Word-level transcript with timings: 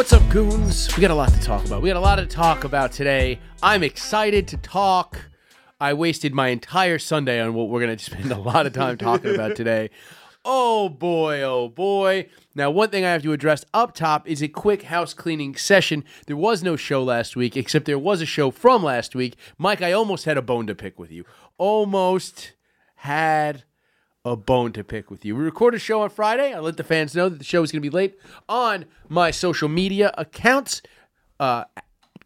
What's 0.00 0.14
up, 0.14 0.26
goons? 0.30 0.96
We 0.96 1.02
got 1.02 1.10
a 1.10 1.14
lot 1.14 1.28
to 1.28 1.40
talk 1.42 1.62
about. 1.66 1.82
We 1.82 1.90
got 1.90 1.98
a 1.98 2.00
lot 2.00 2.16
to 2.16 2.24
talk 2.24 2.64
about 2.64 2.90
today. 2.90 3.38
I'm 3.62 3.82
excited 3.82 4.48
to 4.48 4.56
talk. 4.56 5.28
I 5.78 5.92
wasted 5.92 6.32
my 6.32 6.48
entire 6.48 6.98
Sunday 6.98 7.38
on 7.38 7.52
what 7.52 7.68
we're 7.68 7.82
going 7.82 7.94
to 7.98 8.02
spend 8.02 8.32
a 8.32 8.38
lot 8.38 8.64
of 8.64 8.72
time 8.72 8.96
talking 8.96 9.34
about 9.34 9.56
today. 9.56 9.90
Oh 10.42 10.88
boy, 10.88 11.42
oh 11.42 11.68
boy. 11.68 12.30
Now, 12.54 12.70
one 12.70 12.88
thing 12.88 13.04
I 13.04 13.12
have 13.12 13.22
to 13.24 13.34
address 13.34 13.66
up 13.74 13.94
top 13.94 14.26
is 14.26 14.42
a 14.42 14.48
quick 14.48 14.84
house 14.84 15.12
cleaning 15.12 15.54
session. 15.54 16.04
There 16.26 16.34
was 16.34 16.62
no 16.62 16.76
show 16.76 17.02
last 17.02 17.36
week, 17.36 17.54
except 17.54 17.84
there 17.84 17.98
was 17.98 18.22
a 18.22 18.26
show 18.26 18.50
from 18.50 18.82
last 18.82 19.14
week. 19.14 19.36
Mike, 19.58 19.82
I 19.82 19.92
almost 19.92 20.24
had 20.24 20.38
a 20.38 20.42
bone 20.42 20.66
to 20.68 20.74
pick 20.74 20.98
with 20.98 21.10
you. 21.10 21.26
Almost 21.58 22.54
had 22.94 23.64
a 24.24 24.36
bone 24.36 24.72
to 24.72 24.84
pick 24.84 25.10
with 25.10 25.24
you. 25.24 25.34
We 25.36 25.42
record 25.44 25.74
a 25.74 25.78
show 25.78 26.02
on 26.02 26.10
Friday. 26.10 26.52
I 26.52 26.58
let 26.60 26.76
the 26.76 26.84
fans 26.84 27.14
know 27.14 27.28
that 27.28 27.38
the 27.38 27.44
show 27.44 27.62
is 27.62 27.72
going 27.72 27.82
to 27.82 27.88
be 27.90 27.94
late 27.94 28.18
on 28.48 28.84
my 29.08 29.30
social 29.30 29.68
media 29.68 30.12
accounts. 30.18 30.82
Uh, 31.38 31.64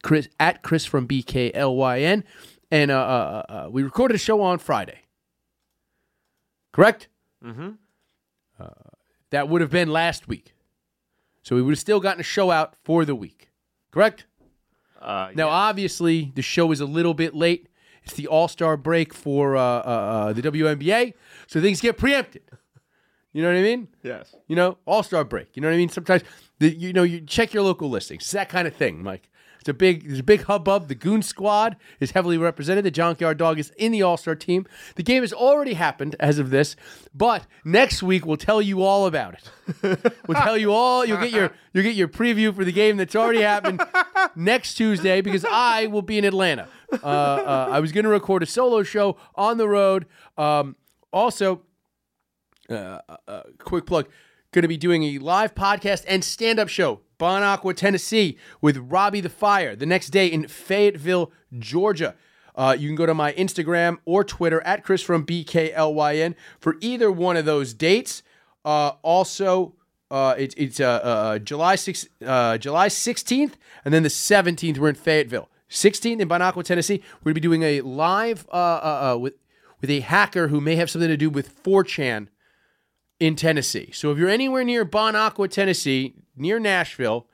Chris 0.02 0.28
at 0.38 0.62
Chris 0.62 0.84
from 0.84 1.06
BKLYN, 1.08 2.24
and 2.70 2.90
uh, 2.90 2.94
uh, 2.94 3.44
uh, 3.48 3.68
we 3.70 3.82
recorded 3.82 4.16
a 4.16 4.18
show 4.18 4.42
on 4.42 4.58
Friday. 4.58 4.98
Correct. 6.72 7.08
Mm-hmm. 7.42 7.70
Uh, 8.58 8.66
that 9.30 9.48
would 9.48 9.60
have 9.60 9.70
been 9.70 9.88
last 9.88 10.28
week, 10.28 10.54
so 11.42 11.56
we 11.56 11.62
would 11.62 11.72
have 11.72 11.78
still 11.78 12.00
gotten 12.00 12.20
a 12.20 12.24
show 12.24 12.50
out 12.50 12.74
for 12.84 13.04
the 13.04 13.14
week. 13.14 13.50
Correct. 13.92 14.26
Uh, 15.00 15.30
Now, 15.34 15.48
obviously, 15.48 16.32
the 16.34 16.42
show 16.42 16.70
is 16.72 16.80
a 16.80 16.86
little 16.86 17.14
bit 17.14 17.34
late. 17.34 17.68
It's 18.02 18.14
the 18.14 18.26
All 18.26 18.48
Star 18.48 18.76
break 18.76 19.14
for 19.14 19.56
uh, 19.56 19.60
uh, 19.60 19.62
uh, 19.62 20.32
the 20.34 20.42
WNBA, 20.42 21.14
so 21.46 21.60
things 21.60 21.80
get 21.80 21.96
preempted. 21.96 22.42
You 23.32 23.42
know 23.42 23.48
what 23.48 23.58
I 23.58 23.62
mean? 23.62 23.88
yes. 24.02 24.34
You 24.46 24.54
know, 24.54 24.78
All 24.86 25.02
Star 25.02 25.24
break. 25.24 25.56
You 25.56 25.62
know 25.62 25.68
what 25.68 25.74
I 25.74 25.78
mean? 25.78 25.88
Sometimes, 25.88 26.22
the, 26.60 26.70
you 26.74 26.92
know, 26.92 27.02
you 27.02 27.20
check 27.20 27.52
your 27.52 27.64
local 27.64 27.90
listings. 27.90 28.22
It's 28.22 28.30
that 28.30 28.48
kind 28.48 28.68
of 28.68 28.74
thing, 28.76 29.02
Mike. 29.02 29.28
It's 29.58 29.68
a 29.70 29.74
big, 29.74 30.06
there's 30.06 30.18
a 30.18 30.22
big 30.22 30.42
hubbub. 30.42 30.88
The 30.88 30.94
Goon 30.94 31.22
Squad 31.22 31.76
is 31.98 32.10
heavily 32.10 32.36
represented. 32.36 32.84
The 32.84 32.90
Junkyard 32.90 33.38
Dog 33.38 33.58
is 33.58 33.72
in 33.78 33.92
the 33.92 34.02
All 34.02 34.18
Star 34.18 34.34
team. 34.34 34.66
The 34.94 35.02
game 35.02 35.22
has 35.22 35.32
already 35.32 35.72
happened 35.72 36.14
as 36.20 36.38
of 36.38 36.50
this, 36.50 36.76
but 37.14 37.46
next 37.64 38.02
week 38.02 38.26
we'll 38.26 38.36
tell 38.36 38.60
you 38.60 38.82
all 38.82 39.06
about 39.06 39.34
it. 39.34 40.12
we'll 40.28 40.40
tell 40.40 40.58
you 40.58 40.70
all. 40.70 41.06
You'll 41.06 41.18
get 41.20 41.32
your, 41.32 41.50
you'll 41.72 41.82
get 41.82 41.94
your 41.96 42.08
preview 42.08 42.54
for 42.54 42.62
the 42.62 42.72
game 42.72 42.98
that's 42.98 43.16
already 43.16 43.40
happened 43.40 43.82
next 44.36 44.74
Tuesday 44.74 45.22
because 45.22 45.46
I 45.50 45.86
will 45.86 46.02
be 46.02 46.18
in 46.18 46.26
Atlanta. 46.26 46.68
Uh, 46.92 47.06
uh, 47.06 47.68
I 47.72 47.80
was 47.80 47.90
going 47.90 48.04
to 48.04 48.10
record 48.10 48.42
a 48.42 48.46
solo 48.46 48.82
show 48.82 49.16
on 49.34 49.56
the 49.56 49.66
road. 49.66 50.04
Um, 50.36 50.76
also, 51.14 51.62
uh, 52.68 52.98
uh, 53.28 53.42
quick 53.58 53.86
plug 53.86 54.08
going 54.52 54.62
to 54.62 54.68
be 54.68 54.76
doing 54.76 55.02
a 55.02 55.18
live 55.18 55.52
podcast 55.54 56.04
and 56.06 56.22
stand-up 56.22 56.68
show 56.68 57.00
bon 57.18 57.42
aqua 57.42 57.74
tennessee 57.74 58.38
with 58.60 58.76
robbie 58.76 59.20
the 59.20 59.28
fire 59.28 59.74
the 59.74 59.84
next 59.84 60.10
day 60.10 60.28
in 60.28 60.46
fayetteville 60.46 61.32
georgia 61.58 62.14
uh, 62.54 62.74
you 62.78 62.88
can 62.88 62.94
go 62.94 63.04
to 63.04 63.14
my 63.14 63.32
instagram 63.32 63.98
or 64.04 64.22
twitter 64.22 64.60
at 64.60 64.84
chris 64.84 65.02
from 65.02 65.26
bklyn 65.26 66.36
for 66.60 66.76
either 66.80 67.10
one 67.10 67.36
of 67.36 67.44
those 67.44 67.74
dates 67.74 68.22
uh, 68.64 68.92
also 69.02 69.74
uh, 70.10 70.36
it, 70.38 70.54
it's 70.56 70.78
uh, 70.78 71.00
uh, 71.02 71.38
July 71.40 71.74
6, 71.74 72.06
uh, 72.24 72.56
July 72.58 72.88
16th, 72.88 73.54
and 73.84 73.92
then 73.92 74.04
the 74.04 74.08
17th 74.08 74.78
we're 74.78 74.90
in 74.90 74.94
Fayetteville. 74.94 75.48
16th 75.70 76.20
in 76.20 76.28
Bon 76.28 76.40
Aqua, 76.40 76.62
Tennessee. 76.62 77.02
We're 77.20 77.30
gonna 77.30 77.34
be 77.34 77.40
doing 77.40 77.62
a 77.64 77.80
live 77.80 78.46
uh, 78.52 78.54
uh, 78.54 79.12
uh, 79.14 79.18
with 79.18 79.34
with 79.84 79.90
a 79.90 80.00
hacker 80.00 80.48
who 80.48 80.62
may 80.62 80.76
have 80.76 80.88
something 80.88 81.10
to 81.10 81.16
do 81.16 81.28
with 81.28 81.62
4chan 81.62 82.28
in 83.20 83.36
Tennessee. 83.36 83.90
So 83.92 84.10
if 84.10 84.16
you're 84.16 84.30
anywhere 84.30 84.64
near 84.64 84.82
Bon 84.82 85.14
Aqua, 85.14 85.46
Tennessee, 85.46 86.14
near 86.34 86.58
Nashville, 86.58 87.26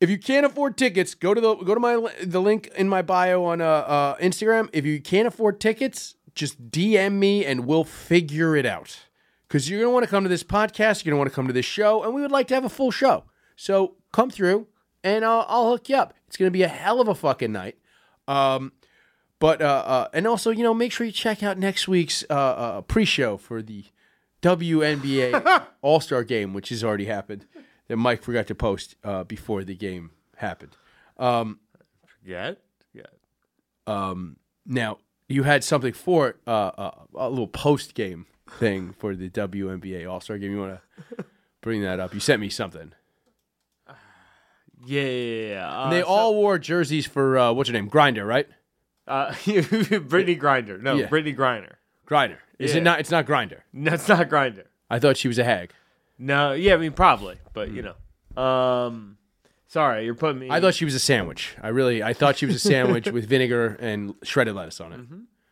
if 0.00 0.08
you 0.08 0.16
can't 0.16 0.46
afford 0.46 0.78
tickets, 0.78 1.14
go 1.14 1.34
to 1.34 1.40
the 1.42 1.56
go 1.56 1.74
to 1.74 1.80
my 1.80 2.10
the 2.24 2.40
link 2.40 2.68
in 2.68 2.88
my 2.88 3.02
bio 3.02 3.44
on 3.44 3.60
uh, 3.60 3.66
uh, 3.66 4.16
Instagram. 4.16 4.70
If 4.72 4.86
you 4.86 4.98
can't 4.98 5.28
afford 5.28 5.60
tickets, 5.60 6.14
just 6.34 6.70
DM 6.70 7.18
me 7.18 7.44
and 7.44 7.66
we'll 7.66 7.84
figure 7.84 8.56
it 8.56 8.64
out. 8.64 9.00
Because 9.46 9.68
you're 9.68 9.78
gonna 9.82 9.92
want 9.92 10.04
to 10.04 10.10
come 10.10 10.22
to 10.22 10.30
this 10.30 10.42
podcast, 10.42 11.04
you're 11.04 11.12
gonna 11.12 11.18
want 11.18 11.28
to 11.28 11.36
come 11.36 11.48
to 11.48 11.52
this 11.52 11.66
show, 11.66 12.02
and 12.02 12.14
we 12.14 12.22
would 12.22 12.32
like 12.32 12.48
to 12.48 12.54
have 12.54 12.64
a 12.64 12.70
full 12.70 12.90
show. 12.90 13.24
So 13.56 13.96
come 14.10 14.30
through, 14.30 14.68
and 15.04 15.22
I'll, 15.22 15.44
I'll 15.50 15.68
hook 15.68 15.90
you 15.90 15.96
up. 15.96 16.14
It's 16.28 16.38
gonna 16.38 16.50
be 16.50 16.62
a 16.62 16.68
hell 16.68 16.98
of 16.98 17.08
a 17.08 17.14
fucking 17.14 17.52
night. 17.52 17.76
Um, 18.26 18.72
but 19.40 19.60
uh, 19.60 19.64
uh, 19.86 20.08
and 20.12 20.26
also, 20.26 20.50
you 20.50 20.62
know, 20.62 20.72
make 20.74 20.92
sure 20.92 21.04
you 21.04 21.12
check 21.12 21.42
out 21.42 21.58
next 21.58 21.88
week's 21.88 22.24
uh, 22.30 22.34
uh, 22.34 22.80
pre-show 22.82 23.36
for 23.38 23.60
the 23.62 23.84
WNBA 24.42 25.64
All 25.82 26.00
Star 26.00 26.22
Game, 26.24 26.54
which 26.54 26.68
has 26.68 26.84
already 26.84 27.06
happened. 27.06 27.46
That 27.88 27.96
Mike 27.96 28.22
forgot 28.22 28.46
to 28.46 28.54
post 28.54 28.94
uh, 29.02 29.24
before 29.24 29.64
the 29.64 29.74
game 29.74 30.12
happened. 30.36 30.76
Um, 31.18 31.58
Yet? 32.24 32.58
Yeah. 32.94 33.02
um, 33.88 34.36
now 34.64 34.98
you 35.28 35.42
had 35.42 35.64
something 35.64 35.92
for 35.92 36.36
uh, 36.46 36.50
uh, 36.50 36.90
a 37.16 37.28
little 37.28 37.48
post 37.48 37.94
game 37.94 38.26
thing 38.48 38.92
for 38.92 39.16
the 39.16 39.28
WNBA 39.30 40.08
All 40.08 40.20
Star 40.20 40.38
Game. 40.38 40.52
You 40.52 40.60
want 40.60 40.80
to 41.16 41.24
bring 41.62 41.82
that 41.82 41.98
up? 41.98 42.14
You 42.14 42.20
sent 42.20 42.40
me 42.40 42.48
something. 42.50 42.92
Yeah, 44.86 45.02
yeah, 45.02 45.48
yeah. 45.48 45.90
They 45.90 46.00
so- 46.00 46.06
all 46.06 46.34
wore 46.34 46.58
jerseys 46.58 47.06
for 47.06 47.36
uh, 47.38 47.52
what's 47.52 47.68
her 47.68 47.74
name, 47.74 47.88
Grinder, 47.88 48.24
right? 48.24 48.48
Uh, 49.10 49.34
Brittany 50.00 50.34
Grinder. 50.36 50.78
No, 50.78 50.94
Yeah. 50.94 51.06
Brittany 51.06 51.34
Griner. 51.36 51.72
Grinder. 52.06 52.38
Is 52.58 52.72
Yeah. 52.72 52.78
it 52.78 52.82
not? 52.84 53.00
It's 53.00 53.10
not 53.10 53.26
Grinder. 53.26 53.64
No, 53.72 53.92
it's 53.94 54.08
not 54.08 54.28
Grinder. 54.28 54.66
I 54.88 54.98
thought 54.98 55.16
she 55.16 55.28
was 55.28 55.38
a 55.38 55.44
hag. 55.44 55.72
No, 56.18 56.52
yeah, 56.52 56.74
I 56.74 56.76
mean 56.76 56.92
probably, 56.92 57.38
but 57.52 57.70
you 57.70 57.82
know. 57.82 58.42
Um, 58.42 59.16
sorry, 59.68 60.04
you're 60.04 60.14
putting 60.14 60.38
me. 60.40 60.48
I 60.50 60.60
thought 60.60 60.74
she 60.74 60.84
was 60.84 60.94
a 60.94 60.98
sandwich. 61.00 61.56
I 61.62 61.68
really, 61.68 62.02
I 62.02 62.12
thought 62.12 62.36
she 62.36 62.46
was 62.46 62.54
a 62.56 62.58
sandwich 62.58 63.06
with 63.12 63.26
vinegar 63.28 63.76
and 63.80 64.14
shredded 64.22 64.54
lettuce 64.54 64.80
on 64.80 64.92
it. 64.92 65.00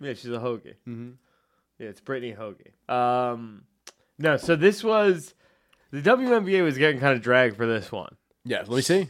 Yeah, 0.05 0.13
she's 0.15 0.27
a 0.31 0.39
hoagie. 0.39 0.75
Mm-hmm. 0.87 1.11
Yeah, 1.79 1.89
it's 1.89 2.01
Brittany 2.01 2.35
Hoagie. 2.39 2.93
Um, 2.93 3.65
no, 4.19 4.37
so 4.37 4.55
this 4.57 4.83
was 4.85 5.35
the 5.91 6.03
WNBA 6.03 6.63
was 6.63 6.77
getting 6.77 7.01
kind 7.01 7.17
of 7.17 7.23
dragged 7.23 7.57
for 7.57 7.67
this 7.67 7.91
one. 7.91 8.17
Yeah, 8.45 8.59
let 8.59 8.71
me 8.71 8.81
see. 8.83 9.09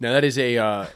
Now 0.00 0.12
that 0.12 0.24
is 0.24 0.38
a, 0.38 0.56
uh, 0.56 0.86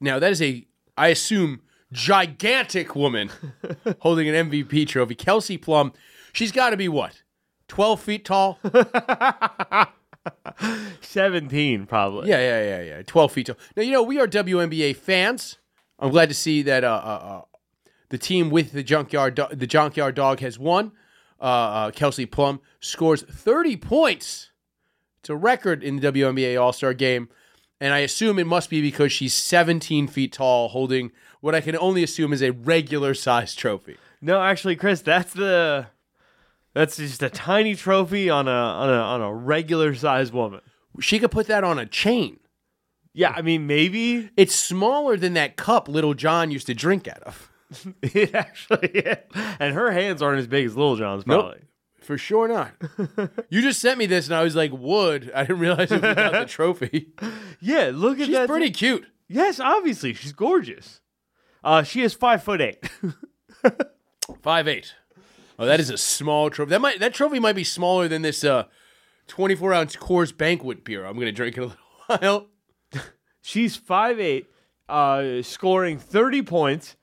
now 0.00 0.18
that 0.20 0.30
is 0.30 0.40
a, 0.42 0.66
I 1.00 1.08
assume, 1.08 1.62
gigantic 1.92 2.94
woman 2.94 3.30
holding 4.00 4.28
an 4.28 4.50
MVP 4.50 4.86
trophy. 4.86 5.14
Kelsey 5.14 5.56
Plum, 5.56 5.94
she's 6.34 6.52
got 6.52 6.70
to 6.70 6.76
be 6.76 6.90
what, 6.90 7.22
twelve 7.68 8.02
feet 8.02 8.26
tall? 8.26 8.58
Seventeen, 11.00 11.86
probably. 11.86 12.28
Yeah, 12.28 12.38
yeah, 12.40 12.62
yeah, 12.62 12.82
yeah. 12.96 13.02
12 13.06 13.32
feet 13.32 13.46
tall. 13.46 13.56
Now, 13.76 13.82
you 13.82 13.92
know, 13.92 14.02
we 14.02 14.20
are 14.20 14.26
WNBA 14.28 14.94
fans. 14.94 15.56
I'm 15.98 16.10
glad 16.10 16.28
to 16.28 16.34
see 16.34 16.60
that 16.62 16.84
uh, 16.84 16.88
uh, 17.02 17.08
uh, 17.08 17.42
the 18.10 18.18
team 18.18 18.50
with 18.50 18.72
the 18.72 18.82
junkyard, 18.82 19.34
do- 19.34 19.46
the 19.50 19.66
junkyard 19.66 20.14
dog 20.14 20.40
has 20.40 20.58
won. 20.58 20.92
Uh, 21.40 21.44
uh, 21.44 21.90
Kelsey 21.92 22.26
Plum 22.26 22.60
scores 22.80 23.22
30 23.22 23.78
points. 23.78 24.50
It's 25.20 25.30
a 25.30 25.36
record 25.36 25.82
in 25.82 25.96
the 25.96 26.12
WNBA 26.12 26.60
All 26.60 26.74
Star 26.74 26.92
game. 26.92 27.30
And 27.80 27.94
I 27.94 28.00
assume 28.00 28.38
it 28.38 28.46
must 28.46 28.68
be 28.68 28.82
because 28.82 29.10
she's 29.10 29.32
17 29.32 30.06
feet 30.08 30.32
tall, 30.34 30.68
holding 30.68 31.12
what 31.40 31.54
I 31.54 31.60
can 31.60 31.76
only 31.76 32.02
assume 32.02 32.32
is 32.32 32.42
a 32.42 32.52
regular 32.52 33.14
size 33.14 33.54
trophy. 33.54 33.96
No, 34.20 34.42
actually, 34.42 34.76
Chris, 34.76 35.00
that's 35.00 35.32
the 35.32 35.86
that's 36.74 36.98
just 36.98 37.22
a 37.22 37.30
tiny 37.30 37.74
trophy 37.74 38.28
on 38.28 38.46
a 38.46 38.50
on 38.50 38.90
a 38.90 38.92
on 38.92 39.20
a 39.22 39.34
regular 39.34 39.94
sized 39.94 40.32
woman. 40.32 40.60
She 41.00 41.18
could 41.18 41.30
put 41.30 41.46
that 41.46 41.64
on 41.64 41.78
a 41.78 41.86
chain. 41.86 42.38
Yeah, 43.12 43.32
I 43.34 43.42
mean 43.42 43.66
maybe 43.66 44.30
It's 44.36 44.54
smaller 44.54 45.16
than 45.16 45.32
that 45.34 45.56
cup 45.56 45.88
Little 45.88 46.14
John 46.14 46.50
used 46.50 46.66
to 46.66 46.74
drink 46.74 47.08
out 47.08 47.22
of. 47.22 47.50
it 48.02 48.34
actually 48.34 48.88
is. 48.88 49.16
And 49.58 49.74
her 49.74 49.90
hands 49.90 50.22
aren't 50.22 50.38
as 50.38 50.46
big 50.46 50.66
as 50.66 50.76
Little 50.76 50.96
John's 50.96 51.26
Nope. 51.26 51.56
For 52.00 52.16
sure 52.18 52.48
not. 52.48 52.72
you 53.50 53.60
just 53.62 53.80
sent 53.80 53.98
me 53.98 54.06
this, 54.06 54.26
and 54.26 54.34
I 54.34 54.42
was 54.42 54.56
like, 54.56 54.72
"Wood." 54.72 55.30
I 55.34 55.42
didn't 55.42 55.58
realize 55.60 55.92
it 55.92 56.02
was 56.02 56.10
about 56.12 56.32
the 56.32 56.44
trophy. 56.48 57.12
Yeah, 57.60 57.90
look 57.94 58.14
at 58.14 58.18
that. 58.20 58.26
She's 58.26 58.34
that. 58.34 58.48
pretty 58.48 58.70
cute. 58.70 59.06
Yes, 59.28 59.60
obviously 59.60 60.14
she's 60.14 60.32
gorgeous. 60.32 61.00
Uh, 61.62 61.82
she 61.82 62.02
is 62.02 62.14
five 62.14 62.42
foot 62.42 62.60
eight. 62.60 62.90
Five 64.42 64.68
eight. 64.68 64.94
Oh, 65.58 65.66
that 65.66 65.80
is 65.80 65.90
a 65.90 65.98
small 65.98 66.48
trophy. 66.50 66.70
That 66.70 66.80
might 66.80 67.00
that 67.00 67.12
trophy 67.12 67.38
might 67.38 67.54
be 67.56 67.64
smaller 67.64 68.08
than 68.08 68.22
this 68.22 68.44
uh, 68.44 68.64
twenty 69.26 69.54
four 69.54 69.74
ounce 69.74 69.96
Coors 69.96 70.34
Banquet 70.36 70.84
beer. 70.84 71.04
I'm 71.04 71.18
gonna 71.18 71.32
drink 71.32 71.56
in 71.56 71.64
a 71.64 71.66
little 71.66 71.78
while. 72.06 73.02
she's 73.42 73.76
five 73.76 74.18
eight, 74.20 74.46
uh, 74.88 75.42
scoring 75.42 75.98
thirty 75.98 76.42
points, 76.42 76.96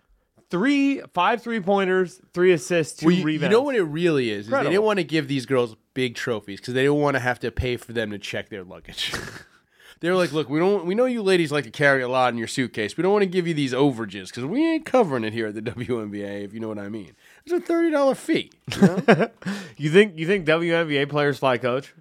three 0.50 1.02
five 1.14 1.42
three 1.42 1.60
pointers, 1.60 2.22
three 2.34 2.52
assists, 2.52 3.00
two 3.00 3.08
Well, 3.08 3.16
you, 3.16 3.28
you 3.30 3.50
know 3.50 3.62
what 3.62 3.76
it 3.76 3.84
really 3.84 4.30
is? 4.30 4.46
is 4.46 4.52
they 4.52 4.64
didn't 4.64 4.84
want 4.84 4.98
to 5.00 5.04
give 5.04 5.28
these 5.28 5.46
girls 5.46 5.76
big 5.94 6.16
trophies 6.16 6.60
because 6.60 6.74
they 6.74 6.84
didn't 6.84 7.00
want 7.00 7.16
to 7.16 7.20
have 7.20 7.40
to 7.42 7.52
pay 7.52 7.78
for 7.78 7.94
them 7.94 8.12
to 8.12 8.20
check 8.20 8.50
their 8.50 8.64
luggage. 8.64 9.14
they 10.00 10.10
were 10.10 10.16
like, 10.16 10.32
"Look, 10.32 10.50
we 10.50 10.60
don't. 10.60 10.86
We 10.86 10.96
know 10.96 11.06
you 11.06 11.22
ladies 11.24 11.52
like 11.52 11.64
to 11.66 11.72
carry 11.72 12.02
a 12.02 12.08
lot 12.10 12.34
in 12.34 12.38
your 12.38 12.48
suitcase. 12.48 12.96
We 12.98 13.02
don't 13.04 13.12
want 13.12 13.24
to 13.24 13.30
give 13.30 13.48
you 13.48 13.54
these 13.54 13.74
overages 13.74 14.28
because 14.28 14.46
we 14.46 14.66
ain't 14.66 14.86
covering 14.86 15.24
it 15.24 15.34
here 15.34 15.48
at 15.48 15.56
the 15.56 15.62
WNBA. 15.72 16.44
If 16.44 16.54
you 16.54 16.60
know 16.60 16.68
what 16.70 16.80
I 16.80 16.90
mean. 16.90 17.14
It's 17.46 17.54
a 17.54 17.60
thirty 17.60 17.92
dollar 17.92 18.16
fee. 18.16 18.52
You 18.76 18.82
know? 18.82 19.30
You 19.78 19.92
think 19.92 20.18
you 20.18 20.26
think 20.26 20.48
WNBA 20.48 21.08
players 21.10 21.38
fly 21.40 21.58
coach? 21.58 21.94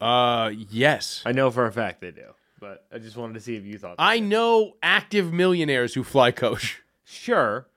Uh, 0.00 0.50
yes. 0.70 1.22
I 1.24 1.32
know 1.32 1.50
for 1.50 1.64
a 1.66 1.72
fact 1.72 2.00
they 2.00 2.10
do, 2.10 2.34
but 2.60 2.84
I 2.92 2.98
just 2.98 3.16
wanted 3.16 3.34
to 3.34 3.40
see 3.40 3.56
if 3.56 3.64
you 3.64 3.78
thought. 3.78 3.94
I 3.98 4.18
know 4.18 4.72
active 4.82 5.32
millionaires 5.32 5.94
who 5.94 6.02
fly 6.04 6.32
coach. 6.32 6.82
Sure, 7.12 7.68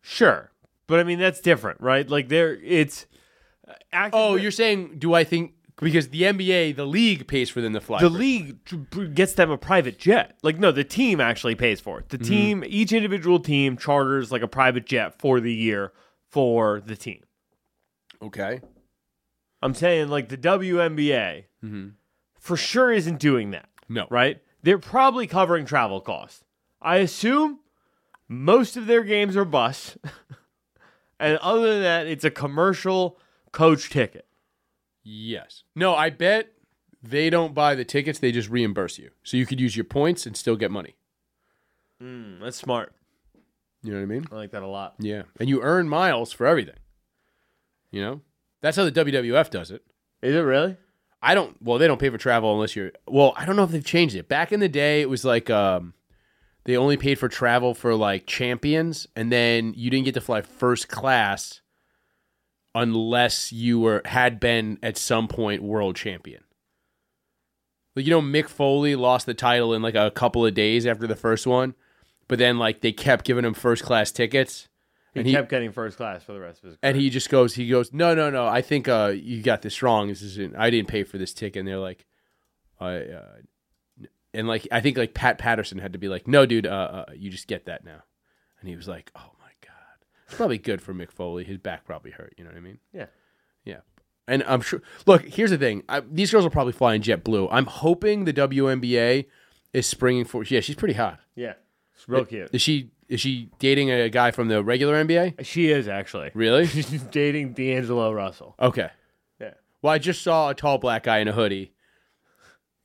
sure, 0.00 0.50
but 0.86 0.98
I 0.98 1.04
mean 1.04 1.18
that's 1.18 1.40
different, 1.40 1.80
right? 1.80 2.08
Like 2.08 2.28
there, 2.28 2.54
it's. 2.62 3.06
uh, 3.68 3.72
active- 3.92 4.18
Oh, 4.20 4.34
you're 4.36 4.50
saying, 4.50 4.96
do 4.98 5.12
I 5.14 5.24
think 5.24 5.52
because 5.80 6.08
the 6.08 6.22
NBA, 6.22 6.76
the 6.76 6.84
league 6.86 7.26
pays 7.26 7.50
for 7.50 7.60
them 7.60 7.72
to 7.72 7.80
fly? 7.80 8.00
the 8.00 8.08
first. 8.08 8.18
league 8.18 9.14
gets 9.14 9.34
them 9.34 9.50
a 9.50 9.58
private 9.58 9.98
jet. 9.98 10.38
Like 10.42 10.58
no, 10.58 10.70
the 10.72 10.84
team 10.84 11.20
actually 11.20 11.54
pays 11.54 11.80
for 11.80 11.98
it. 12.00 12.08
The 12.08 12.18
Mm-hmm. 12.18 12.28
team, 12.32 12.64
each 12.66 12.92
individual 12.92 13.40
team 13.40 13.76
charters 13.76 14.30
like 14.32 14.42
a 14.42 14.48
private 14.48 14.86
jet 14.86 15.18
for 15.18 15.40
the 15.40 15.52
year 15.52 15.92
for 16.28 16.80
the 16.80 16.96
team. 16.96 17.22
Okay. 18.22 18.60
I'm 19.60 19.74
saying 19.74 20.08
like 20.08 20.28
the 20.28 20.36
WNBA 20.38 21.44
Mm-hmm. 21.64 21.88
for 22.38 22.56
sure 22.56 22.90
isn't 22.92 23.18
doing 23.20 23.50
that, 23.52 23.68
No. 23.88 24.06
right? 24.10 24.40
They're 24.62 24.78
probably 24.78 25.26
covering 25.26 25.66
travel 25.66 26.00
costs. 26.00 26.42
I 26.80 26.96
assume 26.96 27.60
most 28.32 28.76
of 28.76 28.86
their 28.86 29.04
games 29.04 29.36
are 29.36 29.44
bus, 29.44 29.96
and 31.20 31.38
other 31.38 31.74
than 31.74 31.82
that, 31.82 32.06
it's 32.06 32.24
a 32.24 32.30
commercial 32.30 33.18
coach 33.52 33.90
ticket. 33.90 34.26
Yes. 35.02 35.64
No, 35.74 35.94
I 35.94 36.10
bet 36.10 36.52
they 37.02 37.30
don't 37.30 37.54
buy 37.54 37.74
the 37.74 37.84
tickets. 37.84 38.18
They 38.18 38.32
just 38.32 38.48
reimburse 38.48 38.98
you, 38.98 39.10
so 39.22 39.36
you 39.36 39.46
could 39.46 39.60
use 39.60 39.76
your 39.76 39.84
points 39.84 40.26
and 40.26 40.36
still 40.36 40.56
get 40.56 40.70
money. 40.70 40.96
Mm, 42.02 42.40
that's 42.40 42.56
smart. 42.56 42.92
You 43.82 43.92
know 43.92 43.98
what 43.98 44.04
I 44.04 44.06
mean? 44.06 44.26
I 44.30 44.34
like 44.36 44.50
that 44.52 44.62
a 44.62 44.68
lot. 44.68 44.94
Yeah. 44.98 45.22
And 45.40 45.48
you 45.48 45.60
earn 45.60 45.88
miles 45.88 46.32
for 46.32 46.46
everything. 46.46 46.76
You 47.90 48.00
know, 48.00 48.20
that's 48.60 48.76
how 48.76 48.84
the 48.84 48.92
WWF 48.92 49.50
does 49.50 49.70
it. 49.70 49.82
Is 50.22 50.34
it 50.34 50.40
really? 50.40 50.76
I 51.20 51.34
don't. 51.34 51.56
Well, 51.62 51.78
they 51.78 51.86
don't 51.86 52.00
pay 52.00 52.10
for 52.10 52.18
travel 52.18 52.52
unless 52.54 52.74
you're. 52.74 52.92
Well, 53.06 53.34
I 53.36 53.44
don't 53.44 53.56
know 53.56 53.64
if 53.64 53.70
they've 53.70 53.84
changed 53.84 54.14
it. 54.14 54.28
Back 54.28 54.52
in 54.52 54.60
the 54.60 54.68
day, 54.68 55.02
it 55.02 55.10
was 55.10 55.24
like 55.24 55.50
um, 55.50 55.94
they 56.64 56.76
only 56.76 56.96
paid 56.96 57.18
for 57.18 57.28
travel 57.28 57.74
for 57.74 57.94
like 57.94 58.26
champions, 58.26 59.06
and 59.16 59.30
then 59.32 59.74
you 59.76 59.90
didn't 59.90 60.04
get 60.04 60.14
to 60.14 60.20
fly 60.20 60.42
first 60.42 60.88
class 60.88 61.60
unless 62.74 63.52
you 63.52 63.78
were 63.80 64.02
had 64.04 64.40
been 64.40 64.78
at 64.82 64.96
some 64.96 65.28
point 65.28 65.62
world 65.62 65.96
champion. 65.96 66.42
Like 67.94 68.06
you 68.06 68.10
know, 68.10 68.22
Mick 68.22 68.48
Foley 68.48 68.96
lost 68.96 69.26
the 69.26 69.34
title 69.34 69.74
in 69.74 69.82
like 69.82 69.94
a 69.94 70.10
couple 70.10 70.46
of 70.46 70.54
days 70.54 70.86
after 70.86 71.06
the 71.06 71.16
first 71.16 71.46
one, 71.46 71.74
but 72.28 72.38
then 72.38 72.58
like 72.58 72.80
they 72.80 72.92
kept 72.92 73.24
giving 73.24 73.44
him 73.44 73.54
first 73.54 73.82
class 73.82 74.10
tickets. 74.10 74.68
He 75.12 75.20
And 75.20 75.26
he- 75.28 75.34
kept 75.34 75.50
getting 75.50 75.72
first 75.72 75.98
class 75.98 76.22
for 76.24 76.32
the 76.32 76.40
rest 76.40 76.62
of 76.64 76.70
his. 76.70 76.78
And 76.82 76.96
he 76.96 77.10
just 77.10 77.28
goes, 77.28 77.54
he 77.54 77.68
goes, 77.68 77.92
no, 77.92 78.14
no, 78.14 78.30
no. 78.30 78.46
I 78.46 78.62
think 78.62 78.88
uh, 78.88 79.12
you 79.14 79.42
got 79.42 79.60
this 79.60 79.82
wrong. 79.82 80.08
This 80.08 80.22
isn't. 80.22 80.56
I 80.56 80.70
didn't 80.70 80.88
pay 80.88 81.04
for 81.04 81.18
this 81.18 81.34
ticket. 81.34 81.60
And 81.60 81.68
they're 81.68 81.76
like, 81.76 82.06
I, 82.80 82.94
uh, 82.96 83.26
and 84.34 84.48
like 84.48 84.66
I 84.70 84.80
think 84.80 84.96
like 84.96 85.14
Pat 85.14 85.38
Patterson 85.38 85.78
had 85.78 85.92
to 85.92 85.98
be 85.98 86.08
like, 86.08 86.26
no, 86.26 86.46
dude, 86.46 86.66
uh, 86.66 87.04
uh, 87.08 87.12
you 87.14 87.30
just 87.30 87.46
get 87.46 87.66
that 87.66 87.84
now. 87.84 88.02
And 88.60 88.68
he 88.68 88.76
was 88.76 88.88
like, 88.88 89.10
oh 89.16 89.30
my 89.40 89.50
god, 89.60 90.06
it's 90.26 90.34
probably 90.34 90.58
good 90.58 90.80
for 90.80 90.94
Mick 90.94 91.10
Foley. 91.10 91.44
His 91.44 91.58
back 91.58 91.84
probably 91.84 92.12
hurt. 92.12 92.34
You 92.36 92.44
know 92.44 92.50
what 92.50 92.56
I 92.56 92.60
mean? 92.60 92.78
Yeah. 92.92 93.06
Yeah. 93.64 93.80
And 94.28 94.44
I'm 94.44 94.60
sure. 94.60 94.82
Look, 95.06 95.24
here's 95.26 95.50
the 95.50 95.58
thing. 95.58 95.82
I, 95.88 96.00
these 96.00 96.30
girls 96.30 96.44
will 96.44 96.50
probably 96.50 96.72
fly 96.72 96.94
in 96.94 97.02
JetBlue. 97.02 97.48
I'm 97.50 97.66
hoping 97.66 98.24
the 98.24 98.32
WNBA 98.32 99.26
is 99.72 99.86
springing 99.86 100.24
for. 100.24 100.44
Yeah, 100.44 100.60
she's 100.60 100.76
pretty 100.76 100.94
hot. 100.94 101.18
Yeah, 101.34 101.54
it's 101.94 102.08
real 102.08 102.24
cute. 102.24 102.50
Is 102.52 102.62
she? 102.62 102.90
Is 103.08 103.20
she 103.20 103.50
dating 103.58 103.90
a 103.90 104.08
guy 104.08 104.30
from 104.30 104.48
the 104.48 104.64
regular 104.64 104.94
NBA? 105.04 105.44
She 105.44 105.70
is 105.70 105.86
actually. 105.86 106.30
Really? 106.32 106.66
She's 106.68 107.02
dating 107.02 107.52
D'Angelo 107.52 108.10
Russell. 108.10 108.54
Okay. 108.58 108.88
Yeah. 109.38 109.54
Well, 109.82 109.92
I 109.92 109.98
just 109.98 110.22
saw 110.22 110.48
a 110.48 110.54
tall 110.54 110.78
black 110.78 111.02
guy 111.02 111.18
in 111.18 111.28
a 111.28 111.32
hoodie 111.32 111.74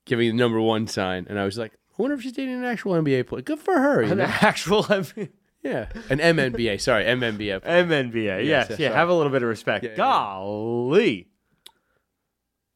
giving 0.07 0.30
the 0.30 0.36
number 0.36 0.59
one 0.59 0.88
sign, 0.88 1.27
and 1.30 1.39
I 1.39 1.45
was 1.45 1.57
like, 1.57 1.74
I 1.74 2.01
wonder 2.01 2.15
if 2.15 2.21
she's 2.21 2.31
dating 2.31 2.56
an 2.56 2.63
actual 2.65 2.94
NBA 2.94 3.27
player. 3.27 3.42
Good 3.42 3.59
for 3.59 3.74
her. 3.80 4.04
You 4.04 4.12
An 4.13 4.18
know? 4.19 4.25
actual 4.25 4.83
NBA. 4.83 5.30
Yeah. 5.63 5.88
An 6.09 6.19
MNBA. 6.19 6.80
Sorry, 6.80 7.04
MNBA. 7.04 7.62
MNBA. 7.62 8.45
Yes, 8.45 8.68
yes, 8.69 8.80
yeah. 8.80 8.88
sorry. 8.88 8.95
Have 8.95 9.09
a 9.09 9.13
little 9.13 9.31
bit 9.31 9.42
of 9.44 9.50
respect. 9.50 9.83
Yeah, 9.83 9.89
yeah, 9.89 9.94
yeah. 9.95 9.98
Golly. 9.98 11.27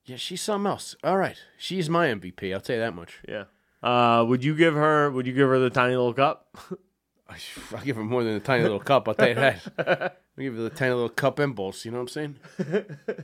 Yeah, 0.04 0.16
she's 0.18 0.42
something 0.42 0.70
else. 0.70 0.96
All 1.04 1.16
right. 1.16 1.38
She's 1.58 1.90
my 1.90 2.08
MVP. 2.08 2.54
I'll 2.54 2.60
tell 2.60 2.76
you 2.76 2.82
that 2.82 2.94
much. 2.94 3.22
Yeah. 3.30 3.44
Uh, 3.82 4.26
would 4.28 4.44
you 4.44 4.56
give 4.56 4.74
her? 4.74 5.10
Would 5.10 5.26
you 5.26 5.32
give 5.32 5.48
her 5.48 5.60
the 5.60 5.70
tiny 5.70 5.96
little 5.96 6.14
cup? 6.14 6.58
I'll 7.30 7.84
give 7.86 7.96
her 7.96 8.04
more 8.04 8.24
than 8.26 8.34
a 8.34 8.40
tiny 8.42 8.64
little 8.64 8.80
cup. 8.80 9.08
I'll 9.08 9.14
tell 9.14 9.30
you 9.30 9.36
that. 9.36 9.62
I'll 10.38 10.44
give 10.44 10.56
her 10.56 10.64
the 10.64 10.70
tiny 10.72 10.94
little 10.94 11.08
cup 11.08 11.40
and 11.40 11.56
balls. 11.56 11.86
You 11.86 11.92
know 11.92 12.02
what 12.02 12.16
I'm 12.18 12.36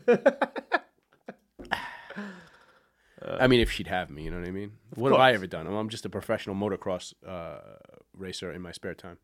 saying? 0.06 0.77
I 3.39 3.47
mean, 3.47 3.59
if 3.59 3.71
she'd 3.71 3.88
have 3.88 4.09
me, 4.09 4.24
you 4.24 4.31
know 4.31 4.39
what 4.39 4.47
I 4.47 4.51
mean? 4.51 4.71
What 4.95 5.12
have 5.12 5.21
I 5.21 5.33
ever 5.33 5.47
done? 5.47 5.68
I'm 5.68 5.89
just 5.89 6.06
a 6.06 6.09
professional 6.09 6.56
motocross 6.56 7.13
uh, 7.25 7.59
racer 8.15 8.51
in 8.51 8.62
my 8.62 8.71
spare 8.71 8.94
time. 8.94 9.18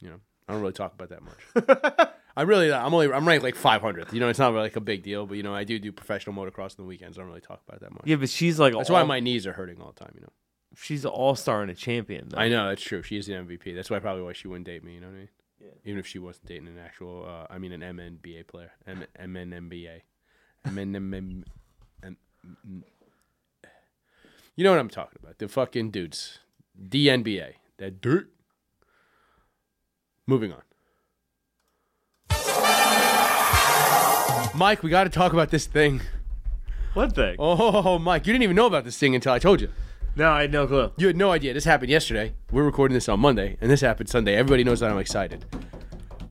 You 0.00 0.10
know, 0.10 0.20
I 0.48 0.52
don't 0.52 0.60
really 0.60 0.72
talk 0.72 0.94
about 0.94 1.10
that 1.10 1.22
much. 1.22 2.08
I 2.36 2.42
really, 2.42 2.72
I'm 2.72 2.92
only, 2.92 3.12
I'm 3.12 3.26
ranked 3.26 3.44
like 3.44 3.56
500th. 3.56 4.12
You 4.12 4.20
know, 4.20 4.28
it's 4.28 4.40
not 4.40 4.52
really 4.52 4.64
like 4.64 4.76
a 4.76 4.80
big 4.80 5.02
deal, 5.02 5.24
but 5.26 5.36
you 5.36 5.42
know, 5.42 5.54
I 5.54 5.64
do 5.64 5.78
do 5.78 5.92
professional 5.92 6.34
motocross 6.34 6.78
on 6.78 6.84
the 6.84 6.84
weekends. 6.84 7.16
I 7.16 7.20
don't 7.20 7.28
really 7.28 7.40
talk 7.40 7.62
about 7.66 7.80
that 7.80 7.92
much. 7.92 8.02
Yeah, 8.04 8.16
but 8.16 8.28
she's 8.28 8.58
like. 8.58 8.74
That's 8.74 8.90
all, 8.90 8.96
why 8.96 9.04
my 9.04 9.20
knees 9.20 9.46
are 9.46 9.52
hurting 9.52 9.80
all 9.80 9.92
the 9.96 10.04
time. 10.04 10.12
You 10.16 10.22
know, 10.22 10.32
She's 10.76 11.04
an 11.04 11.10
all 11.10 11.34
star 11.34 11.62
and 11.62 11.70
a 11.70 11.74
champion. 11.74 12.28
Though. 12.30 12.38
I 12.38 12.48
know 12.48 12.68
that's 12.68 12.82
true. 12.82 13.02
She 13.02 13.16
is 13.16 13.26
the 13.26 13.34
MVP. 13.34 13.74
That's 13.74 13.90
why 13.90 13.98
probably 13.98 14.22
why 14.22 14.32
she 14.32 14.48
wouldn't 14.48 14.66
date 14.66 14.84
me. 14.84 14.94
You 14.94 15.00
know 15.00 15.08
what 15.08 15.14
I 15.14 15.18
mean? 15.18 15.28
Yeah. 15.60 15.68
Even 15.84 15.98
if 15.98 16.06
she 16.06 16.18
wasn't 16.18 16.46
dating 16.46 16.68
an 16.68 16.78
actual, 16.78 17.24
uh, 17.26 17.52
I 17.52 17.58
mean, 17.58 17.72
an 17.72 17.80
MNBA 17.80 18.46
player, 18.46 18.72
M- 18.86 19.06
MNNBA, 19.18 20.00
MNM, 20.66 21.44
and 22.02 22.16
you 24.56 24.64
know 24.64 24.70
what 24.70 24.78
I'm 24.80 24.88
talking 24.88 25.18
about? 25.22 25.38
The 25.38 25.48
fucking 25.48 25.90
dudes, 25.90 26.38
DNBA, 26.80 27.54
that 27.78 28.00
dirt. 28.00 28.30
Moving 30.26 30.52
on. 30.52 30.62
Mike, 34.54 34.82
we 34.82 34.90
got 34.90 35.04
to 35.04 35.10
talk 35.10 35.32
about 35.32 35.50
this 35.50 35.66
thing. 35.66 36.00
What 36.94 37.14
thing? 37.14 37.36
Oh, 37.38 37.98
Mike, 37.98 38.26
you 38.26 38.32
didn't 38.32 38.44
even 38.44 38.54
know 38.54 38.66
about 38.66 38.84
this 38.84 38.96
thing 38.96 39.14
until 39.16 39.32
I 39.32 39.40
told 39.40 39.60
you. 39.60 39.68
No, 40.16 40.30
I 40.30 40.42
had 40.42 40.52
no 40.52 40.66
clue. 40.68 40.92
You 40.96 41.08
had 41.08 41.16
no 41.16 41.32
idea. 41.32 41.52
This 41.52 41.64
happened 41.64 41.90
yesterday. 41.90 42.34
We're 42.52 42.62
recording 42.62 42.94
this 42.94 43.08
on 43.08 43.18
Monday, 43.18 43.56
and 43.60 43.68
this 43.68 43.80
happened 43.80 44.08
Sunday. 44.08 44.36
Everybody 44.36 44.62
knows 44.62 44.78
that 44.78 44.92
I'm 44.92 44.98
excited. 44.98 45.44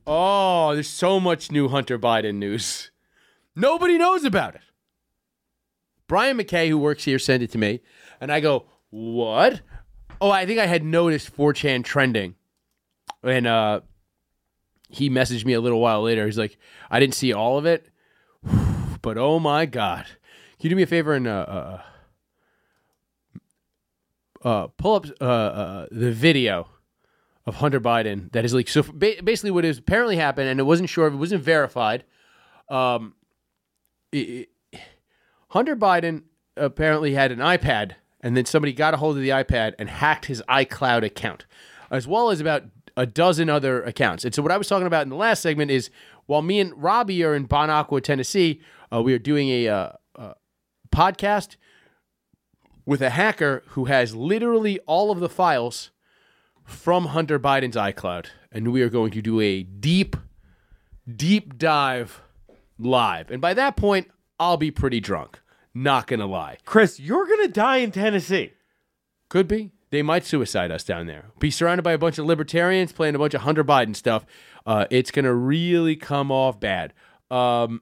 Oh, 0.06 0.72
there's 0.72 0.88
so 0.88 1.20
much 1.20 1.52
new 1.52 1.68
Hunter 1.68 1.98
Biden 1.98 2.36
news. 2.36 2.90
Nobody 3.54 3.98
knows 3.98 4.24
about 4.24 4.54
it. 4.54 4.62
Brian 6.06 6.38
McKay, 6.38 6.68
who 6.68 6.78
works 6.78 7.04
here, 7.04 7.18
sent 7.18 7.42
it 7.42 7.50
to 7.52 7.58
me, 7.58 7.80
and 8.20 8.32
I 8.32 8.40
go, 8.40 8.66
"What?" 8.90 9.60
Oh, 10.20 10.30
I 10.30 10.46
think 10.46 10.58
I 10.60 10.66
had 10.66 10.84
noticed 10.84 11.36
4chan 11.36 11.84
trending, 11.84 12.34
and 13.22 13.46
uh, 13.46 13.80
he 14.88 15.10
messaged 15.10 15.44
me 15.44 15.52
a 15.54 15.60
little 15.60 15.80
while 15.80 16.02
later. 16.02 16.24
He's 16.26 16.38
like, 16.38 16.56
"I 16.90 17.00
didn't 17.00 17.14
see 17.14 17.32
all 17.32 17.58
of 17.58 17.66
it, 17.66 17.90
but 19.02 19.18
oh 19.18 19.38
my 19.38 19.66
god, 19.66 20.06
can 20.58 20.64
you 20.64 20.70
do 20.70 20.76
me 20.76 20.82
a 20.82 20.86
favor 20.86 21.14
and 21.14 21.26
uh, 21.26 21.30
uh, 24.44 24.48
uh, 24.48 24.66
pull 24.76 24.94
up 24.94 25.06
uh, 25.20 25.24
uh, 25.24 25.86
the 25.90 26.12
video 26.12 26.68
of 27.46 27.56
Hunter 27.56 27.80
Biden 27.80 28.32
that 28.32 28.44
is 28.44 28.54
leaked. 28.54 28.70
So 28.70 28.82
ba- 28.82 29.22
basically, 29.22 29.50
what 29.50 29.64
has 29.64 29.78
apparently 29.78 30.16
happened, 30.16 30.48
and 30.48 30.58
it 30.60 30.64
wasn't 30.64 30.88
sure, 30.88 31.06
it 31.08 31.14
wasn't 31.16 31.42
verified. 31.42 32.04
Um, 32.68 33.14
it- 34.12 34.48
Hunter 35.48 35.76
Biden 35.76 36.22
apparently 36.56 37.14
had 37.14 37.30
an 37.32 37.38
iPad, 37.38 37.92
and 38.24 38.36
then 38.36 38.44
somebody 38.44 38.72
got 38.72 38.94
a 38.94 38.96
hold 38.96 39.16
of 39.16 39.22
the 39.22 39.28
iPad 39.28 39.74
and 39.78 39.88
hacked 39.88 40.26
his 40.26 40.42
iCloud 40.48 41.04
account, 41.04 41.46
as 41.92 42.08
well 42.08 42.30
as 42.30 42.40
about 42.40 42.64
a 42.96 43.06
dozen 43.06 43.48
other 43.48 43.82
accounts. 43.84 44.24
And 44.24 44.34
so, 44.34 44.42
what 44.42 44.50
I 44.50 44.56
was 44.56 44.66
talking 44.66 44.88
about 44.88 45.02
in 45.02 45.10
the 45.10 45.16
last 45.16 45.40
segment 45.42 45.70
is 45.70 45.90
while 46.26 46.42
me 46.42 46.58
and 46.58 46.72
Robbie 46.82 47.22
are 47.22 47.36
in 47.36 47.44
Bon 47.44 47.70
Aqua, 47.70 48.00
Tennessee, 48.00 48.60
uh, 48.92 49.00
we 49.00 49.14
are 49.14 49.18
doing 49.18 49.48
a 49.50 49.68
uh, 49.68 49.92
podcast 50.94 51.56
with 52.86 53.02
a 53.02 53.10
hacker 53.10 53.62
who 53.68 53.86
has 53.86 54.14
literally 54.14 54.78
all 54.80 55.10
of 55.10 55.20
the 55.20 55.28
files 55.28 55.90
from 56.64 57.06
Hunter 57.06 57.38
Biden's 57.38 57.76
iCloud. 57.76 58.26
And 58.52 58.72
we 58.72 58.82
are 58.82 58.88
going 58.88 59.10
to 59.12 59.22
do 59.22 59.40
a 59.40 59.62
deep, 59.62 60.16
deep 61.14 61.58
dive 61.58 62.22
live. 62.78 63.30
And 63.30 63.40
by 63.40 63.54
that 63.54 63.76
point, 63.76 64.08
I'll 64.38 64.56
be 64.56 64.70
pretty 64.70 65.00
drunk. 65.00 65.40
Not 65.74 66.06
to 66.08 66.24
lie. 66.24 66.58
Chris, 66.64 67.00
you're 67.00 67.26
gonna 67.26 67.48
die 67.48 67.78
in 67.78 67.90
Tennessee. 67.90 68.52
Could 69.28 69.48
be. 69.48 69.72
They 69.94 70.02
might 70.02 70.24
suicide 70.24 70.72
us 70.72 70.82
down 70.82 71.06
there. 71.06 71.26
Be 71.38 71.52
surrounded 71.52 71.82
by 71.82 71.92
a 71.92 71.98
bunch 71.98 72.18
of 72.18 72.26
libertarians 72.26 72.90
playing 72.92 73.14
a 73.14 73.18
bunch 73.18 73.32
of 73.34 73.42
Hunter 73.42 73.62
Biden 73.62 73.94
stuff. 73.94 74.26
Uh, 74.66 74.86
it's 74.90 75.12
going 75.12 75.24
to 75.24 75.32
really 75.32 75.94
come 75.94 76.32
off 76.32 76.58
bad. 76.58 76.92
Um, 77.30 77.80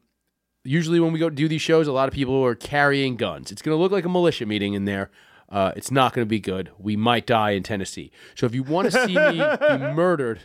usually, 0.63 1.01
when 1.01 1.13
we 1.13 1.19
go 1.19 1.31
do 1.31 1.49
these 1.49 1.63
shows, 1.63 1.87
a 1.87 1.93
lot 1.93 2.09
of 2.09 2.15
people 2.15 2.45
are 2.45 2.55
carrying 2.55 3.17
guns. 3.17 3.51
It's 3.51 3.63
going 3.63 3.75
to 3.75 3.81
look 3.81 3.93
like 3.93 4.05
a 4.05 4.11
militia 4.11 4.45
meeting 4.45 4.75
in 4.75 4.85
there. 4.85 5.11
Uh, 5.49 5.73
it's 5.75 5.91
not 5.91 6.13
going 6.13 6.27
to 6.27 6.29
be 6.29 6.39
good. 6.39 6.71
We 6.79 6.97
might 6.97 7.27
die 7.27 7.53
in 7.53 7.63
Tennessee. 7.63 8.11
So 8.35 8.45
if 8.45 8.55
you 8.55 8.63
want 8.63 8.91
to 8.91 9.07
see 9.07 9.17
me 9.17 9.43
be 9.79 9.79
murdered, 9.95 10.41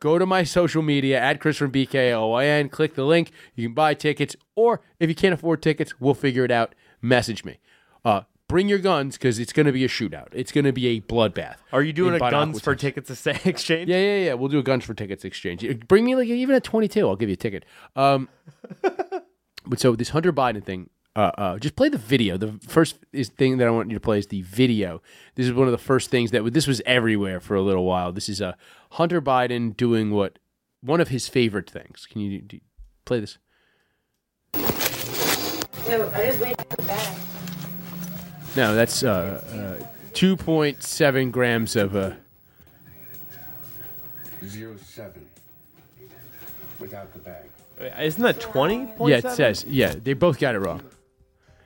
go 0.00 0.18
to 0.18 0.24
my 0.24 0.44
social 0.44 0.80
media 0.80 1.20
at 1.20 1.40
Chris 1.40 1.58
from 1.58 1.72
BKLYN. 1.72 2.70
Click 2.70 2.94
the 2.94 3.04
link. 3.04 3.32
You 3.54 3.68
can 3.68 3.74
buy 3.74 3.92
tickets, 3.92 4.34
or 4.54 4.80
if 4.98 5.10
you 5.10 5.14
can't 5.14 5.34
afford 5.34 5.62
tickets, 5.62 6.00
we'll 6.00 6.14
figure 6.14 6.44
it 6.44 6.50
out. 6.50 6.74
Message 7.02 7.44
me. 7.44 7.58
Uh, 8.04 8.22
bring 8.48 8.68
your 8.68 8.78
guns 8.78 9.16
because 9.16 9.38
it's 9.38 9.52
going 9.52 9.66
to 9.66 9.72
be 9.72 9.84
a 9.84 9.88
shootout. 9.88 10.28
It's 10.32 10.52
going 10.52 10.64
to 10.64 10.72
be 10.72 10.86
a 10.88 11.00
bloodbath. 11.00 11.56
Are 11.72 11.82
you 11.82 11.92
doing 11.92 12.14
a 12.14 12.18
guns 12.18 12.60
for 12.60 12.74
tickets 12.74 13.08
to 13.08 13.16
say 13.16 13.38
exchange? 13.44 13.88
Yeah, 13.88 13.98
yeah, 13.98 14.24
yeah. 14.26 14.34
We'll 14.34 14.48
do 14.48 14.58
a 14.58 14.62
guns 14.62 14.84
for 14.84 14.94
tickets 14.94 15.24
exchange. 15.24 15.66
Bring 15.88 16.04
me 16.04 16.14
like 16.14 16.28
even 16.28 16.54
a 16.54 16.60
twenty-two. 16.60 17.06
I'll 17.06 17.16
give 17.16 17.28
you 17.28 17.34
a 17.34 17.36
ticket. 17.36 17.64
Um, 17.96 18.28
but 19.66 19.78
so 19.78 19.96
this 19.96 20.10
Hunter 20.10 20.32
Biden 20.32 20.64
thing. 20.64 20.90
Uh, 21.14 21.30
uh, 21.36 21.58
just 21.58 21.76
play 21.76 21.90
the 21.90 21.98
video. 21.98 22.38
The 22.38 22.58
first 22.66 22.96
is 23.12 23.28
thing 23.28 23.58
that 23.58 23.68
I 23.68 23.70
want 23.70 23.90
you 23.90 23.96
to 23.96 24.00
play 24.00 24.18
is 24.18 24.28
the 24.28 24.40
video. 24.40 25.02
This 25.34 25.44
is 25.44 25.52
one 25.52 25.68
of 25.68 25.72
the 25.72 25.76
first 25.76 26.08
things 26.08 26.30
that 26.30 26.54
this 26.54 26.66
was 26.66 26.80
everywhere 26.86 27.38
for 27.38 27.54
a 27.54 27.60
little 27.60 27.84
while. 27.84 28.12
This 28.12 28.30
is 28.30 28.40
uh, 28.40 28.54
Hunter 28.92 29.20
Biden 29.20 29.76
doing 29.76 30.10
what 30.10 30.38
one 30.80 31.02
of 31.02 31.08
his 31.08 31.28
favorite 31.28 31.68
things. 31.68 32.06
Can 32.10 32.22
you 32.22 32.40
do, 32.40 32.60
play 33.04 33.20
this? 33.20 33.36
No, 35.92 36.10
I 36.14 36.24
just 36.24 36.40
waited 36.40 36.56
the 36.70 36.82
bag. 36.84 37.16
No, 38.56 38.74
that's 38.74 39.02
uh, 39.02 39.78
uh, 39.82 39.86
two 40.14 40.38
point 40.38 40.82
seven 40.82 41.30
grams 41.30 41.76
of 41.76 41.94
uh, 41.94 42.12
Zero 44.46 44.74
seven. 44.82 45.26
Without 46.78 47.12
the 47.12 47.18
bag. 47.18 47.44
Wait, 47.78 47.92
Isn't 48.00 48.22
that 48.22 48.40
twenty? 48.40 48.90
yeah. 49.00 49.18
It 49.18 49.30
says 49.32 49.64
yeah. 49.68 49.94
They 50.02 50.14
both 50.14 50.38
got 50.40 50.54
it 50.54 50.60
wrong. 50.60 50.82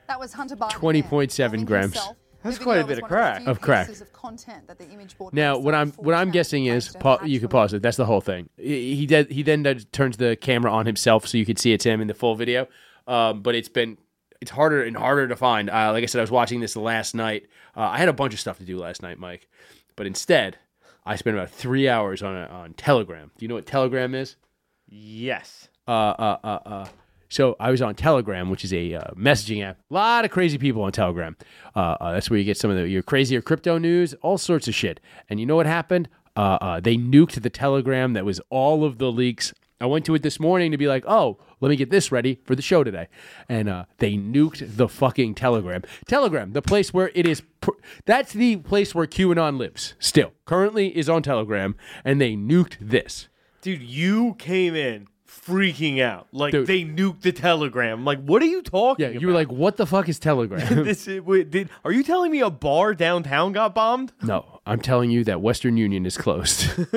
That 0.09 0.19
was 0.19 0.33
Hunter 0.33 0.55
Biden. 0.57 0.71
20.7 0.71 1.31
filming 1.35 1.65
grams. 1.65 1.93
himself. 1.93 2.15
That's 2.43 2.57
The 2.57 2.63
quite 2.63 2.77
a 2.79 2.83
video 2.83 2.87
bit 2.87 2.89
was 2.95 2.97
of 2.97 3.01
one 3.03 3.09
crack. 3.09 3.35
the 3.39 3.43
few 3.43 3.51
Of 3.51 3.61
crack. 3.61 3.87
pieces 3.87 4.01
Of 4.01 4.13
content 4.13 4.67
that 4.67 4.77
the 4.77 4.89
image 4.89 5.17
board 5.17 5.33
Now, 5.33 5.57
what 5.57 5.73
I'm 5.73 5.91
what 5.93 6.13
I'm 6.15 6.31
guessing 6.31 6.65
is 6.65 6.89
pa- 6.99 7.19
you 7.23 7.39
could 7.39 7.49
pause 7.49 7.73
it. 7.73 7.81
That's 7.81 7.97
the 7.97 8.05
whole 8.05 8.21
thing. 8.21 8.49
He 8.57 8.93
he, 8.95 9.05
did, 9.05 9.31
he 9.31 9.41
then 9.43 9.63
does, 9.63 9.85
turns 9.85 10.17
the 10.17 10.35
camera 10.35 10.71
on 10.71 10.85
himself 10.85 11.25
so 11.27 11.37
you 11.37 11.45
could 11.45 11.59
see 11.59 11.71
it's 11.71 11.85
him 11.85 12.01
in 12.01 12.07
the 12.07 12.13
full 12.13 12.35
video. 12.35 12.67
Um, 13.07 13.41
but 13.41 13.55
it's 13.55 13.69
been 13.69 13.97
it's 14.41 14.51
harder 14.51 14.83
and 14.83 14.95
harder 14.95 15.27
to 15.27 15.35
find. 15.35 15.69
Uh, 15.69 15.91
like 15.91 16.03
I 16.03 16.05
said, 16.07 16.19
I 16.19 16.23
was 16.23 16.31
watching 16.31 16.59
this 16.59 16.75
last 16.75 17.15
night. 17.15 17.47
Uh, 17.75 17.81
I 17.81 17.97
had 17.97 18.09
a 18.09 18.13
bunch 18.13 18.33
of 18.33 18.39
stuff 18.39 18.57
to 18.57 18.63
do 18.63 18.77
last 18.77 19.01
night, 19.01 19.19
Mike, 19.19 19.47
but 19.95 20.05
instead 20.05 20.57
I 21.05 21.15
spent 21.15 21.35
about 21.37 21.49
three 21.49 21.87
hours 21.87 22.21
on 22.21 22.35
a, 22.35 22.45
on 22.47 22.73
Telegram. 22.73 23.31
Do 23.37 23.43
you 23.43 23.47
know 23.47 23.55
what 23.55 23.65
Telegram 23.65 24.13
is? 24.13 24.35
Yes. 24.87 25.69
uh, 25.87 25.91
uh, 25.91 26.37
uh, 26.43 26.59
uh. 26.65 26.87
So 27.29 27.55
I 27.59 27.71
was 27.71 27.81
on 27.81 27.95
Telegram, 27.95 28.49
which 28.49 28.63
is 28.63 28.73
a 28.73 28.93
uh, 28.93 29.11
messaging 29.11 29.63
app. 29.63 29.77
A 29.91 29.93
lot 29.93 30.25
of 30.25 30.31
crazy 30.31 30.57
people 30.57 30.81
on 30.83 30.91
Telegram. 30.91 31.35
Uh, 31.75 31.97
uh, 31.99 32.11
that's 32.13 32.29
where 32.29 32.39
you 32.39 32.45
get 32.45 32.57
some 32.57 32.71
of 32.71 32.77
the, 32.77 32.87
your 32.87 33.03
crazier 33.03 33.41
crypto 33.41 33.77
news, 33.77 34.13
all 34.15 34.37
sorts 34.37 34.67
of 34.67 34.75
shit. 34.75 34.99
And 35.29 35.39
you 35.39 35.45
know 35.45 35.55
what 35.55 35.65
happened? 35.65 36.07
Uh, 36.35 36.57
uh, 36.61 36.79
they 36.79 36.95
nuked 36.95 37.41
the 37.41 37.49
Telegram 37.49 38.13
that 38.13 38.23
was 38.23 38.39
all 38.49 38.83
of 38.85 38.97
the 38.97 39.11
leaks. 39.11 39.53
I 39.81 39.85
went 39.85 40.05
to 40.05 40.15
it 40.15 40.23
this 40.23 40.39
morning 40.39 40.71
to 40.71 40.77
be 40.77 40.87
like, 40.87 41.03
oh, 41.07 41.37
let 41.59 41.69
me 41.69 41.75
get 41.75 41.89
this 41.89 42.11
ready 42.11 42.39
for 42.43 42.55
the 42.55 42.61
show 42.61 42.83
today. 42.83 43.07
And 43.49 43.67
uh, 43.69 43.85
they 43.97 44.13
nuked 44.13 44.77
the 44.77 44.87
fucking 44.87 45.35
Telegram. 45.35 45.83
Telegram, 46.07 46.53
the 46.53 46.61
place 46.61 46.93
where 46.93 47.11
it 47.15 47.25
is, 47.27 47.41
pr- 47.61 47.71
that's 48.05 48.33
the 48.33 48.57
place 48.57 48.93
where 48.93 49.07
QAnon 49.07 49.57
lives 49.57 49.95
still. 49.99 50.33
Currently 50.45 50.95
is 50.97 51.09
on 51.09 51.23
Telegram, 51.23 51.75
and 52.05 52.21
they 52.21 52.35
nuked 52.35 52.77
this. 52.79 53.27
Dude, 53.61 53.81
you 53.81 54.35
came 54.37 54.75
in 54.75 55.07
freaking 55.27 56.01
out. 56.01 56.27
Like 56.31 56.51
Dude. 56.51 56.67
they 56.67 56.83
nuked 56.83 57.21
the 57.21 57.31
telegram. 57.31 58.03
Like, 58.05 58.21
what 58.23 58.41
are 58.41 58.45
you 58.47 58.61
talking 58.61 59.03
Yeah, 59.03 59.09
about? 59.11 59.21
you 59.21 59.27
were 59.27 59.33
like, 59.33 59.51
what 59.51 59.77
the 59.77 59.85
fuck 59.85 60.09
is 60.09 60.19
Telegram? 60.19 60.59
this 60.83 61.07
is, 61.07 61.21
wait, 61.21 61.49
did, 61.51 61.69
are 61.85 61.91
you 61.91 62.03
telling 62.03 62.31
me 62.31 62.41
a 62.41 62.49
bar 62.49 62.93
downtown 62.93 63.51
got 63.53 63.73
bombed? 63.73 64.13
No, 64.21 64.61
I'm 64.65 64.79
telling 64.81 65.09
you 65.09 65.23
that 65.25 65.41
Western 65.41 65.77
Union 65.77 66.05
is 66.05 66.17
closed. 66.17 66.75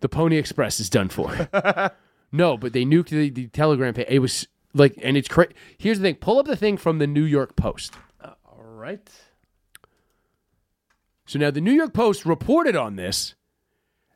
the 0.00 0.08
Pony 0.10 0.36
Express 0.36 0.78
is 0.80 0.90
done 0.90 1.08
for. 1.08 1.48
no, 2.32 2.56
but 2.56 2.72
they 2.72 2.84
nuked 2.84 3.08
the, 3.08 3.30
the 3.30 3.46
Telegram 3.48 3.94
page. 3.94 4.06
It 4.08 4.18
was 4.18 4.46
like, 4.74 4.98
and 5.02 5.16
it's 5.16 5.28
crazy. 5.28 5.52
Here's 5.78 5.98
the 5.98 6.04
thing: 6.04 6.16
pull 6.16 6.38
up 6.38 6.46
the 6.46 6.56
thing 6.56 6.76
from 6.76 6.98
the 6.98 7.06
New 7.06 7.24
York 7.24 7.56
Post. 7.56 7.94
All 8.22 8.62
right. 8.62 9.08
So 11.26 11.38
now 11.38 11.50
the 11.50 11.60
New 11.60 11.72
York 11.72 11.92
Post 11.92 12.24
reported 12.24 12.76
on 12.76 12.96
this, 12.96 13.34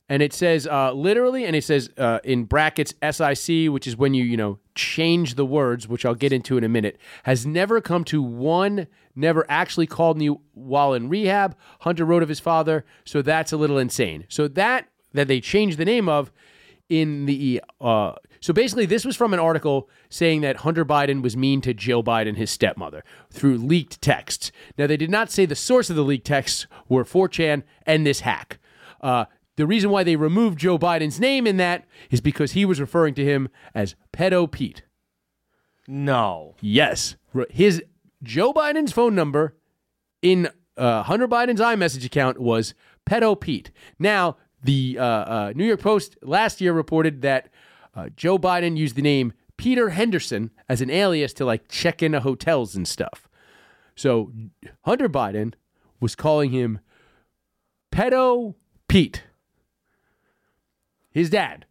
and 0.09 0.23
it 0.23 0.33
says 0.33 0.67
uh, 0.67 0.93
literally, 0.93 1.45
and 1.45 1.57
it 1.57 1.65
says 1.65 1.91
uh, 1.99 2.21
in 2.25 2.45
brackets 2.45 2.95
SIC, 3.03 3.71
which 3.71 3.87
is 3.87 3.97
when 3.97 4.15
you 4.15 4.25
you 4.25 4.37
know 4.37 4.59
change 4.75 5.35
the 5.35 5.47
words, 5.47 5.89
which 5.89 6.05
I'll 6.05 6.15
get 6.15 6.33
into 6.33 6.57
in 6.57 6.65
a 6.65 6.69
minute, 6.69 6.99
has 7.25 7.47
never 7.47 7.81
come 7.81 8.05
to 8.05 8.23
one, 8.23 8.87
never 9.15 9.45
actually 9.49 9.87
called 9.87 10.19
me 10.19 10.29
while 10.55 10.95
in 10.95 11.09
rehab. 11.09 11.57
Hunter 11.81 12.05
wrote 12.05 12.23
of 12.23 12.29
his 12.29 12.41
father, 12.41 12.85
so 13.05 13.23
that's 13.23 13.53
a 13.53 13.57
little 13.57 13.79
insane. 13.79 14.27
So 14.29 14.47
that 14.49 14.89
that 15.13 15.27
they 15.27 15.41
changed 15.41 15.79
the 15.79 15.85
name 15.85 16.09
of 16.09 16.31
in 16.91 17.25
the 17.25 17.63
uh, 17.81 18.13
so 18.41 18.53
basically 18.53 18.85
this 18.85 19.05
was 19.05 19.17
from 19.17 19.33
an 19.33 19.41
article 19.41 19.89
saying 20.11 20.43
that 20.43 20.59
Hunter 20.59 20.85
Biden 20.85 21.23
was 21.23 21.37
mean 21.37 21.63
to 21.63 21.73
Jill 21.73 22.03
Biden, 22.05 22.37
his 22.37 22.51
stepmother, 22.51 23.05
through 23.31 23.57
leaked 23.57 24.03
texts. 24.03 24.53
Now 24.77 24.87
they 24.87 24.97
did 24.97 25.11
not 25.11 25.31
say 25.31 25.47
the 25.47 25.55
source 25.55 25.89
of 25.89 25.97
the 25.97 26.03
leaked 26.03 26.27
texts 26.27 26.67
were 26.89 27.05
4chan 27.05 27.63
and 27.87 28.05
this 28.05 28.21
hack. 28.21 28.59
Uh, 29.01 29.27
the 29.57 29.67
reason 29.67 29.91
why 29.91 30.03
they 30.05 30.17
removed 30.17 30.59
Joe 30.59 30.79
Biden's 30.79 31.21
name 31.21 31.47
in 31.47 31.57
that 31.59 31.87
is 32.11 32.21
because 32.21 32.53
he 32.53 32.65
was 32.65 32.81
referring 32.81 33.15
to 33.15 33.25
him 33.25 33.49
as 33.75 33.95
pedo 34.13 34.51
Pete. 34.51 34.83
No. 35.87 36.57
Yes, 36.61 37.17
his 37.51 37.83
Joe 38.23 38.53
Biden's 38.53 38.93
phone 38.93 39.15
number 39.15 39.57
in 40.23 40.49
uh, 40.77 41.05
Hunter 41.05 41.29
Biden's 41.29 41.61
iMessage 41.61 42.05
account 42.05 42.39
was 42.39 42.75
pedo 43.07 43.39
Pete. 43.39 43.71
Now, 43.99 44.37
the 44.63 44.99
uh, 44.99 45.05
uh, 45.05 45.53
New 45.55 45.65
York 45.65 45.81
Post 45.81 46.17
last 46.23 46.61
year 46.61 46.73
reported 46.73 47.23
that 47.23 47.49
uh, 47.95 48.09
Joe 48.17 48.39
Biden 48.39 48.77
used 48.77 48.97
the 48.97 49.03
name 49.03 49.33
Peter 49.57 49.91
Henderson 49.91 50.51
as 50.69 50.81
an 50.81 50.91
alias 50.91 51.33
to 51.35 51.45
like 51.45 51.69
check 51.69 52.03
into 52.03 52.21
hotels 52.21 52.75
and 52.75 52.87
stuff. 52.87 53.29
So 53.95 54.33
Hunter 54.83 55.09
Biden 55.09 55.55
was 56.01 56.15
calling 56.15 56.51
him 56.51 56.79
pedo 57.93 58.55
Pete. 58.89 59.25
His 61.11 61.29
dad, 61.29 61.67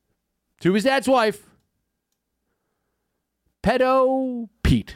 to 0.60 0.74
his 0.74 0.84
dad's 0.84 1.08
wife, 1.08 1.50
pedo 3.64 4.50
Pete. 4.64 4.96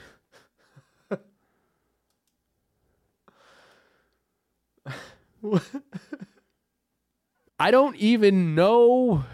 I 7.60 7.72
don't 7.72 7.96
even 7.98 8.56
know 8.56 9.26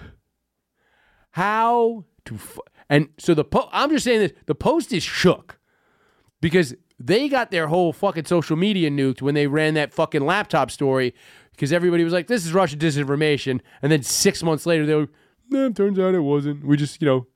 how 1.32 2.06
to. 2.26 2.36
F- 2.36 2.60
and 2.90 3.10
so 3.18 3.34
the 3.34 3.44
po- 3.44 3.70
I'm 3.72 3.90
just 3.90 4.04
saying 4.04 4.20
this: 4.20 4.34
the 4.46 4.56
post 4.56 4.92
is 4.94 5.04
shook 5.04 5.60
because 6.42 6.76
they 7.00 7.30
got 7.30 7.52
their 7.52 7.68
whole 7.68 7.94
fucking 7.94 8.26
social 8.26 8.58
media 8.58 8.90
nuked 8.90 9.22
when 9.22 9.36
they 9.36 9.48
ran 9.48 9.74
that 9.76 9.94
fucking 9.94 10.26
laptop 10.26 10.70
story 10.70 11.14
because 11.52 11.72
everybody 11.72 12.04
was 12.04 12.14
like, 12.14 12.28
"This 12.28 12.46
is 12.46 12.54
Russian 12.54 12.80
disinformation," 12.80 13.62
and 13.82 13.92
then 13.92 14.04
six 14.04 14.44
months 14.44 14.66
later 14.66 14.86
they 14.86 14.96
were, 14.96 15.08
"No, 15.50 15.72
turns 15.72 16.00
out 16.00 16.16
it 16.16 16.20
wasn't. 16.20 16.66
We 16.66 16.78
just, 16.78 17.02
you 17.02 17.06
know, 17.08 17.28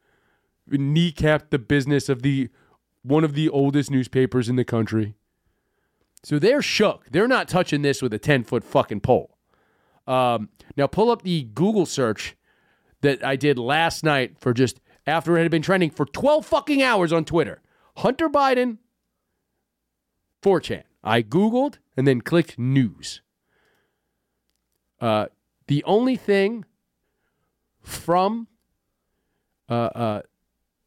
kneecapped 0.70 1.50
the 1.50 1.60
business 1.60 2.10
of 2.10 2.22
the 2.22 2.50
one 3.04 3.24
of 3.24 3.34
the 3.34 3.50
oldest 3.50 3.90
newspapers 3.92 4.50
in 4.50 4.58
the 4.58 4.66
country." 4.66 5.16
So 6.24 6.40
they're 6.40 6.62
shook. 6.62 7.10
They're 7.12 7.28
not 7.28 7.48
touching 7.50 7.82
this 7.82 8.02
with 8.02 8.14
a 8.14 8.20
ten 8.20 8.44
foot 8.44 8.64
fucking 8.64 9.02
pole. 9.02 9.33
Um, 10.08 10.50
now 10.76 10.88
pull 10.88 11.12
up 11.12 11.22
the 11.22 11.44
Google 11.44 11.86
search 11.86 12.36
that 13.02 13.24
I 13.24 13.36
did 13.36 13.58
last 13.58 14.04
night 14.04 14.38
for 14.40 14.54
just 14.54 14.80
after 15.06 15.38
it 15.38 15.44
had 15.44 15.52
been 15.52 15.62
trending 15.62 15.90
for 15.90 16.06
12 16.06 16.46
fucking 16.46 16.82
hours 16.82 17.12
on 17.14 17.26
Twitter. 17.26 17.62
Hunter 17.98 18.30
Biden, 18.30 18.78
4chan. 20.42 20.84
I 21.04 21.22
Googled 21.22 21.78
and 21.98 22.08
then 22.08 22.22
clicked 22.22 22.58
news. 22.58 23.22
Uh, 25.00 25.28
the 25.68 25.84
only 25.84 26.16
thing 26.16 26.66
from 27.82 28.48
uh, 29.70 29.74
uh, 29.74 30.22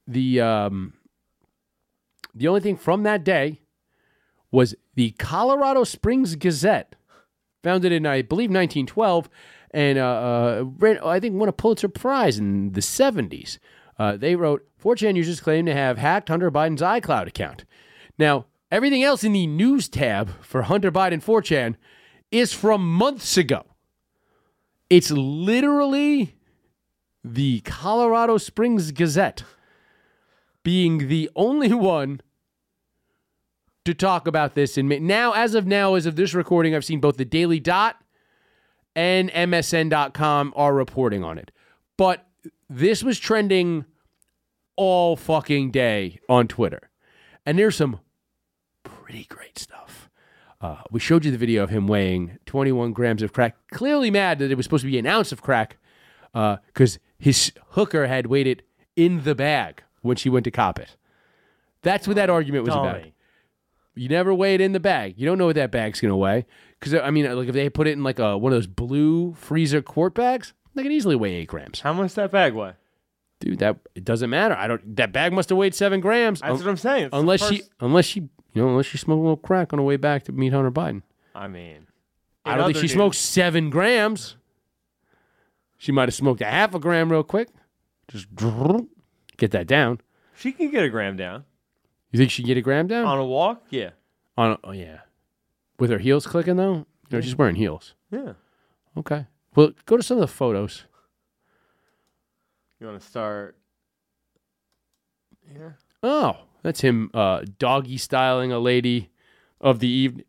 the 0.07 0.41
um, 0.41 0.95
the 2.35 2.49
only 2.49 2.61
thing 2.61 2.77
from 2.77 3.03
that 3.03 3.25
day 3.25 3.61
was 4.51 4.75
the 4.95 5.11
Colorado 5.13 5.85
Springs 5.85 6.37
Gazette 6.37 6.95
founded 7.67 7.91
in 7.91 8.07
I 8.07 8.23
believe 8.23 8.49
1912, 8.51 9.29
and 9.73 9.99
uh, 9.99 10.03
uh, 10.03 10.65
ran, 10.79 10.99
I 11.01 11.19
think 11.19 11.35
won 11.35 11.49
a 11.49 11.53
Pulitzer 11.53 11.89
Prize 11.89 12.39
in 12.39 12.71
the 12.71 12.81
70s. 12.81 13.59
Uh, 13.99 14.17
they 14.17 14.37
wrote 14.37 14.65
4chan 14.81 15.17
users 15.17 15.41
claim 15.41 15.67
to 15.67 15.75
have 15.75 15.99
hacked 15.99 16.29
Hunter 16.29 16.53
Biden's 16.53 16.81
iCloud 16.81 17.27
account. 17.27 17.65
Now, 18.21 18.47
everything 18.71 19.03
else 19.03 19.25
in 19.25 19.33
the 19.33 19.49
news 19.49 19.89
tab 19.89 20.31
for 20.45 20.63
Hunter 20.63 20.93
Biden 20.93 21.21
4chan 21.21 21.75
is 22.31 22.53
from 22.53 22.89
months 22.89 23.37
ago. 23.37 23.65
It's 24.89 25.11
literally 25.11 26.37
the 27.25 27.63
Colorado 27.63 28.39
Springs 28.39 28.93
Gazette 28.93 29.43
being 30.63 31.09
the 31.09 31.29
only 31.35 31.73
one 31.73 32.21
to 33.87 33.95
talk 33.95 34.27
about 34.27 34.55
this. 34.55 34.77
And 34.77 34.89
now, 34.89 35.33
as 35.33 35.55
of 35.55 35.67
now, 35.67 35.95
as 35.95 36.07
of 36.07 36.17
this 36.17 36.35
recording, 36.35 36.75
I've 36.75 36.85
seen 36.85 37.01
both 37.01 37.17
the 37.17 37.25
Daily 37.25 37.61
Dot 37.61 37.97
and 38.95 39.31
MSN.com 39.31 40.53
are 40.57 40.75
reporting 40.75 41.25
on 41.25 41.39
it. 41.39 41.51
But 41.97 42.27
this 42.69 43.03
was 43.03 43.19
trending 43.19 43.85
all 44.77 45.17
fucking 45.17 45.71
day 45.71 46.21
on 46.29 46.49
Twitter. 46.49 46.91
And 47.45 47.59
there's 47.59 47.77
some 47.77 48.01
pretty 48.85 49.25
great 49.25 49.59
stuff. 49.59 50.11
Uh, 50.61 50.79
we 50.91 51.01
showed 51.01 51.25
you 51.25 51.31
the 51.31 51.39
video 51.39 51.63
of 51.63 51.71
him 51.71 51.87
weighing 51.87 52.39
21 52.47 52.93
grams 52.93 53.23
of 53.23 53.33
crack, 53.33 53.57
clearly 53.71 54.11
mad 54.11 54.39
that 54.39 54.51
it 54.51 54.57
was 54.57 54.65
supposed 54.65 54.85
to 54.85 54.91
be 54.91 54.99
an 54.99 55.07
ounce 55.07 55.33
of 55.33 55.43
crack 55.43 55.77
because 56.33 56.99
his 57.19 57.53
hooker 57.71 58.07
had 58.07 58.27
weighed 58.27 58.47
it 58.47 58.63
in 58.97 59.25
the 59.25 59.35
bag 59.35 59.83
when 60.03 60.17
she 60.17 60.29
went 60.29 60.45
to 60.45 60.51
cop 60.51 60.79
it. 60.79 60.97
That's 61.83 62.07
what 62.07 62.17
that 62.17 62.31
argument 62.31 62.65
was 62.65 62.75
about. 62.75 63.03
You 63.97 64.09
never 64.11 64.33
weigh 64.35 64.55
it 64.55 64.61
in 64.61 64.73
the 64.73 64.81
bag. 64.81 65.15
You 65.17 65.27
don't 65.27 65.39
know 65.39 65.47
what 65.47 65.57
that 65.57 65.71
bag's 65.71 66.01
gonna 66.01 66.17
weigh. 66.17 66.45
Because 66.79 66.95
I 66.95 67.11
mean, 67.11 67.35
like 67.35 67.49
if 67.49 67.55
they 67.55 67.69
put 67.71 67.87
it 67.87 67.93
in 67.93 68.03
like 68.05 68.19
a 68.19 68.37
one 68.37 68.53
of 68.53 68.57
those 68.57 68.67
blue 68.67 69.33
freezer 69.35 69.81
quart 69.83 70.15
bags, 70.15 70.53
they 70.75 70.83
can 70.83 70.93
easily 70.93 71.17
weigh 71.17 71.35
eight 71.35 71.49
grams. 71.49 71.81
How 71.81 71.93
much 71.95 72.15
that 72.15 72.31
bag 72.31 72.53
weigh? 72.55 72.75
Dude, 73.41 73.59
that 73.61 73.79
it 73.95 74.05
doesn't 74.05 74.31
matter. 74.31 74.55
I 74.55 74.67
don't. 74.69 74.97
That 74.97 75.13
bag 75.13 75.33
must 75.33 75.49
have 75.49 75.59
weighed 75.59 75.75
seven 75.75 76.01
grams. 76.01 76.41
That's 76.41 76.53
un- 76.53 76.59
what 76.59 76.69
I'm 76.69 76.77
saying. 76.77 77.07
It's 77.07 77.17
unless 77.17 77.47
she, 77.49 77.63
unless 77.81 78.05
she, 78.05 78.21
you 78.21 78.63
know, 78.63 78.69
unless 78.69 78.87
she 78.87 78.99
smoked 78.99 79.19
a 79.19 79.23
little 79.23 79.37
crack 79.37 79.73
on 79.73 79.79
the 79.79 79.83
way 79.83 79.97
back 79.97 80.25
to 80.25 80.33
meet 80.33 80.53
Hunter 80.53 80.71
Biden. 80.71 81.03
I 81.35 81.49
mean, 81.49 81.87
I 82.45 82.57
don't 82.57 82.67
think 82.67 82.77
she 82.77 82.83
news- 82.83 82.93
smoked 82.93 83.17
seven 83.17 83.71
grams. 83.71 84.37
She 85.79 85.93
might 85.93 86.09
have 86.09 86.15
smoked 86.15 86.41
a 86.41 86.47
half 86.47 86.75
a 86.75 86.79
gram 86.79 87.11
real 87.11 87.23
quick. 87.23 87.49
Just 88.09 88.29
get 89.37 89.51
that 89.51 89.67
down. 89.67 90.01
She 90.35 90.53
can 90.53 90.71
get 90.71 90.85
a 90.85 90.89
gram 90.89 91.17
down 91.17 91.45
You 92.17 92.23
think 92.23 92.31
she 92.31 92.43
can 92.43 92.47
get 92.49 92.57
a 92.57 92.63
gram 92.63 92.87
down? 92.87 93.05
on 93.05 93.19
a 93.19 93.25
walk. 93.27 93.65
Yeah, 93.69 93.91
On 94.39 94.53
a- 94.53 94.59
oh 94.65 94.71
yeah, 94.73 95.01
with 95.79 95.91
her 95.91 95.99
heels 95.99 96.27
clicking 96.27 96.57
though. 96.57 96.87
No, 97.11 97.21
she's 97.21 97.37
wearing 97.37 97.57
heels. 97.57 97.95
yeah. 98.11 98.33
Okay. 98.97 99.27
Well, 99.55 99.73
go 99.85 99.99
to 99.99 100.03
some 100.03 100.17
of 100.17 100.23
the 100.23 100.27
photos. 100.27 100.85
You 102.81 102.87
want 102.87 102.99
to 103.01 103.07
start 103.07 103.57
here? 105.53 105.77
Oh, 106.03 106.39
that's 106.63 106.81
him 106.81 107.11
uh, 107.15 107.43
doggy 107.59 107.99
styling 107.99 108.51
a 108.53 108.59
lady 108.59 109.11
of 109.61 109.81
the 109.81 109.89
evening. 109.89 110.25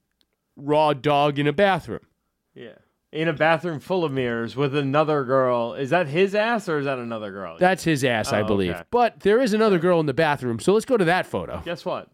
Raw 0.58 0.94
dog 0.94 1.39
in 1.39 1.48
a 1.48 1.53
bathroom. 1.53 2.06
Yeah, 2.53 2.75
in 3.12 3.28
a 3.28 3.34
bathroom 3.34 3.80
full 3.80 4.04
of 4.04 4.12
mirrors 4.12 4.56
with 4.56 4.76
another 4.76 5.24
girl. 5.24 5.74
Is 5.74 5.90
that 5.92 6.08
his 6.08 6.36
ass 6.36 6.68
or 6.68 6.80
is 6.80 6.86
that 6.86 7.00
another 7.00 7.32
girl? 7.32 7.58
That's 7.60 7.84
his 7.84 8.04
ass, 8.04 8.34
I 8.34 8.42
Oh, 8.42 8.48
believe. 8.48 8.72
okay. 8.74 8.84
But 8.92 9.22
there 9.22 9.42
is 9.42 9.54
another 9.54 9.80
girl 9.80 10.00
in 10.00 10.06
the 10.06 10.14
bathroom, 10.14 10.60
so 10.60 10.74
let's 10.74 10.86
go 10.86 10.98
to 10.98 11.06
that 11.06 11.26
photo. 11.26 11.62
Guess 11.64 11.86
what? 11.86 12.10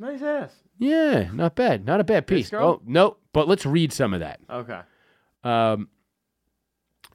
Nice 0.00 0.22
ass. 0.22 0.52
Yeah, 0.78 1.28
not 1.32 1.54
bad. 1.54 1.86
Not 1.86 2.00
a 2.00 2.04
bad 2.04 2.26
piece. 2.26 2.50
girl? 2.50 2.66
Oh, 2.66 2.82
no, 2.84 3.16
but 3.32 3.46
let's 3.46 3.64
read 3.64 3.92
some 3.92 4.12
of 4.12 4.20
that. 4.20 4.40
Okay. 4.50 4.80
Um, 5.44 5.88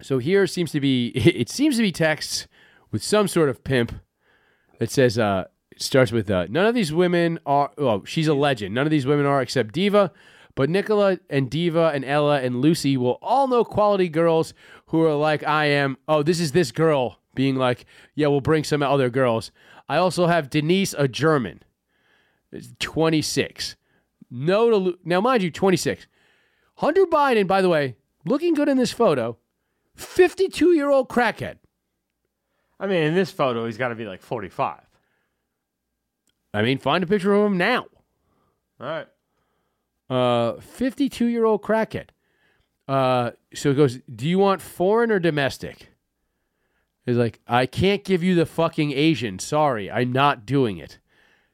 so 0.01 0.17
here 0.17 0.47
seems 0.47 0.71
to 0.71 0.79
be 0.79 1.07
it 1.15 1.49
seems 1.49 1.75
to 1.75 1.81
be 1.81 1.91
text 1.91 2.47
with 2.91 3.03
some 3.03 3.27
sort 3.27 3.49
of 3.49 3.63
pimp 3.63 3.93
that 4.79 4.89
says 4.89 5.19
uh 5.19 5.45
it 5.71 5.81
starts 5.81 6.11
with 6.13 6.31
uh 6.31 6.45
none 6.49 6.65
of 6.65 6.73
these 6.73 6.93
women 6.93 7.37
are 7.45 7.71
oh 7.77 8.03
she's 8.05 8.27
a 8.27 8.33
legend 8.33 8.73
none 8.73 8.87
of 8.87 8.91
these 8.91 9.05
women 9.05 9.25
are 9.25 9.41
except 9.41 9.73
Diva 9.73 10.11
but 10.59 10.69
Nicola 10.69 11.17
and 11.29 11.49
Diva 11.49 11.91
and 11.93 12.03
Ella 12.03 12.41
and 12.41 12.59
Lucy 12.59 12.97
will 12.97 13.17
all 13.21 13.47
know 13.47 13.63
quality 13.63 14.09
girls 14.09 14.53
who 14.87 15.01
are 15.05 15.15
like 15.15 15.41
I 15.47 15.67
am 15.67 15.95
oh 16.05 16.21
this 16.21 16.41
is 16.41 16.51
this 16.51 16.73
girl 16.73 17.21
being 17.33 17.55
like 17.55 17.85
yeah 18.13 18.27
we'll 18.27 18.41
bring 18.41 18.65
some 18.65 18.83
other 18.83 19.09
girls 19.09 19.53
I 19.87 19.95
also 19.95 20.27
have 20.27 20.49
Denise 20.49 20.93
a 20.97 21.07
German 21.07 21.63
26 22.77 23.77
no 24.29 24.69
to 24.69 24.99
now 25.05 25.21
mind 25.21 25.43
you 25.43 25.49
26 25.49 26.07
Hunter 26.75 27.05
Biden, 27.05 27.47
by 27.47 27.61
the 27.61 27.69
way, 27.69 27.95
looking 28.25 28.53
good 28.53 28.67
in 28.67 28.75
this 28.75 28.91
photo. 28.91 29.37
52 29.95 30.73
year 30.73 30.89
old 30.89 31.07
crackhead. 31.07 31.59
I 32.81 32.87
mean, 32.87 33.03
in 33.03 33.15
this 33.15 33.31
photo, 33.31 33.65
he's 33.65 33.77
got 33.77 33.89
to 33.89 33.95
be 33.95 34.05
like 34.05 34.21
45. 34.21 34.81
I 36.53 36.61
mean, 36.61 36.79
find 36.79 37.01
a 37.01 37.07
picture 37.07 37.33
of 37.33 37.45
him 37.45 37.57
now. 37.57 37.85
All 38.81 38.87
right. 38.87 39.07
Uh, 40.09 40.53
52 40.59 41.25
year 41.25 41.45
old 41.45 41.61
crackhead. 41.61 42.09
Uh, 42.87 43.31
so 43.53 43.69
he 43.69 43.75
goes, 43.75 43.99
Do 44.13 44.27
you 44.27 44.39
want 44.39 44.61
foreign 44.61 45.11
or 45.11 45.19
domestic? 45.19 45.89
He's 47.05 47.17
like, 47.17 47.39
I 47.47 47.65
can't 47.65 48.03
give 48.03 48.23
you 48.23 48.35
the 48.35 48.45
fucking 48.45 48.91
Asian. 48.91 49.39
Sorry, 49.39 49.89
I'm 49.89 50.11
not 50.11 50.45
doing 50.45 50.77
it. 50.77 50.99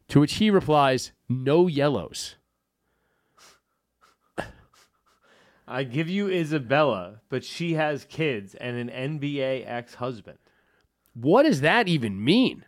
To 0.10 0.20
which 0.20 0.36
he 0.36 0.50
replies, 0.50 1.12
No 1.28 1.68
yellows. 1.68 2.36
I 5.68 5.84
give 5.84 6.08
you 6.08 6.30
Isabella, 6.30 7.22
but 7.30 7.44
she 7.44 7.74
has 7.74 8.06
kids 8.06 8.54
and 8.56 8.78
an 8.78 9.20
NBA 9.20 9.64
ex 9.66 9.96
husband. 9.96 10.38
What 11.14 11.44
does 11.44 11.62
that 11.62 11.88
even 11.88 12.24
mean? 12.24 12.66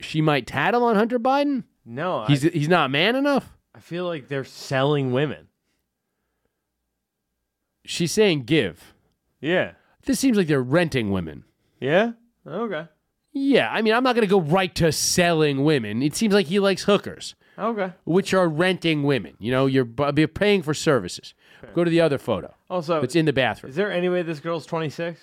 She 0.00 0.20
might 0.20 0.46
tattle 0.46 0.84
on 0.84 0.96
Hunter 0.96 1.18
Biden? 1.18 1.64
No, 1.86 2.24
He's, 2.26 2.44
I, 2.44 2.50
he's 2.50 2.68
not 2.68 2.90
man 2.90 3.16
enough? 3.16 3.53
I 3.74 3.80
feel 3.80 4.06
like 4.06 4.28
they're 4.28 4.44
selling 4.44 5.12
women. 5.12 5.48
She's 7.84 8.12
saying 8.12 8.44
give. 8.44 8.94
Yeah. 9.40 9.72
This 10.06 10.18
seems 10.20 10.36
like 10.36 10.46
they're 10.46 10.62
renting 10.62 11.10
women. 11.10 11.44
Yeah? 11.80 12.12
Okay. 12.46 12.86
Yeah, 13.32 13.68
I 13.70 13.82
mean, 13.82 13.92
I'm 13.94 14.04
not 14.04 14.14
going 14.14 14.26
to 14.26 14.30
go 14.30 14.40
right 14.40 14.72
to 14.76 14.92
selling 14.92 15.64
women. 15.64 16.02
It 16.02 16.14
seems 16.14 16.32
like 16.32 16.46
he 16.46 16.60
likes 16.60 16.84
hookers, 16.84 17.34
Okay. 17.58 17.92
which 18.04 18.32
are 18.32 18.48
renting 18.48 19.02
women. 19.02 19.34
You 19.40 19.50
know, 19.50 19.66
you're, 19.66 19.84
bu- 19.84 20.12
you're 20.16 20.28
paying 20.28 20.62
for 20.62 20.72
services. 20.72 21.34
Go 21.74 21.82
to 21.82 21.90
the 21.90 22.00
other 22.00 22.18
photo. 22.18 22.54
Also, 22.70 23.00
It's 23.02 23.16
in 23.16 23.24
the 23.24 23.32
bathroom. 23.32 23.70
is 23.70 23.76
there 23.76 23.90
any 23.90 24.08
way 24.08 24.22
this 24.22 24.38
girl's 24.38 24.66
26? 24.66 25.20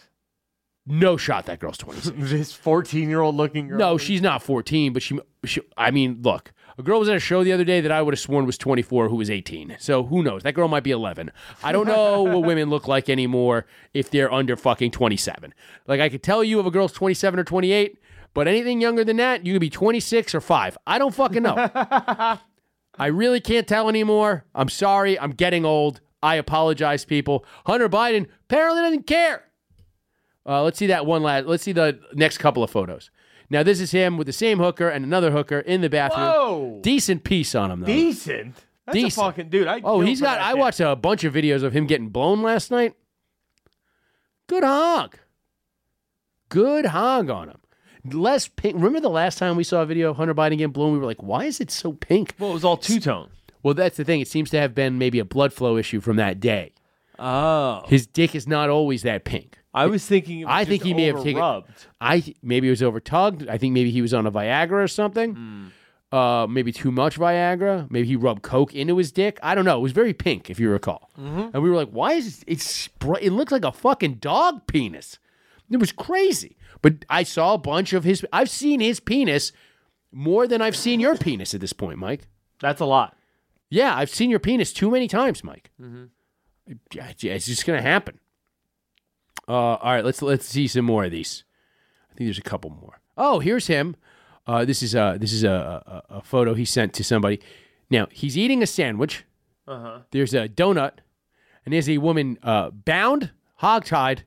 No 0.88 1.16
shot 1.16 1.46
that 1.46 1.60
girl's 1.60 1.78
26. 1.78 2.16
this 2.32 2.52
14 2.54 3.08
year 3.08 3.22
old 3.22 3.36
looking 3.36 3.68
girl? 3.70 3.78
no, 3.78 3.98
she's 3.98 4.22
not 4.22 4.42
14, 4.44 4.92
but 4.94 5.02
she, 5.04 5.18
she. 5.46 5.62
I 5.78 5.92
mean, 5.92 6.20
look, 6.24 6.52
a 6.82 6.84
girl 6.84 7.00
was 7.00 7.10
at 7.10 7.16
a 7.16 7.20
show 7.20 7.44
the 7.44 7.54
other 7.54 7.64
day 7.64 7.80
that 7.80 7.92
I 7.92 8.02
would 8.02 8.14
have 8.14 8.20
sworn 8.20 8.46
was 8.46 8.58
24 8.58 9.08
who 9.08 9.16
was 9.18 9.30
18. 9.30 9.78
So 9.80 10.04
who 10.04 10.24
knows? 10.24 10.42
That 10.42 10.54
girl 10.54 10.68
might 10.68 10.84
be 10.84 10.90
11. 10.92 11.32
I 11.64 11.72
don't 11.72 11.86
know 11.86 12.24
what 12.24 12.44
women 12.44 12.70
look 12.70 12.88
like 12.88 13.08
anymore 13.08 13.68
if 13.94 14.10
they're 14.10 14.34
under 14.34 14.58
fucking 14.58 14.92
27. 14.92 15.54
Like, 15.88 16.02
I 16.02 16.10
could 16.10 16.24
tell 16.24 16.44
you 16.44 16.60
if 16.60 16.66
a 16.66 16.72
girl's 16.72 16.92
27 16.92 17.40
or 17.40 17.44
28, 17.44 18.00
but 18.34 18.48
anything 18.48 18.82
younger 18.82 19.04
than 19.04 19.18
that, 19.18 19.46
you 19.46 19.54
could 19.54 19.62
be 19.62 19.70
26 19.70 20.34
or 20.34 20.42
5. 20.42 20.78
I 20.88 20.98
don't 20.98 21.14
fucking 21.14 21.44
know. 21.44 21.56
I 22.98 23.08
really 23.08 23.40
can't 23.40 23.68
tell 23.68 23.88
anymore. 23.88 24.46
I'm 24.56 24.70
sorry. 24.70 25.20
I'm 25.20 25.32
getting 25.32 25.66
old. 25.66 26.02
I 26.24 26.36
apologize, 26.36 27.06
people. 27.06 27.46
Hunter 27.66 27.90
Biden 27.90 28.28
apparently 28.50 28.82
doesn't 28.82 29.08
care. 29.08 29.46
Uh, 30.46 30.64
let's 30.64 30.80
see 30.80 30.88
that 30.88 31.06
one 31.06 31.22
last. 31.22 31.46
Let's 31.46 31.64
see 31.64 31.72
the 31.72 32.00
next 32.14 32.40
couple 32.40 32.64
of 32.64 32.72
photos. 32.72 33.12
Now 33.52 33.64
this 33.64 33.82
is 33.82 33.92
him 33.92 34.18
with 34.18 34.28
the 34.28 34.34
same 34.34 34.60
hooker 34.60 34.88
and 34.88 35.04
another 35.04 35.32
hooker 35.32 35.60
in 35.60 35.82
the 35.82 35.90
bathroom. 35.90 36.26
Whoa. 36.26 36.80
Decent 36.82 37.26
piece 37.26 37.54
on 37.54 37.70
him 37.70 37.82
though. 37.82 37.86
Decent. 37.86 38.56
That's 38.86 38.96
Decent. 38.96 39.14
a 39.14 39.30
fucking 39.30 39.50
dude. 39.50 39.68
I 39.68 39.82
oh, 39.84 40.00
he's 40.00 40.22
got. 40.22 40.40
I 40.40 40.54
watched 40.54 40.80
a 40.80 40.96
bunch 40.96 41.26
of 41.26 41.34
videos 41.34 41.62
of 41.62 41.74
him 41.74 41.86
getting 41.86 42.08
blown 42.10 42.42
last 42.42 42.72
night. 42.72 42.96
Good 44.48 44.64
hog. 44.64 45.18
Good 46.48 46.86
hog 46.86 47.30
on 47.30 47.50
him. 47.50 47.58
Less 48.06 48.48
pink. 48.48 48.76
Remember 48.76 49.02
the 49.02 49.10
last 49.10 49.38
time 49.38 49.58
we 49.58 49.66
saw 49.66 49.82
a 49.82 49.86
video 49.86 50.12
of 50.12 50.18
Hunter 50.18 50.34
Biden 50.34 50.52
getting 50.52 50.72
blown? 50.72 50.94
We 50.94 51.00
were 51.00 51.06
like, 51.06 51.22
why 51.22 51.44
is 51.44 51.60
it 51.60 51.72
so 51.72 51.92
pink? 51.92 52.36
Well, 52.40 52.52
it 52.52 52.54
was 52.54 52.64
all 52.64 52.78
two 52.78 53.02
tone. 53.02 53.32
Well, 53.64 53.74
that's 53.74 53.98
the 53.98 54.06
thing. 54.06 54.22
It 54.22 54.30
seems 54.30 54.50
to 54.52 54.60
have 54.60 54.74
been 54.74 54.98
maybe 54.98 55.20
a 55.20 55.26
blood 55.26 55.52
flow 55.52 55.76
issue 55.76 56.00
from 56.00 56.16
that 56.16 56.40
day. 56.40 56.72
Oh. 57.20 57.84
His 57.88 58.08
dick 58.08 58.34
is 58.34 58.48
not 58.48 58.70
always 58.70 59.04
that 59.04 59.26
pink. 59.26 59.58
I 59.74 59.86
was 59.86 60.06
thinking. 60.06 60.40
It 60.42 60.46
was 60.46 60.54
I 60.54 60.66
think 60.66 60.84
he 60.84 60.94
may 60.94 61.06
have 61.06 61.18
taken- 61.24 61.38
overrubbed. 61.42 61.88
I 62.02 62.34
maybe 62.42 62.68
it 62.68 62.72
was 62.72 62.82
overtugged. 62.82 63.48
I 63.50 63.58
think 63.58 63.74
maybe 63.74 63.92
he 63.92 64.02
was 64.02 64.14
on 64.14 64.26
a 64.28 64.32
Viagra 64.32 64.84
or 64.84 64.88
something. 64.88 65.36
Hmm. 65.36 65.68
Uh, 66.12 66.46
maybe 66.46 66.74
too 66.74 66.92
much 66.92 67.18
Viagra. 67.18 67.90
Maybe 67.90 68.06
he 68.06 68.18
rubbed 68.18 68.42
coke 68.42 68.74
into 68.76 68.98
his 68.98 69.14
dick. 69.14 69.40
I 69.42 69.56
don't 69.56 69.64
know. 69.64 69.78
It 69.78 69.82
was 69.82 69.94
very 69.94 70.14
pink, 70.14 70.50
if 70.50 70.60
you 70.60 70.70
recall. 70.70 71.10
Mm-hmm. 71.18 71.52
And 71.54 71.64
we 71.64 71.70
were 71.70 71.76
like, 71.78 71.90
"Why 71.92 72.14
is 72.14 72.44
it? 72.48 72.58
Spr- 72.60 73.22
it 73.22 73.32
looks 73.32 73.52
like 73.54 73.64
a 73.64 73.72
fucking 73.72 74.16
dog 74.16 74.68
penis." 74.68 75.20
It 75.70 75.78
was 75.78 75.94
crazy. 75.94 76.58
But 76.82 77.06
I 77.10 77.24
saw 77.24 77.54
a 77.54 77.58
bunch 77.58 77.94
of 77.94 78.04
his. 78.04 78.26
I've 78.34 78.50
seen 78.50 78.82
his 78.82 79.00
penis 79.00 79.54
more 80.12 80.48
than 80.48 80.62
I've 80.62 80.76
seen 80.76 81.00
your 81.00 81.16
penis 81.16 81.54
at 81.54 81.62
this 81.62 81.72
point, 81.72 81.98
Mike. 81.98 82.28
That's 82.60 82.82
a 82.82 82.86
lot. 82.86 83.16
Yeah, 83.70 83.96
I've 83.96 84.10
seen 84.10 84.30
your 84.30 84.40
penis 84.40 84.74
too 84.74 84.92
many 84.92 85.08
times, 85.08 85.46
Mike. 85.46 85.72
Mm-hmm. 85.82 86.04
Yeah, 86.92 87.12
It's 87.22 87.46
just 87.46 87.66
gonna 87.66 87.82
happen. 87.82 88.20
Uh, 89.48 89.52
all 89.52 89.92
right, 89.94 90.06
let's 90.06 90.22
let's 90.22 90.46
see 90.46 90.68
some 90.68 90.86
more 90.86 91.06
of 91.06 91.12
these. 91.12 91.44
I 92.12 92.16
think 92.16 92.28
there's 92.28 92.38
a 92.38 92.42
couple 92.42 92.70
more. 92.70 93.00
Oh, 93.18 93.40
here's 93.40 93.68
him. 93.68 93.96
Uh, 94.48 94.66
this 94.66 94.82
is 94.82 94.96
a 94.96 95.18
this 95.20 95.34
is 95.34 95.44
a, 95.44 96.04
a, 96.10 96.16
a 96.18 96.22
photo 96.22 96.54
he 96.54 96.66
sent 96.66 96.94
to 96.94 97.04
somebody. 97.04 97.40
Now 97.90 98.08
he's 98.12 98.38
eating 98.38 98.64
a 98.64 98.68
sandwich. 98.68 99.26
Uh-huh. 99.68 100.00
There's 100.12 100.34
a 100.34 100.50
donut, 100.50 100.94
and 101.66 101.74
there's 101.74 101.90
a 101.90 101.98
woman 102.00 102.38
uh, 102.44 102.72
bound, 102.72 103.32
hogtied, 103.62 104.24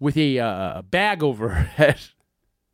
with 0.00 0.16
a 0.16 0.38
uh, 0.38 0.82
bag 0.82 1.22
over 1.22 1.50
her 1.50 1.62
head. 1.64 2.00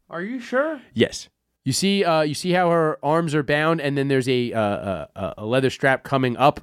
Are 0.08 0.22
you 0.22 0.40
sure? 0.40 0.80
Yes. 0.94 1.28
You 1.62 1.72
see, 1.72 2.04
uh, 2.04 2.22
you 2.22 2.34
see 2.34 2.52
how 2.52 2.70
her 2.70 2.98
arms 3.02 3.34
are 3.34 3.42
bound, 3.42 3.80
and 3.80 3.96
then 3.96 4.08
there's 4.08 4.28
a 4.28 4.52
uh, 4.52 5.06
a, 5.14 5.34
a 5.38 5.46
leather 5.46 5.70
strap 5.70 6.02
coming 6.02 6.36
up 6.36 6.60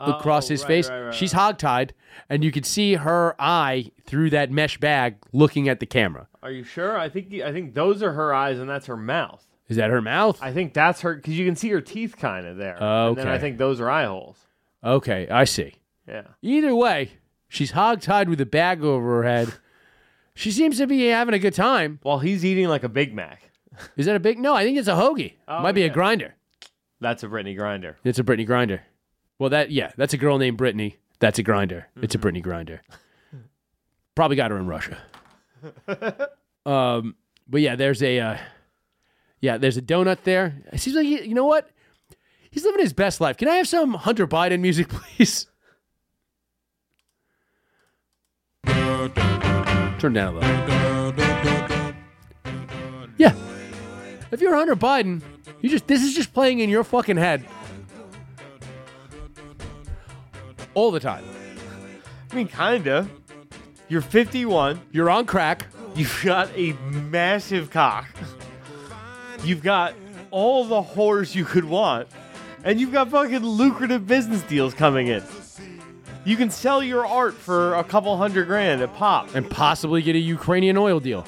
across 0.00 0.46
Oh, 0.50 0.54
his 0.54 0.62
right, 0.62 0.68
face. 0.68 0.88
right, 0.90 1.00
right, 1.02 1.14
She's 1.14 1.32
hogtied, 1.32 1.90
and 2.28 2.42
you 2.42 2.50
can 2.50 2.62
see 2.64 2.94
her 2.94 3.34
eye 3.38 3.90
through 4.06 4.30
that 4.30 4.50
mesh 4.50 4.78
bag, 4.78 5.16
looking 5.32 5.68
at 5.68 5.80
the 5.80 5.86
camera. 5.86 6.26
Are 6.42 6.50
you 6.50 6.64
sure? 6.64 6.98
I 6.98 7.08
think 7.08 7.32
I 7.34 7.52
think 7.52 7.74
those 7.74 8.02
are 8.02 8.12
her 8.12 8.32
eyes 8.34 8.58
and 8.58 8.68
that's 8.68 8.86
her 8.86 8.96
mouth. 8.96 9.46
Is 9.68 9.76
that 9.76 9.90
her 9.90 10.00
mouth? 10.02 10.38
I 10.42 10.52
think 10.52 10.74
that's 10.74 11.02
her 11.02 11.14
because 11.14 11.38
you 11.38 11.44
can 11.46 11.54
see 11.54 11.68
her 11.68 11.80
teeth 11.80 12.16
kind 12.16 12.46
of 12.46 12.56
there. 12.56 12.76
Okay. 12.76 13.08
And 13.08 13.16
then 13.18 13.28
I 13.28 13.38
think 13.38 13.58
those 13.58 13.80
are 13.80 13.88
eye 13.90 14.06
holes. 14.06 14.38
Okay, 14.82 15.28
I 15.28 15.44
see. 15.44 15.74
Yeah. 16.08 16.22
Either 16.42 16.74
way, 16.74 17.10
she's 17.48 17.72
hogtied 17.72 18.28
with 18.28 18.40
a 18.40 18.46
bag 18.46 18.82
over 18.82 19.22
her 19.22 19.28
head. 19.28 19.52
She 20.34 20.50
seems 20.50 20.78
to 20.78 20.86
be 20.86 21.06
having 21.08 21.34
a 21.34 21.38
good 21.38 21.54
time. 21.54 21.98
While 22.02 22.18
he's 22.20 22.44
eating 22.44 22.68
like 22.68 22.82
a 22.82 22.88
Big 22.88 23.14
Mac. 23.14 23.50
Is 23.96 24.06
that 24.06 24.16
a 24.16 24.20
big? 24.20 24.38
No, 24.38 24.54
I 24.54 24.64
think 24.64 24.78
it's 24.78 24.88
a 24.88 24.92
hoagie. 24.94 25.34
Oh, 25.46 25.60
Might 25.60 25.72
be 25.72 25.82
a 25.84 25.88
grinder. 25.90 26.34
That's 27.00 27.22
a 27.22 27.28
Brittany 27.28 27.54
grinder. 27.54 27.96
It's 28.04 28.18
a 28.18 28.24
Brittany 28.24 28.44
grinder. 28.44 28.82
Well, 29.40 29.48
that 29.50 29.70
yeah, 29.70 29.92
that's 29.96 30.12
a 30.12 30.18
girl 30.18 30.36
named 30.36 30.58
Brittany. 30.58 30.98
That's 31.18 31.38
a 31.38 31.42
grinder. 31.42 31.86
It's 31.96 32.14
a 32.14 32.18
Mm-hmm. 32.18 32.22
Brittany 32.22 32.40
grinder. 32.42 32.82
Probably 34.14 34.36
got 34.36 34.50
her 34.50 34.58
in 34.58 34.66
Russia. 34.66 34.98
um, 36.66 37.16
but 37.48 37.62
yeah, 37.62 37.74
there's 37.74 38.02
a 38.02 38.20
uh, 38.20 38.36
yeah, 39.40 39.56
there's 39.56 39.78
a 39.78 39.82
donut 39.82 40.24
there. 40.24 40.62
It 40.70 40.78
seems 40.80 40.94
like 40.94 41.06
he, 41.06 41.22
you 41.22 41.34
know 41.34 41.46
what? 41.46 41.70
He's 42.50 42.64
living 42.64 42.82
his 42.82 42.92
best 42.92 43.18
life. 43.18 43.38
Can 43.38 43.48
I 43.48 43.56
have 43.56 43.66
some 43.66 43.94
Hunter 43.94 44.26
Biden 44.26 44.60
music, 44.60 44.88
please? 45.16 45.46
Turn 48.66 50.12
down 50.12 50.34
a 50.34 50.38
little. 50.38 51.94
Yeah. 53.16 53.34
If 54.30 54.40
you're 54.42 54.54
Hunter 54.54 54.76
Biden, 54.76 55.22
you 55.62 55.70
just 55.70 55.86
this 55.86 56.02
is 56.02 56.14
just 56.14 56.34
playing 56.34 56.58
in 56.60 56.68
your 56.68 56.84
fucking 56.84 57.16
head 57.16 57.42
all 60.80 60.90
the 60.90 60.98
time. 61.00 61.22
I 62.30 62.34
mean, 62.34 62.48
kinda. 62.48 63.06
You're 63.88 64.00
51. 64.00 64.80
You're 64.92 65.10
on 65.10 65.26
crack. 65.26 65.66
You've 65.94 66.22
got 66.24 66.48
a 66.56 66.72
massive 67.10 67.70
cock. 67.70 68.08
You've 69.44 69.62
got 69.62 69.94
all 70.30 70.64
the 70.64 70.80
whores 70.80 71.34
you 71.34 71.44
could 71.44 71.66
want. 71.66 72.08
And 72.64 72.80
you've 72.80 72.92
got 72.92 73.10
fucking 73.10 73.44
lucrative 73.44 74.06
business 74.06 74.42
deals 74.42 74.72
coming 74.72 75.08
in. 75.08 75.22
You 76.24 76.36
can 76.36 76.50
sell 76.50 76.82
your 76.82 77.04
art 77.04 77.34
for 77.34 77.74
a 77.74 77.84
couple 77.84 78.16
hundred 78.16 78.46
grand 78.46 78.80
at 78.80 78.94
pop. 78.94 79.34
and 79.34 79.50
possibly 79.50 80.00
get 80.00 80.16
a 80.16 80.18
Ukrainian 80.18 80.78
oil 80.78 81.00
deal. 81.00 81.26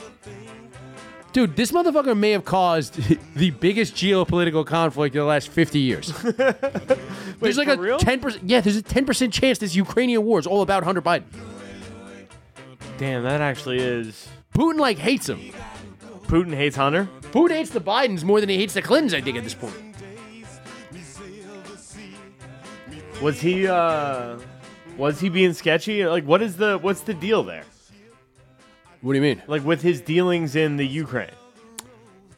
Dude, 1.32 1.56
this 1.56 1.72
motherfucker 1.72 2.16
may 2.16 2.32
have 2.32 2.44
caused 2.44 2.94
the 3.34 3.50
biggest 3.50 3.94
geopolitical 3.94 4.66
conflict 4.66 5.14
in 5.14 5.20
the 5.20 5.24
last 5.24 5.48
50 5.48 5.78
years. 5.78 6.12
there's 7.40 7.56
like 7.56 7.68
a 7.68 7.76
real? 7.76 7.98
10% 7.98 8.40
Yeah, 8.44 8.60
there's 8.60 8.76
a 8.76 8.82
10% 8.82 9.32
chance 9.32 9.58
this 9.58 9.74
Ukrainian 9.74 10.24
war 10.24 10.38
is 10.38 10.46
all 10.46 10.60
about 10.60 10.84
Hunter 10.84 11.00
Biden. 11.00 11.24
Damn, 12.98 13.22
that 13.22 13.40
actually 13.40 13.78
is. 13.78 14.28
Putin 14.54 14.78
like 14.78 14.98
hates 14.98 15.28
him. 15.28 15.40
Putin 16.24 16.54
hates 16.54 16.76
Hunter. 16.76 17.08
Putin 17.22 17.52
hates 17.52 17.70
the 17.70 17.80
Bidens 17.80 18.24
more 18.24 18.40
than 18.40 18.48
he 18.50 18.58
hates 18.58 18.74
the 18.74 18.82
Clintons, 18.82 19.14
I 19.14 19.22
think 19.22 19.38
at 19.38 19.44
this 19.44 19.54
point. 19.54 19.74
Was 23.22 23.40
he 23.40 23.66
uh 23.66 24.38
was 24.98 25.20
he 25.20 25.28
being 25.28 25.52
sketchy? 25.54 26.04
Like 26.04 26.24
what 26.24 26.42
is 26.42 26.56
the 26.56 26.76
what's 26.78 27.00
the 27.02 27.14
deal 27.14 27.42
there? 27.42 27.64
What 29.02 29.12
do 29.12 29.18
you 29.18 29.22
mean? 29.22 29.42
Like 29.46 29.64
with 29.64 29.82
his 29.82 30.00
dealings 30.00 30.56
in 30.56 30.76
the 30.76 30.86
Ukraine. 30.86 31.30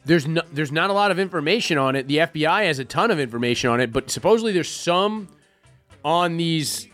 There's 0.03 0.27
no, 0.27 0.41
there's 0.51 0.71
not 0.71 0.89
a 0.89 0.93
lot 0.93 1.11
of 1.11 1.19
information 1.19 1.77
on 1.77 1.95
it. 1.95 2.07
The 2.07 2.17
FBI 2.17 2.65
has 2.65 2.79
a 2.79 2.85
ton 2.85 3.09
of 3.09 3.19
information 3.19 3.69
on 3.69 3.79
it, 3.79 3.91
but 3.91 4.11
supposedly 4.11 4.51
there's 4.51 4.69
some 4.69 5.27
on 6.03 6.37
these. 6.37 6.87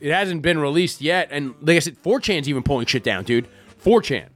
It 0.00 0.12
hasn't 0.12 0.42
been 0.42 0.58
released 0.58 1.00
yet, 1.00 1.28
and 1.30 1.54
like 1.60 1.76
I 1.76 1.78
said, 1.80 2.02
4chan's 2.02 2.48
even 2.48 2.62
pulling 2.62 2.86
shit 2.86 3.04
down, 3.04 3.24
dude. 3.24 3.48
4chan, 3.84 4.26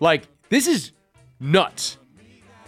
like 0.00 0.26
this 0.48 0.66
is 0.66 0.92
nuts. 1.40 1.98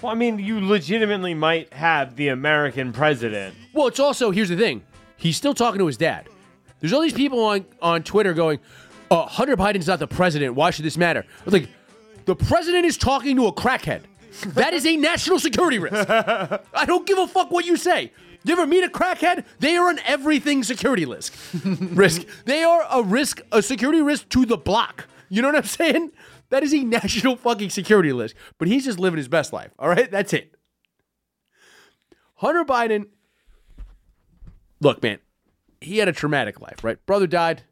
Well, 0.03 0.13
I 0.13 0.15
mean, 0.15 0.39
you 0.39 0.61
legitimately 0.61 1.35
might 1.35 1.73
have 1.73 2.17
the 2.17 2.29
American 2.29 2.93
president. 2.93 3.55
Well, 3.73 3.87
it's 3.87 4.01
also 4.01 4.31
here's 4.31 4.51
the 4.51 4.57
thing. 4.57 4.83
He's 5.17 5.37
still 5.37 5.55
talking 5.55 5.79
to 5.79 5.87
his 5.87 5.97
dad. 5.97 6.29
There's 6.81 6.93
all 6.93 7.01
these 7.01 7.13
people 7.15 7.43
on 7.45 7.65
on 7.81 8.03
Twitter 8.03 8.35
going, 8.35 8.61
uh, 9.11 9.27
"Hunter 9.27 9.57
Biden's 9.57 9.87
not 9.87 9.99
the 9.99 10.07
president. 10.07 10.55
Why 10.55 10.71
should 10.71 10.85
this 10.85 10.97
matter?" 10.97 11.25
I 11.41 11.45
was 11.45 11.55
like, 11.55 11.69
the 12.25 12.37
president 12.37 12.85
is 12.85 12.97
talking 12.97 13.37
to 13.37 13.47
a 13.47 13.53
crackhead. 13.53 14.03
That 14.49 14.75
is 14.75 14.85
a 14.85 14.97
national 14.97 15.39
security 15.39 15.79
risk. 15.79 16.09
I 16.11 16.85
don't 16.87 17.07
give 17.07 17.19
a 17.19 17.27
fuck 17.27 17.51
what 17.51 17.65
you 17.65 17.77
say. 17.77 18.13
You 18.45 18.53
ever 18.53 18.67
meet 18.67 18.85
a 18.85 18.89
crackhead? 18.89 19.45
They 19.59 19.77
are 19.77 19.89
an 19.91 19.99
everything 20.05 20.63
security 20.63 21.05
risk. 21.05 21.35
risk. 21.65 22.23
They 22.45 22.63
are 22.63 22.87
a 22.91 23.03
risk, 23.03 23.41
a 23.51 23.63
security 23.63 24.03
risk 24.03 24.29
to 24.31 24.45
the 24.45 24.57
block. 24.57 25.07
You 25.29 25.43
know 25.43 25.49
what 25.49 25.57
I'm 25.57 25.65
saying? 25.65 26.13
That 26.51 26.63
is 26.63 26.73
a 26.73 26.85
national 26.85 27.37
fucking 27.37 27.71
security 27.71 28.13
risk. 28.13 28.37
But 28.59 28.69
he's 28.69 28.85
just 28.85 29.01
living 29.01 29.19
his 29.19 29.27
best 29.27 29.53
life. 29.53 29.73
All 29.79 29.89
right, 29.89 30.09
that's 30.11 30.33
it. 30.33 30.55
Hunter 32.37 32.65
Biden 32.65 33.07
look, 34.81 35.03
man, 35.03 35.19
he 35.81 35.99
had 35.99 36.09
a 36.09 36.13
traumatic 36.13 36.61
life, 36.61 36.85
right? 36.85 37.05
Brother 37.07 37.27
died, 37.27 37.63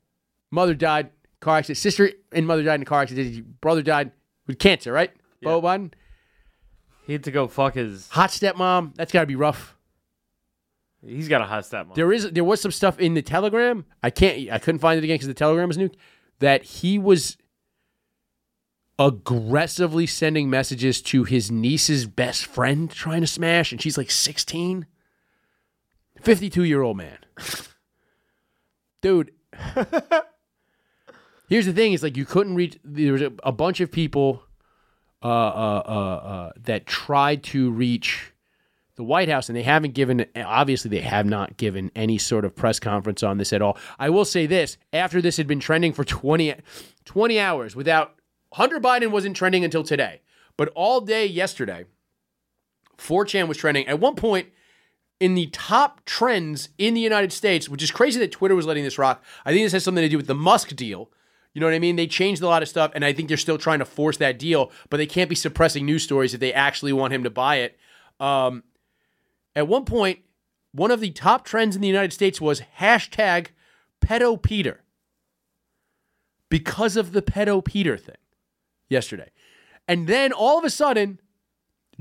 mother 0.51 0.75
died, 0.75 1.11
car 1.44 1.59
accident, 1.59 1.78
sister 1.78 2.11
and 2.33 2.46
mother 2.46 2.62
died 2.62 2.76
in 2.76 2.83
a 2.83 2.87
car 2.87 3.02
accident, 3.02 3.61
brother 3.61 3.83
died 3.83 4.12
with 4.46 4.59
cancer, 4.59 4.92
right? 4.92 5.12
Beau 5.42 5.61
Biden. 5.61 5.92
He 7.07 7.12
had 7.12 7.24
to 7.24 7.30
go 7.30 7.46
fuck 7.48 7.74
his. 7.74 8.09
Hot 8.09 8.30
stepmom, 8.30 8.94
that's 8.94 9.12
got 9.12 9.20
to 9.20 9.26
be 9.26 9.37
rough. 9.37 9.76
He's 11.07 11.28
got 11.28 11.42
a 11.42 11.44
hot 11.44 11.64
stepmom. 11.64 11.94
There 11.94 12.12
is 12.12 12.30
there 12.30 12.44
was 12.44 12.61
some 12.61 12.70
stuff 12.70 12.98
in 12.98 13.14
the 13.14 13.22
telegram. 13.22 13.85
I 14.02 14.11
can't 14.11 14.50
I 14.50 14.59
couldn't 14.59 14.78
find 14.78 14.98
it 14.98 15.04
again 15.04 15.14
because 15.14 15.28
the 15.28 15.35
telegram 15.35 15.68
was 15.68 15.78
new. 15.78 15.90
That 16.40 16.62
he 16.64 16.98
was 16.98 17.37
aggressively 18.98 20.07
sending 20.07 20.48
messages 20.48 21.02
to 21.02 21.24
his 21.24 21.50
niece's 21.50 22.07
best 22.07 22.46
friend 22.46 22.90
trying 22.90 23.20
to 23.20 23.26
smash, 23.26 23.70
and 23.70 23.83
she's 23.83 23.98
like 23.98 24.11
16. 24.11 24.87
52 26.22 26.64
year 26.64 26.80
old 26.83 26.96
man. 26.96 27.18
Dude. 29.02 29.33
Here's 31.48 31.66
the 31.66 31.72
thing: 31.72 31.92
is 31.92 32.02
like 32.02 32.16
you 32.16 32.24
couldn't 32.24 32.54
reach. 32.54 32.78
There 32.85 33.12
was 33.12 33.22
a, 33.22 33.33
a 33.42 33.52
bunch 33.52 33.80
of 33.80 33.90
people 33.90 34.42
uh, 35.22 35.28
uh, 35.28 35.83
uh, 35.87 36.26
uh, 36.26 36.52
that 36.64 36.87
tried 36.87 37.42
to 37.44 37.70
reach 37.70 38.33
the 38.96 39.02
White 39.02 39.28
House, 39.28 39.48
and 39.48 39.57
they 39.57 39.62
haven't 39.62 39.94
given. 39.94 40.26
Obviously, 40.37 40.88
they 40.88 41.00
have 41.00 41.26
not 41.26 41.57
given 41.57 41.90
any 41.94 42.18
sort 42.18 42.44
of 42.44 42.54
press 42.54 42.78
conference 42.78 43.22
on 43.22 43.38
this 43.38 43.52
at 43.52 43.62
all. 43.62 43.76
I 43.98 44.11
will 44.11 44.24
say 44.24 44.46
this: 44.46 44.78
after 44.92 45.20
this 45.20 45.37
had 45.37 45.46
been 45.46 45.61
trending 45.61 45.92
for 45.92 46.04
20, 46.04 46.54
20 47.04 47.40
hours, 47.40 47.76
without 47.76 48.14
Hunter 48.52 48.80
Biden 48.80 49.11
wasn't 49.11 49.37
trending 49.37 49.64
until 49.64 49.83
today, 49.83 50.22
but 50.57 50.70
all 50.74 51.00
day 51.00 51.26
yesterday, 51.26 51.85
4chan 52.98 53.48
was 53.48 53.57
trending. 53.57 53.87
At 53.87 54.00
one 54.00 54.14
point, 54.14 54.48
in 55.20 55.35
the 55.35 55.46
top 55.46 56.04
trends 56.04 56.70
in 56.78 56.94
the 56.94 57.00
United 57.00 57.33
States, 57.33 57.68
which 57.68 57.83
is 57.83 57.90
crazy 57.90 58.18
that 58.20 58.33
Twitter 58.33 58.54
was 58.54 58.66
letting 58.66 58.85
this 58.85 58.98
rock. 58.98 59.22
I 59.44 59.52
think 59.52 59.64
this 59.64 59.72
has 59.72 59.85
something 59.85 60.02
to 60.02 60.09
do 60.09 60.16
with 60.16 60.26
the 60.26 60.35
Musk 60.35 60.74
deal. 60.76 61.11
You 61.55 61.61
know 61.61 61.67
what 61.67 61.75
I 61.75 61.79
mean? 61.79 61.97
They 61.97 62.09
changed 62.09 62.43
a 62.43 62.49
lot 62.49 62.62
of 62.62 62.69
stuff, 62.69 62.90
and 62.95 63.05
I 63.05 63.12
think 63.12 63.29
they're 63.29 63.37
still 63.37 63.59
trying 63.59 63.79
to 63.79 63.85
force 63.85 64.17
that 64.19 64.38
deal, 64.38 64.73
but 64.90 64.97
they 64.97 65.07
can't 65.07 65.31
be 65.31 65.37
suppressing 65.37 65.87
news 65.87 66.03
stories 66.03 66.35
if 66.35 66.40
they 66.40 66.53
actually 66.53 66.93
want 66.93 67.14
him 67.14 67.23
to 67.23 67.31
buy 67.31 67.57
it. 67.57 67.79
Um, 68.19 68.64
at 69.55 69.69
one 69.69 69.85
point, 69.85 70.19
one 70.73 70.90
of 70.90 71.01
the 71.01 71.11
top 71.11 71.45
trends 71.45 71.77
in 71.77 71.83
the 71.83 71.88
United 71.88 72.12
States 72.12 72.40
was 72.40 72.62
hashtag 72.79 73.49
pedo 74.05 74.40
Peter 74.40 74.83
because 76.51 76.97
of 76.97 77.12
the 77.12 77.23
pedo 77.23 77.64
Peter 77.64 77.97
thing 77.97 78.17
yesterday. 78.88 79.31
And 79.87 80.09
then 80.09 80.33
all 80.33 80.59
of 80.59 80.64
a 80.64 80.71
sudden, 80.71 81.21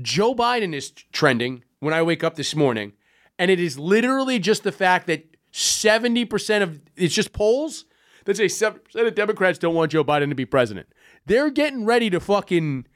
Joe 0.00 0.34
Biden 0.34 0.74
is 0.74 0.90
trending 0.90 1.62
when 1.78 1.94
I 1.94 2.02
wake 2.02 2.24
up 2.24 2.34
this 2.34 2.56
morning. 2.56 2.94
And 3.38 3.50
it 3.50 3.60
is 3.60 3.78
literally 3.78 4.38
just 4.38 4.64
the 4.64 4.72
fact 4.72 5.06
that 5.06 5.36
70% 5.52 6.62
of 6.62 6.80
it's 6.96 7.14
just 7.14 7.32
polls 7.32 7.84
that 8.24 8.36
say 8.36 8.46
7% 8.46 8.78
of 8.94 9.14
Democrats 9.14 9.58
don't 9.58 9.74
want 9.74 9.92
Joe 9.92 10.04
Biden 10.04 10.28
to 10.28 10.34
be 10.34 10.46
president. 10.46 10.88
They're 11.26 11.50
getting 11.50 11.84
ready 11.84 12.10
to 12.10 12.20
fucking 12.20 12.86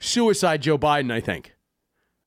suicide 0.00 0.62
Joe 0.62 0.78
Biden, 0.78 1.12
I 1.12 1.20
think. 1.20 1.54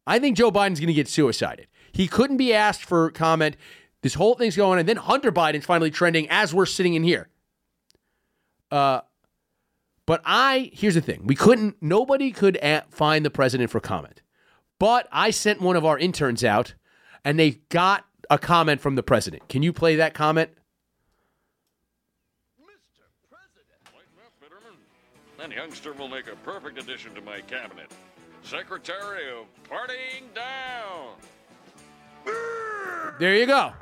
I 0.08 0.20
think 0.20 0.38
Joe 0.38 0.52
Biden's 0.52 0.80
going 0.80 0.88
to 0.88 0.94
get 0.94 1.08
suicided. 1.08 1.68
He 1.92 2.08
couldn't 2.08 2.38
be 2.38 2.54
asked 2.54 2.84
for 2.84 3.10
comment. 3.12 3.58
This 4.02 4.16
whole 4.16 4.36
thing's 4.36 4.56
going 4.56 4.74
on. 4.74 4.80
And 4.80 4.90
then 4.90 4.98
Hunter 4.98 5.32
Biden's 5.32 5.66
finally 5.66 5.92
trending 5.92 6.30
as 6.30 6.54
we're 6.54 6.66
sitting 6.66 6.94
in 6.94 7.04
here. 7.04 7.30
Uh, 8.72 9.02
but 10.06 10.22
I, 10.26 10.70
here's 10.74 10.96
the 10.96 11.02
thing 11.02 11.22
we 11.26 11.36
couldn't, 11.36 11.78
nobody 11.82 12.32
could 12.32 12.60
find 12.90 13.26
the 13.26 13.30
president 13.30 13.72
for 13.72 13.80
comment. 13.80 14.22
But 14.80 15.08
I 15.12 15.32
sent 15.32 15.62
one 15.62 15.76
of 15.76 15.86
our 15.86 15.98
interns 15.98 16.44
out 16.44 16.76
and 17.24 17.40
they 17.40 17.52
got 17.70 18.06
a 18.30 18.38
comment 18.38 18.82
from 18.82 18.96
the 18.96 19.04
president. 19.04 19.48
Can 19.48 19.64
you 19.64 19.74
play 19.74 19.96
that 19.96 20.14
comment? 20.14 20.52
That 25.45 25.55
youngster 25.55 25.93
will 25.93 26.08
make 26.08 26.25
a 26.25 26.36
perfect 26.38 26.79
addition 26.79 27.13
to 27.13 27.21
my 27.21 27.39
cabinet. 27.41 27.91
Secretary 28.41 29.29
of 29.29 29.45
Partying 29.69 30.34
Down. 30.34 31.13
There 33.19 33.36
you 33.36 33.45
go. 33.45 33.73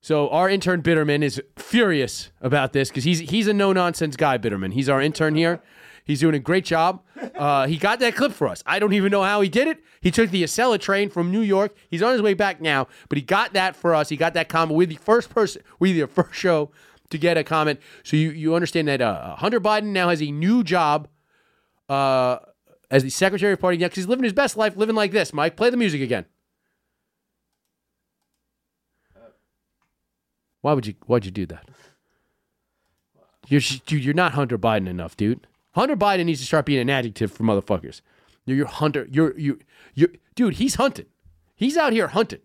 So 0.00 0.28
our 0.28 0.48
intern 0.48 0.80
Bitterman 0.80 1.24
is 1.24 1.42
furious 1.56 2.30
about 2.40 2.72
this 2.72 2.88
because 2.88 3.02
he's 3.02 3.18
he's 3.18 3.48
a 3.48 3.52
no 3.52 3.72
nonsense 3.72 4.14
guy. 4.14 4.38
Bitterman, 4.38 4.74
he's 4.74 4.88
our 4.88 5.02
intern 5.02 5.34
here. 5.34 5.60
He's 6.04 6.20
doing 6.20 6.36
a 6.36 6.38
great 6.38 6.64
job. 6.64 7.02
Uh, 7.34 7.66
he 7.66 7.76
got 7.76 7.98
that 7.98 8.14
clip 8.14 8.30
for 8.30 8.46
us. 8.46 8.62
I 8.64 8.78
don't 8.78 8.92
even 8.92 9.10
know 9.10 9.24
how 9.24 9.40
he 9.40 9.48
did 9.48 9.66
it. 9.66 9.82
He 10.00 10.12
took 10.12 10.30
the 10.30 10.44
Acela 10.44 10.78
train 10.78 11.10
from 11.10 11.32
New 11.32 11.40
York. 11.40 11.74
He's 11.90 12.02
on 12.02 12.12
his 12.12 12.22
way 12.22 12.34
back 12.34 12.60
now, 12.60 12.86
but 13.08 13.18
he 13.18 13.22
got 13.22 13.54
that 13.54 13.74
for 13.74 13.92
us. 13.92 14.08
He 14.08 14.16
got 14.16 14.34
that 14.34 14.48
comment. 14.48 14.76
We're 14.78 14.86
the 14.86 14.94
first 14.94 15.30
person, 15.30 15.62
we're 15.80 16.06
the 16.06 16.06
first 16.06 16.34
show 16.34 16.70
to 17.10 17.18
get 17.18 17.36
a 17.36 17.44
comment. 17.44 17.80
So 18.02 18.16
you, 18.16 18.30
you 18.30 18.54
understand 18.54 18.88
that 18.88 19.00
uh, 19.00 19.36
Hunter 19.36 19.60
Biden 19.60 19.92
now 19.92 20.08
has 20.08 20.22
a 20.22 20.30
new 20.30 20.62
job 20.62 21.08
uh, 21.88 22.38
as 22.90 23.02
the 23.02 23.10
Secretary 23.10 23.52
of 23.52 23.60
Party 23.60 23.78
because 23.78 23.96
He's 23.96 24.06
living 24.06 24.24
his 24.24 24.32
best 24.32 24.56
life, 24.56 24.76
living 24.76 24.96
like 24.96 25.12
this. 25.12 25.32
Mike, 25.32 25.56
play 25.56 25.70
the 25.70 25.76
music 25.76 26.00
again. 26.00 26.26
Why 30.60 30.72
would 30.72 30.86
you? 30.86 30.94
Why'd 31.06 31.24
you 31.24 31.30
do 31.30 31.46
that? 31.46 31.68
You're 33.46 33.60
dude. 33.86 34.04
You're 34.04 34.14
not 34.14 34.32
Hunter 34.34 34.58
Biden 34.58 34.88
enough, 34.88 35.16
dude. 35.16 35.46
Hunter 35.72 35.96
Biden 35.96 36.26
needs 36.26 36.40
to 36.40 36.46
start 36.46 36.66
being 36.66 36.80
an 36.80 36.90
adjective 36.90 37.32
for 37.32 37.44
motherfuckers. 37.44 38.00
You're 38.44 38.56
your 38.56 38.66
hunter. 38.66 39.06
You're 39.10 39.38
you 39.38 39.60
you 39.94 40.12
dude. 40.34 40.54
He's 40.54 40.74
hunting. 40.74 41.06
He's 41.54 41.76
out 41.76 41.92
here 41.92 42.08
hunting. 42.08 42.40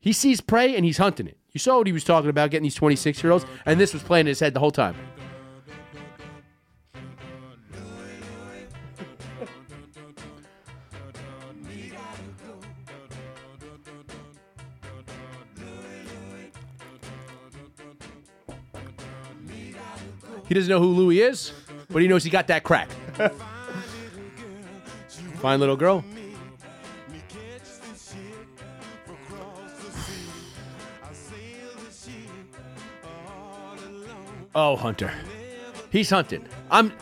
He 0.00 0.12
sees 0.12 0.40
prey 0.40 0.74
and 0.74 0.84
he's 0.84 0.98
hunting 0.98 1.26
it. 1.26 1.36
You 1.52 1.58
saw 1.58 1.78
what 1.78 1.86
he 1.86 1.92
was 1.92 2.04
talking 2.04 2.30
about, 2.30 2.50
getting 2.50 2.62
these 2.62 2.74
26 2.74 3.22
year 3.22 3.32
olds, 3.32 3.44
and 3.66 3.80
this 3.80 3.92
was 3.92 4.02
playing 4.02 4.22
in 4.22 4.28
his 4.28 4.40
head 4.40 4.54
the 4.54 4.60
whole 4.60 4.70
time. 4.70 4.94
He 20.46 20.54
doesn't 20.54 20.68
know 20.68 20.80
who 20.80 20.88
Louis 20.88 21.20
is, 21.20 21.52
but 21.90 22.02
he 22.02 22.08
knows 22.08 22.24
he 22.24 22.30
got 22.30 22.48
that 22.48 22.64
crack. 22.64 22.88
Fine 25.38 25.60
little 25.60 25.76
girl. 25.76 26.04
Oh, 34.54 34.76
Hunter. 34.76 35.12
He's 35.90 36.10
hunting. 36.10 36.46
I'm. 36.70 36.92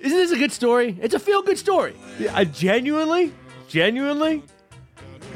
Isn't 0.00 0.18
this 0.18 0.30
a 0.32 0.36
good 0.36 0.52
story? 0.52 0.96
It's 1.00 1.14
a 1.14 1.18
feel 1.18 1.42
good 1.42 1.58
story 1.58 1.94
I 2.32 2.44
genuinely, 2.44 3.32
genuinely 3.68 4.42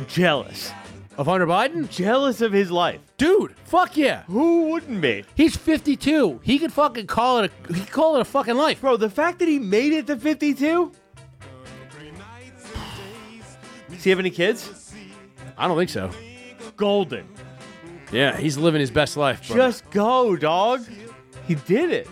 jealous. 0.06 0.70
of 1.16 1.26
Hunter 1.26 1.46
Biden. 1.46 1.88
Jealous 1.88 2.40
of 2.40 2.52
his 2.52 2.70
life. 2.70 3.00
Dude, 3.16 3.54
fuck 3.64 3.96
yeah. 3.96 4.22
Who 4.24 4.70
wouldn't 4.70 5.00
be? 5.00 5.24
He's 5.34 5.56
52. 5.56 6.40
He 6.42 6.58
could 6.58 6.72
fucking 6.72 7.06
call 7.06 7.40
it 7.40 7.50
a. 7.68 7.72
He 7.72 7.80
could 7.80 7.90
call 7.90 8.16
it 8.16 8.20
a 8.20 8.24
fucking 8.24 8.54
life. 8.56 8.80
Bro, 8.80 8.98
the 8.98 9.10
fact 9.10 9.38
that 9.40 9.48
he 9.48 9.58
made 9.58 9.92
it 9.92 10.06
to 10.08 10.16
52? 10.16 10.92
Does 13.90 14.04
he 14.04 14.10
have 14.10 14.18
any 14.18 14.30
kids? 14.30 14.92
I 15.58 15.68
don't 15.68 15.76
think 15.76 15.90
so. 15.90 16.10
Golden. 16.76 17.26
Yeah, 18.12 18.36
he's 18.36 18.56
living 18.56 18.80
his 18.80 18.90
best 18.90 19.16
life. 19.16 19.46
Bro. 19.46 19.56
Just 19.56 19.88
go, 19.90 20.36
dog. 20.36 20.82
He 21.50 21.56
did 21.56 21.90
it. 21.90 22.06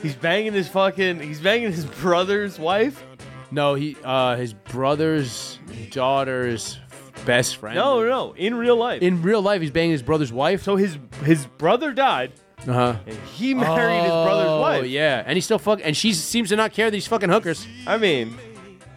He's 0.00 0.14
banging 0.14 0.52
his 0.52 0.68
fucking. 0.68 1.18
He's 1.18 1.40
banging 1.40 1.72
his 1.72 1.84
brother's 1.86 2.56
wife. 2.56 3.02
no, 3.50 3.74
he 3.74 3.96
uh 4.04 4.36
his 4.36 4.54
brother's 4.54 5.58
daughter's 5.90 6.78
best 7.26 7.56
friend. 7.56 7.74
No, 7.74 8.04
no, 8.06 8.32
in 8.34 8.54
real 8.54 8.76
life. 8.76 9.02
In 9.02 9.22
real 9.22 9.42
life, 9.42 9.60
he's 9.60 9.72
banging 9.72 9.90
his 9.90 10.02
brother's 10.04 10.32
wife. 10.32 10.62
so 10.62 10.76
his 10.76 10.96
his 11.24 11.46
brother 11.46 11.92
died, 11.92 12.30
Uh 12.68 12.72
huh. 12.72 12.96
and 13.04 13.16
he 13.34 13.54
married 13.54 14.02
his 14.02 14.10
brother's 14.12 14.60
wife. 14.60 14.82
Oh 14.82 14.84
yeah, 14.84 15.24
and 15.26 15.34
he 15.36 15.40
still 15.40 15.58
fuck, 15.58 15.80
and 15.82 15.96
she 15.96 16.12
seems 16.12 16.50
to 16.50 16.56
not 16.56 16.72
care 16.72 16.88
that 16.92 16.96
he's 16.96 17.08
fucking 17.08 17.28
hookers. 17.30 17.66
I 17.88 17.98
mean, 17.98 18.36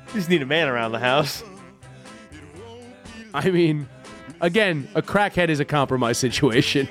you 0.09 0.13
just 0.13 0.29
need 0.29 0.43
a 0.43 0.45
man 0.45 0.67
around 0.67 0.91
the 0.91 0.99
house. 0.99 1.43
I 3.33 3.49
mean, 3.49 3.89
again, 4.41 4.89
a 4.95 5.01
crackhead 5.01 5.49
is 5.49 5.61
a 5.61 5.65
compromise 5.65 6.17
situation. 6.17 6.89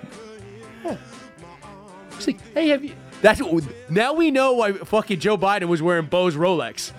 It's 2.12 2.26
like, 2.26 2.40
hey, 2.54 2.68
have 2.68 2.84
you? 2.84 2.94
That's 3.22 3.40
now 3.88 4.14
we 4.14 4.30
know 4.30 4.52
why 4.54 4.72
fucking 4.72 5.20
Joe 5.20 5.36
Biden 5.36 5.68
was 5.68 5.82
wearing 5.82 6.06
Beau's 6.06 6.36
Rolex. 6.36 6.92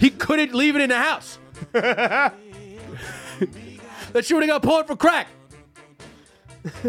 He 0.00 0.10
couldn't 0.10 0.54
leave 0.54 0.74
it 0.76 0.82
in 0.82 0.90
the 0.90 0.98
house. 0.98 1.38
that 1.72 2.32
shooting 4.22 4.48
got 4.48 4.62
pulled 4.62 4.86
for 4.86 4.96
crack. 4.96 5.28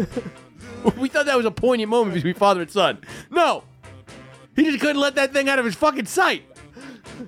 we 0.96 1.08
thought 1.08 1.26
that 1.26 1.36
was 1.36 1.46
a 1.46 1.50
poignant 1.50 1.90
moment 1.90 2.14
between 2.14 2.34
father 2.34 2.62
and 2.62 2.70
son. 2.70 2.98
No, 3.30 3.64
he 4.54 4.64
just 4.64 4.80
couldn't 4.80 5.00
let 5.00 5.16
that 5.16 5.32
thing 5.32 5.48
out 5.48 5.58
of 5.58 5.64
his 5.64 5.74
fucking 5.74 6.06
sight. 6.06 6.44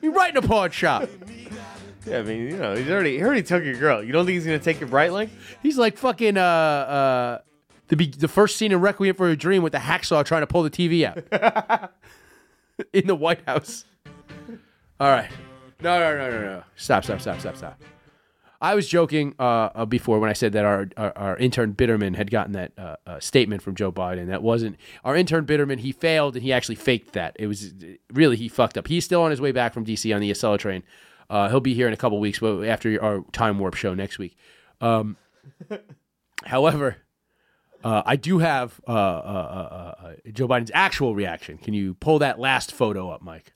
He 0.01 0.09
right 0.09 0.31
in 0.31 0.37
a 0.37 0.47
pawn 0.47 0.71
shop. 0.71 1.09
Yeah, 2.09 2.19
I 2.19 2.23
mean, 2.23 2.49
you 2.49 2.57
know, 2.57 2.75
he's 2.75 2.89
already 2.89 3.17
he 3.17 3.23
already 3.23 3.43
took 3.43 3.65
your 3.65 3.75
girl. 3.75 4.03
You 4.03 4.13
don't 4.13 4.25
think 4.25 4.35
he's 4.35 4.45
gonna 4.45 4.59
take 4.59 4.81
your 4.81 4.89
Breitling? 4.89 5.29
He's 5.63 5.77
like 5.77 5.99
fucking 5.99 6.37
uh 6.37 6.41
uh 6.41 7.39
the 7.89 7.97
be- 7.97 8.07
the 8.07 8.29
first 8.29 8.57
scene 8.57 8.73
in 8.73 8.81
Requiem 8.81 9.15
for 9.15 9.29
a 9.29 9.37
Dream 9.37 9.63
with 9.63 9.73
the 9.73 9.79
hacksaw 9.79 10.25
trying 10.25 10.43
to 10.43 10.47
pull 10.47 10.63
the 10.63 10.71
TV 10.71 11.05
out 11.05 11.93
in 12.93 13.07
the 13.07 13.15
White 13.15 13.41
House. 13.47 13.85
All 15.01 15.09
right, 15.11 15.31
no 15.83 15.99
no 15.99 16.17
no 16.17 16.31
no 16.31 16.41
no 16.41 16.63
stop 16.77 17.05
stop 17.05 17.21
stop 17.21 17.41
stop 17.41 17.57
stop. 17.57 17.83
I 18.61 18.75
was 18.75 18.89
joking 18.89 19.35
uh, 19.39 19.71
uh, 19.73 19.85
before 19.85 20.19
when 20.19 20.31
I 20.31 20.33
said 20.33 20.53
that 20.55 20.65
our, 20.65 20.89
our, 20.97 21.17
our 21.17 21.37
intern 21.37 21.75
Bitterman 21.75 22.17
had 22.17 22.29
gotten 22.29 22.55
that 22.55 22.73
uh, 22.77 22.97
uh, 23.07 23.21
statement 23.21 23.63
from 23.63 23.77
Joe 23.77 23.93
Biden. 23.93 24.27
That 24.27 24.43
wasn't 24.43 24.77
our 25.05 25.15
intern 25.15 25.47
Bitterman. 25.47 25.79
He 25.79 25.93
failed 25.93 26.35
and 26.35 26.43
he 26.43 26.53
actually 26.53 26.75
faked 26.75 27.13
that. 27.13 27.37
It 27.39 27.47
was 27.47 27.73
really 28.13 28.37
he 28.37 28.49
fucked 28.49 28.77
up. 28.77 28.89
He's 28.89 29.05
still 29.05 29.23
on 29.23 29.31
his 29.31 29.41
way 29.41 29.53
back 29.53 29.73
from 29.73 29.85
DC 29.87 30.13
on 30.13 30.21
the 30.21 30.33
Acela 30.33 30.59
train. 30.59 30.83
Uh, 31.31 31.49
he'll 31.49 31.61
be 31.61 31.75
here 31.75 31.87
in 31.87 31.93
a 31.93 31.97
couple 31.97 32.19
weeks, 32.21 32.39
but 32.39 32.63
after 32.63 33.03
our 33.03 33.23
time 33.33 33.59
warp 33.59 33.75
show 33.75 33.95
next 33.95 34.19
week. 34.19 34.37
Um, 34.81 35.17
however, 36.45 36.97
uh, 37.85 38.03
I 38.05 38.17
do 38.17 38.39
have 38.39 38.81
uh, 38.89 38.91
uh, 38.91 38.95
uh, 38.95 40.07
uh, 40.07 40.13
Joe 40.33 40.49
Biden's 40.49 40.71
actual 40.75 41.15
reaction. 41.15 41.59
Can 41.59 41.75
you 41.75 41.95
pull 41.95 42.19
that 42.21 42.39
last 42.39 42.73
photo 42.73 43.11
up, 43.11 43.23
Mike? 43.23 43.53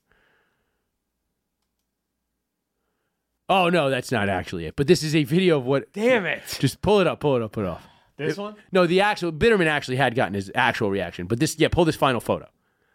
Oh 3.48 3.68
no, 3.68 3.90
that's 3.90 4.12
not 4.12 4.28
actually 4.28 4.66
it. 4.66 4.76
But 4.76 4.86
this 4.86 5.02
is 5.02 5.14
a 5.14 5.24
video 5.24 5.58
of 5.58 5.66
what. 5.66 5.92
Damn 5.92 6.26
it! 6.26 6.42
Just 6.58 6.80
pull 6.80 7.00
it 7.00 7.06
up, 7.06 7.20
pull 7.20 7.36
it 7.36 7.42
up, 7.42 7.52
pull 7.52 7.64
it 7.64 7.68
off. 7.68 7.86
This 8.16 8.36
one? 8.36 8.54
No, 8.70 8.86
the 8.86 9.00
actual 9.00 9.32
Bitterman 9.32 9.66
actually 9.66 9.96
had 9.96 10.14
gotten 10.14 10.34
his 10.34 10.50
actual 10.54 10.90
reaction, 10.90 11.26
but 11.26 11.40
this, 11.40 11.58
yeah, 11.58 11.68
pull 11.68 11.84
this 11.84 11.96
final 11.96 12.20
photo. 12.20 12.48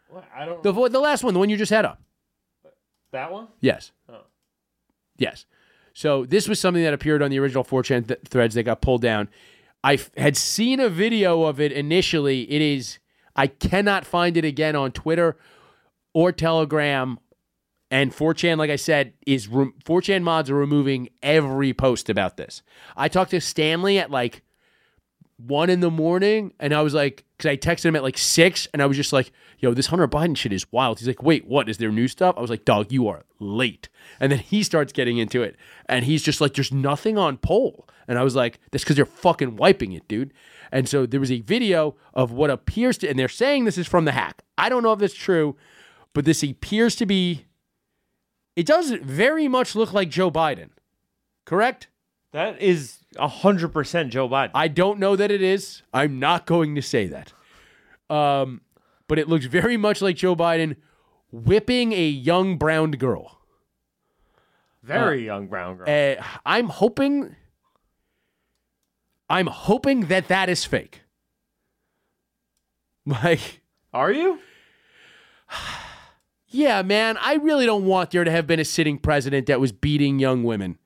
What? 0.08 0.24
I 0.34 0.46
don't. 0.46 0.62
The 0.62 0.72
the 0.88 1.00
last 1.00 1.22
one, 1.22 1.34
the 1.34 1.40
one 1.40 1.50
you 1.50 1.56
just 1.56 1.70
had 1.70 1.84
up. 1.84 2.00
that 3.12 3.30
one? 3.30 3.48
Yes. 3.60 3.92
Yes. 5.18 5.46
So 5.92 6.24
this 6.24 6.48
was 6.48 6.60
something 6.60 6.82
that 6.82 6.94
appeared 6.94 7.22
on 7.22 7.30
the 7.30 7.38
original 7.38 7.64
4chan 7.64 8.06
th- 8.08 8.20
threads 8.28 8.54
that 8.54 8.62
got 8.62 8.80
pulled 8.80 9.02
down. 9.02 9.28
I 9.82 9.94
f- 9.94 10.10
had 10.16 10.36
seen 10.36 10.80
a 10.80 10.88
video 10.88 11.42
of 11.42 11.60
it 11.60 11.72
initially. 11.72 12.42
It 12.50 12.62
is 12.62 12.98
I 13.34 13.46
cannot 13.46 14.04
find 14.04 14.36
it 14.36 14.44
again 14.44 14.74
on 14.76 14.92
Twitter 14.92 15.36
or 16.14 16.32
Telegram. 16.32 17.18
And 17.90 18.12
4chan, 18.12 18.58
like 18.58 18.70
I 18.70 18.76
said, 18.76 19.14
is 19.26 19.48
re- 19.48 19.72
4chan 19.84 20.22
mods 20.22 20.50
are 20.50 20.54
removing 20.54 21.08
every 21.22 21.72
post 21.72 22.10
about 22.10 22.36
this. 22.36 22.62
I 22.96 23.08
talked 23.08 23.30
to 23.30 23.40
Stanley 23.40 23.98
at 23.98 24.10
like 24.10 24.42
one 25.38 25.70
in 25.70 25.80
the 25.80 25.90
morning, 25.90 26.52
and 26.58 26.74
I 26.74 26.82
was 26.82 26.94
like, 26.94 27.24
because 27.36 27.50
I 27.50 27.56
texted 27.56 27.86
him 27.86 27.96
at 27.96 28.02
like 28.02 28.18
six, 28.18 28.66
and 28.72 28.82
I 28.82 28.86
was 28.86 28.96
just 28.96 29.12
like, 29.12 29.32
yo, 29.58 29.72
this 29.72 29.86
Hunter 29.86 30.08
Biden 30.08 30.36
shit 30.36 30.52
is 30.52 30.70
wild. 30.72 30.98
He's 30.98 31.08
like, 31.08 31.22
wait, 31.22 31.46
what? 31.46 31.68
Is 31.68 31.78
there 31.78 31.90
new 31.90 32.08
stuff? 32.08 32.34
I 32.36 32.40
was 32.40 32.50
like, 32.50 32.64
dog, 32.64 32.92
you 32.92 33.08
are 33.08 33.24
late. 33.38 33.88
And 34.20 34.32
then 34.32 34.40
he 34.40 34.62
starts 34.62 34.92
getting 34.92 35.18
into 35.18 35.42
it, 35.42 35.56
and 35.88 36.04
he's 36.04 36.22
just 36.22 36.40
like, 36.40 36.54
there's 36.54 36.72
nothing 36.72 37.16
on 37.16 37.38
pol. 37.38 37.88
And 38.08 38.18
I 38.18 38.24
was 38.24 38.34
like, 38.34 38.58
that's 38.70 38.84
because 38.84 38.96
they're 38.96 39.04
fucking 39.04 39.56
wiping 39.56 39.92
it, 39.92 40.08
dude. 40.08 40.32
And 40.72 40.88
so 40.88 41.06
there 41.06 41.20
was 41.20 41.30
a 41.30 41.40
video 41.40 41.94
of 42.14 42.32
what 42.32 42.50
appears 42.50 42.98
to, 42.98 43.08
and 43.08 43.18
they're 43.18 43.28
saying 43.28 43.64
this 43.64 43.78
is 43.78 43.86
from 43.86 44.06
the 44.06 44.12
hack. 44.12 44.42
I 44.56 44.68
don't 44.68 44.82
know 44.82 44.92
if 44.92 45.02
it's 45.02 45.14
true, 45.14 45.56
but 46.14 46.24
this 46.24 46.42
appears 46.42 46.96
to 46.96 47.06
be, 47.06 47.44
it 48.56 48.66
does 48.66 48.90
very 48.90 49.46
much 49.46 49.76
look 49.76 49.92
like 49.92 50.08
Joe 50.08 50.30
Biden, 50.30 50.70
correct? 51.44 51.88
That 52.32 52.60
is 52.60 52.98
hundred 53.16 53.68
percent 53.68 54.12
Joe 54.12 54.28
Biden. 54.28 54.50
I 54.54 54.68
don't 54.68 54.98
know 54.98 55.16
that 55.16 55.30
it 55.30 55.42
is. 55.42 55.82
I'm 55.92 56.18
not 56.18 56.46
going 56.46 56.74
to 56.74 56.82
say 56.82 57.06
that. 57.06 57.32
Um, 58.10 58.60
but 59.06 59.18
it 59.18 59.28
looks 59.28 59.46
very 59.46 59.76
much 59.76 60.02
like 60.02 60.16
Joe 60.16 60.36
Biden 60.36 60.76
whipping 61.32 61.92
a 61.92 62.06
young 62.06 62.58
brown 62.58 62.92
girl. 62.92 63.38
Very 64.82 65.24
young 65.24 65.46
brown 65.48 65.76
girl. 65.78 65.86
Uh, 65.88 66.22
I'm 66.44 66.68
hoping. 66.68 67.34
I'm 69.30 69.46
hoping 69.46 70.06
that 70.06 70.28
that 70.28 70.48
is 70.48 70.64
fake. 70.64 71.02
Like, 73.06 73.62
Are 73.94 74.12
you? 74.12 74.38
yeah, 76.48 76.82
man, 76.82 77.16
I 77.18 77.36
really 77.36 77.64
don't 77.64 77.86
want 77.86 78.10
there 78.10 78.22
to 78.22 78.30
have 78.30 78.46
been 78.46 78.60
a 78.60 78.66
sitting 78.66 78.98
president 78.98 79.46
that 79.46 79.60
was 79.60 79.72
beating 79.72 80.18
young 80.18 80.44
women 80.44 80.76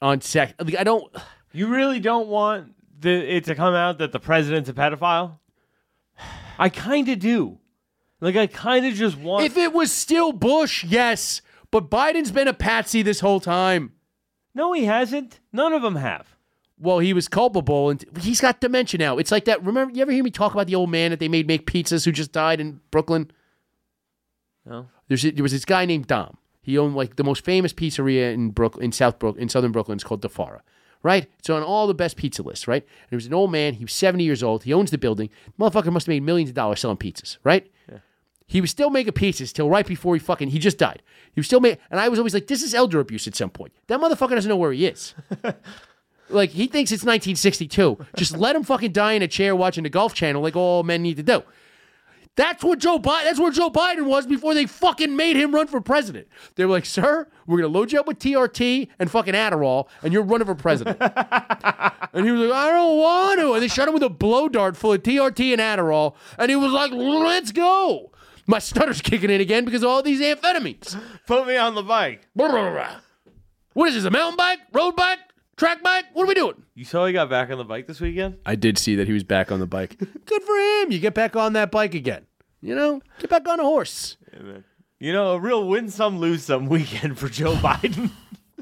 on 0.00 0.20
sex. 0.20 0.52
Like, 0.58 0.76
I 0.78 0.84
don't. 0.84 1.04
You 1.52 1.68
really 1.68 2.00
don't 2.00 2.28
want 2.28 2.74
the, 3.00 3.10
it 3.10 3.44
to 3.44 3.54
come 3.54 3.74
out 3.74 3.98
that 3.98 4.12
the 4.12 4.20
president's 4.20 4.68
a 4.68 4.72
pedophile? 4.72 5.38
I 6.58 6.68
kind 6.68 7.08
of 7.08 7.18
do. 7.18 7.58
Like 8.20 8.36
I 8.36 8.46
kind 8.46 8.84
of 8.84 8.94
just 8.94 9.16
want. 9.16 9.44
If 9.44 9.56
it 9.56 9.72
was 9.72 9.92
still 9.92 10.32
Bush, 10.32 10.84
yes. 10.84 11.40
But 11.70 11.90
Biden's 11.90 12.32
been 12.32 12.48
a 12.48 12.54
patsy 12.54 13.02
this 13.02 13.20
whole 13.20 13.40
time. 13.40 13.92
no, 14.54 14.72
he 14.72 14.84
hasn't. 14.86 15.40
None 15.52 15.72
of 15.72 15.82
them 15.82 15.96
have. 15.96 16.34
Well, 16.80 17.00
he 17.00 17.12
was 17.12 17.28
culpable, 17.28 17.90
and 17.90 18.04
he's 18.20 18.40
got 18.40 18.60
dementia 18.60 18.98
now. 18.98 19.18
It's 19.18 19.32
like 19.32 19.44
that. 19.46 19.64
Remember, 19.64 19.92
you 19.92 20.00
ever 20.00 20.12
hear 20.12 20.22
me 20.22 20.30
talk 20.30 20.52
about 20.54 20.68
the 20.68 20.76
old 20.76 20.90
man 20.90 21.10
that 21.10 21.20
they 21.20 21.28
made 21.28 21.46
make 21.46 21.66
pizzas 21.66 22.04
who 22.04 22.12
just 22.12 22.32
died 22.32 22.60
in 22.60 22.80
Brooklyn? 22.90 23.30
No. 24.64 24.88
There's 25.08 25.22
there 25.22 25.42
was 25.42 25.52
this 25.52 25.64
guy 25.64 25.84
named 25.86 26.06
Dom. 26.06 26.38
He 26.68 26.76
owned 26.76 26.94
like 26.94 27.16
the 27.16 27.24
most 27.24 27.46
famous 27.46 27.72
pizzeria 27.72 28.34
in 28.34 28.50
Brooklyn, 28.50 28.84
in 28.84 28.92
South 28.92 29.18
Brook 29.18 29.38
in 29.38 29.48
Southern 29.48 29.72
Brooklyn. 29.72 29.96
It's 29.96 30.04
called 30.04 30.20
Di 30.20 30.28
Fara. 30.28 30.62
Right? 31.02 31.26
It's 31.38 31.48
on 31.48 31.62
all 31.62 31.86
the 31.86 31.94
best 31.94 32.18
pizza 32.18 32.42
lists, 32.42 32.68
right? 32.68 32.82
And 32.82 33.08
he 33.08 33.16
was 33.16 33.24
an 33.24 33.32
old 33.32 33.50
man. 33.50 33.72
He 33.72 33.84
was 33.86 33.94
70 33.94 34.22
years 34.22 34.42
old. 34.42 34.64
He 34.64 34.74
owns 34.74 34.90
the 34.90 34.98
building. 34.98 35.30
Motherfucker 35.58 35.90
must 35.90 36.04
have 36.04 36.12
made 36.12 36.24
millions 36.24 36.50
of 36.50 36.54
dollars 36.54 36.80
selling 36.80 36.98
pizzas, 36.98 37.38
right? 37.42 37.70
He 38.44 38.60
was 38.60 38.70
still 38.70 38.90
making 38.90 39.14
pizzas 39.14 39.50
till 39.50 39.70
right 39.70 39.86
before 39.86 40.14
he 40.14 40.18
fucking 40.18 40.48
he 40.48 40.58
just 40.58 40.76
died. 40.76 41.02
He 41.32 41.40
was 41.40 41.46
still 41.46 41.60
making, 41.60 41.78
and 41.90 42.00
I 42.00 42.10
was 42.10 42.18
always 42.18 42.34
like, 42.34 42.48
this 42.48 42.62
is 42.62 42.74
elder 42.74 43.00
abuse 43.00 43.26
at 43.26 43.34
some 43.34 43.48
point. 43.48 43.72
That 43.86 43.98
motherfucker 43.98 44.30
doesn't 44.30 44.48
know 44.50 44.56
where 44.56 44.72
he 44.72 44.84
is. 44.84 45.14
like 46.28 46.50
he 46.50 46.66
thinks 46.66 46.92
it's 46.92 47.02
1962. 47.02 47.98
Just 48.14 48.36
let 48.36 48.54
him 48.54 48.62
fucking 48.62 48.92
die 48.92 49.12
in 49.12 49.22
a 49.22 49.28
chair 49.28 49.56
watching 49.56 49.84
the 49.84 49.90
Golf 49.90 50.12
Channel, 50.12 50.42
like 50.42 50.56
all 50.56 50.82
men 50.82 51.00
need 51.00 51.16
to 51.16 51.22
do. 51.22 51.42
That's 52.38 52.62
what 52.62 52.78
Joe 52.78 53.00
Biden. 53.00 53.24
That's 53.24 53.40
where 53.40 53.50
Joe 53.50 53.68
Biden 53.68 54.06
was 54.06 54.24
before 54.24 54.54
they 54.54 54.64
fucking 54.64 55.16
made 55.16 55.34
him 55.34 55.52
run 55.52 55.66
for 55.66 55.80
president. 55.80 56.28
They 56.54 56.64
were 56.64 56.70
like, 56.70 56.86
"Sir, 56.86 57.26
we're 57.48 57.58
gonna 57.58 57.66
load 57.66 57.90
you 57.90 57.98
up 57.98 58.06
with 58.06 58.20
TRT 58.20 58.88
and 59.00 59.10
fucking 59.10 59.34
Adderall, 59.34 59.88
and 60.04 60.12
you're 60.12 60.22
running 60.22 60.46
for 60.46 60.54
president." 60.54 60.98
and 61.00 62.24
he 62.24 62.30
was 62.30 62.42
like, 62.42 62.52
"I 62.52 62.70
don't 62.70 62.96
want 62.96 63.40
to." 63.40 63.54
And 63.54 63.62
they 63.62 63.66
shot 63.66 63.88
him 63.88 63.94
with 63.94 64.04
a 64.04 64.08
blow 64.08 64.48
dart 64.48 64.76
full 64.76 64.92
of 64.92 65.02
TRT 65.02 65.52
and 65.52 65.60
Adderall, 65.60 66.14
and 66.38 66.48
he 66.48 66.54
was 66.54 66.70
like, 66.70 66.92
"Let's 66.92 67.50
go." 67.50 68.12
My 68.46 68.60
stutter's 68.60 69.00
kicking 69.02 69.30
in 69.30 69.40
again 69.40 69.64
because 69.64 69.82
of 69.82 69.88
all 69.88 70.00
these 70.04 70.20
amphetamines. 70.20 70.96
Put 71.26 71.44
me 71.44 71.56
on 71.56 71.74
the 71.74 71.82
bike. 71.82 72.28
What 73.72 73.88
is 73.88 73.96
this? 73.96 74.04
A 74.04 74.10
mountain 74.10 74.36
bike? 74.36 74.60
Road 74.72 74.94
bike? 74.94 75.18
Track 75.58 75.82
bike? 75.82 76.04
What 76.12 76.22
are 76.22 76.26
we 76.28 76.34
doing? 76.34 76.62
You 76.76 76.84
saw 76.84 77.04
he 77.04 77.12
got 77.12 77.28
back 77.28 77.50
on 77.50 77.58
the 77.58 77.64
bike 77.64 77.88
this 77.88 78.00
weekend. 78.00 78.36
I 78.46 78.54
did 78.54 78.78
see 78.78 78.94
that 78.94 79.08
he 79.08 79.12
was 79.12 79.24
back 79.24 79.50
on 79.50 79.58
the 79.58 79.66
bike. 79.66 79.98
Good 79.98 80.42
for 80.44 80.56
him. 80.56 80.92
You 80.92 81.00
get 81.00 81.14
back 81.14 81.34
on 81.34 81.54
that 81.54 81.72
bike 81.72 81.94
again. 81.94 82.26
You 82.60 82.76
know, 82.76 83.02
get 83.18 83.28
back 83.28 83.48
on 83.48 83.58
a 83.58 83.64
horse. 83.64 84.16
You 85.00 85.12
know, 85.12 85.32
a 85.32 85.40
real 85.40 85.66
win 85.66 85.90
some, 85.90 86.20
lose 86.20 86.44
some 86.44 86.66
weekend 86.66 87.18
for 87.18 87.28
Joe 87.28 87.54
Biden. 87.56 88.10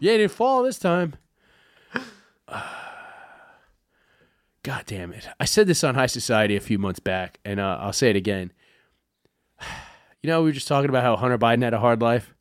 Yeah, 0.01 0.13
he 0.13 0.19
didn't 0.19 0.33
fall 0.33 0.63
this 0.63 0.79
time. 0.79 1.17
God 4.63 4.85
damn 4.87 5.13
it. 5.13 5.29
I 5.39 5.45
said 5.45 5.67
this 5.67 5.85
on 5.85 5.95
High 5.97 6.07
Society 6.07 6.57
a 6.57 6.61
few 6.61 6.79
months 6.79 6.99
back, 6.99 7.39
and 7.45 7.61
uh, 7.61 7.79
I'll 7.81 7.93
say 7.93 8.09
it 8.11 8.17
again. 8.17 8.53
You 10.23 10.29
know, 10.33 10.41
we 10.43 10.49
were 10.49 10.55
just 10.55 10.67
talking 10.67 10.89
about 10.89 11.05
how 11.05 11.15
Hunter 11.15 11.39
Biden 11.39 11.63
had 11.63 11.73
a 11.73 11.79
hard 11.79 12.03
life. 12.03 12.35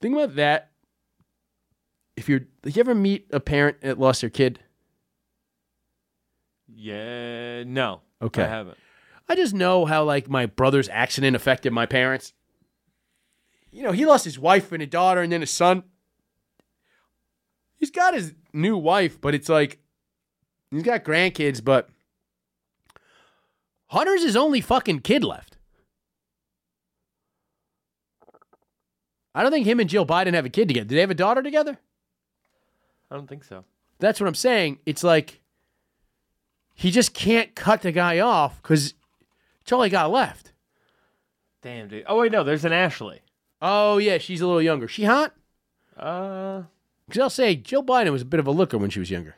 Think 0.00 0.16
about 0.16 0.34
that. 0.34 0.71
If 2.16 2.28
you're, 2.28 2.40
did 2.62 2.76
you 2.76 2.80
ever 2.80 2.94
meet 2.94 3.28
a 3.32 3.40
parent 3.40 3.80
that 3.80 3.98
lost 3.98 4.20
their 4.20 4.30
kid? 4.30 4.60
yeah, 6.74 7.64
no. 7.64 8.00
Okay. 8.20 8.42
I 8.42 8.48
haven't. 8.48 8.78
I 9.28 9.34
just 9.34 9.54
know 9.54 9.84
how 9.84 10.04
like 10.04 10.28
my 10.28 10.46
brother's 10.46 10.88
accident 10.88 11.36
affected 11.36 11.72
my 11.72 11.86
parents. 11.86 12.32
You 13.70 13.82
know, 13.82 13.92
he 13.92 14.04
lost 14.04 14.24
his 14.24 14.38
wife 14.38 14.72
and 14.72 14.82
a 14.82 14.86
daughter 14.86 15.20
and 15.22 15.32
then 15.32 15.42
a 15.42 15.46
son. 15.46 15.84
He's 17.76 17.90
got 17.90 18.14
his 18.14 18.34
new 18.52 18.76
wife, 18.76 19.20
but 19.20 19.34
it's 19.34 19.48
like 19.48 19.78
he's 20.70 20.82
got 20.82 21.04
grandkids, 21.04 21.64
but 21.64 21.88
Hunter's 23.86 24.22
his 24.22 24.36
only 24.36 24.60
fucking 24.60 25.00
kid 25.00 25.24
left. 25.24 25.56
I 29.34 29.42
don't 29.42 29.52
think 29.52 29.66
him 29.66 29.80
and 29.80 29.88
Jill 29.88 30.06
Biden 30.06 30.34
have 30.34 30.44
a 30.44 30.50
kid 30.50 30.68
together. 30.68 30.88
Do 30.88 30.94
they 30.94 31.00
have 31.00 31.10
a 31.10 31.14
daughter 31.14 31.42
together? 31.42 31.78
I 33.12 33.16
don't 33.16 33.26
think 33.28 33.44
so. 33.44 33.64
That's 33.98 34.18
what 34.20 34.26
I'm 34.26 34.34
saying. 34.34 34.78
It's 34.86 35.04
like 35.04 35.42
he 36.74 36.90
just 36.90 37.12
can't 37.12 37.54
cut 37.54 37.82
the 37.82 37.92
guy 37.92 38.18
off 38.20 38.60
because 38.62 38.94
it's 39.60 39.70
all 39.70 39.82
he 39.82 39.90
got 39.90 40.10
left. 40.10 40.52
Damn, 41.60 41.88
dude. 41.88 42.04
Oh 42.08 42.20
wait, 42.20 42.32
no. 42.32 42.42
There's 42.42 42.64
an 42.64 42.72
Ashley. 42.72 43.20
Oh 43.60 43.98
yeah, 43.98 44.16
she's 44.16 44.40
a 44.40 44.46
little 44.46 44.62
younger. 44.62 44.88
She 44.88 45.04
hot? 45.04 45.34
Uh, 45.96 46.62
Because 47.06 47.20
I'll 47.20 47.28
say 47.30 47.54
Joe 47.54 47.82
Biden 47.82 48.10
was 48.12 48.22
a 48.22 48.24
bit 48.24 48.40
of 48.40 48.46
a 48.46 48.50
looker 48.50 48.78
when 48.78 48.88
she 48.90 48.98
was 48.98 49.10
younger. 49.10 49.36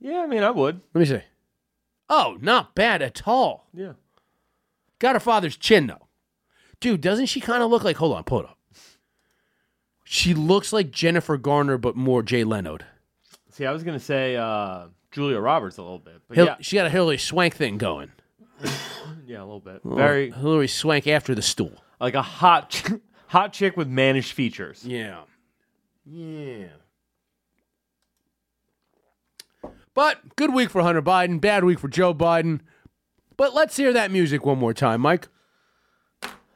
yeah. 0.00 0.20
I 0.22 0.26
mean, 0.26 0.42
I 0.42 0.50
would. 0.50 0.80
Let 0.94 0.98
me 1.00 1.04
see. 1.04 1.20
Oh, 2.08 2.38
not 2.40 2.74
bad 2.74 3.02
at 3.02 3.28
all. 3.28 3.66
Yeah. 3.74 3.92
Got 4.98 5.14
her 5.16 5.20
father's 5.20 5.56
chin 5.58 5.88
though. 5.88 6.08
Dude, 6.80 7.02
doesn't 7.02 7.26
she 7.26 7.40
kind 7.40 7.62
of 7.62 7.70
look 7.70 7.84
like? 7.84 7.96
Hold 7.98 8.16
on, 8.16 8.24
pull 8.24 8.40
it 8.40 8.46
up. 8.46 8.58
She 10.06 10.34
looks 10.34 10.72
like 10.72 10.90
Jennifer 10.90 11.36
Garner, 11.36 11.78
but 11.78 11.96
more 11.96 12.22
Jay 12.22 12.44
Leno. 12.44 12.78
See, 13.54 13.66
I 13.66 13.70
was 13.70 13.84
gonna 13.84 14.00
say 14.00 14.34
uh, 14.34 14.86
Julia 15.12 15.38
Roberts 15.38 15.78
a 15.78 15.82
little 15.82 16.00
bit, 16.00 16.20
but 16.26 16.36
Hil- 16.36 16.46
yeah, 16.46 16.56
She 16.60 16.74
got 16.74 16.86
a 16.86 16.90
Hilary 16.90 17.18
Swank 17.18 17.54
thing 17.54 17.78
going. 17.78 18.10
yeah, 19.26 19.38
a 19.38 19.44
little 19.46 19.60
bit. 19.60 19.80
Very 19.84 20.32
Hilary 20.32 20.66
Swank 20.66 21.06
after 21.06 21.36
the 21.36 21.42
stool. 21.42 21.72
like 22.00 22.14
a 22.14 22.22
hot, 22.22 22.70
ch- 22.70 22.84
hot 23.28 23.52
chick 23.52 23.76
with 23.76 23.86
mannish 23.86 24.32
features. 24.32 24.84
Yeah. 24.84 25.20
Yeah. 26.04 26.66
But 29.94 30.34
good 30.34 30.52
week 30.52 30.70
for 30.70 30.82
Hunter 30.82 31.00
Biden, 31.02 31.40
bad 31.40 31.62
week 31.62 31.78
for 31.78 31.86
Joe 31.86 32.12
Biden. 32.12 32.58
But 33.36 33.54
let's 33.54 33.76
hear 33.76 33.92
that 33.92 34.10
music 34.10 34.44
one 34.44 34.58
more 34.58 34.74
time, 34.74 35.00
Mike. 35.00 35.28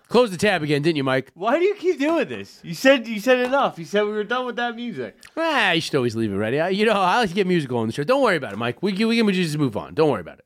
Close 0.08 0.30
the 0.30 0.38
tab 0.38 0.62
again, 0.62 0.80
didn't 0.80 0.96
you, 0.96 1.04
Mike? 1.04 1.30
Why 1.34 1.58
do 1.58 1.64
you 1.66 1.74
keep 1.74 1.98
doing 1.98 2.26
this? 2.28 2.60
You 2.62 2.72
said 2.72 3.06
you 3.06 3.20
said 3.20 3.40
enough. 3.40 3.78
You 3.78 3.84
said 3.84 4.04
we 4.04 4.12
were 4.12 4.24
done 4.24 4.46
with 4.46 4.56
that 4.56 4.74
music. 4.74 5.16
Ah, 5.36 5.72
you 5.72 5.82
should 5.82 5.94
always 5.96 6.16
leave 6.16 6.32
it 6.32 6.36
ready. 6.36 6.58
I- 6.60 6.70
You 6.70 6.86
know, 6.86 6.92
I 6.92 7.18
like 7.18 7.28
to 7.28 7.34
get 7.34 7.46
musical 7.46 7.76
on 7.78 7.86
the 7.88 7.92
show. 7.92 8.04
Don't 8.04 8.22
worry 8.22 8.36
about 8.36 8.54
it, 8.54 8.56
Mike. 8.56 8.82
We, 8.82 8.92
can- 8.92 9.06
we 9.08 9.18
can 9.18 9.30
just 9.32 9.58
move 9.58 9.76
on. 9.76 9.92
Don't 9.94 10.10
worry 10.10 10.22
about 10.22 10.38
it. 10.38 10.44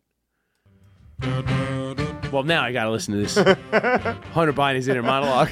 Well, 2.33 2.43
now 2.43 2.65
I 2.65 2.73
got 2.73 2.85
to 2.85 2.91
listen 2.91 3.15
to 3.15 3.21
this 3.21 3.37
Hunter 4.33 4.53
Biden's 4.53 4.89
inner 4.89 5.03
monologue. 5.03 5.49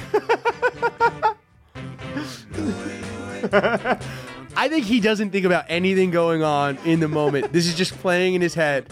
I 4.57 4.67
think 4.67 4.85
he 4.85 4.99
doesn't 4.99 5.31
think 5.31 5.45
about 5.45 5.65
anything 5.69 6.11
going 6.11 6.43
on 6.43 6.77
in 6.85 6.99
the 6.99 7.07
moment. 7.07 7.53
This 7.53 7.65
is 7.67 7.75
just 7.75 7.93
playing 7.99 8.33
in 8.33 8.41
his 8.41 8.53
head 8.55 8.87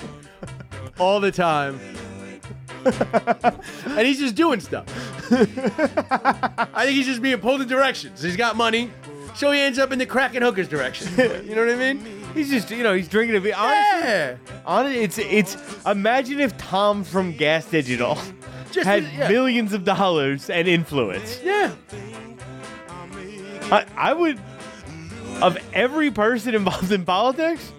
all 0.98 1.20
the 1.20 1.32
time. 1.32 1.80
and 3.86 4.08
he's 4.08 4.20
just 4.20 4.36
doing 4.36 4.60
stuff. 4.60 4.86
I 5.32 6.86
think 6.86 6.96
he's 6.96 7.06
just 7.06 7.22
being 7.22 7.39
pulled 7.39 7.62
in 7.62 7.68
directions. 7.68 8.22
He's 8.22 8.36
got 8.38 8.56
money, 8.56 8.92
so 9.36 9.52
he 9.52 9.60
ends 9.60 9.80
up 9.80 9.92
in 9.92 10.00
the 10.00 10.06
crack 10.06 10.36
and 10.36 10.44
hookers 10.44 10.68
direction. 10.68 11.08
You 11.50 11.56
know 11.56 11.65
what 11.65 11.76
I 11.76 11.94
mean? 11.94 12.06
He's 12.34 12.50
just 12.50 12.70
you 12.70 12.84
know 12.84 12.94
he's 12.94 13.08
drinking 13.08 13.36
a 13.38 13.42
beer. 13.42 13.56
Honestly, 13.58 14.10
Yeah. 14.10 14.36
honestly, 14.65 15.04
it's 15.04 15.18
it's. 15.18 15.86
Imagine 15.86 16.39
if 16.39 16.56
Tom 16.58 17.04
from 17.04 17.34
Gas 17.34 17.65
Digital 17.65 18.18
Just 18.72 18.86
had 18.88 19.04
yeah. 19.04 19.28
millions 19.30 19.74
of 19.74 19.84
dollars 19.84 20.50
and 20.50 20.68
influence. 20.68 21.42
Yeah. 21.44 21.74
I, 23.72 23.86
I 23.98 24.13
would, 24.13 24.39
of 25.42 25.58
every 25.74 26.12
person 26.12 26.54
involved 26.56 26.92
in 26.92 27.04
politics, 27.06 27.72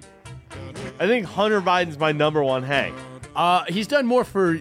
I 0.98 1.06
think 1.06 1.26
Hunter 1.26 1.60
Biden's 1.60 1.98
my 1.98 2.12
number 2.12 2.42
one 2.42 2.62
hang. 2.62 2.94
Uh, 3.36 3.64
he's 3.68 3.86
done 3.86 4.06
more 4.06 4.24
for 4.24 4.60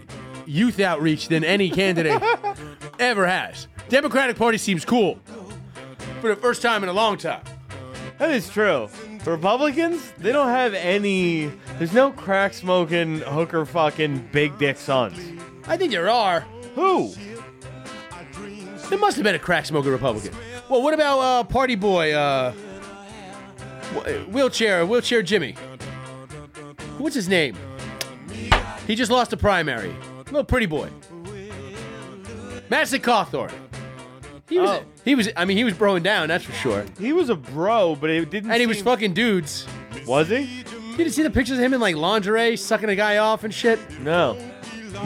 youth 0.49 0.79
outreach 0.79 1.27
than 1.27 1.43
any 1.43 1.69
candidate 1.69 2.21
ever 2.99 3.27
has. 3.27 3.67
Democratic 3.89 4.35
Party 4.35 4.57
seems 4.57 4.83
cool 4.83 5.19
for 6.21 6.27
the 6.29 6.35
first 6.35 6.61
time 6.61 6.83
in 6.83 6.89
a 6.89 6.93
long 6.93 7.17
time. 7.17 7.43
That 8.17 8.31
is 8.31 8.49
true. 8.49 8.89
Republicans, 9.25 10.11
they 10.17 10.31
don't 10.31 10.49
have 10.49 10.73
any. 10.73 11.51
There's 11.77 11.93
no 11.93 12.11
crack 12.11 12.53
smoking, 12.53 13.19
hooker 13.19 13.65
fucking 13.65 14.29
big 14.31 14.57
dick 14.57 14.77
sons. 14.77 15.17
I 15.67 15.77
think 15.77 15.91
there 15.91 16.09
are. 16.09 16.41
Who? 16.75 17.13
There 18.89 18.97
must 18.97 19.17
have 19.17 19.23
been 19.23 19.35
a 19.35 19.39
crack 19.39 19.65
smoking 19.67 19.91
Republican. 19.91 20.33
Well, 20.67 20.81
what 20.81 20.93
about 20.93 21.19
uh, 21.19 21.43
Party 21.43 21.75
Boy? 21.75 22.13
Uh, 22.13 22.51
wheelchair, 24.31 24.85
wheelchair 24.85 25.21
Jimmy. 25.21 25.53
What's 26.97 27.15
his 27.15 27.29
name? 27.29 27.55
He 28.87 28.95
just 28.95 29.11
lost 29.11 29.31
a 29.31 29.37
primary. 29.37 29.95
Little 30.31 30.43
pretty 30.43 30.65
boy. 30.67 30.89
Madison 32.69 33.01
Cawthorn. 33.01 33.51
He 34.47 34.59
was. 34.59 34.69
Oh. 34.69 34.83
He 35.05 35.15
was. 35.15 35.29
I 35.35 35.45
mean, 35.45 35.57
he 35.57 35.63
was 35.63 35.73
broing 35.73 36.03
down. 36.03 36.27
That's 36.27 36.43
for 36.43 36.51
sure. 36.53 36.85
He 36.99 37.13
was 37.13 37.29
a 37.29 37.35
bro, 37.35 37.95
but 37.95 38.09
it 38.09 38.29
didn't. 38.29 38.51
And 38.51 38.59
he 38.59 38.67
was 38.67 38.77
seem- 38.77 38.85
fucking 38.85 39.13
dudes. 39.13 39.67
Was 40.05 40.29
he? 40.29 40.41
You 40.41 40.97
didn't 40.97 41.13
see 41.13 41.23
the 41.23 41.29
pictures 41.29 41.57
of 41.57 41.63
him 41.63 41.73
in 41.73 41.79
like 41.79 41.95
lingerie, 41.95 42.57
sucking 42.57 42.89
a 42.89 42.95
guy 42.95 43.17
off 43.17 43.43
and 43.43 43.53
shit. 43.53 43.79
No. 44.01 44.37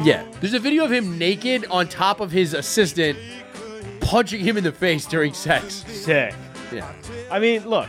Yeah. 0.03 0.25
There's 0.39 0.53
a 0.53 0.59
video 0.59 0.85
of 0.85 0.91
him 0.91 1.17
naked 1.17 1.65
on 1.69 1.87
top 1.87 2.19
of 2.19 2.31
his 2.31 2.53
assistant, 2.53 3.17
punching 4.01 4.41
him 4.41 4.57
in 4.57 4.63
the 4.63 4.71
face 4.71 5.05
during 5.05 5.33
sex. 5.33 5.83
Sick. 5.87 6.33
Yeah. 6.71 6.91
I 7.29 7.39
mean, 7.39 7.67
look. 7.67 7.87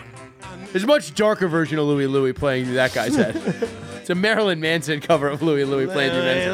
There's 0.72 0.84
a 0.84 0.88
much 0.88 1.14
darker 1.14 1.46
version 1.48 1.78
of 1.78 1.86
Louie 1.86 2.06
Louie 2.06 2.32
playing 2.32 2.74
that 2.74 2.92
guy's 2.92 3.16
head. 3.16 3.40
It's 4.04 4.10
a 4.10 4.14
Marilyn 4.14 4.60
Manson 4.60 5.00
cover 5.00 5.28
of 5.30 5.40
Louie 5.40 5.64
Louie 5.64 5.86
playing 5.86 6.10
through 6.10 6.20
Manson. 6.24 6.52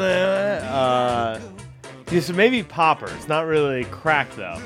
Uh, 0.71 1.39
yeah, 2.11 2.19
so 2.21 2.33
maybe 2.33 2.63
poppers, 2.63 3.27
not 3.27 3.45
really 3.45 3.83
crack 3.85 4.33
though. 4.35 4.59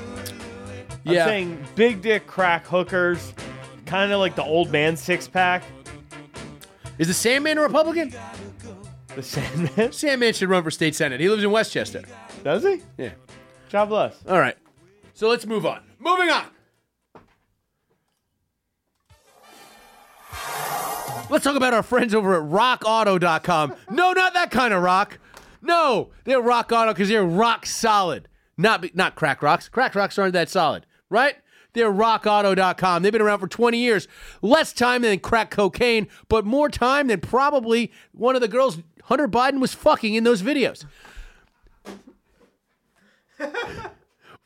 Yeah. 1.04 1.22
I'm 1.22 1.28
saying 1.28 1.66
big 1.74 2.02
dick 2.02 2.26
crack 2.26 2.66
hookers, 2.66 3.32
kind 3.86 4.12
of 4.12 4.20
like 4.20 4.34
the 4.34 4.44
old 4.44 4.70
man 4.70 4.96
six 4.96 5.28
pack. 5.28 5.62
Is 6.98 7.08
the 7.08 7.14
Sandman 7.14 7.58
a 7.58 7.62
Republican? 7.62 8.14
The 9.14 9.22
Sandman. 9.22 9.92
Sandman 9.92 10.32
should 10.32 10.48
run 10.48 10.62
for 10.62 10.70
state 10.70 10.94
senate. 10.94 11.20
He 11.20 11.28
lives 11.28 11.44
in 11.44 11.50
Westchester. 11.50 12.02
Does 12.42 12.62
he? 12.62 12.82
Yeah. 12.98 13.10
God 13.70 13.86
bless. 13.86 14.16
All 14.28 14.38
right. 14.38 14.56
So 15.14 15.28
let's 15.28 15.46
move 15.46 15.66
on. 15.66 15.82
Moving 15.98 16.30
on. 16.30 16.44
Let's 21.28 21.42
talk 21.42 21.56
about 21.56 21.74
our 21.74 21.82
friends 21.82 22.14
over 22.14 22.34
at 22.36 22.48
rockauto.com. 22.48 23.74
No, 23.90 24.12
not 24.12 24.34
that 24.34 24.50
kind 24.52 24.72
of 24.72 24.82
rock. 24.82 25.18
No, 25.66 26.10
they're 26.22 26.40
rock 26.40 26.70
auto 26.70 26.92
because 26.92 27.08
they're 27.08 27.24
rock 27.24 27.66
solid. 27.66 28.28
Not 28.56 28.94
not 28.94 29.16
crack 29.16 29.42
rocks. 29.42 29.68
Crack 29.68 29.96
rocks 29.96 30.16
aren't 30.16 30.32
that 30.34 30.48
solid, 30.48 30.86
right? 31.10 31.34
They're 31.72 31.92
rockauto.com. 31.92 33.02
They've 33.02 33.12
been 33.12 33.20
around 33.20 33.40
for 33.40 33.48
20 33.48 33.76
years. 33.76 34.06
Less 34.40 34.72
time 34.72 35.02
than 35.02 35.18
crack 35.18 35.50
cocaine, 35.50 36.06
but 36.28 36.46
more 36.46 36.68
time 36.68 37.08
than 37.08 37.20
probably 37.20 37.92
one 38.12 38.34
of 38.34 38.40
the 38.40 38.48
girls 38.48 38.78
Hunter 39.04 39.28
Biden 39.28 39.60
was 39.60 39.74
fucking 39.74 40.14
in 40.14 40.22
those 40.24 40.40
videos. 40.40 40.84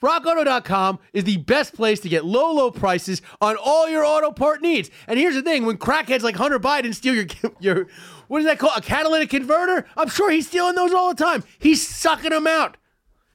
RockAuto.com 0.00 0.98
is 1.12 1.24
the 1.24 1.36
best 1.38 1.74
place 1.74 2.00
to 2.00 2.08
get 2.08 2.24
low, 2.24 2.52
low 2.52 2.70
prices 2.70 3.22
on 3.40 3.56
all 3.62 3.88
your 3.88 4.04
auto 4.04 4.30
part 4.30 4.62
needs. 4.62 4.90
And 5.06 5.18
here's 5.18 5.34
the 5.34 5.42
thing: 5.42 5.64
when 5.66 5.76
crackheads 5.78 6.22
like 6.22 6.36
Hunter 6.36 6.58
Biden 6.58 6.94
steal 6.94 7.14
your 7.14 7.26
your 7.60 7.86
what 8.28 8.38
is 8.40 8.46
that 8.46 8.58
called? 8.58 8.72
A 8.76 8.80
catalytic 8.80 9.30
converter? 9.30 9.86
I'm 9.96 10.08
sure 10.08 10.30
he's 10.30 10.46
stealing 10.48 10.74
those 10.74 10.92
all 10.92 11.12
the 11.14 11.22
time. 11.22 11.44
He's 11.58 11.86
sucking 11.86 12.30
them 12.30 12.46
out. 12.46 12.76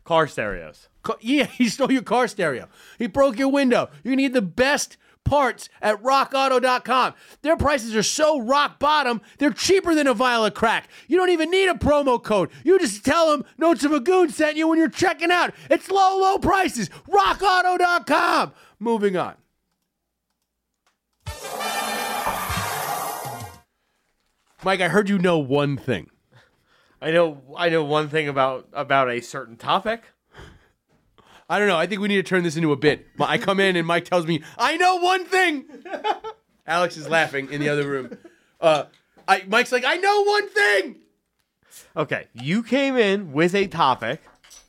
Car 0.03 0.27
stereos. 0.27 0.87
Ca- 1.03 1.17
Yeah, 1.21 1.45
he 1.45 1.67
stole 1.69 1.91
your 1.91 2.01
car 2.03 2.27
stereo. 2.27 2.67
He 2.97 3.07
broke 3.07 3.37
your 3.37 3.49
window. 3.49 3.89
You 4.03 4.15
need 4.15 4.33
the 4.33 4.41
best 4.41 4.97
parts 5.25 5.67
at 5.81 6.01
rockauto.com. 6.01 7.13
Their 7.41 7.57
prices 7.57 7.95
are 7.95 8.03
so 8.03 8.39
rock 8.39 8.79
bottom, 8.79 9.21
they're 9.37 9.51
cheaper 9.51 9.93
than 9.93 10.07
a 10.07 10.13
vial 10.13 10.45
of 10.45 10.53
crack. 10.53 10.87
You 11.07 11.17
don't 11.17 11.31
even 11.31 11.51
need 11.51 11.67
a 11.67 11.73
promo 11.73 12.23
code. 12.23 12.49
You 12.63 12.79
just 12.79 13.03
tell 13.03 13.31
them 13.31 13.43
Notes 13.57 13.83
of 13.83 13.91
a 13.91 13.99
Goon 13.99 14.29
sent 14.29 14.55
you 14.55 14.67
when 14.69 14.77
you're 14.77 14.87
checking 14.87 15.31
out. 15.31 15.53
It's 15.69 15.89
low, 15.89 16.19
low 16.19 16.37
prices. 16.37 16.89
Rockauto.com. 17.09 18.53
Moving 18.79 19.17
on. 19.17 19.35
Mike, 24.63 24.81
I 24.81 24.87
heard 24.87 25.09
you 25.09 25.19
know 25.19 25.37
one 25.37 25.77
thing. 25.77 26.09
I 27.01 27.11
know. 27.11 27.41
I 27.55 27.69
know 27.69 27.83
one 27.83 28.09
thing 28.09 28.27
about 28.27 28.67
about 28.73 29.09
a 29.09 29.21
certain 29.21 29.57
topic. 29.57 30.01
I 31.49 31.59
don't 31.59 31.67
know. 31.67 31.77
I 31.77 31.85
think 31.85 32.01
we 32.01 32.07
need 32.07 32.15
to 32.15 32.23
turn 32.23 32.43
this 32.43 32.55
into 32.55 32.71
a 32.71 32.75
bit. 32.75 33.05
I 33.19 33.37
come 33.37 33.59
in 33.59 33.75
and 33.75 33.85
Mike 33.85 34.05
tells 34.05 34.25
me, 34.25 34.41
I 34.57 34.77
know 34.77 34.95
one 34.97 35.25
thing. 35.25 35.65
Alex 36.67 36.97
is 36.97 37.07
laughing 37.07 37.51
in 37.51 37.61
the 37.61 37.69
other 37.69 37.87
room. 37.87 38.17
Uh, 38.59 38.85
I, 39.27 39.43
Mike's 39.47 39.71
like, 39.71 39.85
I 39.85 39.97
know 39.97 40.23
one 40.23 40.47
thing. 40.49 40.95
Okay, 41.95 42.27
you 42.33 42.63
came 42.63 42.97
in 42.97 43.31
with 43.31 43.53
a 43.53 43.67
topic, 43.67 44.21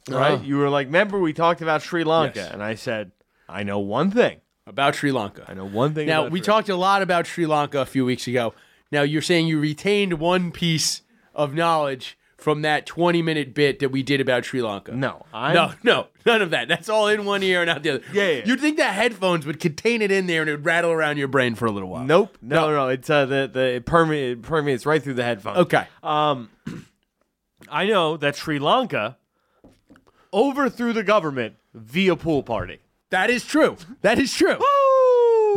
right? 0.09 0.33
Uh-huh. 0.33 0.45
You 0.45 0.59
were 0.59 0.68
like, 0.68 0.87
"Remember 0.89 1.18
we 1.18 1.33
talked 1.33 1.61
about 1.61 1.83
Sri 1.83 2.05
Lanka?" 2.05 2.41
Yes. 2.41 2.53
And 2.53 2.62
I 2.62 2.74
said, 2.74 3.12
"I 3.49 3.62
know 3.62 3.79
one 3.79 4.11
thing. 4.11 4.41
About 4.66 4.97
Sri 4.97 5.12
Lanka. 5.12 5.45
I 5.49 5.55
know 5.55 5.64
one 5.64 5.95
thing." 5.95 6.07
Now, 6.09 6.27
we 6.29 6.41
Sri- 6.41 6.47
talked 6.47 6.68
a 6.68 6.77
lot 6.77 7.03
about 7.03 7.27
Sri 7.27 7.47
Lanka 7.47 7.81
a 7.81 7.87
few 7.87 8.05
weeks 8.05 8.27
ago. 8.27 8.55
Now, 8.91 9.03
you're 9.03 9.22
saying 9.22 9.47
you 9.47 9.61
retained 9.61 10.14
one 10.14 10.51
piece 10.53 11.03
of 11.35 11.55
knowledge 11.55 12.18
from 12.37 12.62
that 12.62 12.87
20 12.87 13.22
minute 13.22 13.55
bit 13.55 13.78
that 13.78 13.91
we 13.91 14.03
did 14.03 14.20
about 14.20 14.45
Sri 14.45 14.62
Lanka. 14.62 14.93
No, 14.93 15.24
I'm, 15.32 15.55
No, 15.55 15.72
no, 15.82 16.07
none 16.24 16.43
of 16.43 16.51
that. 16.51 16.68
That's 16.68 16.89
all 16.89 17.09
in 17.09 17.24
one 17.24 17.43
ear 17.43 17.62
and 17.62 17.70
out 17.70 17.82
the 17.82 17.91
other. 17.91 18.03
Yeah, 18.12 18.28
yeah. 18.28 18.43
You'd 18.45 18.61
think 18.61 18.76
that 18.76 18.95
headphones 18.95 19.47
would 19.47 19.59
contain 19.59 20.03
it 20.03 20.11
in 20.11 20.26
there 20.26 20.43
and 20.43 20.51
it 20.51 20.53
would 20.55 20.64
rattle 20.64 20.91
around 20.91 21.16
your 21.16 21.28
brain 21.28 21.55
for 21.55 21.66
a 21.66 21.70
little 21.70 21.89
while. 21.89 22.05
Nope. 22.05 22.37
No, 22.43 22.68
no, 22.68 22.74
no. 22.74 22.89
It's 22.89 23.09
uh, 23.09 23.26
the 23.26 23.51
the 23.53 23.61
it 23.76 23.87
permeates, 23.87 24.39
it 24.39 24.43
permeates 24.43 24.84
right 24.87 25.03
through 25.03 25.14
the 25.14 25.24
headphones. 25.24 25.59
Okay. 25.59 25.87
Um, 26.03 26.51
I 27.70 27.87
know 27.87 28.16
that 28.16 28.37
Sri 28.37 28.59
Lanka 28.59 29.16
overthrew 30.32 30.93
the 30.93 31.03
government 31.03 31.55
via 31.74 32.16
pool 32.16 32.43
party. 32.43 32.80
That 33.11 33.30
is 33.30 33.45
true. 33.45 33.76
That 34.03 34.18
is 34.18 34.34
true. 34.34 34.59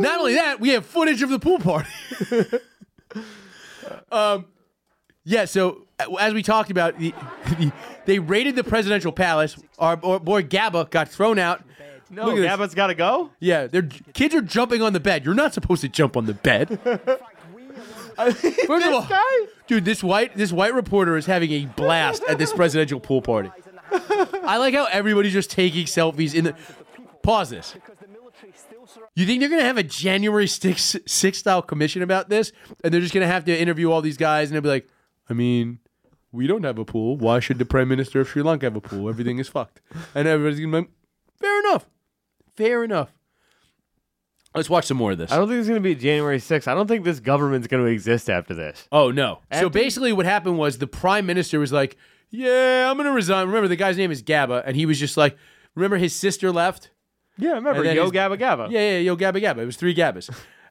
Not 0.00 0.20
only 0.20 0.34
that, 0.34 0.60
we 0.60 0.70
have 0.70 0.86
footage 0.86 1.20
of 1.22 1.28
the 1.28 1.38
pool 1.38 1.58
party. 1.58 1.90
um, 4.12 4.46
yeah. 5.30 5.44
So 5.44 5.86
uh, 5.98 6.14
as 6.16 6.34
we 6.34 6.42
talked 6.42 6.70
about, 6.70 6.98
the, 6.98 7.14
the, 7.58 7.72
they 8.04 8.18
raided 8.18 8.56
the 8.56 8.64
presidential 8.64 9.12
palace. 9.12 9.56
Our, 9.78 9.98
our 10.02 10.18
boy 10.20 10.42
Gabba 10.42 10.90
got 10.90 11.08
thrown 11.08 11.38
out. 11.38 11.62
No, 12.10 12.26
Look 12.26 12.38
at. 12.38 12.58
Gabba's 12.58 12.74
got 12.74 12.88
to 12.88 12.94
go. 12.94 13.30
Yeah, 13.38 13.68
their 13.68 13.82
kids 13.82 14.34
are 14.34 14.42
jumping 14.42 14.82
on 14.82 14.92
the 14.92 15.00
bed. 15.00 15.24
You're 15.24 15.34
not 15.34 15.54
supposed 15.54 15.82
to 15.82 15.88
jump 15.88 16.16
on 16.16 16.26
the 16.26 16.34
bed. 16.34 16.80
First 18.16 18.86
of 18.86 18.92
all, 18.92 19.08
dude, 19.66 19.84
this 19.84 20.02
white 20.02 20.36
this 20.36 20.52
white 20.52 20.74
reporter 20.74 21.16
is 21.16 21.24
having 21.26 21.52
a 21.52 21.66
blast 21.66 22.22
at 22.28 22.36
this 22.36 22.52
presidential 22.52 23.00
pool 23.00 23.22
party. 23.22 23.50
I 23.92 24.58
like 24.58 24.74
how 24.74 24.86
everybody's 24.86 25.32
just 25.32 25.50
taking 25.50 25.86
selfies 25.86 26.34
in 26.34 26.44
the. 26.44 26.54
Pause 27.22 27.50
this. 27.50 27.76
You 29.14 29.26
think 29.26 29.40
they're 29.40 29.48
gonna 29.48 29.62
have 29.62 29.78
a 29.78 29.82
January 29.82 30.46
6 30.46 30.96
six 31.06 31.38
style 31.38 31.62
commission 31.62 32.02
about 32.02 32.28
this, 32.28 32.52
and 32.82 32.92
they're 32.92 33.00
just 33.00 33.14
gonna 33.14 33.26
have 33.26 33.44
to 33.46 33.56
interview 33.56 33.90
all 33.90 34.02
these 34.02 34.16
guys, 34.16 34.50
and 34.50 34.54
they'll 34.54 34.62
be 34.62 34.68
like, 34.68 34.88
I 35.30 35.34
mean, 35.34 35.78
we 36.32 36.46
don't 36.46 36.64
have 36.64 36.78
a 36.78 36.84
pool. 36.84 37.16
Why 37.16 37.40
should 37.40 37.58
the 37.58 37.64
prime 37.64 37.88
minister 37.88 38.20
of 38.20 38.28
Sri 38.28 38.42
Lanka 38.42 38.66
have 38.66 38.76
a 38.76 38.80
pool? 38.80 39.08
Everything 39.08 39.38
is 39.38 39.48
fucked, 39.48 39.80
and 40.14 40.26
everybody's 40.28 40.60
gonna 40.60 40.72
be, 40.72 40.78
like, 40.78 40.90
fair 41.40 41.60
enough, 41.60 41.86
fair 42.56 42.84
enough. 42.84 43.12
Let's 44.54 44.68
watch 44.68 44.86
some 44.86 44.96
more 44.96 45.12
of 45.12 45.18
this. 45.18 45.30
I 45.30 45.36
don't 45.36 45.46
think 45.46 45.60
it's 45.60 45.68
going 45.68 45.80
to 45.80 45.88
be 45.88 45.94
January 45.94 46.38
6th. 46.38 46.66
I 46.66 46.74
don't 46.74 46.88
think 46.88 47.04
this 47.04 47.20
government's 47.20 47.68
going 47.68 47.84
to 47.84 47.88
exist 47.88 48.28
after 48.28 48.52
this. 48.52 48.88
Oh 48.90 49.12
no! 49.12 49.38
so 49.52 49.68
basically, 49.68 50.12
what 50.12 50.26
happened 50.26 50.58
was 50.58 50.78
the 50.78 50.88
prime 50.88 51.24
minister 51.24 51.60
was 51.60 51.72
like, 51.72 51.96
"Yeah, 52.30 52.90
I'm 52.90 52.96
gonna 52.96 53.12
resign." 53.12 53.46
Remember, 53.46 53.68
the 53.68 53.76
guy's 53.76 53.96
name 53.96 54.10
is 54.10 54.22
Gabba, 54.24 54.64
and 54.66 54.74
he 54.76 54.86
was 54.86 54.98
just 54.98 55.16
like, 55.16 55.36
"Remember, 55.76 55.96
his 55.98 56.14
sister 56.14 56.50
left." 56.50 56.90
Yeah, 57.38 57.50
remember 57.50 57.80
And 57.80 57.86
then 57.86 57.96
Yo 57.96 58.02
his- 58.02 58.12
Gabba 58.12 58.38
Gabba. 58.38 58.70
Yeah, 58.70 58.80
yeah, 58.80 58.98
yo, 58.98 59.16
Gabba 59.16 59.40
Gabba. 59.40 59.58
It 59.58 59.66
was 59.66 59.76
three 59.76 59.94
Gabbas, 59.94 60.30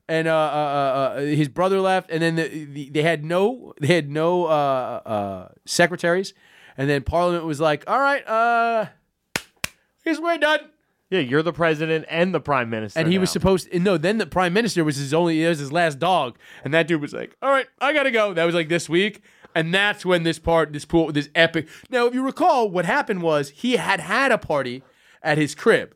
and 0.10 0.28
uh, 0.28 0.32
uh, 0.32 0.36
uh, 0.36 0.40
uh, 0.40 1.20
his 1.22 1.48
brother 1.48 1.80
left, 1.80 2.10
and 2.10 2.22
then 2.22 2.36
the, 2.36 2.66
the, 2.66 2.90
they 2.90 3.04
had 3.04 3.24
no, 3.24 3.74
they 3.80 3.88
had 3.88 4.10
no 4.10 4.46
uh, 4.46 5.02
uh, 5.06 5.48
secretaries, 5.66 6.34
and 6.76 6.90
then 6.90 7.04
Parliament 7.04 7.46
was 7.46 7.62
like, 7.62 7.84
"All 7.88 8.00
right, 8.00 8.28
uh, 8.28 8.88
here's 10.04 10.20
we're 10.20 10.38
done." 10.38 10.60
Yeah, 11.12 11.22
you're 11.22 11.42
the 11.42 11.54
president 11.54 12.06
and 12.08 12.36
the 12.36 12.40
prime 12.40 12.70
minister. 12.70 13.00
And 13.00 13.12
he 13.12 13.18
was 13.18 13.32
supposed 13.32 13.68
and 13.72 13.84
no, 13.84 13.98
then 13.98 14.20
the 14.20 14.28
prime 14.28 14.54
minister 14.54 14.84
was 14.84 14.98
his 14.98 15.12
only 15.12 15.44
it 15.44 15.50
was 15.50 15.58
his 15.58 15.72
last 15.72 15.98
dog. 15.98 16.38
And 16.64 16.72
that 16.76 16.88
dude 16.88 17.02
was 17.02 17.14
like, 17.14 17.36
All 17.42 17.50
right, 17.50 17.66
I 17.82 17.94
gotta 17.94 18.12
go. 18.12 18.32
That 18.32 18.46
was 18.46 18.54
like 18.54 18.70
this 18.70 18.88
week. 18.88 19.24
And 19.56 19.74
that's 19.74 20.06
when 20.06 20.22
this 20.22 20.38
part, 20.38 20.72
this 20.72 20.86
pool, 20.86 21.12
this 21.12 21.30
epic. 21.34 21.68
Now, 21.90 22.06
if 22.06 22.14
you 22.14 22.24
recall, 22.24 22.70
what 22.70 22.86
happened 22.86 23.24
was 23.24 23.50
he 23.50 23.78
had 23.78 24.00
had 24.00 24.32
a 24.32 24.38
party 24.38 24.84
at 25.24 25.40
his 25.40 25.56
crib, 25.56 25.96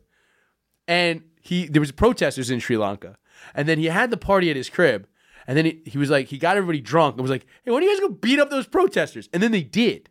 and 0.88 1.22
he 1.40 1.66
there 1.66 1.78
was 1.80 1.92
protesters 1.92 2.50
in 2.50 2.58
Sri 2.58 2.76
Lanka, 2.76 3.16
and 3.54 3.68
then 3.68 3.78
he 3.78 3.86
had 3.86 4.10
the 4.10 4.16
party 4.16 4.50
at 4.50 4.56
his 4.56 4.68
crib, 4.68 5.06
and 5.46 5.56
then 5.56 5.64
he, 5.64 5.82
he 5.84 5.98
was 5.98 6.10
like 6.10 6.26
he 6.28 6.38
got 6.38 6.56
everybody 6.56 6.80
drunk 6.80 7.14
and 7.14 7.22
was 7.22 7.30
like, 7.30 7.46
Hey, 7.64 7.70
why 7.70 7.80
don't 7.80 7.88
you 7.88 7.94
guys 7.94 8.00
go 8.00 8.08
beat 8.08 8.38
up 8.38 8.50
those 8.50 8.66
protesters? 8.66 9.28
And 9.32 9.42
then 9.42 9.52
they 9.52 9.62
did. 9.62 10.08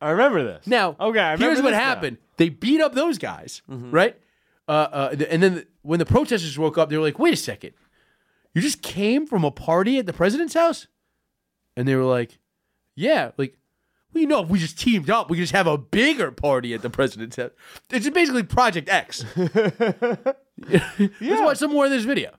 I 0.00 0.10
remember 0.10 0.44
this. 0.44 0.66
Now, 0.66 0.90
okay, 1.00 1.18
I 1.18 1.32
remember 1.32 1.44
here's 1.46 1.56
what 1.58 1.70
this 1.70 1.78
now. 1.78 1.84
happened. 1.84 2.18
They 2.36 2.50
beat 2.50 2.80
up 2.80 2.94
those 2.94 3.18
guys, 3.18 3.62
right? 3.66 4.16
Uh, 4.68 4.70
uh, 4.70 5.16
and 5.28 5.42
then 5.42 5.66
when 5.82 5.98
the 5.98 6.06
protesters 6.06 6.56
woke 6.58 6.78
up, 6.78 6.88
they 6.88 6.96
were 6.96 7.02
like, 7.02 7.18
"Wait 7.18 7.34
a 7.34 7.36
second, 7.36 7.72
you 8.54 8.60
just 8.62 8.80
came 8.82 9.26
from 9.26 9.42
a 9.42 9.50
party 9.50 9.98
at 9.98 10.06
the 10.06 10.12
president's 10.12 10.54
house?" 10.54 10.86
And 11.76 11.88
they 11.88 11.96
were 11.96 12.04
like, 12.04 12.38
"Yeah, 12.94 13.32
like, 13.38 13.56
well, 14.12 14.20
you 14.20 14.28
know, 14.28 14.42
if 14.44 14.50
we 14.50 14.60
just 14.60 14.78
teamed 14.78 15.10
up, 15.10 15.30
we 15.30 15.36
could 15.36 15.42
just 15.42 15.52
have 15.54 15.66
a 15.66 15.78
bigger 15.78 16.30
party 16.30 16.74
at 16.74 16.82
the 16.82 16.90
president's 16.90 17.34
house." 17.34 17.50
It's 17.90 18.04
just 18.04 18.14
basically 18.14 18.44
Project 18.44 18.88
X. 18.88 19.24
Let's 19.36 21.16
watch 21.20 21.56
some 21.58 21.72
more 21.72 21.86
of 21.86 21.90
this 21.90 22.04
video. 22.04 22.30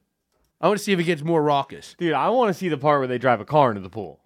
I 0.62 0.68
want 0.68 0.78
to 0.78 0.84
see 0.84 0.92
if 0.92 1.00
it 1.00 1.06
gets 1.06 1.24
more 1.24 1.42
raucous. 1.42 1.96
Dude, 1.98 2.14
I 2.14 2.30
want 2.30 2.50
to 2.50 2.54
see 2.54 2.68
the 2.68 2.78
part 2.78 3.00
where 3.00 3.08
they 3.08 3.18
drive 3.18 3.40
a 3.40 3.46
car 3.46 3.70
into 3.70 3.82
the 3.82 3.90
pool. 3.90 4.20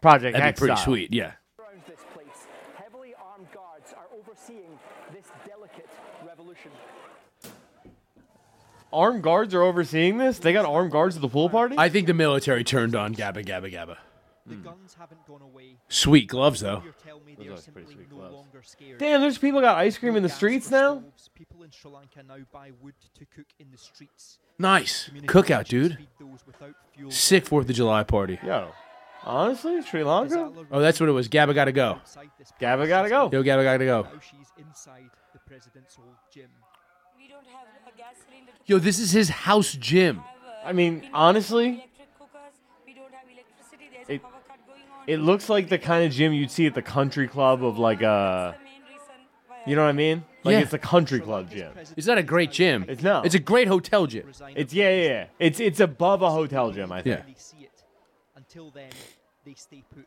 Project 0.00 0.36
That'd 0.36 0.54
be 0.54 0.58
pretty 0.58 0.76
style. 0.76 0.84
sweet. 0.84 1.12
Yeah. 1.12 1.32
this 1.86 1.98
place. 2.14 2.26
Heavily 2.76 3.14
armed 3.20 3.48
guards 3.52 3.92
are 3.96 4.06
overseeing 4.16 4.78
this 5.12 5.26
delicate 5.46 5.88
revolution. 6.26 6.70
Armed 8.92 9.22
guards 9.22 9.54
are 9.54 9.62
overseeing 9.62 10.18
this. 10.18 10.38
They 10.38 10.52
got 10.52 10.64
armed 10.64 10.92
guards 10.92 11.16
at 11.16 11.22
the 11.22 11.28
pool 11.28 11.50
party. 11.50 11.74
I 11.76 11.88
think 11.88 12.06
the 12.06 12.14
military 12.14 12.64
turned 12.64 12.94
on 12.94 13.14
Gabba 13.14 13.44
Gabba 13.44 13.72
Gabba. 13.72 13.96
The 14.46 14.56
guns 14.56 14.96
haven't 14.98 15.24
gone 15.26 15.42
away. 15.42 15.76
Sweet 15.88 16.28
gloves 16.28 16.60
though. 16.60 16.82
You're 16.84 16.94
telling 17.04 17.24
me 17.24 17.36
they're 17.38 17.52
are 17.52 17.56
pretty 17.72 17.92
sweet 17.92 18.10
gloves. 18.10 18.76
Damn, 18.98 19.20
there's 19.20 19.38
people 19.38 19.60
got 19.60 19.76
ice 19.76 19.98
cream 19.98 20.16
in 20.16 20.22
the 20.22 20.28
streets 20.28 20.70
now. 20.70 21.02
People 21.34 21.62
in 21.62 21.70
Sri 21.70 21.90
Lanka 21.90 22.22
now 22.26 22.38
buy 22.52 22.72
wood 22.80 22.94
to 23.18 23.24
cook 23.26 23.46
in 23.58 23.70
the 23.70 23.78
streets. 23.78 24.38
Nice 24.60 25.04
Community 25.06 25.26
cookout, 25.32 25.68
dude. 25.68 25.96
feed 25.96 26.08
those 26.20 26.40
without 26.46 26.74
fuel. 26.94 27.10
Sick 27.10 27.46
Fourth 27.46 27.68
of 27.68 27.74
July 27.74 28.02
party. 28.04 28.38
Yo, 28.44 28.68
Honestly, 29.24 29.82
Sri 29.82 30.02
Lanka. 30.04 30.50
Oh, 30.70 30.80
that's 30.80 30.98
what 31.00 31.08
it 31.08 31.12
was. 31.12 31.28
Gabba 31.28 31.54
gotta 31.54 31.72
go. 31.72 31.92
outside 31.92 32.30
this 32.38 32.52
Gabba 32.60 32.88
gotta 32.88 33.08
go. 33.08 33.28
Yo, 33.32 33.42
Gabba 33.42 33.62
gotta 33.64 33.84
go. 33.84 34.02
Now 34.02 34.10
she's 34.20 34.46
inside 34.58 35.10
the 35.32 35.38
president's 35.40 35.96
old 35.98 36.14
gym. 36.32 36.48
We 37.18 37.28
don't 37.28 37.44
have 37.46 37.66
a 37.92 37.96
gas 37.98 38.16
cylinder 38.28 38.52
to 38.52 38.58
Yo, 38.72 38.78
this 38.78 38.98
is 38.98 39.10
his 39.12 39.28
house 39.30 39.72
gym. 39.74 40.20
uh, 40.20 40.66
I 40.68 40.72
mean, 40.72 41.08
honestly, 41.12 41.64
have 41.66 41.74
electric 41.78 42.18
cookers. 42.18 42.40
We 42.86 42.94
don't 42.94 43.12
have 43.12 43.24
electricity. 43.30 43.90
There's 43.94 44.08
It- 44.08 44.14
a 44.16 44.18
power 44.20 44.32
cut 44.48 44.58
going 44.66 44.80
on. 44.98 45.04
It 45.06 45.18
looks 45.18 45.48
like 45.48 45.68
the 45.68 45.78
kind 45.78 46.04
of 46.04 46.12
gym 46.12 46.32
you'd 46.32 46.50
see 46.50 46.66
at 46.66 46.74
the 46.74 46.82
country 46.82 47.28
club 47.28 47.64
of 47.64 47.78
like 47.78 48.00
a, 48.02 48.56
That's 48.56 48.58
the 48.58 48.64
main 48.64 48.82
reason 48.82 49.14
why 49.48 49.56
you 49.66 49.76
know 49.76 49.82
what 49.82 49.88
I 49.88 49.92
mean? 49.92 50.24
Like 50.42 50.54
Yeah. 50.54 50.60
it's 50.60 50.72
a 50.72 50.78
country 50.78 51.20
club 51.20 51.50
gym. 51.50 51.72
It's 51.96 52.06
not 52.06 52.18
a 52.18 52.22
great 52.22 52.50
gym. 52.50 52.84
It's 52.88 53.02
no. 53.02 53.22
It's 53.22 53.34
a 53.34 53.38
great 53.38 53.68
hotel 53.68 54.06
gym. 54.06 54.30
It's 54.56 54.72
yeah, 54.72 54.90
yeah, 54.90 55.08
yeah. 55.08 55.26
It's 55.38 55.60
it's 55.60 55.80
above 55.80 56.22
a 56.22 56.30
hotel 56.30 56.70
gym, 56.72 56.90
I 56.92 57.02
think. 57.02 57.18
Yeah. 57.18 57.24
They 57.26 57.34
see 57.36 57.58
it. 57.64 57.84
Until 58.36 58.70
then, 58.70 58.90
they 59.44 59.54
stay 59.54 59.82
put 59.94 60.06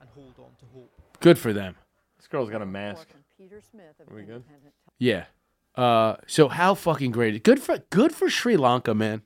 and 0.00 0.08
hold 0.14 0.34
on 0.38 0.50
to 0.60 0.64
hope. 0.74 0.90
Good 1.20 1.38
for 1.38 1.52
them. 1.52 1.74
This 2.18 2.26
girl's 2.28 2.50
got 2.50 2.62
a 2.62 2.66
mask. 2.66 3.08
Peter 3.36 3.60
Smith 3.60 3.98
of 4.00 4.12
Are 4.12 4.16
we 4.16 4.22
good? 4.22 4.44
Yeah. 4.98 5.24
Uh, 5.74 6.16
so 6.28 6.48
how 6.48 6.74
fucking 6.74 7.10
great? 7.10 7.42
Good 7.42 7.60
for 7.60 7.78
good 7.90 8.14
for 8.14 8.30
Sri 8.30 8.56
Lanka, 8.56 8.94
man. 8.94 9.22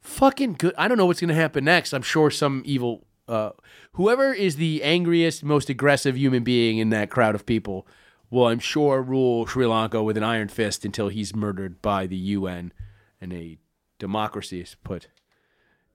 Fucking 0.00 0.54
good. 0.58 0.74
I 0.78 0.88
don't 0.88 0.96
know 0.96 1.04
what's 1.06 1.20
gonna 1.20 1.34
happen 1.34 1.64
next. 1.64 1.92
I'm 1.92 2.00
sure 2.02 2.30
some 2.30 2.62
evil, 2.64 3.04
uh, 3.28 3.50
whoever 3.92 4.32
is 4.32 4.56
the 4.56 4.82
angriest, 4.82 5.44
most 5.44 5.68
aggressive 5.68 6.16
human 6.16 6.42
being 6.42 6.78
in 6.78 6.88
that 6.90 7.10
crowd 7.10 7.34
of 7.34 7.44
people, 7.44 7.86
will 8.30 8.46
I'm 8.46 8.58
sure 8.58 9.02
rule 9.02 9.46
Sri 9.46 9.66
Lanka 9.66 10.02
with 10.02 10.16
an 10.16 10.22
iron 10.24 10.48
fist 10.48 10.84
until 10.84 11.08
he's 11.08 11.34
murdered 11.34 11.82
by 11.82 12.06
the 12.06 12.16
UN 12.16 12.72
and 13.20 13.32
a 13.32 13.58
democracy 13.98 14.60
is 14.60 14.76
put 14.84 15.08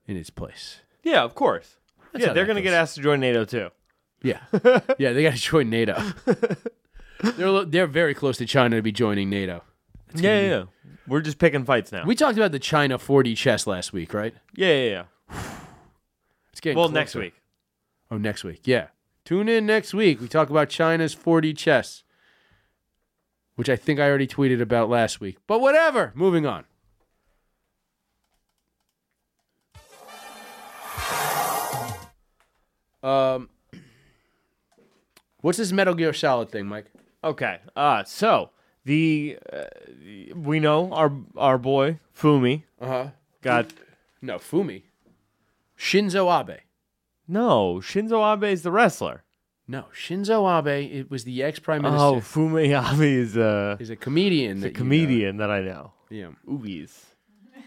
in 0.08 0.16
its 0.18 0.30
place. 0.30 0.82
Yeah, 1.04 1.24
of 1.24 1.34
course. 1.36 1.78
yeah, 2.16 2.34
they're 2.34 2.46
gonna 2.46 2.62
get 2.62 2.74
asked 2.74 2.96
to 2.96 3.02
join 3.02 3.20
NATO 3.20 3.46
too. 3.46 3.70
Yeah, 4.22 4.40
yeah, 4.98 5.14
they 5.14 5.22
got 5.24 5.34
to 5.34 5.40
join 5.40 5.70
NATO. 5.70 6.02
they're 7.22 7.66
they're 7.66 7.88
very 7.88 8.14
close 8.14 8.38
to 8.38 8.46
China 8.46 8.76
to 8.78 8.82
be 8.82 8.92
joining 8.92 9.30
NATO. 9.30 9.64
Yeah, 10.16 10.40
yeah, 10.40 10.48
yeah. 10.50 10.64
We're 11.08 11.22
just 11.22 11.38
picking 11.38 11.66
fights 11.66 11.92
now. 11.92 12.06
We 12.06 12.16
talked 12.16 12.38
about 12.38 12.52
the 12.52 12.60
China 12.60 12.98
4D 12.98 13.36
chess 13.38 13.68
last 13.68 13.94
week, 13.94 14.14
right? 14.14 14.34
yeah, 14.56 14.74
yeah, 14.74 15.06
yeah. 15.30 15.40
It's 16.52 16.62
getting 16.62 16.78
Well, 16.78 16.88
closer. 16.88 17.00
next 17.00 17.16
week. 17.16 17.34
Oh, 18.10 18.18
next 18.18 18.44
week. 18.46 18.62
Yeah. 18.64 18.88
Tune 19.26 19.50
in 19.50 19.66
next 19.66 19.94
week. 19.94 20.22
We 20.22 20.28
talk 20.30 20.50
about 20.50 20.70
China's 20.70 21.14
4D 21.14 21.58
chess, 21.58 22.04
which 23.56 23.70
I 23.70 23.76
think 23.76 24.00
I 24.00 24.08
already 24.08 24.28
tweeted 24.28 24.62
about 24.62 24.90
last 24.90 25.20
week. 25.20 25.38
But 25.48 25.60
whatever. 25.62 26.12
Moving 26.16 26.46
on. 26.46 26.66
Um, 33.04 33.50
what's 35.42 35.58
this 35.58 35.72
Metal 35.72 35.94
Gear 35.94 36.14
Solid 36.14 36.50
thing, 36.50 36.66
Mike? 36.68 36.88
Okay. 37.24 37.60
Uh 37.76 38.04
so 38.04 38.52
the 38.84 39.38
uh, 39.52 39.64
we 40.36 40.60
know 40.60 40.92
our 40.94 41.12
our 41.38 41.58
boy 41.58 42.00
Fumi 42.18 42.64
Uh 42.80 42.88
huh. 42.88 43.08
got 43.42 43.68
No, 44.22 44.36
Fumi. 44.38 44.84
Shinzo 45.78 46.30
Abe. 46.40 46.60
no 47.28 47.76
Shinzo 47.76 48.22
Abe 48.34 48.46
is 48.46 48.62
the 48.64 48.72
wrestler. 48.72 49.24
No, 49.68 49.86
Shinzo 49.96 50.46
Abe. 50.60 50.92
It 50.92 51.10
was 51.10 51.24
the 51.24 51.42
ex 51.44 51.60
prime 51.60 51.82
minister. 51.82 52.06
Oh, 52.06 52.16
Fumi 52.16 52.68
Abe 52.94 53.02
is 53.02 53.36
a, 53.36 53.76
He's 53.80 53.90
a 53.90 53.96
comedian. 53.96 54.58
is 54.58 54.64
that 54.64 54.70
you 54.70 54.74
comedian 54.76 55.38
that 55.38 55.50
I 55.50 55.62
know. 55.62 55.94
Yeah. 56.10 56.30
Oobies. 56.48 56.92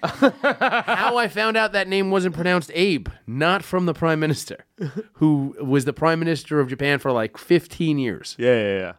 How 0.02 1.16
I 1.16 1.26
found 1.28 1.56
out 1.56 1.72
that 1.72 1.88
name 1.88 2.10
wasn't 2.10 2.34
pronounced 2.34 2.70
Abe, 2.74 3.08
not 3.26 3.64
from 3.64 3.86
the 3.86 3.94
prime 3.94 4.20
minister, 4.20 4.64
who 5.14 5.56
was 5.60 5.84
the 5.86 5.92
prime 5.92 6.18
minister 6.20 6.60
of 6.60 6.68
Japan 6.68 6.98
for 7.00 7.10
like 7.10 7.36
15 7.36 7.98
years. 7.98 8.36
Yeah, 8.38 8.54
yeah, 8.54 8.78
yeah. 8.78 8.92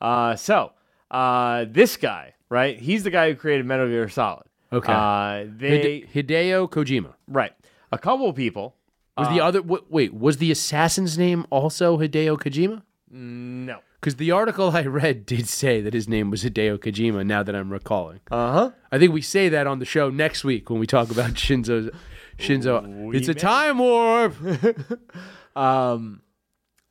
Uh, 0.00 0.34
so 0.36 0.72
uh, 1.12 1.64
this 1.68 1.96
guy, 1.96 2.34
right? 2.48 2.78
He's 2.78 3.04
the 3.04 3.10
guy 3.10 3.30
who 3.30 3.36
created 3.36 3.66
Metal 3.66 3.86
Gear 3.86 4.08
Solid. 4.08 4.46
Okay. 4.72 4.92
Uh, 4.92 5.44
they 5.56 6.00
Hide- 6.12 6.26
Hideo 6.26 6.68
Kojima. 6.70 7.14
right. 7.28 7.52
A 7.92 7.98
couple 7.98 8.32
people. 8.32 8.74
Was 9.18 9.28
the 9.28 9.40
other 9.40 9.60
w- 9.60 9.84
wait? 9.88 10.12
Was 10.14 10.36
the 10.38 10.50
assassin's 10.50 11.16
name 11.16 11.46
also 11.50 11.96
Hideo 11.98 12.36
Kojima? 12.38 12.82
No. 13.10 13.78
Because 14.00 14.16
the 14.16 14.30
article 14.30 14.70
I 14.76 14.82
read 14.82 15.24
did 15.26 15.48
say 15.48 15.80
that 15.80 15.94
his 15.94 16.06
name 16.08 16.30
was 16.30 16.44
Hideo 16.44 16.78
Kojima. 16.78 17.24
Now 17.26 17.42
that 17.42 17.54
I'm 17.56 17.70
recalling, 17.72 18.20
Uh 18.30 18.52
huh. 18.52 18.70
I 18.92 18.98
think 18.98 19.12
we 19.12 19.22
say 19.22 19.48
that 19.48 19.66
on 19.66 19.78
the 19.78 19.84
show 19.86 20.10
next 20.10 20.44
week 20.44 20.68
when 20.70 20.78
we 20.80 20.86
talk 20.86 21.10
about 21.10 21.30
Shinzo's. 21.34 21.90
Shinzo, 22.38 23.06
We 23.06 23.16
it's 23.16 23.28
a 23.28 23.32
may. 23.34 23.40
time 23.40 23.78
warp. 23.78 24.34
Um, 25.56 26.20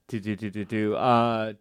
do, 0.08 0.20
do, 0.20 0.36
do, 0.36 0.50
do, 0.50 0.66
do. 0.66 0.96
Uh, 0.96 1.54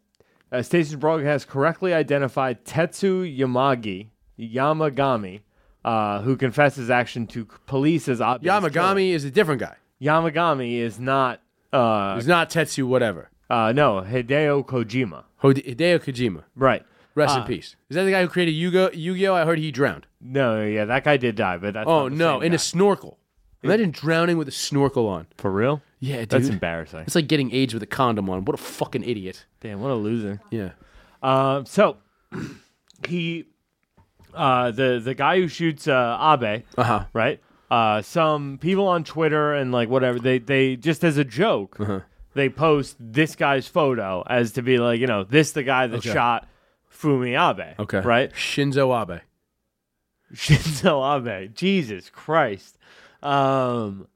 uh, 0.51 0.63
station 0.63 0.99
broadcast 0.99 1.49
correctly 1.49 1.93
identified 1.93 2.65
Tetsu 2.65 3.25
Yamagi, 3.39 4.09
Yamagami, 4.39 5.41
uh, 5.85 6.23
who 6.23 6.35
confessed 6.37 6.77
his 6.79 6.89
action 6.89 7.27
to 7.27 7.45
police 7.67 8.09
as 8.09 8.19
killer. 8.21 8.39
Yamagami 8.39 9.11
is 9.11 9.25
a 9.25 9.31
different 9.31 9.61
guy. 9.61 9.77
Yamagami 10.01 10.79
is 10.79 10.99
not. 10.99 11.41
Uh, 11.73 12.15
He's 12.17 12.27
not 12.27 12.51
Tetsu, 12.51 12.85
whatever. 12.87 13.31
uh, 13.51 13.73
no, 13.73 14.01
Hideo 14.03 14.65
Kojima. 14.65 15.25
Hideo 15.43 15.99
Kojima. 15.99 16.45
Right. 16.55 16.85
Rest 17.17 17.37
Uh, 17.37 17.41
in 17.43 17.47
peace. 17.47 17.77
Is 17.89 17.95
that 17.97 18.05
the 18.05 18.11
guy 18.11 18.23
who 18.23 18.29
created 18.29 18.53
Yu-Gi-Oh? 18.53 18.91
Yu-Gi-Oh? 18.93 19.35
I 19.35 19.45
heard 19.45 19.59
he 19.59 19.71
drowned. 19.71 20.07
No, 20.21 20.65
yeah, 20.65 20.85
that 20.85 21.05
guy 21.05 21.17
did 21.17 21.37
die, 21.37 21.59
but 21.59 21.75
that's 21.75 21.87
Oh 21.89 22.09
not 22.09 22.11
the 22.11 22.17
no, 22.17 22.35
same 22.39 22.43
in 22.45 22.49
guy. 22.53 22.57
a 22.57 22.59
snorkel. 22.59 23.19
Imagine 23.63 23.91
drowning 23.93 24.37
with 24.37 24.49
a 24.49 24.53
snorkel 24.53 25.07
on. 25.09 25.27
for 25.39 25.51
real. 25.51 25.81
Yeah, 26.01 26.17
dude. 26.19 26.29
That's 26.31 26.49
embarrassing. 26.49 27.01
It's 27.01 27.15
like 27.15 27.29
getting 27.29 27.53
AIDS 27.55 27.73
with 27.73 27.83
a 27.83 27.87
condom 27.87 28.29
on. 28.31 28.45
What 28.45 28.55
a 28.55 28.63
fucking 28.63 29.05
idiot. 29.05 29.47
Damn, 29.61 29.81
what 29.81 29.91
a 29.91 29.95
loser. 29.95 30.41
Yeah. 30.51 30.73
Um, 31.23 31.65
so 31.67 31.97
he, 33.09 33.47
uh, 34.35 34.71
the 34.71 35.01
the 35.03 35.15
guy 35.15 35.41
who 35.41 35.49
shoots 35.49 35.87
uh, 35.89 36.19
Abe, 36.41 36.65
Uh 36.77 36.83
huh. 36.85 37.05
right? 37.13 37.41
Uh, 37.71 38.03
some 38.03 38.59
people 38.59 38.87
on 38.87 39.03
Twitter 39.05 39.55
and 39.55 39.73
like 39.73 39.89
whatever 39.89 40.19
they 40.19 40.39
they 40.39 40.77
just 40.77 41.03
as 41.03 41.17
a 41.17 41.25
joke 41.25 41.77
Uh-huh. 41.81 42.01
they 42.35 42.49
post 42.49 42.97
this 43.01 43.35
guy's 43.37 43.67
photo 43.67 44.23
as 44.29 44.53
to 44.53 44.63
be 44.63 44.79
like 44.79 45.01
you 45.01 45.07
know 45.07 45.25
this 45.25 45.53
the 45.53 45.63
guy 45.63 45.87
that 45.87 45.97
Okay. 45.99 46.13
shot 46.13 46.47
Fumi 46.93 47.35
Abe. 47.35 47.75
Okay. 47.81 48.01
right? 48.01 48.33
Shinzo 48.33 48.93
Abe. 49.03 49.21
Shinzo 50.35 51.03
Abe. 51.27 51.55
Jesus 51.55 52.11
Christ. 52.11 52.79
Um, 53.23 54.07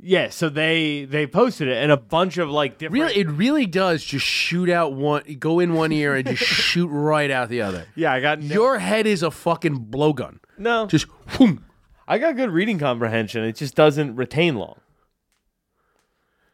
yeah. 0.00 0.30
So 0.30 0.48
they 0.48 1.04
they 1.04 1.26
posted 1.26 1.68
it 1.68 1.76
and 1.76 1.90
a 1.92 1.96
bunch 1.96 2.38
of 2.38 2.50
like 2.50 2.78
different. 2.78 3.02
Really, 3.04 3.20
it 3.20 3.28
really 3.28 3.66
does 3.66 4.02
just 4.04 4.24
shoot 4.26 4.68
out 4.70 4.92
one, 4.94 5.22
go 5.38 5.60
in 5.60 5.74
one 5.74 5.92
ear 5.92 6.14
and 6.14 6.26
just 6.26 6.42
shoot 6.44 6.88
right 6.88 7.30
out 7.30 7.48
the 7.48 7.62
other. 7.62 7.86
Yeah, 7.94 8.12
I 8.12 8.20
got 8.20 8.40
no, 8.40 8.52
Your 8.54 8.78
head 8.78 9.06
is 9.06 9.22
a 9.22 9.30
fucking 9.30 9.86
blowgun. 9.86 10.38
no. 10.56 10.86
Just 10.86 11.06
whoom. 11.30 11.64
I 12.10 12.16
got 12.18 12.36
good 12.36 12.50
reading 12.50 12.78
comprehension. 12.78 13.44
It 13.44 13.56
just 13.56 13.74
doesn't 13.74 14.16
retain 14.16 14.56
long. 14.56 14.80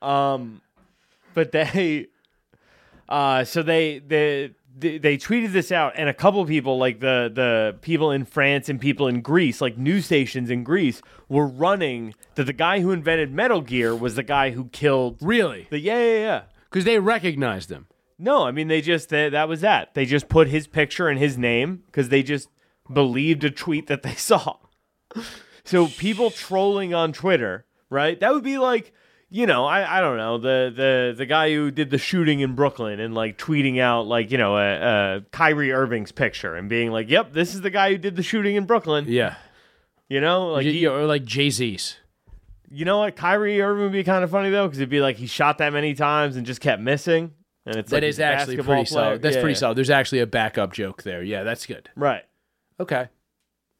Um, 0.03 0.61
but 1.33 1.53
they, 1.53 2.09
uh, 3.09 3.45
so 3.45 3.63
they 3.63 4.01
they 4.01 4.51
they, 4.77 4.99
they 4.99 5.17
tweeted 5.17 5.53
this 5.53 5.71
out, 5.71 5.93
and 5.97 6.09
a 6.09 6.15
couple 6.15 6.45
people, 6.45 6.77
like 6.77 6.99
the 6.99 7.31
the 7.33 7.77
people 7.81 8.11
in 8.11 8.25
France 8.25 8.69
and 8.69 8.81
people 8.81 9.07
in 9.07 9.21
Greece, 9.21 9.61
like 9.61 9.79
news 9.79 10.07
stations 10.07 10.51
in 10.51 10.65
Greece, 10.65 11.01
were 11.29 11.47
running 11.47 12.15
that 12.35 12.45
the 12.45 12.53
guy 12.53 12.81
who 12.81 12.91
invented 12.91 13.33
Metal 13.33 13.61
Gear 13.61 13.95
was 13.95 14.17
the 14.17 14.25
guy 14.25 14.51
who 14.51 14.65
killed 14.67 15.19
Really? 15.21 15.69
the 15.71 15.79
yeah 15.79 15.99
yeah 16.03 16.19
yeah. 16.19 16.43
Because 16.69 16.85
they 16.85 16.99
recognized 16.99 17.71
him. 17.71 17.87
No, 18.19 18.45
I 18.45 18.51
mean 18.51 18.67
they 18.67 18.81
just 18.81 19.09
they, 19.11 19.29
that 19.29 19.49
was 19.49 19.61
that. 19.61 19.95
They 19.95 20.05
just 20.05 20.29
put 20.29 20.49
his 20.49 20.67
picture 20.67 21.09
and 21.09 21.19
his 21.21 21.39
name 21.39 21.85
because 21.87 22.09
they 22.09 22.25
just 22.25 22.49
believed 22.93 23.45
a 23.45 23.51
tweet 23.51 23.87
that 23.87 24.03
they 24.03 24.15
saw. 24.17 24.57
So 25.65 25.87
people 25.87 26.31
trolling 26.31 26.93
on 26.95 27.13
Twitter, 27.13 27.65
right? 27.91 28.19
That 28.21 28.35
would 28.35 28.45
be 28.45 28.59
like, 28.59 28.93
you 29.31 29.47
know, 29.47 29.65
I, 29.65 29.99
I 29.99 30.01
don't 30.01 30.17
know 30.19 30.39
the 30.39 30.73
the 30.75 31.15
the 31.17 31.27
guy 31.27 31.53
who 31.53 31.71
did 31.71 31.91
the 31.91 31.99
shooting 31.99 32.41
in 32.41 32.55
Brooklyn 32.55 33.01
and 33.01 33.15
like 33.15 33.39
tweeting 33.39 33.81
out 33.81 34.07
like 34.07 34.31
you 34.31 34.39
know 34.39 34.57
a, 34.57 35.17
a 35.17 35.21
Kyrie 35.33 35.73
Irving's 35.73 36.13
picture 36.13 36.55
and 36.55 36.69
being 36.69 36.91
like, 36.93 37.09
"Yep, 37.11 37.33
this 37.33 37.55
is 37.55 37.63
the 37.63 37.71
guy 37.71 37.91
who 37.91 37.99
did 37.99 38.17
the 38.17 38.23
shooting 38.23 38.57
in 38.57 38.67
Brooklyn." 38.67 39.07
Yeah. 39.09 39.37
You 40.09 40.21
know, 40.21 40.49
like 40.49 40.67
or 40.67 41.07
like 41.07 41.25
Jay 41.25 41.49
Z's. 41.51 41.97
you 42.71 42.85
know 42.85 42.99
what? 42.99 43.17
Kyrie 43.17 43.61
Irving 43.63 43.85
would 43.85 43.93
be 43.93 44.05
kind 44.05 44.23
of 44.23 44.31
funny 44.31 44.51
though 44.51 44.67
because 44.67 44.79
it'd 44.79 44.91
be 44.91 45.01
like 45.01 45.17
he 45.17 45.27
shot 45.27 45.59
that 45.59 45.73
many 45.73 45.95
times 45.95 46.37
and 46.37 46.45
just 46.47 46.61
kept 46.61 46.83
missing. 46.83 47.33
And 47.67 47.77
it's 47.77 47.91
That 47.91 47.97
like 48.03 48.03
is 48.11 48.21
actually 48.21 48.57
pretty 48.57 48.69
player. 48.69 48.85
solid. 48.85 49.23
That's 49.23 49.37
Yeah, 49.37 49.41
pretty 49.43 49.55
yeah. 49.55 49.59
solid. 49.61 49.79
There's 49.79 49.89
actually 49.89 50.21
a 50.21 50.27
backup 50.27 50.75
joke 50.75 51.03
there. 51.03 51.23
Yeah, 51.23 51.43
that's 51.45 51.65
good. 51.65 51.89
right? 51.97 52.23
Okay. 52.79 53.09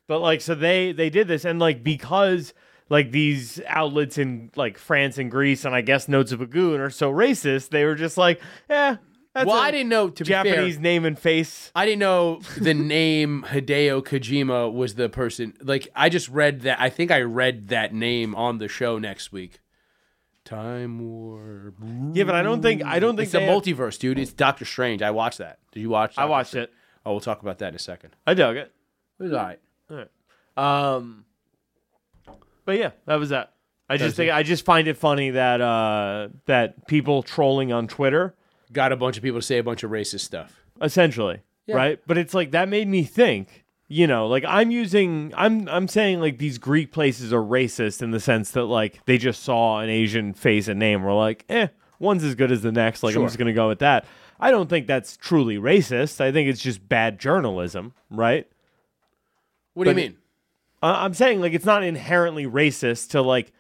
But 0.07 0.21
like, 0.21 0.41
so 0.41 0.55
they 0.55 0.93
they 0.93 1.11
did 1.11 1.29
this, 1.29 1.45
and 1.45 1.59
like 1.59 1.83
because 1.83 2.53
like 2.91 3.11
these 3.11 3.61
outlets 3.67 4.19
in 4.19 4.51
like 4.57 4.77
France 4.79 5.17
and 5.19 5.31
Greece, 5.31 5.65
and 5.65 5.75
I 5.75 5.81
guess 5.81 6.09
Notes 6.09 6.33
of 6.33 6.41
a 6.41 6.47
Goon 6.47 6.81
are 6.81 6.91
so 6.91 7.11
racist, 7.11 7.71
they 7.71 7.85
were 7.85 7.95
just 7.95 8.19
like, 8.19 8.41
yeah, 8.69 8.97
that's 9.33 9.47
well, 9.47 9.57
a 9.57 9.61
I 9.61 9.71
didn't 9.71 9.89
know. 9.89 10.11
To 10.11 10.23
Japanese 10.25 10.57
be 10.57 10.73
fair, 10.75 10.83
name 10.83 11.05
and 11.07 11.19
face. 11.19 11.73
I 11.75 11.87
didn't 11.87 12.01
know 12.01 12.41
the 12.59 12.75
name 12.75 13.45
Hideo 13.49 14.03
Kojima 14.03 14.71
was 14.73 14.95
the 14.97 15.09
person. 15.09 15.55
Like, 15.63 15.89
I 15.97 16.11
just 16.11 16.29
read 16.29 16.61
that. 16.63 16.79
I 16.81 16.91
think 16.91 17.11
I 17.11 17.23
read 17.23 17.69
that 17.69 17.95
name 17.95 18.35
on 18.35 18.59
the 18.59 18.69
show 18.69 18.99
next 18.99 19.33
week. 19.33 19.61
Time 20.45 20.99
Warp. 21.01 21.77
Yeah, 22.13 22.25
but 22.25 22.35
I 22.35 22.43
don't 22.43 22.61
think 22.61 22.85
I 22.85 22.99
don't 22.99 23.17
think 23.17 23.29
It's 23.29 23.35
a 23.35 23.39
they 23.39 23.47
have- 23.47 23.63
multiverse, 23.63 23.99
dude. 23.99 24.19
It's 24.19 24.33
Doctor 24.35 24.67
Strange. 24.67 25.01
I 25.01 25.11
watched 25.11 25.39
that. 25.39 25.59
Did 25.73 25.81
you 25.81 25.89
watch? 25.89 26.19
I 26.19 26.27
watched 26.27 26.51
Strange? 26.51 26.69
it. 26.69 26.75
Oh, 27.07 27.13
we'll 27.13 27.21
talk 27.21 27.41
about 27.41 27.59
that 27.61 27.69
in 27.69 27.75
a 27.75 27.79
second. 27.79 28.15
I 28.27 28.35
dug 28.35 28.57
it. 28.57 28.71
It 29.19 29.23
was 29.23 29.33
all 29.33 29.39
right. 29.43 29.59
Um, 30.57 31.25
but 32.65 32.79
yeah, 32.79 32.91
that 33.07 33.17
was 33.17 33.31
that. 33.31 33.53
I 33.89 33.97
just 33.97 34.17
think 34.17 34.33
I 34.33 34.43
just 34.43 34.65
find 34.65 34.89
it 34.89 34.97
funny 34.97 35.31
that 35.31 35.61
uh 35.61 36.29
that 36.47 36.87
people 36.87 37.23
trolling 37.23 37.73
on 37.73 37.87
Twitter, 37.87 38.35
Got 38.73 38.93
a 38.93 38.97
bunch 38.97 39.17
of 39.17 39.23
people 39.23 39.41
to 39.41 39.47
say 39.47 39.59
a 39.59 39.63
bunch 39.63 39.83
of 39.83 39.91
racist 39.91 40.21
stuff. 40.21 40.65
essentially, 40.81 41.41
Yeah. 41.67 41.77
right? 41.77 42.01
But 42.07 42.17
it's 42.19 42.33
like 42.35 42.53
that 42.53 42.69
made 42.69 42.89
me 42.89 43.05
think. 43.05 43.63
You 43.87 44.07
know, 44.07 44.27
like 44.29 44.45
I'm 44.49 44.71
using, 44.71 45.33
I'm 45.37 45.69
I'm 45.69 45.87
saying 45.89 46.19
like 46.21 46.39
these 46.39 46.57
Greek 46.57 46.91
places 46.91 47.33
are 47.35 47.43
racist 47.43 48.01
in 48.01 48.11
the 48.13 48.19
sense 48.19 48.51
that 48.53 48.65
like 48.65 49.05
they 49.05 49.19
just 49.19 49.43
saw 49.43 49.81
an 49.81 49.91
Asian 49.91 50.33
face 50.33 50.67
and 50.69 50.81
name, 50.81 51.03
we're 51.03 51.15
like, 51.15 51.45
eh, 51.51 51.69
one's 51.99 52.25
as 52.25 52.35
good 52.35 52.51
as 52.51 52.63
the 52.63 52.73
next. 52.73 53.03
Like 53.03 53.15
I'm 53.15 53.21
Sure. 53.21 53.27
just 53.29 53.39
gonna 53.39 53.53
go 53.53 53.69
with 53.69 53.81
that. 53.81 54.07
I 54.41 54.51
don't 54.51 54.71
think 54.71 54.87
that's 54.87 55.19
truly 55.19 55.59
racist. 55.59 56.21
I 56.23 56.33
think 56.33 56.49
it's 56.49 56.63
just 56.63 56.89
bad 56.89 57.19
journalism, 57.21 57.93
right? 58.11 58.47
What 59.75 59.85
do 59.85 59.91
you 59.91 59.97
mean? 59.97 60.17
I'm 60.83 61.15
saying 61.15 61.41
like 61.41 61.53
it's 61.53 61.65
not 61.65 61.83
inherently 61.83 62.47
racist 62.47 63.11
to 63.11 63.23
like 63.23 63.53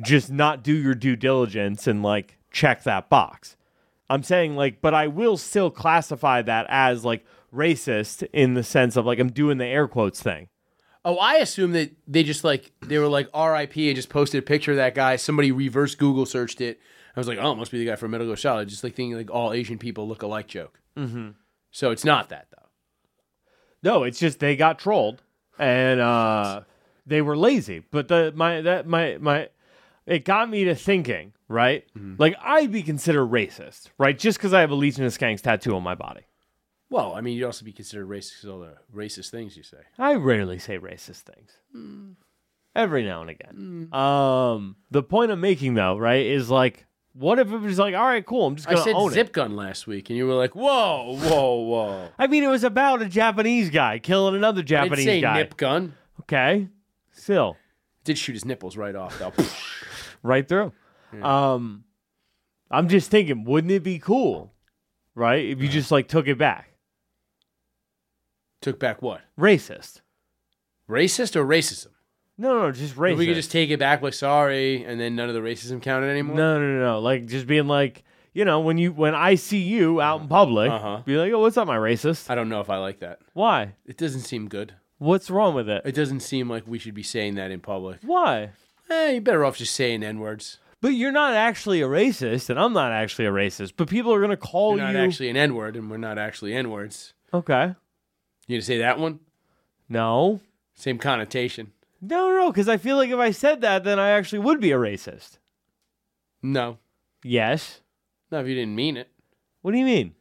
just 0.00 0.30
not 0.30 0.62
do 0.62 0.72
your 0.72 0.94
due 0.94 1.16
diligence 1.16 1.86
and 1.86 2.02
like 2.02 2.38
check 2.50 2.84
that 2.84 3.08
box. 3.08 3.56
I'm 4.10 4.22
saying 4.22 4.56
like, 4.56 4.80
but 4.80 4.94
I 4.94 5.06
will 5.08 5.36
still 5.36 5.70
classify 5.70 6.42
that 6.42 6.66
as 6.68 7.04
like 7.04 7.24
racist 7.52 8.26
in 8.32 8.54
the 8.54 8.62
sense 8.62 8.96
of 8.96 9.06
like 9.06 9.18
I'm 9.18 9.32
doing 9.32 9.58
the 9.58 9.66
air 9.66 9.88
quotes 9.88 10.22
thing. 10.22 10.48
Oh, 11.04 11.16
I 11.16 11.36
assume 11.36 11.72
that 11.72 11.94
they 12.06 12.22
just 12.22 12.44
like 12.44 12.72
they 12.82 12.98
were 12.98 13.08
like 13.08 13.28
R.I.P. 13.34 13.88
and 13.88 13.96
just 13.96 14.08
posted 14.08 14.38
a 14.38 14.46
picture 14.46 14.72
of 14.72 14.76
that 14.76 14.94
guy. 14.94 15.16
Somebody 15.16 15.52
reverse 15.52 15.94
Google 15.94 16.26
searched 16.26 16.60
it. 16.60 16.80
I 17.16 17.20
was 17.20 17.28
like, 17.28 17.38
oh, 17.40 17.52
it 17.52 17.56
must 17.56 17.72
be 17.72 17.78
the 17.78 17.86
guy 17.86 17.96
from 17.96 18.12
Gear 18.12 18.36
Solid. 18.36 18.68
Just 18.68 18.84
like 18.84 18.94
thinking 18.94 19.16
like 19.16 19.30
all 19.30 19.52
Asian 19.52 19.78
people 19.78 20.06
look 20.06 20.22
alike 20.22 20.46
joke. 20.46 20.80
Mm-hmm. 20.96 21.30
So 21.70 21.90
it's 21.90 22.04
not 22.04 22.28
that 22.28 22.46
though. 22.50 22.68
No, 23.82 24.02
it's 24.04 24.18
just 24.18 24.38
they 24.38 24.56
got 24.56 24.78
trolled 24.78 25.22
and 25.58 26.00
uh 26.00 26.62
they 27.06 27.22
were 27.22 27.36
lazy. 27.36 27.82
But 27.90 28.08
the 28.08 28.32
my 28.34 28.60
that 28.60 28.86
my 28.86 29.18
my 29.18 29.48
it 30.06 30.24
got 30.24 30.48
me 30.48 30.64
to 30.64 30.74
thinking, 30.74 31.32
right? 31.48 31.84
Like 32.18 32.36
I'd 32.42 32.72
be 32.72 32.82
considered 32.82 33.26
racist, 33.26 33.88
right? 33.98 34.18
Just 34.18 34.38
because 34.38 34.54
I 34.54 34.60
have 34.60 34.70
a 34.70 34.74
Legion 34.74 35.04
of 35.04 35.16
Skanks 35.16 35.40
tattoo 35.42 35.74
on 35.74 35.82
my 35.82 35.94
body. 35.94 36.22
Well, 36.90 37.12
I 37.14 37.20
mean, 37.20 37.36
you'd 37.36 37.44
also 37.44 37.64
be 37.66 37.72
considered 37.72 38.08
racist 38.08 38.36
because 38.36 38.48
all 38.48 38.60
the 38.60 38.74
racist 38.94 39.30
things 39.30 39.56
you 39.56 39.62
say. 39.62 39.78
I 39.98 40.14
rarely 40.14 40.58
say 40.58 40.78
racist 40.78 41.20
things. 41.20 41.52
Every 42.74 43.04
now 43.04 43.20
and 43.20 43.30
again. 43.30 43.88
Um, 43.92 44.76
the 44.90 45.02
point 45.02 45.30
I'm 45.30 45.40
making 45.40 45.74
though, 45.74 45.98
right, 45.98 46.24
is 46.24 46.48
like, 46.48 46.86
what 47.18 47.38
if 47.38 47.50
it 47.50 47.58
was 47.58 47.78
like, 47.78 47.94
all 47.94 48.04
right, 48.06 48.24
cool, 48.24 48.46
I'm 48.46 48.56
just 48.56 48.68
I 48.68 48.72
gonna 48.72 48.84
said 48.84 48.94
own 48.94 49.10
zip 49.10 49.28
it. 49.28 49.32
gun 49.32 49.56
last 49.56 49.86
week, 49.86 50.08
and 50.10 50.16
you 50.16 50.26
were 50.26 50.34
like, 50.34 50.54
whoa, 50.54 51.16
whoa, 51.18 51.54
whoa. 51.60 52.08
I 52.18 52.26
mean, 52.28 52.44
it 52.44 52.48
was 52.48 52.64
about 52.64 53.02
a 53.02 53.06
Japanese 53.08 53.70
guy 53.70 53.98
killing 53.98 54.34
another 54.36 54.60
I 54.60 54.62
didn't 54.62 54.68
Japanese 54.68 55.04
say 55.04 55.20
guy. 55.20 55.36
nip 55.38 55.56
gun. 55.56 55.94
Okay, 56.20 56.68
still 57.12 57.56
Did 58.04 58.18
shoot 58.18 58.34
his 58.34 58.44
nipples 58.44 58.76
right 58.76 58.94
off 58.94 59.18
though. 59.18 59.32
right 60.22 60.46
through. 60.46 60.72
Um, 61.22 61.84
I'm 62.70 62.88
just 62.88 63.10
thinking, 63.10 63.44
wouldn't 63.44 63.72
it 63.72 63.82
be 63.82 63.98
cool, 63.98 64.52
right, 65.14 65.44
if 65.44 65.60
you 65.60 65.68
just 65.68 65.90
like 65.90 66.06
took 66.08 66.28
it 66.28 66.38
back? 66.38 66.70
Took 68.60 68.78
back 68.78 69.02
what? 69.02 69.22
Racist. 69.38 70.00
Racist 70.88 71.36
or 71.36 71.44
racism? 71.44 71.88
No, 72.40 72.54
no, 72.54 72.62
no, 72.66 72.72
just 72.72 72.94
racist. 72.94 73.16
We 73.18 73.26
could 73.26 73.34
just 73.34 73.50
take 73.50 73.70
it 73.70 73.78
back, 73.78 74.00
like 74.00 74.14
sorry, 74.14 74.84
and 74.84 75.00
then 75.00 75.16
none 75.16 75.28
of 75.28 75.34
the 75.34 75.40
racism 75.40 75.82
counted 75.82 76.06
anymore. 76.08 76.36
No, 76.36 76.58
no, 76.60 76.66
no, 76.66 76.80
no. 76.80 76.98
Like 77.00 77.26
just 77.26 77.46
being 77.48 77.66
like, 77.66 78.04
you 78.32 78.44
know, 78.44 78.60
when 78.60 78.78
you 78.78 78.92
when 78.92 79.14
I 79.14 79.34
see 79.34 79.58
you 79.58 80.00
out 80.00 80.20
in 80.20 80.28
public, 80.28 80.70
Uh-huh. 80.70 81.02
be 81.04 81.16
like, 81.16 81.32
oh, 81.32 81.40
what's 81.40 81.56
up, 81.56 81.66
my 81.66 81.76
racist? 81.76 82.30
I 82.30 82.34
don't 82.36 82.48
know 82.48 82.60
if 82.60 82.70
I 82.70 82.76
like 82.78 83.00
that. 83.00 83.18
Why? 83.32 83.74
It 83.86 83.96
doesn't 83.96 84.20
seem 84.20 84.48
good. 84.48 84.74
What's 84.98 85.30
wrong 85.30 85.54
with 85.54 85.68
it? 85.68 85.82
It 85.84 85.94
doesn't 85.94 86.20
seem 86.20 86.48
like 86.48 86.64
we 86.66 86.78
should 86.78 86.94
be 86.94 87.02
saying 87.02 87.34
that 87.36 87.50
in 87.50 87.60
public. 87.60 87.98
Why? 88.02 88.50
Eh, 88.90 89.10
you're 89.12 89.20
better 89.20 89.44
off 89.44 89.56
just 89.56 89.74
saying 89.74 90.02
n 90.02 90.18
words. 90.20 90.58
But 90.80 90.90
you're 90.90 91.10
not 91.12 91.34
actually 91.34 91.82
a 91.82 91.86
racist, 91.88 92.50
and 92.50 92.58
I'm 92.58 92.72
not 92.72 92.92
actually 92.92 93.26
a 93.26 93.32
racist. 93.32 93.72
But 93.76 93.88
people 93.88 94.14
are 94.14 94.20
gonna 94.20 94.36
call 94.36 94.76
You're 94.76 94.86
not 94.86 94.94
you. 94.94 95.00
actually 95.00 95.28
an 95.28 95.36
n 95.36 95.54
word, 95.56 95.74
and 95.76 95.90
we're 95.90 95.96
not 95.96 96.18
actually 96.18 96.54
n 96.54 96.70
words. 96.70 97.14
okay. 97.34 97.74
You 98.46 98.56
gonna 98.56 98.62
say 98.62 98.78
that 98.78 98.98
one? 99.00 99.18
No. 99.88 100.40
Same 100.74 100.98
connotation. 100.98 101.72
No, 102.00 102.30
no, 102.30 102.50
because 102.52 102.68
I 102.68 102.76
feel 102.76 102.96
like 102.96 103.10
if 103.10 103.18
I 103.18 103.30
said 103.32 103.60
that, 103.62 103.84
then 103.84 103.98
I 103.98 104.10
actually 104.10 104.38
would 104.40 104.60
be 104.60 104.70
a 104.72 104.76
racist. 104.78 105.38
No, 106.42 106.78
Yes. 107.24 107.80
not 108.30 108.42
if 108.42 108.48
you 108.48 108.54
didn't 108.54 108.76
mean 108.76 108.96
it. 108.96 109.08
What 109.62 109.72
do 109.72 109.78
you 109.78 109.84
mean? 109.84 110.14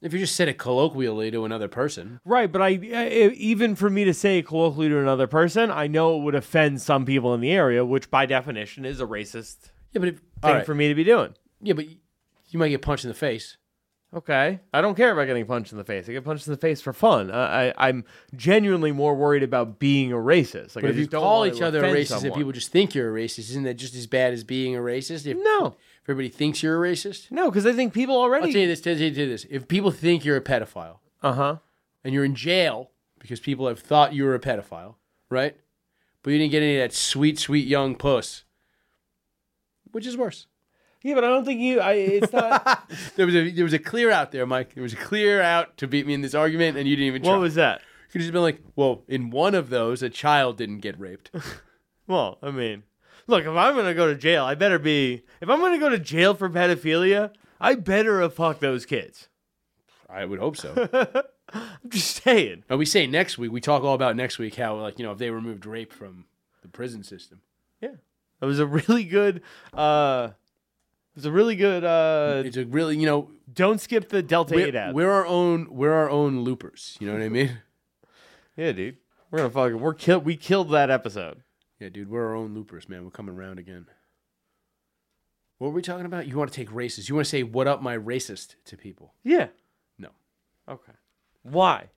If 0.00 0.12
you 0.12 0.20
just 0.20 0.36
said 0.36 0.46
it 0.48 0.58
colloquially 0.58 1.32
to 1.32 1.44
another 1.44 1.66
person. 1.66 2.20
Right, 2.24 2.50
but 2.50 2.62
I, 2.62 2.68
I 2.94 3.08
even 3.36 3.74
for 3.74 3.90
me 3.90 4.04
to 4.04 4.14
say 4.14 4.40
colloquially 4.42 4.88
to 4.90 5.00
another 5.00 5.26
person, 5.26 5.72
I 5.72 5.88
know 5.88 6.16
it 6.16 6.22
would 6.22 6.36
offend 6.36 6.80
some 6.80 7.04
people 7.04 7.34
in 7.34 7.40
the 7.40 7.50
area, 7.50 7.84
which 7.84 8.08
by 8.08 8.24
definition 8.24 8.84
is 8.84 9.00
a 9.00 9.06
racist 9.06 9.70
Yeah, 9.92 9.98
but 9.98 10.08
if, 10.10 10.18
thing 10.40 10.54
right. 10.54 10.64
for 10.66 10.74
me 10.76 10.86
to 10.88 10.94
be 10.94 11.02
doing. 11.02 11.34
yeah, 11.60 11.72
but 11.74 11.86
you 12.50 12.58
might 12.60 12.68
get 12.68 12.80
punched 12.82 13.04
in 13.04 13.08
the 13.08 13.14
face. 13.14 13.56
Okay. 14.14 14.58
I 14.72 14.80
don't 14.80 14.94
care 14.94 15.12
about 15.12 15.26
getting 15.26 15.44
punched 15.44 15.70
in 15.72 15.76
the 15.78 15.84
face. 15.84 16.08
I 16.08 16.12
get 16.12 16.24
punched 16.24 16.46
in 16.46 16.52
the 16.52 16.56
face 16.58 16.80
for 16.80 16.94
fun. 16.94 17.30
I, 17.30 17.68
I, 17.68 17.74
I'm 17.88 18.04
genuinely 18.34 18.90
more 18.90 19.14
worried 19.14 19.42
about 19.42 19.78
being 19.78 20.12
a 20.12 20.16
racist. 20.16 20.74
Like, 20.74 20.82
But 20.82 20.86
I 20.86 20.88
if 20.90 20.96
you 20.96 21.02
just 21.02 21.10
don't 21.10 21.20
call 21.22 21.44
each 21.44 21.60
other 21.60 21.80
a 21.80 21.82
offend 21.82 21.96
racist 21.96 22.12
and 22.12 22.20
someone. 22.22 22.38
people 22.38 22.52
just 22.52 22.72
think 22.72 22.94
you're 22.94 23.14
a 23.14 23.20
racist, 23.20 23.50
isn't 23.50 23.64
that 23.64 23.74
just 23.74 23.94
as 23.94 24.06
bad 24.06 24.32
as 24.32 24.44
being 24.44 24.74
a 24.74 24.78
racist? 24.78 25.26
If, 25.26 25.36
No. 25.36 25.76
if 26.02 26.08
everybody 26.08 26.30
thinks 26.30 26.62
you're 26.62 26.82
a 26.82 26.88
racist? 26.90 27.30
No, 27.30 27.50
because 27.50 27.66
I 27.66 27.72
think 27.74 27.92
people 27.92 28.14
I'll 28.16 28.22
already. 28.22 28.50
tell 28.50 28.62
you 28.62 28.66
this, 28.66 28.80
tell 28.80 28.96
you 28.96 29.10
this. 29.10 29.46
If 29.50 29.68
people 29.68 29.90
think 29.90 30.24
you're 30.24 30.38
a 30.38 30.42
pedophile 30.42 31.00
Uh 31.22 31.32
huh. 31.34 31.56
and 32.02 32.14
you're 32.14 32.24
in 32.24 32.34
jail 32.34 32.90
because 33.18 33.40
people 33.40 33.68
have 33.68 33.78
thought 33.80 34.14
you 34.14 34.24
were 34.24 34.34
a 34.34 34.40
pedophile, 34.40 34.94
right? 35.28 35.54
But 36.22 36.30
you 36.30 36.38
didn't 36.38 36.52
get 36.52 36.62
any 36.62 36.76
of 36.78 36.82
that 36.90 36.94
sweet, 36.96 37.38
sweet 37.38 37.66
young 37.66 37.94
puss. 37.94 38.44
Which 39.92 40.06
is 40.06 40.16
worse? 40.16 40.46
Yeah, 41.02 41.14
but 41.14 41.24
I 41.24 41.28
don't 41.28 41.44
think 41.44 41.60
you. 41.60 41.80
I. 41.80 41.92
It's 41.92 42.32
not. 42.32 42.90
There 43.16 43.26
was 43.26 43.34
a 43.34 43.50
there 43.50 43.64
was 43.64 43.72
a 43.72 43.78
clear 43.78 44.10
out 44.10 44.32
there, 44.32 44.46
Mike. 44.46 44.74
There 44.74 44.82
was 44.82 44.92
a 44.92 44.96
clear 44.96 45.40
out 45.40 45.76
to 45.78 45.86
beat 45.86 46.06
me 46.06 46.14
in 46.14 46.20
this 46.22 46.34
argument, 46.34 46.76
and 46.76 46.88
you 46.88 46.96
didn't 46.96 47.08
even 47.08 47.22
try. 47.22 47.32
what 47.32 47.40
was 47.40 47.54
that? 47.56 47.80
You 47.80 48.12
could 48.12 48.20
have 48.20 48.26
just 48.26 48.32
been 48.32 48.42
like, 48.42 48.60
well, 48.76 49.02
in 49.08 49.30
one 49.30 49.54
of 49.54 49.68
those, 49.70 50.02
a 50.02 50.08
child 50.10 50.56
didn't 50.56 50.78
get 50.80 50.98
raped. 50.98 51.30
Well, 52.06 52.38
I 52.42 52.50
mean, 52.50 52.84
look, 53.26 53.42
if 53.42 53.48
I'm 53.50 53.76
gonna 53.76 53.92
go 53.92 54.06
to 54.06 54.14
jail, 54.14 54.42
I 54.46 54.54
better 54.54 54.78
be. 54.78 55.24
If 55.42 55.50
I'm 55.50 55.60
gonna 55.60 55.78
go 55.78 55.90
to 55.90 55.98
jail 55.98 56.32
for 56.32 56.48
pedophilia, 56.48 57.32
I 57.60 57.74
better 57.74 58.22
have 58.22 58.32
fucked 58.32 58.62
those 58.62 58.86
kids. 58.86 59.28
I 60.08 60.24
would 60.24 60.38
hope 60.38 60.56
so. 60.56 60.88
I'm 61.52 61.90
just 61.90 62.22
saying. 62.24 62.64
Now 62.70 62.76
we 62.78 62.86
say 62.86 63.06
next 63.06 63.36
week. 63.36 63.52
We 63.52 63.60
talk 63.60 63.84
all 63.84 63.92
about 63.94 64.16
next 64.16 64.38
week 64.38 64.54
how 64.54 64.76
like 64.80 64.98
you 64.98 65.04
know 65.04 65.12
if 65.12 65.18
they 65.18 65.30
removed 65.30 65.66
rape 65.66 65.92
from 65.92 66.24
the 66.62 66.68
prison 66.68 67.04
system. 67.04 67.42
Yeah, 67.82 67.96
it 68.40 68.46
was 68.46 68.58
a 68.58 68.66
really 68.66 69.04
good. 69.04 69.42
uh 69.74 70.30
It 71.18 71.22
was 71.22 71.26
a 71.26 71.32
really 71.32 71.56
good. 71.56 71.82
uh 71.82 72.44
It's 72.46 72.56
a 72.56 72.64
really 72.64 72.96
you 72.96 73.04
know 73.04 73.28
Don't 73.52 73.80
skip 73.80 74.08
the 74.08 74.22
Delta 74.22 74.54
Eight 74.56 74.72
we're, 74.72 74.78
ad. 74.80 74.94
we're 74.94 75.10
our 75.10 75.26
own 75.26 75.66
we're 75.68 75.92
our 75.92 76.08
own 76.08 76.44
loopers. 76.44 76.96
You 77.00 77.08
know 77.08 77.14
what 77.14 77.22
I 77.22 77.28
mean? 77.28 77.58
Yeah, 78.56 78.72
dude. 78.72 78.96
We're 79.30 79.38
gonna 79.38 79.50
fucking. 79.50 79.78
We're 79.80 79.94
kill. 79.94 80.18
We 80.20 80.36
killed 80.36 80.70
that 80.72 80.90
episode. 80.90 81.42
Yeah, 81.78 81.90
dude, 81.90 82.10
we're 82.10 82.26
our 82.26 82.34
own 82.34 82.54
loopers, 82.54 82.88
man. 82.88 83.04
We're 83.04 83.10
coming 83.12 83.36
around 83.36 83.60
again. 83.60 83.86
What 85.58 85.68
were 85.68 85.74
we 85.74 85.82
talking 85.82 86.06
about? 86.06 86.26
You 86.26 86.36
want 86.36 86.52
to 86.52 86.56
take 86.56 86.70
racist? 86.70 87.08
You 87.08 87.14
want 87.14 87.26
to 87.26 87.30
say 87.30 87.44
"What 87.44 87.68
up, 87.68 87.82
my 87.82 87.96
racist" 87.96 88.56
to 88.64 88.76
people? 88.76 89.14
Yeah. 89.22 89.48
No, 89.96 90.08
Okay. 90.68 90.92
Why? 91.42 91.90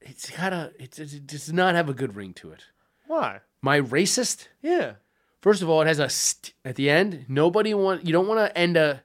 it's 0.00 0.30
gotta. 0.30 0.72
It's, 0.78 0.98
it 0.98 1.26
does 1.26 1.52
not 1.52 1.74
have 1.74 1.90
a 1.90 1.94
good 1.94 2.16
ring 2.16 2.32
to 2.34 2.52
it. 2.52 2.64
Why? 3.06 3.40
My 3.60 3.78
racist. 3.78 4.48
Yeah. 4.62 4.94
First 5.40 5.62
of 5.62 5.68
all, 5.70 5.80
it 5.80 5.86
has 5.86 5.98
a 5.98 6.08
st 6.08 6.52
at 6.64 6.76
the 6.76 6.90
end. 6.90 7.24
Nobody 7.28 7.72
want. 7.74 8.06
You 8.06 8.12
don't 8.12 8.28
want 8.28 8.40
to 8.40 8.56
end 8.58 8.76
a. 8.76 9.02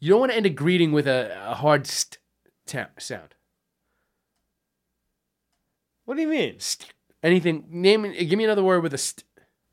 You 0.00 0.10
don't 0.10 0.20
want 0.20 0.30
to 0.32 0.36
end 0.36 0.46
a 0.46 0.50
greeting 0.50 0.92
with 0.92 1.06
a, 1.08 1.36
a 1.50 1.54
hard 1.54 1.86
st 1.86 2.18
ta- 2.66 2.88
sound. 2.98 3.34
What 6.04 6.16
do 6.16 6.22
you 6.22 6.28
mean? 6.28 6.58
St- 6.58 6.92
anything. 7.22 7.64
Name. 7.70 8.02
Give 8.12 8.36
me 8.38 8.44
another 8.44 8.62
word 8.62 8.82
with 8.82 8.94
a 8.94 8.98
st. 8.98 9.24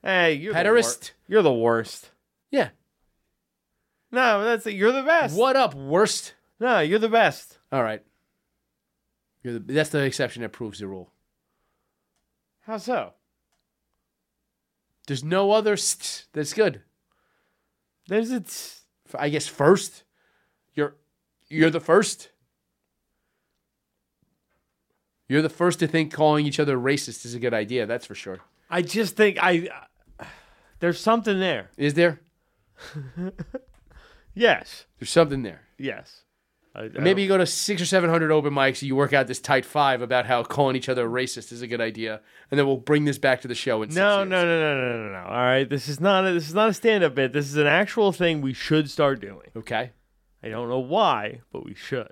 Hey, 0.04 0.34
you're 0.34 0.54
the 0.54 0.60
Pederast. 0.60 1.12
wor- 1.12 1.16
You're 1.28 1.42
the 1.42 1.54
worst. 1.54 2.12
Yeah. 2.52 2.70
No, 4.12 4.44
that's 4.44 4.66
it. 4.68 4.76
You're 4.76 4.92
the 4.92 5.04
best. 5.04 5.36
What 5.38 5.56
up, 5.56 5.74
worst? 5.74 6.36
No, 6.60 6.80
you're 6.80 7.00
the 7.00 7.10
best. 7.10 7.58
All 7.72 7.84
right. 7.84 8.02
You're 9.44 9.54
the, 9.60 9.74
that's 9.74 9.90
the 9.90 10.04
exception 10.04 10.42
that 10.42 10.50
proves 10.54 10.80
the 10.80 10.88
rule. 10.88 11.12
How 12.62 12.78
so? 12.78 13.14
There's 15.08 15.24
no 15.24 15.52
other 15.52 15.78
st 15.78 16.26
that's 16.34 16.54
good. 16.54 16.82
There's 18.08 18.32
it. 18.32 18.80
I 19.18 19.30
guess 19.30 19.48
first. 19.48 20.04
You're 20.74 20.96
you're 21.48 21.70
the 21.70 21.80
first. 21.80 22.30
You're 25.28 25.42
the 25.42 25.50
first 25.50 25.80
to 25.80 25.88
think 25.88 26.14
calling 26.14 26.46
each 26.46 26.60
other 26.60 26.78
racist 26.78 27.26
is 27.26 27.34
a 27.34 27.40
good 27.40 27.54
idea. 27.54 27.86
That's 27.86 28.06
for 28.06 28.16
sure. 28.16 28.40
I 28.70 28.82
just 28.82 29.16
think 29.16 29.38
I. 29.42 29.70
Uh, 30.20 30.26
there's 30.80 31.00
something 31.00 31.40
there. 31.40 31.72
Is 31.78 31.94
there? 31.94 32.22
Yes. 34.36 34.86
There's 35.00 35.10
something 35.10 35.44
there. 35.44 35.62
Yes. 35.78 36.25
I- 36.76 36.84
I 36.84 37.00
Maybe 37.00 37.22
you 37.22 37.28
go 37.30 37.38
to 37.38 37.46
six 37.46 37.82
or 37.82 37.86
seven 37.86 38.10
hundred 38.10 38.32
open 38.32 38.54
mics. 38.54 38.82
And 38.82 38.84
you 38.84 38.96
work 38.96 39.14
out 39.14 39.28
this 39.28 39.40
tight 39.40 39.66
five 39.66 40.02
about 40.02 40.26
how 40.26 40.44
calling 40.44 40.76
each 40.76 40.90
other 40.90 41.08
racist 41.08 41.52
is 41.52 41.62
a 41.62 41.68
good 41.68 41.80
idea, 41.82 42.20
and 42.52 42.60
then 42.60 42.68
we'll 42.68 42.78
bring 42.78 43.06
this 43.06 43.18
back 43.18 43.42
to 43.42 43.48
the 43.48 43.56
show 43.56 43.82
in 43.82 43.90
No, 43.94 44.24
no, 44.24 44.44
no, 44.46 44.60
no, 44.60 44.82
no, 44.82 45.04
no, 45.08 45.12
no. 45.14 45.26
All 45.28 45.34
right, 45.36 45.70
this 45.70 45.88
is 45.88 46.00
not 46.02 46.26
a, 46.28 46.34
this 46.34 46.48
is 46.50 46.54
not 46.54 46.70
a 46.70 46.74
stand-up 46.74 47.16
bit. 47.16 47.32
This 47.34 47.46
is 47.48 47.56
an 47.56 47.68
actual 47.68 48.12
thing 48.12 48.42
we 48.42 48.54
should 48.54 48.90
start 48.90 49.22
doing. 49.22 49.50
Okay. 49.56 49.92
I 50.44 50.50
don't 50.50 50.70
know 50.70 50.80
why, 50.80 51.40
but 51.52 51.66
we 51.66 51.74
should. 51.74 52.10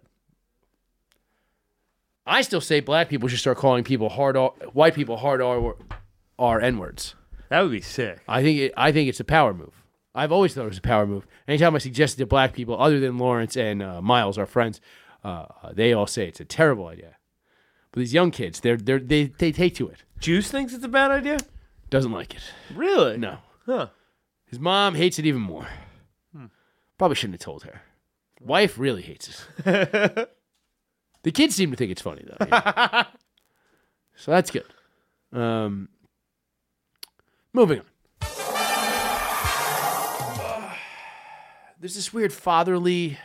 I 2.26 2.42
still 2.42 2.62
say 2.62 2.80
black 2.80 3.10
people 3.10 3.28
should 3.28 3.40
start 3.40 3.58
calling 3.58 3.84
people 3.84 4.10
hard 4.10 4.38
R, 4.38 4.52
white 4.72 4.96
people 4.96 5.18
hard 5.18 5.42
R, 5.42 5.76
R 6.40 6.62
N 6.62 6.78
words. 6.78 7.16
That 7.50 7.62
would 7.62 7.72
be 7.72 7.82
sick. 7.82 8.22
I 8.28 8.42
think 8.42 8.60
it, 8.60 8.74
I 8.78 8.92
think 8.92 9.10
it's 9.10 9.20
a 9.20 9.24
power 9.26 9.54
move. 9.54 9.83
I've 10.16 10.32
always 10.32 10.54
thought 10.54 10.66
it 10.66 10.70
was 10.70 10.78
a 10.78 10.82
power 10.82 11.08
move. 11.08 11.26
Anytime 11.48 11.76
I 11.76 11.80
suggest 11.80 12.16
it 12.16 12.18
to 12.18 12.26
black 12.26 12.54
people, 12.54 12.80
other 12.80 13.00
than 13.00 13.18
Lawrence 13.18 13.58
and 13.58 13.82
uh, 13.82 14.02
Miles, 14.02 14.38
our 14.38 14.46
friends, 14.46 14.80
uh, 15.24 15.46
they 15.74 15.94
all 15.94 16.08
say 16.08 16.28
it's 16.28 16.40
a 16.40 16.46
terrible 16.46 16.88
idea. 16.88 17.16
But 17.92 18.00
these 18.00 18.14
young 18.14 18.32
kids, 18.32 18.60
they're, 18.60 18.78
they're 18.78 19.00
they 19.00 19.26
they 19.26 19.52
take 19.52 19.76
to 19.76 19.88
it. 19.88 20.04
Juice 20.20 20.50
thinks 20.50 20.74
it's 20.74 20.84
a 20.84 20.88
bad 20.90 21.12
idea. 21.12 21.38
Doesn't 21.90 22.12
like 22.12 22.34
it. 22.34 22.42
Really? 22.74 23.18
No. 23.18 23.38
Huh. 23.66 23.88
His 24.48 24.60
mom 24.60 24.96
hates 24.96 25.20
it 25.20 25.26
even 25.26 25.42
more. 25.42 25.68
Probably 26.98 27.16
shouldn't 27.16 27.42
have 27.42 27.46
told 27.46 27.64
her. 27.64 27.82
Wife 28.40 28.78
really 28.78 29.02
hates 29.02 29.46
it. 29.66 29.66
the 31.24 31.32
kids 31.32 31.56
seem 31.56 31.72
to 31.72 31.78
think 31.78 31.92
it's 31.92 32.02
funny 32.02 32.24
though. 32.26 32.46
yeah. 32.48 33.06
so 34.16 34.32
that's 34.32 34.52
good. 34.52 34.66
Um, 35.32 35.90
moving 37.54 37.80
on. 37.80 37.86
There's 41.84 41.96
this 41.96 42.14
weird 42.14 42.32
fatherly.com 42.32 43.18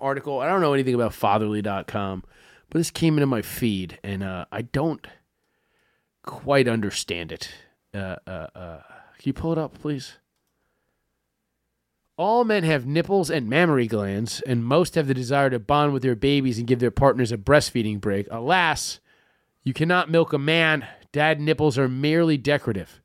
article. 0.00 0.40
I 0.40 0.48
don't 0.48 0.62
know 0.62 0.72
anything 0.72 0.94
about 0.94 1.12
fatherly.com, 1.12 2.24
but 2.70 2.78
this 2.78 2.90
came 2.90 3.18
into 3.18 3.26
my 3.26 3.42
feed 3.42 3.98
and 4.02 4.22
uh, 4.22 4.46
I 4.50 4.62
don't 4.62 5.06
quite 6.22 6.66
understand 6.66 7.32
it. 7.32 7.50
Uh, 7.92 8.16
uh, 8.26 8.46
uh, 8.54 8.80
can 9.18 9.24
you 9.24 9.34
pull 9.34 9.52
it 9.52 9.58
up, 9.58 9.78
please? 9.78 10.16
All 12.16 12.44
men 12.44 12.64
have 12.64 12.86
nipples 12.86 13.28
and 13.28 13.46
mammary 13.46 13.86
glands, 13.86 14.40
and 14.46 14.64
most 14.64 14.94
have 14.94 15.06
the 15.06 15.12
desire 15.12 15.50
to 15.50 15.58
bond 15.58 15.92
with 15.92 16.02
their 16.02 16.16
babies 16.16 16.56
and 16.56 16.66
give 16.66 16.78
their 16.78 16.90
partners 16.90 17.30
a 17.30 17.36
breastfeeding 17.36 18.00
break. 18.00 18.26
Alas, 18.30 19.00
you 19.62 19.74
cannot 19.74 20.10
milk 20.10 20.32
a 20.32 20.38
man. 20.38 20.86
Dad 21.12 21.42
nipples 21.42 21.76
are 21.76 21.90
merely 21.90 22.38
decorative. 22.38 23.02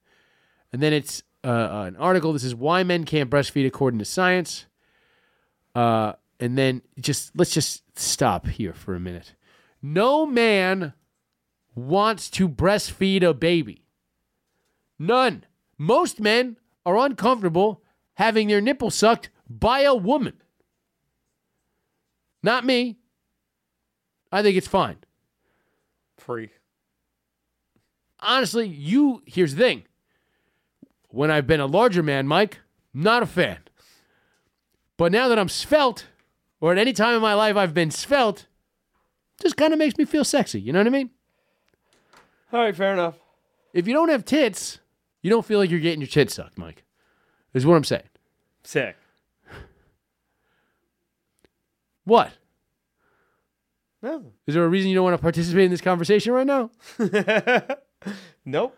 And 0.71 0.81
then 0.81 0.93
it's 0.93 1.23
uh, 1.43 1.47
uh, 1.47 1.83
an 1.87 1.95
article 1.95 2.33
This 2.33 2.43
is 2.43 2.55
why 2.55 2.83
men 2.83 3.03
can't 3.03 3.29
breastfeed 3.29 3.65
according 3.65 3.99
to 3.99 4.05
science. 4.05 4.65
Uh, 5.73 6.13
and 6.39 6.57
then 6.57 6.81
just 6.99 7.31
let's 7.35 7.51
just 7.51 7.83
stop 7.97 8.47
here 8.47 8.73
for 8.73 8.95
a 8.95 8.99
minute. 8.99 9.35
No 9.81 10.25
man 10.25 10.93
wants 11.75 12.29
to 12.31 12.49
breastfeed 12.49 13.23
a 13.23 13.33
baby. 13.33 13.85
None. 14.99 15.45
Most 15.77 16.19
men 16.19 16.57
are 16.85 16.97
uncomfortable 16.97 17.81
having 18.15 18.47
their 18.47 18.61
nipple 18.61 18.91
sucked 18.91 19.29
by 19.49 19.81
a 19.81 19.95
woman. 19.95 20.33
Not 22.43 22.65
me. 22.65 22.97
I 24.31 24.41
think 24.41 24.57
it's 24.57 24.67
fine. 24.67 24.97
Free. 26.17 26.51
Honestly, 28.19 28.67
you 28.67 29.23
here's 29.25 29.55
the 29.55 29.63
thing. 29.63 29.83
When 31.11 31.29
I've 31.29 31.47
been 31.47 31.59
a 31.59 31.65
larger 31.65 32.01
man, 32.01 32.27
Mike, 32.27 32.59
not 32.93 33.23
a 33.23 33.25
fan. 33.25 33.59
But 34.97 35.11
now 35.11 35.27
that 35.27 35.37
I'm 35.39 35.49
svelte, 35.49 36.05
or 36.59 36.71
at 36.71 36.77
any 36.77 36.93
time 36.93 37.15
in 37.15 37.21
my 37.21 37.33
life 37.33 37.55
I've 37.55 37.73
been 37.73 37.91
svelte, 37.91 38.47
just 39.41 39.57
kind 39.57 39.73
of 39.73 39.79
makes 39.79 39.97
me 39.97 40.05
feel 40.05 40.23
sexy. 40.23 40.61
You 40.61 40.73
know 40.73 40.79
what 40.79 40.87
I 40.87 40.91
mean? 40.91 41.09
All 42.53 42.59
right, 42.61 42.75
fair 42.75 42.93
enough. 42.93 43.15
If 43.73 43.87
you 43.87 43.93
don't 43.93 44.09
have 44.09 44.25
tits, 44.25 44.79
you 45.21 45.29
don't 45.29 45.45
feel 45.45 45.59
like 45.59 45.69
you're 45.69 45.79
getting 45.79 46.01
your 46.01 46.07
tits 46.07 46.35
sucked, 46.35 46.57
Mike. 46.57 46.83
Is 47.53 47.65
what 47.65 47.75
I'm 47.75 47.83
saying. 47.83 48.03
Sick. 48.63 48.95
What? 52.05 52.31
No. 54.01 54.33
Is 54.47 54.55
there 54.55 54.65
a 54.65 54.69
reason 54.69 54.89
you 54.89 54.95
don't 54.95 55.03
want 55.03 55.13
to 55.15 55.21
participate 55.21 55.65
in 55.65 55.71
this 55.71 55.81
conversation 55.81 56.33
right 56.33 56.47
now? 56.47 56.71
Nope. 58.45 58.75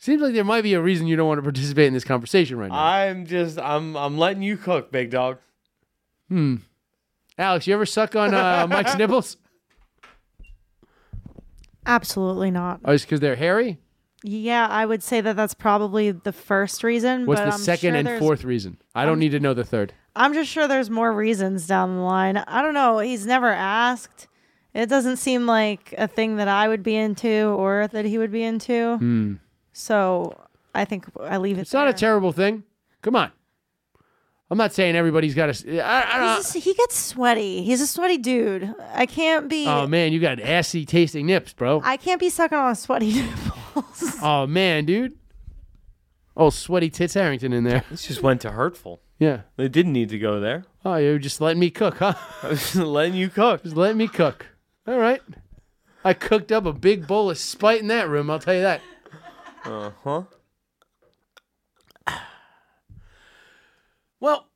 Seems 0.00 0.22
like 0.22 0.32
there 0.32 0.44
might 0.44 0.62
be 0.62 0.72
a 0.72 0.80
reason 0.80 1.06
you 1.06 1.14
don't 1.14 1.28
want 1.28 1.38
to 1.38 1.42
participate 1.42 1.86
in 1.86 1.92
this 1.92 2.04
conversation 2.04 2.56
right 2.58 2.70
now. 2.70 2.82
I'm 2.82 3.26
just 3.26 3.58
I'm 3.58 3.96
I'm 3.96 4.16
letting 4.18 4.42
you 4.42 4.56
cook, 4.56 4.90
big 4.90 5.10
dog. 5.10 5.38
hmm. 6.28 6.56
Alex, 7.38 7.66
you 7.66 7.74
ever 7.74 7.86
suck 7.86 8.16
on 8.16 8.34
uh, 8.34 8.66
Mike's 8.70 8.96
nipples? 8.96 9.36
Absolutely 11.86 12.50
not. 12.50 12.80
Oh, 12.84 12.92
it's 12.92 13.04
because 13.04 13.20
they're 13.20 13.36
hairy? 13.36 13.78
Yeah, 14.22 14.66
I 14.68 14.84
would 14.84 15.02
say 15.02 15.20
that 15.22 15.36
that's 15.36 15.54
probably 15.54 16.10
the 16.10 16.32
first 16.32 16.82
reason. 16.84 17.24
What's 17.26 17.40
but 17.40 17.46
the 17.46 17.52
I'm 17.54 17.58
second 17.60 17.90
sure 17.92 17.96
and 17.98 18.06
there's- 18.06 18.20
fourth 18.20 18.44
reason? 18.44 18.78
I 18.94 19.06
don't 19.06 19.18
need 19.18 19.30
to 19.32 19.40
know 19.40 19.54
the 19.54 19.64
third. 19.64 19.94
I'm 20.16 20.34
just 20.34 20.50
sure 20.50 20.66
there's 20.66 20.90
more 20.90 21.12
reasons 21.12 21.66
down 21.66 21.96
the 21.96 22.02
line. 22.02 22.36
I 22.36 22.62
don't 22.62 22.74
know. 22.74 22.98
He's 22.98 23.24
never 23.26 23.48
asked. 23.48 24.28
It 24.74 24.88
doesn't 24.88 25.16
seem 25.16 25.46
like 25.46 25.94
a 25.96 26.08
thing 26.08 26.36
that 26.36 26.48
I 26.48 26.68
would 26.68 26.82
be 26.82 26.96
into 26.96 27.44
or 27.56 27.88
that 27.92 28.04
he 28.04 28.18
would 28.18 28.32
be 28.32 28.42
into. 28.42 28.96
Hmm. 28.96 29.34
So 29.72 30.38
I 30.74 30.84
think 30.84 31.06
I 31.20 31.36
leave 31.38 31.58
it. 31.58 31.62
It's 31.62 31.72
not 31.72 31.88
a 31.88 31.92
terrible 31.92 32.32
thing. 32.32 32.64
Come 33.02 33.16
on. 33.16 33.30
I'm 34.52 34.58
not 34.58 34.72
saying 34.72 34.96
everybody's 34.96 35.34
got 35.36 35.54
to. 35.54 35.80
I, 35.80 36.16
I 36.16 36.18
don't, 36.18 36.36
He's 36.38 36.52
just- 36.52 36.64
he 36.64 36.74
gets 36.74 36.96
sweaty. 36.96 37.62
He's 37.62 37.80
a 37.80 37.86
sweaty 37.86 38.18
dude. 38.18 38.74
I 38.94 39.06
can't 39.06 39.48
be. 39.48 39.66
oh, 39.68 39.86
man, 39.86 40.12
you 40.12 40.18
got 40.18 40.40
assy 40.40 40.84
tasting 40.84 41.26
nips, 41.26 41.52
bro. 41.52 41.80
I 41.84 41.96
can't 41.96 42.18
be 42.18 42.30
sucking 42.30 42.58
on 42.58 42.74
sweaty 42.74 43.12
nipples. 43.22 44.16
oh, 44.22 44.48
man, 44.48 44.86
dude. 44.86 45.16
Oh, 46.36 46.50
sweaty 46.50 46.90
tits 46.90 47.14
Harrington 47.14 47.52
in 47.52 47.62
there. 47.64 47.84
This 47.90 48.06
just 48.08 48.22
went 48.22 48.40
to 48.40 48.50
hurtful. 48.50 49.00
Yeah. 49.20 49.42
They 49.56 49.68
didn't 49.68 49.92
need 49.92 50.08
to 50.08 50.18
go 50.18 50.40
there. 50.40 50.64
Oh, 50.84 50.96
you're 50.96 51.18
just 51.18 51.40
letting 51.40 51.60
me 51.60 51.70
cook, 51.70 51.98
huh? 51.98 52.14
I 52.42 52.48
was 52.48 52.60
just 52.60 52.74
letting 52.76 53.14
you 53.14 53.28
cook. 53.28 53.62
Just 53.62 53.76
letting 53.76 53.98
me 53.98 54.08
cook. 54.08 54.46
All 54.86 54.98
right. 54.98 55.20
I 56.04 56.14
cooked 56.14 56.50
up 56.50 56.66
a 56.66 56.72
big 56.72 57.06
bowl 57.06 57.30
of 57.30 57.38
spite 57.38 57.80
in 57.82 57.88
that 57.88 58.08
room, 58.08 58.30
I'll 58.30 58.38
tell 58.40 58.54
you 58.54 58.62
that. 58.62 58.80
Uh 59.70 59.92
huh. 60.02 60.22
Well, 64.18 64.48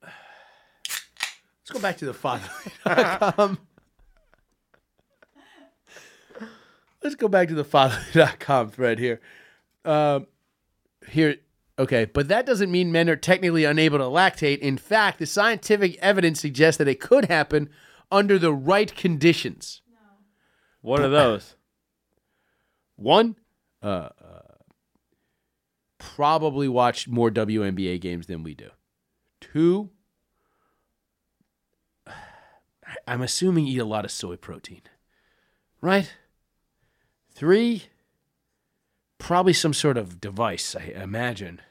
let's 0.00 1.70
go 1.72 1.80
back 1.80 1.96
to 1.98 2.04
the 2.06 2.14
fatherly.com. 2.14 3.58
let's 7.02 7.16
go 7.16 7.26
back 7.26 7.48
to 7.48 7.54
the 7.54 7.64
fatherly.com 7.64 8.70
thread 8.70 9.00
here. 9.00 9.20
Um, 9.84 10.28
here, 11.08 11.38
okay, 11.80 12.04
but 12.04 12.28
that 12.28 12.46
doesn't 12.46 12.70
mean 12.70 12.92
men 12.92 13.10
are 13.10 13.16
technically 13.16 13.64
unable 13.64 13.98
to 13.98 14.04
lactate. 14.04 14.60
In 14.60 14.78
fact, 14.78 15.18
the 15.18 15.26
scientific 15.26 15.98
evidence 15.98 16.40
suggests 16.40 16.78
that 16.78 16.86
it 16.86 17.00
could 17.00 17.24
happen 17.24 17.70
under 18.12 18.38
the 18.38 18.54
right 18.54 18.94
conditions. 18.94 19.82
What 20.80 21.00
are 21.00 21.08
those? 21.08 21.56
One, 23.00 23.36
uh, 23.82 24.10
uh, 24.22 24.40
probably 25.96 26.68
watch 26.68 27.08
more 27.08 27.30
WNBA 27.30 27.98
games 27.98 28.26
than 28.26 28.42
we 28.42 28.54
do. 28.54 28.68
Two, 29.40 29.88
I'm 33.08 33.22
assuming 33.22 33.66
eat 33.66 33.78
a 33.78 33.86
lot 33.86 34.04
of 34.04 34.10
soy 34.10 34.36
protein, 34.36 34.82
right? 35.80 36.12
Three, 37.32 37.84
probably 39.16 39.54
some 39.54 39.72
sort 39.72 39.96
of 39.96 40.20
device, 40.20 40.76
I 40.76 40.92
imagine. 41.00 41.62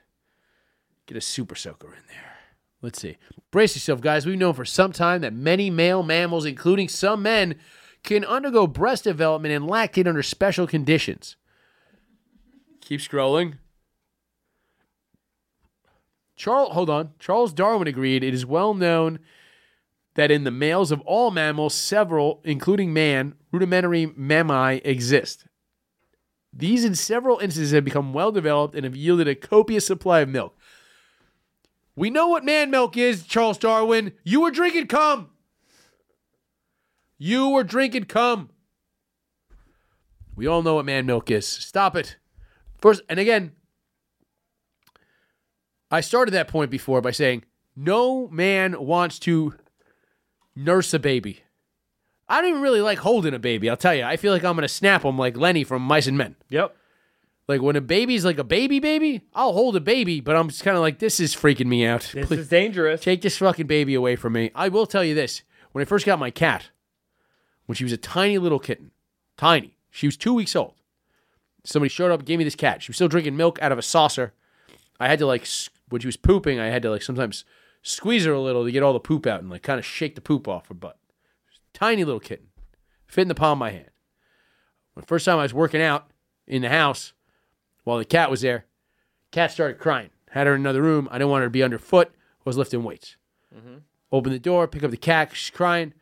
Get 1.06 1.16
a 1.16 1.22
super 1.22 1.54
soaker 1.54 1.94
in 1.94 2.02
there. 2.08 2.38
Let's 2.82 3.00
see. 3.00 3.18
Brace 3.52 3.76
yourself, 3.76 4.02
guys. 4.02 4.26
We've 4.26 4.36
known 4.36 4.56
for 4.56 4.66
some 4.66 4.92
time 4.94 5.22
that 5.22 5.34
many 5.34 5.70
male 5.70 6.02
mammals, 6.02 6.46
including 6.46 6.88
some 6.88 7.22
men, 7.22 7.60
can 8.04 8.26
undergo 8.26 8.68
breast 8.68 9.04
development 9.04 9.54
and 9.54 9.66
lactate 9.66 10.08
under 10.08 10.24
special 10.24 10.68
conditions. 10.68 11.36
Keep 12.82 13.02
scrolling. 13.02 13.56
Charles, 16.36 16.74
hold 16.74 16.90
on. 16.90 17.12
Charles 17.20 17.54
Darwin 17.54 17.88
agreed 17.88 18.24
it 18.24 18.34
is 18.34 18.46
well 18.46 18.74
known 18.74 19.20
that 20.16 20.32
in 20.32 20.44
the 20.44 20.52
males 20.52 20.92
of 20.92 21.02
all 21.02 21.32
mammals, 21.32 21.74
several, 21.74 22.42
including 22.44 22.94
man, 22.94 23.36
rudimentary 23.52 24.08
mammae 24.08 24.82
exist. 24.84 25.46
These, 26.52 26.84
in 26.84 26.96
several 26.96 27.40
instances, 27.40 27.74
have 27.74 27.86
become 27.86 28.14
well 28.14 28.32
developed 28.32 28.74
and 28.74 28.84
have 28.84 28.96
yielded 28.96 29.28
a 29.28 29.36
copious 29.36 29.86
supply 29.86 30.22
of 30.22 30.30
milk. 30.30 30.58
We 31.96 32.10
know 32.10 32.28
what 32.30 32.46
man 32.46 32.72
milk 32.72 32.98
is, 32.98 33.24
Charles 33.24 33.58
Darwin. 33.58 34.14
You 34.24 34.42
were 34.42 34.52
drinking 34.52 34.88
cum. 34.88 35.30
You 37.20 37.50
were 37.50 37.66
drinking 37.66 38.06
cum. 38.06 38.50
We 40.36 40.48
all 40.48 40.64
know 40.64 40.76
what 40.76 40.86
man 40.86 41.06
milk 41.06 41.30
is. 41.30 41.46
Stop 41.46 41.98
it. 41.98 42.16
First, 42.78 43.02
and 43.10 43.20
again, 43.20 43.52
I 45.92 46.00
started 46.00 46.32
that 46.32 46.48
point 46.48 46.72
before 46.72 47.02
by 47.02 47.12
saying 47.12 47.44
no 47.76 48.30
man 48.30 48.80
wants 48.80 49.20
to 49.20 49.56
nurse 50.56 50.94
a 50.94 51.00
baby. 51.00 51.42
I 52.30 52.40
don't 52.40 52.52
even 52.52 52.62
really 52.62 52.82
like 52.82 53.00
holding 53.00 53.34
a 53.34 53.40
baby. 53.40 53.70
I'll 53.70 53.76
tell 53.76 53.94
you. 53.94 54.04
I 54.04 54.16
feel 54.16 54.32
like 54.32 54.46
I'm 54.46 54.56
gonna 54.56 54.70
snap 54.70 55.04
him 55.04 55.18
like 55.18 55.36
Lenny 55.36 55.66
from 55.66 55.82
Mice 55.82 56.08
and 56.08 56.18
Men. 56.18 56.38
Yep. 56.50 56.74
Like 57.50 57.62
when 57.62 57.76
a 57.76 57.82
baby's 57.82 58.24
like 58.24 58.38
a 58.38 58.44
baby 58.44 58.80
baby, 58.80 59.22
I'll 59.34 59.54
hold 59.54 59.76
a 59.76 59.82
baby, 59.82 60.22
but 60.22 60.36
I'm 60.36 60.50
just 60.50 60.64
kind 60.64 60.78
of 60.78 60.82
like 60.82 61.00
this 61.00 61.20
is 61.20 61.36
freaking 61.36 61.66
me 61.66 61.86
out. 61.86 62.12
This 62.14 62.28
Please 62.28 62.40
is 62.40 62.48
dangerous. 62.50 63.02
take 63.02 63.24
this 63.24 63.38
fucking 63.38 63.68
baby 63.68 63.96
away 63.96 64.16
from 64.16 64.34
me. 64.34 64.52
I 64.54 64.70
will 64.70 64.86
tell 64.86 65.04
you 65.04 65.16
this: 65.16 65.42
when 65.72 65.82
I 65.82 65.86
first 65.86 66.06
got 66.06 66.20
my 66.20 66.30
cat, 66.30 66.70
when 67.70 67.76
she 67.76 67.84
was 67.84 67.94
a 67.94 67.98
tiny 67.98 68.40
little 68.40 68.58
kitten, 68.58 68.90
tiny, 69.38 69.78
she 69.92 70.08
was 70.08 70.18
two 70.18 70.34
weeks 70.34 70.56
old. 70.56 70.74
Somebody 71.64 71.90
showed 71.90 72.10
up, 72.10 72.22
and 72.22 72.26
gave 72.26 72.40
me 72.40 72.44
this 72.44 72.56
cat. 72.56 72.82
She 72.82 72.90
was 72.90 72.96
still 72.96 73.08
drinking 73.08 73.38
milk 73.38 73.62
out 73.62 73.72
of 73.72 73.78
a 73.78 73.84
saucer. 73.84 74.34
I 75.00 75.08
had 75.08 75.20
to 75.20 75.28
like 75.28 75.48
when 75.88 76.02
she 76.02 76.08
was 76.08 76.18
pooping, 76.18 76.60
I 76.60 76.70
had 76.70 76.82
to 76.82 76.90
like 76.90 77.04
sometimes 77.04 77.46
squeeze 77.84 78.26
her 78.26 78.34
a 78.34 78.42
little 78.42 78.66
to 78.66 78.72
get 78.72 78.82
all 78.82 78.94
the 78.94 79.00
poop 79.00 79.28
out 79.28 79.42
and 79.42 79.52
like 79.52 79.62
kind 79.62 79.78
of 79.78 79.86
shake 79.86 80.16
the 80.16 80.20
poop 80.20 80.48
off 80.48 80.68
her 80.70 80.74
butt. 80.74 80.98
Tiny 81.72 82.04
little 82.04 82.20
kitten, 82.20 82.48
fit 83.06 83.22
in 83.22 83.28
the 83.28 83.36
palm 83.36 83.52
of 83.52 83.60
my 83.60 83.70
hand. 83.70 83.92
When 84.96 85.06
first 85.06 85.26
time 85.26 85.38
I 85.38 85.44
was 85.44 85.54
working 85.54 85.80
out 85.80 86.10
in 86.48 86.64
the 86.64 86.70
house 86.70 87.14
while 87.84 88.00
the 88.00 88.04
cat 88.04 88.32
was 88.32 88.42
there, 88.42 88.66
cat 89.30 89.52
started 89.52 89.78
crying. 89.78 90.10
Had 90.32 90.48
her 90.48 90.56
in 90.56 90.62
another 90.62 90.82
room. 90.82 91.08
I 91.12 91.20
didn't 91.20 91.30
want 91.30 91.42
her 91.42 91.48
to 91.50 91.52
be 91.52 91.62
underfoot. 91.62 92.12
Was 92.46 92.58
lifting 92.58 92.84
weights. 92.84 93.16
Mm-hmm. 93.56 93.76
Open 94.12 94.32
the 94.32 94.40
door, 94.40 94.68
pick 94.68 94.82
up 94.82 94.90
the 94.90 94.98
cat. 94.98 95.36
She's 95.36 95.56
crying. 95.56 95.94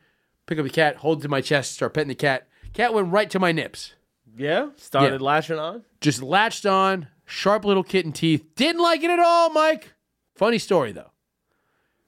Pick 0.48 0.58
up 0.58 0.64
the 0.64 0.70
cat, 0.70 0.96
hold 0.96 1.18
it 1.18 1.22
to 1.22 1.28
my 1.28 1.42
chest, 1.42 1.72
start 1.74 1.92
petting 1.92 2.08
the 2.08 2.14
cat. 2.14 2.48
Cat 2.72 2.94
went 2.94 3.12
right 3.12 3.28
to 3.28 3.38
my 3.38 3.52
nips. 3.52 3.92
Yeah. 4.34 4.70
Started 4.76 5.20
Yeah. 5.20 5.24
lashing 5.26 5.58
on. 5.58 5.84
Just 6.00 6.22
latched 6.22 6.64
on, 6.64 7.08
sharp 7.26 7.66
little 7.66 7.82
kitten 7.84 8.12
teeth. 8.12 8.46
Didn't 8.56 8.80
like 8.80 9.02
it 9.04 9.10
at 9.10 9.18
all, 9.18 9.50
Mike. 9.50 9.92
Funny 10.34 10.58
story 10.58 10.90
though. 10.92 11.10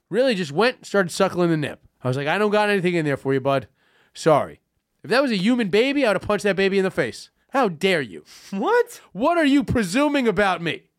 Really 0.09 0.33
just 0.33 0.51
went, 0.51 0.87
started 0.87 1.11
suckling 1.11 1.51
the 1.51 1.57
nip. 1.57 1.81
I 2.03 2.07
was 2.07 2.17
like, 2.17 2.27
I 2.27 2.39
don't 2.39 2.49
got 2.51 2.69
anything 2.71 2.95
in 2.95 3.05
there 3.05 3.15
for 3.15 3.31
you, 3.31 3.39
bud. 3.39 3.67
Sorry. 4.13 4.59
If 5.03 5.11
that 5.11 5.21
was 5.21 5.31
a 5.31 5.37
human 5.37 5.69
baby, 5.69 6.03
I 6.03 6.09
would 6.09 6.15
have 6.21 6.27
punched 6.27 6.43
that 6.43 6.55
baby 6.55 6.79
in 6.79 6.83
the 6.83 6.89
face. 6.89 7.29
How 7.49 7.69
dare 7.69 8.01
you? 8.01 8.25
What? 8.49 9.01
What 9.11 9.37
are 9.37 9.45
you 9.45 9.63
presuming 9.63 10.27
about 10.27 10.63
me? 10.63 10.89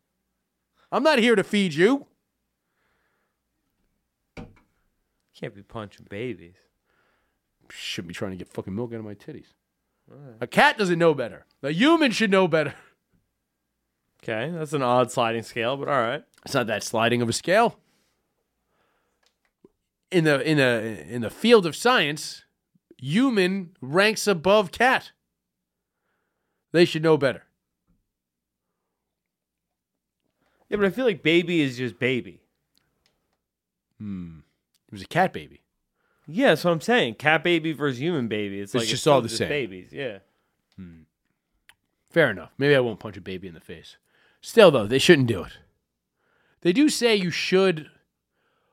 I'm 0.93 1.03
not 1.03 1.19
here 1.19 1.35
to 1.35 1.43
feed 1.43 1.73
you. 1.73 2.07
Can't 5.35 5.53
be 5.53 5.63
punching 5.63 6.07
babies. 6.09 6.55
Shouldn't 7.69 8.09
be 8.09 8.13
trying 8.13 8.31
to 8.31 8.37
get 8.37 8.49
fucking 8.49 8.73
milk 8.73 8.93
out 8.93 8.99
of 8.99 9.05
my 9.05 9.15
titties. 9.15 9.53
A 10.41 10.47
cat 10.47 10.77
doesn't 10.77 10.99
know 10.99 11.13
better. 11.13 11.45
A 11.61 11.71
human 11.71 12.11
should 12.11 12.31
know 12.31 12.47
better. 12.47 12.73
Okay, 14.21 14.51
that's 14.53 14.73
an 14.73 14.81
odd 14.81 15.11
sliding 15.11 15.43
scale, 15.43 15.75
but 15.75 15.87
all 15.87 16.01
right. 16.01 16.23
It's 16.45 16.53
not 16.53 16.67
that 16.67 16.83
sliding 16.83 17.21
of 17.21 17.29
a 17.29 17.33
scale. 17.33 17.77
In 20.11 20.23
the 20.23 20.39
in 20.41 20.57
the 20.57 21.05
in 21.09 21.21
the 21.21 21.29
field 21.29 21.65
of 21.65 21.75
science, 21.75 22.43
human 22.97 23.75
ranks 23.81 24.27
above 24.27 24.71
cat. 24.71 25.11
They 26.71 26.85
should 26.85 27.03
know 27.03 27.17
better. 27.17 27.43
Yeah, 30.69 30.77
but 30.77 30.85
I 30.85 30.89
feel 30.89 31.05
like 31.05 31.21
baby 31.21 31.61
is 31.61 31.77
just 31.77 31.99
baby. 31.99 32.41
Hmm. 33.99 34.39
It 34.87 34.91
was 34.91 35.01
a 35.01 35.07
cat 35.07 35.33
baby. 35.33 35.62
Yeah, 36.27 36.49
that's 36.49 36.63
what 36.63 36.71
I'm 36.71 36.81
saying. 36.81 37.15
Cat 37.15 37.43
baby 37.43 37.73
versus 37.73 37.99
human 37.99 38.27
baby. 38.27 38.59
It's, 38.59 38.73
It's 38.73 38.81
like 38.83 38.89
just 38.89 39.03
still 39.03 39.13
all 39.13 39.21
the 39.21 39.29
same. 39.29 39.49
Babies, 39.49 39.89
yeah. 39.91 40.19
Fair 42.09 42.29
enough. 42.29 42.51
Maybe 42.59 42.75
I 42.75 42.79
won't 42.79 42.99
punch 42.99 43.17
a 43.17 43.21
baby 43.21 43.47
in 43.47 43.55
the 43.55 43.59
face. 43.59 43.97
Still, 44.39 44.69
though, 44.69 44.85
they 44.85 44.99
shouldn't 44.99 45.27
do 45.27 45.43
it. 45.43 45.53
They 46.61 46.71
do 46.71 46.87
say 46.87 47.15
you 47.15 47.31
should 47.31 47.89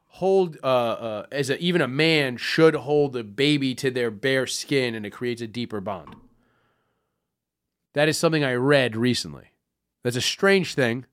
hold, 0.08 0.58
uh, 0.62 0.66
uh, 0.66 1.26
as 1.32 1.48
a, 1.48 1.58
even 1.58 1.80
a 1.80 1.88
man 1.88 2.36
should 2.36 2.74
hold 2.74 3.16
a 3.16 3.24
baby 3.24 3.74
to 3.76 3.90
their 3.90 4.10
bare 4.10 4.46
skin, 4.46 4.94
and 4.94 5.06
it 5.06 5.10
creates 5.10 5.40
a 5.40 5.46
deeper 5.46 5.80
bond. 5.80 6.16
That 7.94 8.08
is 8.10 8.18
something 8.18 8.44
I 8.44 8.54
read 8.54 8.94
recently. 8.94 9.52
That's 10.02 10.16
a 10.16 10.20
strange 10.20 10.74
thing. 10.74 11.06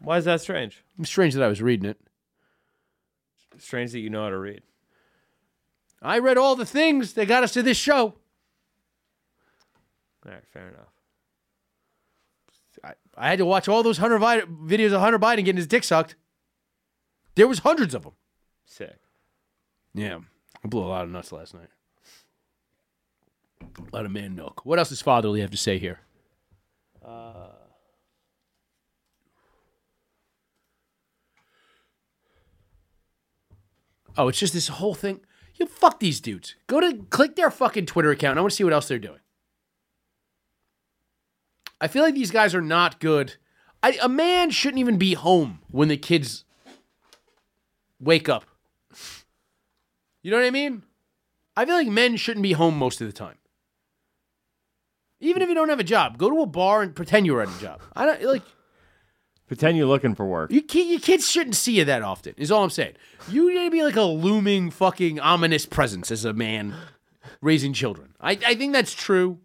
Why 0.00 0.18
is 0.18 0.26
that 0.26 0.42
strange? 0.42 0.84
It's 1.00 1.08
strange 1.08 1.32
that 1.34 1.42
I 1.42 1.48
was 1.48 1.62
reading 1.62 1.88
it. 1.88 1.98
Strange 3.56 3.92
that 3.92 4.00
you 4.00 4.10
know 4.10 4.24
how 4.24 4.30
to 4.30 4.38
read. 4.38 4.60
I 6.04 6.18
read 6.18 6.36
all 6.36 6.54
the 6.54 6.66
things 6.66 7.14
that 7.14 7.26
got 7.26 7.42
us 7.42 7.52
to 7.54 7.62
this 7.62 7.78
show. 7.78 8.14
All 10.26 10.32
right, 10.32 10.44
fair 10.52 10.68
enough. 10.68 10.88
I, 12.84 12.92
I 13.16 13.30
had 13.30 13.38
to 13.38 13.46
watch 13.46 13.68
all 13.68 13.82
those 13.82 13.96
Hunter 13.98 14.18
Vi- 14.18 14.42
videos 14.42 14.92
of 14.92 15.00
Hunter 15.00 15.18
Biden 15.18 15.38
getting 15.38 15.56
his 15.56 15.66
dick 15.66 15.82
sucked. 15.82 16.14
There 17.36 17.48
was 17.48 17.60
hundreds 17.60 17.94
of 17.94 18.02
them. 18.02 18.12
Sick. 18.66 18.98
Yeah, 19.94 20.18
I 20.62 20.68
blew 20.68 20.82
a 20.82 20.86
lot 20.86 21.04
of 21.04 21.10
nuts 21.10 21.32
last 21.32 21.54
night. 21.54 21.68
A 23.62 23.96
lot 23.96 24.04
of 24.04 24.12
man 24.12 24.34
milk. 24.36 24.64
What 24.64 24.78
else 24.78 24.90
does 24.90 25.00
fatherly 25.00 25.40
have 25.40 25.50
to 25.50 25.56
say 25.56 25.78
here? 25.78 26.00
Uh. 27.04 27.48
Oh, 34.16 34.28
it's 34.28 34.38
just 34.38 34.52
this 34.52 34.68
whole 34.68 34.94
thing. 34.94 35.20
You 35.54 35.66
fuck 35.66 36.00
these 36.00 36.20
dudes. 36.20 36.56
Go 36.66 36.80
to 36.80 37.04
click 37.10 37.36
their 37.36 37.50
fucking 37.50 37.86
Twitter 37.86 38.10
account. 38.10 38.38
I 38.38 38.40
want 38.40 38.52
to 38.52 38.56
see 38.56 38.64
what 38.64 38.72
else 38.72 38.88
they're 38.88 38.98
doing. 38.98 39.20
I 41.80 41.86
feel 41.86 42.02
like 42.02 42.14
these 42.14 42.30
guys 42.30 42.54
are 42.54 42.62
not 42.62 43.00
good. 43.00 43.36
I, 43.82 43.98
a 44.02 44.08
man 44.08 44.50
shouldn't 44.50 44.80
even 44.80 44.96
be 44.96 45.14
home 45.14 45.60
when 45.70 45.88
the 45.88 45.96
kids 45.96 46.44
wake 48.00 48.28
up. 48.28 48.44
You 50.22 50.30
know 50.30 50.38
what 50.38 50.46
I 50.46 50.50
mean? 50.50 50.82
I 51.56 51.66
feel 51.66 51.74
like 51.74 51.88
men 51.88 52.16
shouldn't 52.16 52.42
be 52.42 52.52
home 52.52 52.78
most 52.78 53.00
of 53.00 53.06
the 53.06 53.12
time. 53.12 53.36
Even 55.20 55.42
if 55.42 55.48
you 55.48 55.54
don't 55.54 55.68
have 55.68 55.80
a 55.80 55.84
job, 55.84 56.18
go 56.18 56.30
to 56.30 56.40
a 56.40 56.46
bar 56.46 56.82
and 56.82 56.96
pretend 56.96 57.26
you're 57.26 57.42
at 57.42 57.48
a 57.48 57.60
job. 57.60 57.80
I 57.94 58.06
don't 58.06 58.22
like 58.22 58.42
Pretend 59.46 59.76
you're 59.76 59.86
looking 59.86 60.14
for 60.14 60.24
work. 60.24 60.50
you. 60.50 60.62
Your 60.72 61.00
kids 61.00 61.30
shouldn't 61.30 61.56
see 61.56 61.78
you 61.78 61.84
that 61.84 62.02
often. 62.02 62.34
Is 62.36 62.50
all 62.50 62.64
I'm 62.64 62.70
saying. 62.70 62.94
You 63.28 63.52
need 63.54 63.64
to 63.64 63.70
be 63.70 63.82
like 63.82 63.96
a 63.96 64.02
looming, 64.02 64.70
fucking 64.70 65.20
ominous 65.20 65.66
presence 65.66 66.10
as 66.10 66.24
a 66.24 66.32
man 66.32 66.74
raising 67.40 67.72
children. 67.72 68.14
I, 68.20 68.32
I 68.46 68.54
think 68.54 68.72
that's 68.72 68.94
true. 68.94 69.38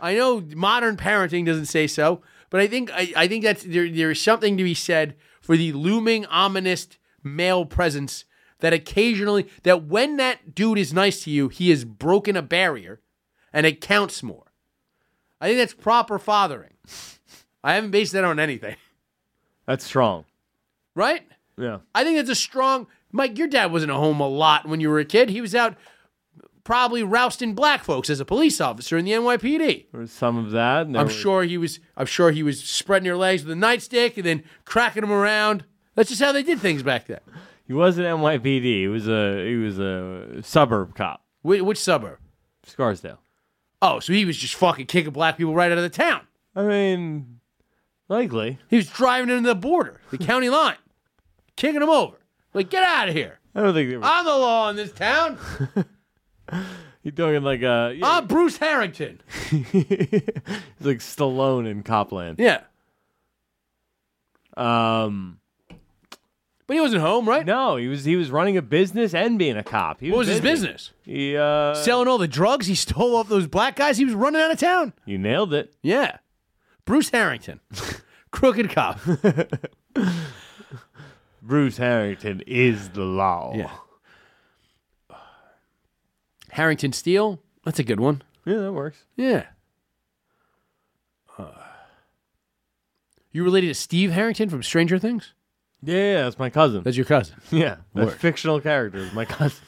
I 0.00 0.14
know 0.14 0.42
modern 0.54 0.96
parenting 0.96 1.46
doesn't 1.46 1.66
say 1.66 1.86
so, 1.86 2.22
but 2.50 2.60
I 2.60 2.66
think 2.66 2.90
I, 2.92 3.12
I 3.16 3.28
think 3.28 3.44
that's 3.44 3.62
there. 3.62 3.88
There 3.88 4.10
is 4.10 4.20
something 4.20 4.56
to 4.56 4.64
be 4.64 4.74
said 4.74 5.14
for 5.40 5.56
the 5.56 5.72
looming, 5.72 6.26
ominous 6.26 6.88
male 7.22 7.64
presence 7.64 8.24
that 8.60 8.72
occasionally 8.72 9.48
that 9.62 9.84
when 9.84 10.16
that 10.16 10.54
dude 10.54 10.78
is 10.78 10.92
nice 10.92 11.24
to 11.24 11.30
you, 11.30 11.48
he 11.48 11.70
has 11.70 11.84
broken 11.84 12.36
a 12.36 12.42
barrier, 12.42 13.00
and 13.52 13.66
it 13.66 13.80
counts 13.80 14.22
more. 14.22 14.52
I 15.40 15.46
think 15.46 15.58
that's 15.58 15.74
proper 15.74 16.18
fathering. 16.18 16.74
I 17.62 17.74
haven't 17.74 17.92
based 17.92 18.12
that 18.12 18.24
on 18.24 18.40
anything, 18.40 18.76
That's 19.68 19.84
strong. 19.84 20.24
right? 20.96 21.22
Yeah. 21.56 21.78
I 21.94 22.02
think 22.02 22.16
that's 22.16 22.30
a 22.30 22.34
strong. 22.34 22.86
Mike, 23.12 23.38
your 23.38 23.46
dad 23.48 23.70
wasn't 23.70 23.90
at 23.92 23.96
home 23.96 24.18
a 24.20 24.26
lot 24.28 24.66
when 24.68 24.80
you 24.80 24.88
were 24.90 24.98
a 24.98 25.04
kid. 25.04 25.28
He 25.30 25.40
was 25.40 25.54
out 25.54 25.76
probably 26.64 27.02
rousting 27.02 27.54
black 27.54 27.82
folks 27.84 28.10
as 28.10 28.20
a 28.20 28.24
police 28.24 28.60
officer 28.60 28.96
in 28.98 29.04
the 29.04 29.12
NYPD. 29.12 29.86
There 29.92 30.00
was 30.00 30.12
some 30.12 30.36
of 30.36 30.50
that. 30.52 30.86
I'm 30.86 30.92
was- 30.92 31.12
sure 31.14 31.42
he 31.44 31.56
was. 31.58 31.80
I'm 31.96 32.06
sure 32.06 32.30
he 32.30 32.42
was 32.42 32.62
spreading 32.64 33.06
your 33.06 33.16
legs 33.16 33.44
with 33.44 33.52
a 33.56 33.60
nightstick 33.60 34.16
and 34.16 34.24
then 34.26 34.44
cracking 34.64 35.02
them 35.02 35.12
around. 35.12 35.64
That's 35.94 36.08
just 36.10 36.22
how 36.22 36.32
they 36.32 36.42
did 36.42 36.60
things 36.60 36.82
back 36.82 37.06
then. 37.06 37.20
he 37.66 37.72
wasn't 37.72 38.06
NYPD. 38.06 38.62
He 38.80 38.88
was 38.88 39.08
a 39.08 39.46
he 39.48 39.56
was 39.56 39.78
a 39.78 40.42
suburb 40.42 40.94
cop, 40.94 41.22
which 41.42 41.78
suburb? 41.78 42.18
Scarsdale. 42.64 43.20
Oh, 43.82 44.00
so 44.00 44.12
he 44.12 44.24
was 44.24 44.36
just 44.36 44.54
fucking 44.54 44.86
kicking 44.86 45.12
black 45.12 45.36
people 45.38 45.54
right 45.54 45.70
out 45.72 45.78
of 45.78 45.82
the 45.84 45.88
town. 45.90 46.22
I 46.54 46.62
mean, 46.62 47.37
likely. 48.08 48.58
He 48.68 48.76
was 48.76 48.88
driving 48.88 49.30
into 49.30 49.48
the 49.48 49.54
border, 49.54 50.00
the 50.10 50.18
county 50.30 50.48
line, 50.48 50.76
kicking 51.56 51.80
them 51.80 51.88
over. 51.90 52.16
Like, 52.54 52.70
get 52.70 52.82
out 52.86 53.08
of 53.08 53.14
here. 53.14 53.38
I 53.54 53.60
don't 53.62 53.74
think 53.74 53.90
they 53.90 53.96
were. 53.96 54.04
I'm 54.04 54.24
the 54.24 54.30
law 54.36 54.70
in 54.70 54.76
this 54.76 54.92
town. 54.92 55.38
You're 57.02 57.12
talking 57.12 57.42
like 57.42 57.62
uh, 57.62 57.92
yeah, 57.94 58.06
I'm 58.18 58.26
Bruce 58.26 58.56
Harrington. 58.56 59.20
he's 59.50 59.62
like 60.80 60.98
Stallone 60.98 61.66
in 61.68 61.82
Cop 61.82 62.12
Land. 62.12 62.38
Yeah. 62.38 62.62
Um, 64.56 65.38
But 66.66 66.74
he 66.74 66.80
wasn't 66.80 67.02
home, 67.02 67.28
right? 67.28 67.46
no, 67.46 67.76
he 67.76 67.86
was 67.88 68.04
he 68.04 68.16
was 68.16 68.30
running 68.30 68.56
a 68.56 68.62
business 68.62 69.14
and 69.14 69.38
being 69.38 69.56
a 69.56 69.62
cop. 69.62 70.00
He 70.00 70.10
What 70.10 70.18
was 70.18 70.28
his 70.28 70.40
busy. 70.40 70.66
business? 70.66 70.92
He 71.02 71.36
uh, 71.36 71.74
Selling 71.74 72.08
all 72.08 72.18
the 72.18 72.28
drugs 72.28 72.66
he 72.66 72.74
stole 72.74 73.16
off 73.16 73.28
those 73.28 73.46
black 73.46 73.76
guys. 73.76 73.98
He 73.98 74.04
was 74.04 74.14
running 74.14 74.40
out 74.40 74.50
of 74.50 74.58
town. 74.58 74.92
you 75.06 75.18
nailed 75.18 75.54
it. 75.54 75.74
Yeah. 75.82 76.18
Bruce 76.88 77.10
Harrington. 77.10 77.60
Crooked 78.30 78.70
cop. 78.70 78.98
Bruce 81.42 81.76
Harrington 81.76 82.42
is 82.46 82.88
the 82.88 83.02
law. 83.02 83.52
Yeah. 83.54 83.70
Harrington 86.50 86.94
Steel. 86.94 87.42
That's 87.62 87.78
a 87.78 87.84
good 87.84 88.00
one. 88.00 88.22
yeah, 88.46 88.56
that 88.56 88.72
works. 88.72 89.04
Yeah. 89.16 89.48
Uh, 91.36 91.50
you 93.32 93.44
related 93.44 93.66
to 93.68 93.74
Steve 93.74 94.12
Harrington 94.12 94.48
from 94.48 94.62
Stranger 94.62 94.98
Things? 94.98 95.34
Yeah, 95.82 95.94
yeah, 95.94 96.22
that's 96.22 96.38
my 96.38 96.48
cousin. 96.48 96.84
That's 96.84 96.96
your 96.96 97.04
cousin. 97.04 97.36
yeah, 97.50 97.76
that 97.96 98.12
fictional 98.12 98.62
character 98.62 99.00
is 99.00 99.12
my 99.12 99.26
cousin. 99.26 99.62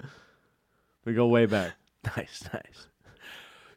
we 1.04 1.14
go 1.14 1.28
way 1.28 1.46
back. 1.46 1.74
Nice, 2.16 2.42
nice. 2.52 2.88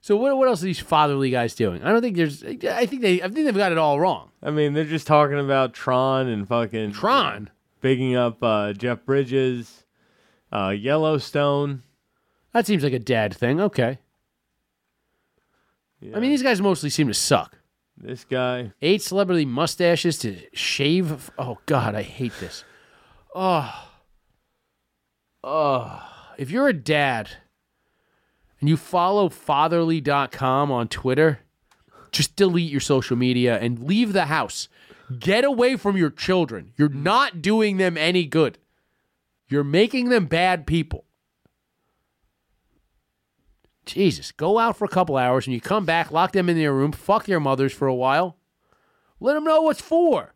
So 0.07 0.15
what 0.15 0.37
what 0.37 0.47
else 0.47 0.61
are 0.61 0.65
these 0.67 0.79
fatherly 0.79 1.31
guys 1.31 1.53
doing? 1.53 1.83
I 1.83 1.91
don't 1.91 2.01
think 2.01 2.15
there's. 2.15 2.41
I 2.41 2.85
think 2.85 3.01
they. 3.01 3.21
I 3.21 3.27
think 3.27 3.45
they've 3.45 3.53
got 3.53 3.73
it 3.73 3.77
all 3.77 3.99
wrong. 3.99 4.31
I 4.41 4.51
mean, 4.51 4.73
they're 4.73 4.85
just 4.85 5.05
talking 5.05 5.37
about 5.37 5.73
Tron 5.73 6.29
and 6.29 6.47
fucking 6.47 6.93
Tron. 6.93 7.49
bigging 7.81 8.15
up 8.15 8.41
uh, 8.41 8.71
Jeff 8.71 9.03
Bridges, 9.03 9.83
uh, 10.49 10.69
Yellowstone. 10.69 11.83
That 12.53 12.65
seems 12.65 12.85
like 12.85 12.93
a 12.93 12.99
dad 12.99 13.35
thing. 13.35 13.59
Okay. 13.59 13.99
I 16.01 16.21
mean, 16.21 16.31
these 16.31 16.41
guys 16.41 16.61
mostly 16.61 16.89
seem 16.89 17.09
to 17.09 17.13
suck. 17.13 17.57
This 17.97 18.23
guy. 18.23 18.71
Eight 18.81 19.01
celebrity 19.01 19.43
mustaches 19.43 20.19
to 20.19 20.37
shave. 20.53 21.31
Oh 21.37 21.57
God, 21.65 21.95
I 21.95 22.03
hate 22.03 22.31
this. 22.39 22.63
Oh, 23.35 23.89
oh. 25.43 26.01
If 26.37 26.49
you're 26.49 26.69
a 26.69 26.73
dad 26.73 27.29
and 28.59 28.69
you 28.69 28.77
follow 28.77 29.29
fatherly.com 29.29 30.71
on 30.71 30.87
Twitter, 30.87 31.39
just 32.11 32.35
delete 32.35 32.71
your 32.71 32.81
social 32.81 33.15
media 33.15 33.59
and 33.59 33.83
leave 33.83 34.13
the 34.13 34.25
house. 34.25 34.67
Get 35.19 35.43
away 35.43 35.75
from 35.75 35.95
your 35.95 36.09
children. 36.09 36.73
You're 36.75 36.89
not 36.89 37.41
doing 37.41 37.77
them 37.77 37.97
any 37.97 38.25
good. 38.25 38.57
You're 39.47 39.63
making 39.63 40.09
them 40.09 40.25
bad 40.25 40.67
people. 40.67 41.05
Jesus, 43.85 44.33
go 44.33 44.59
out 44.59 44.75
for 44.75 44.83
a 44.83 44.89
couple 44.89 45.15
hours 45.15 45.47
and 45.47 45.53
you 45.53 45.61
come 45.61 45.85
back, 45.85 46.11
lock 46.11 46.33
them 46.33 46.49
in 46.49 46.57
their 46.57 46.73
room, 46.73 46.91
fuck 46.91 47.25
their 47.25 47.39
mothers 47.39 47.71
for 47.71 47.87
a 47.87 47.95
while. 47.95 48.37
Let 49.19 49.33
them 49.33 49.45
know 49.45 49.61
what's 49.61 49.81
for. 49.81 50.33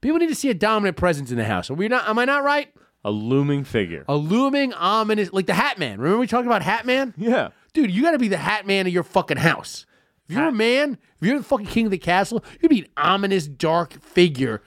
People 0.00 0.18
need 0.18 0.28
to 0.28 0.34
see 0.34 0.50
a 0.50 0.54
dominant 0.54 0.96
presence 0.96 1.30
in 1.30 1.36
the 1.36 1.44
house. 1.44 1.70
Are 1.70 1.74
we 1.74 1.88
not? 1.88 2.08
Am 2.08 2.18
I 2.18 2.24
not 2.24 2.42
right? 2.42 2.73
A 3.04 3.10
looming 3.10 3.64
figure. 3.64 4.04
A 4.08 4.16
looming, 4.16 4.72
ominous, 4.72 5.32
like 5.32 5.46
the 5.46 5.54
Hat 5.54 5.78
Man. 5.78 6.00
Remember 6.00 6.20
we 6.20 6.26
talked 6.26 6.46
about 6.46 6.62
Hat 6.62 6.86
Man? 6.86 7.14
Yeah. 7.16 7.50
Dude, 7.72 7.90
you 7.90 8.02
got 8.02 8.12
to 8.12 8.18
be 8.18 8.28
the 8.28 8.36
Hat 8.36 8.66
Man 8.66 8.86
of 8.86 8.92
your 8.92 9.02
fucking 9.02 9.36
house. 9.36 9.86
If 10.26 10.34
you're 10.34 10.48
a 10.48 10.52
man, 10.52 10.96
if 11.20 11.28
you're 11.28 11.38
the 11.38 11.44
fucking 11.44 11.66
king 11.66 11.86
of 11.86 11.90
the 11.90 11.98
castle, 11.98 12.42
you'd 12.60 12.70
be 12.70 12.80
an 12.80 12.88
ominous, 12.96 13.46
dark 13.46 13.92
figure 14.02 14.62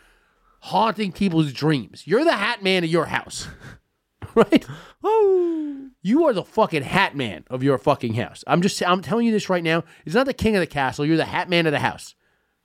haunting 0.60 1.12
people's 1.12 1.52
dreams. 1.52 2.06
You're 2.06 2.24
the 2.24 2.34
Hat 2.34 2.62
Man 2.62 2.84
of 2.84 2.90
your 2.92 3.06
house, 3.06 3.48
right? 4.36 4.66
Oh 5.04 5.88
you 6.08 6.26
are 6.26 6.34
the 6.34 6.44
fucking 6.44 6.84
Hat 6.84 7.16
Man 7.16 7.44
of 7.50 7.64
your 7.64 7.78
fucking 7.78 8.14
house. 8.14 8.44
I'm 8.48 8.62
just, 8.62 8.82
I'm 8.82 9.02
telling 9.02 9.26
you 9.26 9.34
this 9.34 9.50
right 9.50 9.64
now. 9.64 9.84
It's 10.06 10.16
not 10.16 10.26
the 10.26 10.34
king 10.34 10.56
of 10.56 10.62
the 10.62 10.68
castle. 10.68 11.06
You're 11.06 11.18
the 11.18 11.26
Hat 11.26 11.50
Man 11.50 11.66
of 11.66 11.74
the 11.74 11.80
house. 11.80 12.16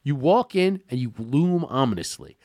You 0.04 0.14
walk 0.14 0.54
in 0.54 0.80
and 0.88 1.00
you 1.00 1.12
loom 1.18 1.64
ominously. 1.64 2.38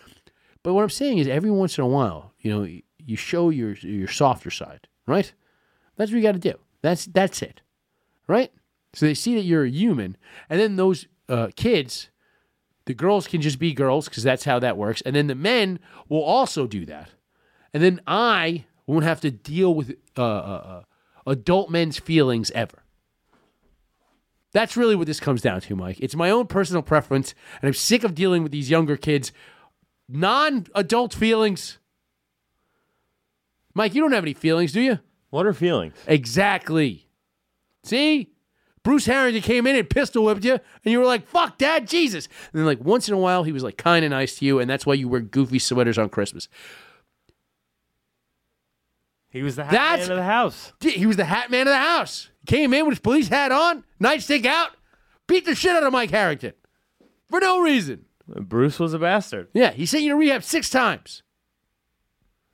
But 0.63 0.73
what 0.73 0.81
I'm 0.81 0.89
saying 0.89 1.19
is, 1.19 1.27
every 1.27 1.51
once 1.51 1.77
in 1.77 1.83
a 1.83 1.87
while, 1.87 2.33
you 2.39 2.51
know, 2.51 2.67
you 3.07 3.15
show 3.15 3.49
your 3.49 3.73
your 3.73 4.07
softer 4.07 4.51
side, 4.51 4.87
right? 5.07 5.33
That's 5.95 6.11
what 6.11 6.17
you 6.17 6.23
got 6.23 6.33
to 6.33 6.39
do. 6.39 6.59
That's 6.81 7.05
that's 7.05 7.41
it, 7.41 7.61
right? 8.27 8.51
So 8.93 9.05
they 9.05 9.15
see 9.15 9.33
that 9.35 9.43
you're 9.43 9.63
a 9.63 9.69
human, 9.69 10.17
and 10.49 10.59
then 10.59 10.75
those 10.75 11.07
uh, 11.29 11.49
kids, 11.55 12.09
the 12.85 12.93
girls 12.93 13.27
can 13.27 13.41
just 13.41 13.59
be 13.59 13.73
girls 13.73 14.07
because 14.07 14.23
that's 14.23 14.43
how 14.43 14.59
that 14.59 14.77
works, 14.77 15.01
and 15.01 15.15
then 15.15 15.27
the 15.27 15.35
men 15.35 15.79
will 16.09 16.23
also 16.23 16.67
do 16.67 16.85
that, 16.85 17.09
and 17.73 17.81
then 17.81 18.01
I 18.05 18.65
won't 18.85 19.05
have 19.05 19.21
to 19.21 19.31
deal 19.31 19.73
with 19.73 19.95
uh, 20.17 20.21
uh, 20.21 20.25
uh, 20.25 20.81
adult 21.25 21.69
men's 21.69 21.97
feelings 21.97 22.51
ever. 22.51 22.83
That's 24.53 24.77
really 24.77 24.95
what 24.95 25.07
this 25.07 25.19
comes 25.19 25.41
down 25.41 25.61
to, 25.61 25.75
Mike. 25.75 25.97
It's 25.99 26.15
my 26.15 26.29
own 26.29 26.47
personal 26.47 26.81
preference, 26.81 27.35
and 27.61 27.67
I'm 27.67 27.73
sick 27.73 28.03
of 28.03 28.15
dealing 28.15 28.43
with 28.43 28.51
these 28.51 28.69
younger 28.69 28.97
kids' 28.97 29.31
non-adult 30.09 31.13
feelings. 31.13 31.79
Mike, 33.77 33.93
you 33.93 34.01
don't 34.01 34.11
have 34.11 34.23
any 34.23 34.33
feelings, 34.33 34.71
do 34.71 34.81
you? 34.81 34.99
What 35.29 35.45
are 35.45 35.53
feelings? 35.53 35.93
Exactly. 36.07 37.07
See? 37.83 38.31
Bruce 38.81 39.05
Harrington 39.05 39.43
came 39.43 39.67
in 39.67 39.75
and 39.75 39.87
pistol 39.87 40.23
whipped 40.25 40.43
you, 40.43 40.53
and 40.53 40.61
you 40.91 40.97
were 40.97 41.05
like, 41.05 41.27
fuck 41.27 41.59
dad, 41.59 41.87
Jesus. 41.87 42.27
And 42.51 42.59
then, 42.59 42.65
like, 42.65 42.79
once 42.83 43.07
in 43.07 43.13
a 43.13 43.19
while, 43.19 43.43
he 43.43 43.51
was, 43.51 43.61
like, 43.61 43.77
kind 43.77 44.03
of 44.03 44.09
nice 44.09 44.39
to 44.39 44.45
you, 44.45 44.57
and 44.59 44.67
that's 44.67 44.85
why 44.87 44.95
you 44.95 45.07
wear 45.07 45.19
goofy 45.19 45.59
sweaters 45.59 45.99
on 45.99 46.09
Christmas. 46.09 46.47
He 49.29 49.43
was 49.43 49.57
the 49.57 49.65
hat 49.65 49.71
That's- 49.73 50.07
man 50.07 50.17
of 50.17 50.17
the 50.17 50.23
house. 50.31 50.73
He 50.79 51.05
was 51.05 51.17
the 51.17 51.25
hat 51.25 51.51
man 51.51 51.67
of 51.67 51.71
the 51.73 51.77
house. 51.77 52.31
Came 52.47 52.73
in 52.73 52.85
with 52.85 52.93
his 52.93 52.99
police 52.99 53.27
hat 53.27 53.51
on, 53.51 53.83
nightstick 54.01 54.45
out, 54.47 54.71
beat 55.27 55.45
the 55.45 55.53
shit 55.53 55.75
out 55.75 55.83
of 55.83 55.93
Mike 55.93 56.09
Harrington 56.09 56.53
for 57.29 57.39
no 57.39 57.59
reason. 57.61 58.05
Bruce 58.25 58.79
was 58.79 58.95
a 58.95 58.99
bastard. 58.99 59.49
Yeah, 59.53 59.69
he 59.71 59.85
sent 59.85 60.01
you 60.03 60.09
to 60.11 60.15
rehab 60.15 60.43
six 60.43 60.71
times. 60.71 61.21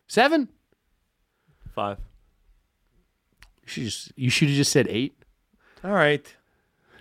Seven? 0.07 0.49
Five. 1.73 1.97
You 3.63 3.67
should 3.67 3.83
just 3.83 4.11
you 4.15 4.29
should 4.29 4.49
have 4.49 4.57
just 4.57 4.71
said 4.71 4.87
eight. 4.89 5.15
All 5.83 5.91
right. 5.91 6.35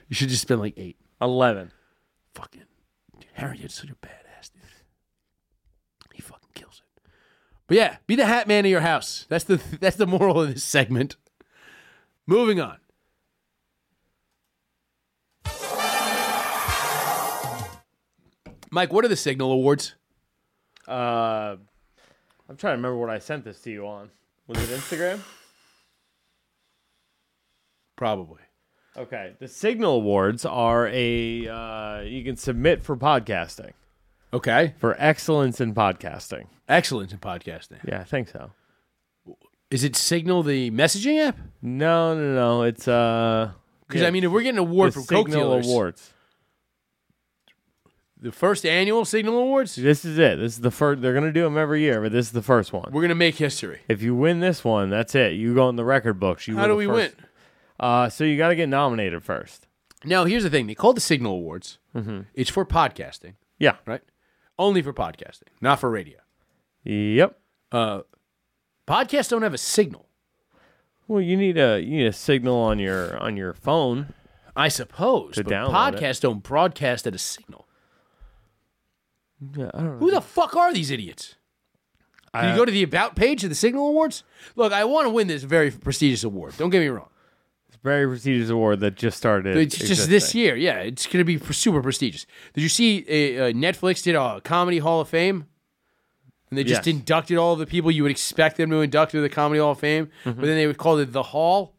You 0.09 0.15
should 0.15 0.29
just 0.29 0.49
been 0.49 0.61
like 0.61 0.75
eight. 0.77 0.97
Eleven. 1.21 1.73
Fucking 2.35 2.63
dude, 3.21 3.31
Harrington's 3.35 3.75
such 3.75 3.91
a 3.91 3.95
badass, 3.95 4.53
dude. 4.53 4.63
He 6.15 6.23
fucking 6.23 6.49
kills 6.55 6.83
it. 6.83 7.03
But 7.67 7.77
yeah, 7.77 7.97
be 8.07 8.17
the 8.17 8.27
hat 8.27 8.49
man 8.49 8.65
of 8.65 8.71
your 8.71 8.81
house. 8.81 9.27
That's 9.29 9.45
the 9.45 9.61
that's 9.81 9.97
the 9.97 10.07
moral 10.07 10.41
of 10.41 10.55
this 10.55 10.65
segment. 10.65 11.17
Moving 12.27 12.61
on. 12.61 12.79
Mike, 18.71 18.91
what 18.91 19.05
are 19.05 19.09
the 19.09 19.17
Signal 19.17 19.53
Awards? 19.53 19.97
Uh, 20.89 21.57
I'm 22.49 22.57
trying 22.57 22.73
to 22.73 22.77
remember 22.77 22.97
what 22.97 23.11
I 23.11 23.19
sent 23.19 23.45
this 23.45 23.61
to 23.61 23.71
you 23.71 23.87
on. 23.87 24.09
Was 24.55 24.71
it 24.71 24.79
Instagram? 24.81 25.21
Probably. 27.97 28.41
Okay. 28.97 29.35
The 29.39 29.49
Signal 29.49 29.95
Awards 29.97 30.45
are 30.45 30.89
a 30.89 31.49
uh, 31.49 32.01
you 32.03 32.23
can 32.25 32.37
submit 32.37 32.83
for 32.83 32.97
podcasting 32.97 33.73
Okay. 34.35 34.75
for 34.79 34.95
excellence 34.99 35.61
in 35.61 35.75
podcasting. 35.75 36.47
Excellence 36.69 37.13
in 37.13 37.19
podcasting. 37.19 37.79
Yeah, 37.87 38.01
I 38.01 38.05
think 38.05 38.29
so. 38.29 38.51
Is 39.71 39.85
it 39.85 39.97
Signal 39.97 40.43
the 40.43 40.71
messaging 40.71 41.27
app? 41.27 41.39
No, 41.63 42.15
no, 42.15 42.35
no. 42.35 42.63
It's 42.63 42.87
uh 42.87 43.53
Because 43.89 44.03
yeah, 44.03 44.09
I 44.09 44.11
mean, 44.11 44.25
if 44.25 44.31
we're 44.31 44.43
getting 44.43 44.59
an 44.59 44.67
award 44.69 44.91
the 44.91 44.93
from 44.95 45.05
Coke 45.05 45.29
Signal 45.29 45.49
dealers, 45.51 45.67
Awards. 45.67 46.13
The 48.23 48.33
first 48.33 48.65
annual 48.65 49.05
Signal 49.05 49.37
Awards, 49.39 49.75
This 49.77 50.05
is 50.05 50.17
it. 50.19 50.39
This 50.39 50.53
is 50.55 50.61
the 50.61 50.71
first. 50.71 51.03
They're 51.03 51.13
gonna 51.15 51.33
do 51.33 51.43
them 51.43 51.59
every 51.59 51.81
year, 51.83 52.01
but 52.01 52.13
this 52.13 52.27
is 52.27 52.33
the 52.33 52.43
first 52.43 52.73
one. 52.73 52.91
we're 52.93 53.03
gonna 53.03 53.15
make 53.15 53.35
history. 53.37 53.81
If 53.89 54.01
you 54.03 54.15
win 54.15 54.41
this 54.41 54.65
one, 54.65 54.89
that's 54.91 55.15
it. 55.15 55.33
You 55.35 55.55
go 55.55 55.69
in 55.69 55.77
the 55.77 55.85
record 55.85 56.19
books. 56.21 56.47
You 56.49 56.57
How 56.57 56.67
do 56.67 56.77
we 56.77 56.87
first- 56.87 57.17
win? 57.17 57.27
Uh, 57.81 58.09
so 58.09 58.23
you 58.25 58.37
got 58.39 58.51
to 58.51 58.55
get 58.57 58.69
nominated 58.69 59.25
first. 59.25 59.67
Now, 60.05 60.25
here's 60.25 60.45
the 60.45 60.51
thing: 60.51 60.67
they 60.69 60.75
call 60.75 60.93
the 60.93 61.01
Signal 61.01 61.33
Awards. 61.35 61.79
It's 62.35 62.51
for 62.51 62.65
podcasting, 62.65 63.35
Yeah. 63.59 63.77
right? 63.87 64.03
Only 64.59 64.83
for 64.83 64.93
podcasting, 64.93 65.49
not 65.61 65.81
for 65.81 65.91
radio. 65.91 66.19
Yep. 66.85 67.39
Uh, 67.73 68.03
podcasts 68.87 69.31
don't 69.31 69.43
have 69.43 69.55
a 69.55 69.59
signal. 69.59 70.09
Well, 71.09 71.21
you 71.21 71.37
need 71.37 71.59
a 71.59 71.81
you 71.81 71.99
need 71.99 72.07
a 72.07 72.13
signal 72.13 72.57
on 72.57 72.79
your 72.79 73.17
on 73.19 73.37
your 73.37 73.53
phone. 73.53 74.15
I 74.55 74.69
suppose, 74.69 75.35
To 75.37 75.45
but 75.45 75.53
download 75.53 75.73
podcasts 75.99 76.21
don't 76.21 76.43
broadcast 76.43 77.07
at 77.07 77.15
a 77.15 77.19
signal. 77.19 77.67
Yeah, 79.57 79.71
I 79.75 79.79
don't 79.83 79.99
Who 79.99 80.11
the 80.11 80.21
fuck 80.21 80.55
are 80.57 80.73
these 80.73 80.91
idiots? 80.91 81.37
Do 82.35 82.47
you 82.49 82.57
go 82.57 82.65
to 82.65 82.73
the 82.73 82.83
about 82.83 83.15
page 83.15 83.45
of 83.45 83.51
the 83.51 83.55
Signal 83.57 83.89
Awards? 83.89 84.25
Look, 84.57 84.73
I 84.73 84.85
want 84.85 85.05
to 85.07 85.11
win 85.11 85.27
this 85.27 85.43
very 85.43 85.71
prestigious 85.71 86.25
award. 86.25 86.55
Don't 86.57 86.71
get 86.71 86.81
me 86.81 86.87
wrong. 86.89 87.11
It's 87.69 87.77
a 87.77 87.81
very 87.83 88.07
prestigious 88.07 88.49
award 88.49 88.81
that 88.81 88.95
just 88.97 89.19
started. 89.19 89.55
It's 89.57 89.77
just 89.77 90.09
this 90.09 90.35
year. 90.35 90.57
Yeah, 90.57 90.79
it's 90.79 91.05
going 91.07 91.19
to 91.19 91.25
be 91.25 91.39
super 91.53 91.83
prestigious. 91.83 92.25
Did 92.55 92.63
you 92.63 92.71
see 92.71 93.01
uh, 93.01 93.45
uh, 93.45 93.53
Netflix 93.53 94.03
did 94.03 94.15
a 94.15 94.41
Comedy 94.43 94.79
Hall 94.79 95.01
of 95.03 95.09
Fame? 95.09 95.45
And 96.49 96.59
they 96.59 96.65
just 96.65 96.87
Yes. 96.87 96.95
inducted 96.95 97.37
all 97.39 97.53
of 97.55 97.59
the 97.59 97.67
people 97.67 97.91
you 97.91 98.03
would 98.03 98.11
expect 98.13 98.57
them 98.59 98.71
to 98.71 98.77
induct 98.81 99.13
to 99.13 99.21
the 99.21 99.29
Comedy 99.29 99.61
Hall 99.61 99.73
of 99.73 99.79
Fame, 99.81 100.07
Mm-hmm. 100.25 100.41
but 100.41 100.47
then 100.47 100.57
they 100.57 100.67
would 100.67 100.79
call 100.79 100.97
it 100.99 101.13
the 101.13 101.23
Hall. 101.23 101.75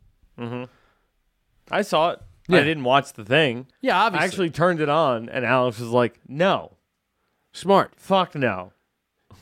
I 1.72 1.82
saw 1.82 2.12
it. 2.12 2.20
Yeah. 2.48 2.60
I 2.60 2.64
didn't 2.64 2.84
watch 2.84 3.14
the 3.14 3.24
thing. 3.24 3.68
Yeah, 3.82 4.00
I 4.04 4.24
actually 4.24 4.50
turned 4.50 4.82
it 4.82 4.90
on, 4.90 5.30
and 5.30 5.46
Alex 5.46 5.80
was 5.80 5.90
like, 5.90 6.20
"No, 6.28 6.74
smart. 7.54 7.94
fuck 7.96 8.36
no." 8.36 8.74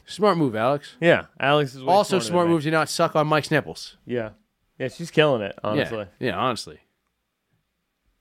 Smart 0.05 0.37
move, 0.37 0.55
Alex. 0.55 0.95
Yeah, 0.99 1.25
Alex 1.39 1.73
is 1.73 1.83
way 1.83 1.91
Also, 1.93 2.19
smarter 2.19 2.23
than 2.23 2.31
smart 2.31 2.47
me. 2.47 2.53
move 2.53 2.63
to 2.63 2.71
not 2.71 2.89
suck 2.89 3.15
on 3.15 3.27
Mike's 3.27 3.49
nipples. 3.51 3.97
Yeah, 4.05 4.31
yeah, 4.77 4.89
she's 4.89 5.09
killing 5.11 5.41
it. 5.41 5.57
Honestly, 5.63 6.05
Yeah, 6.19 6.27
yeah, 6.29 6.37
honestly. 6.37 6.79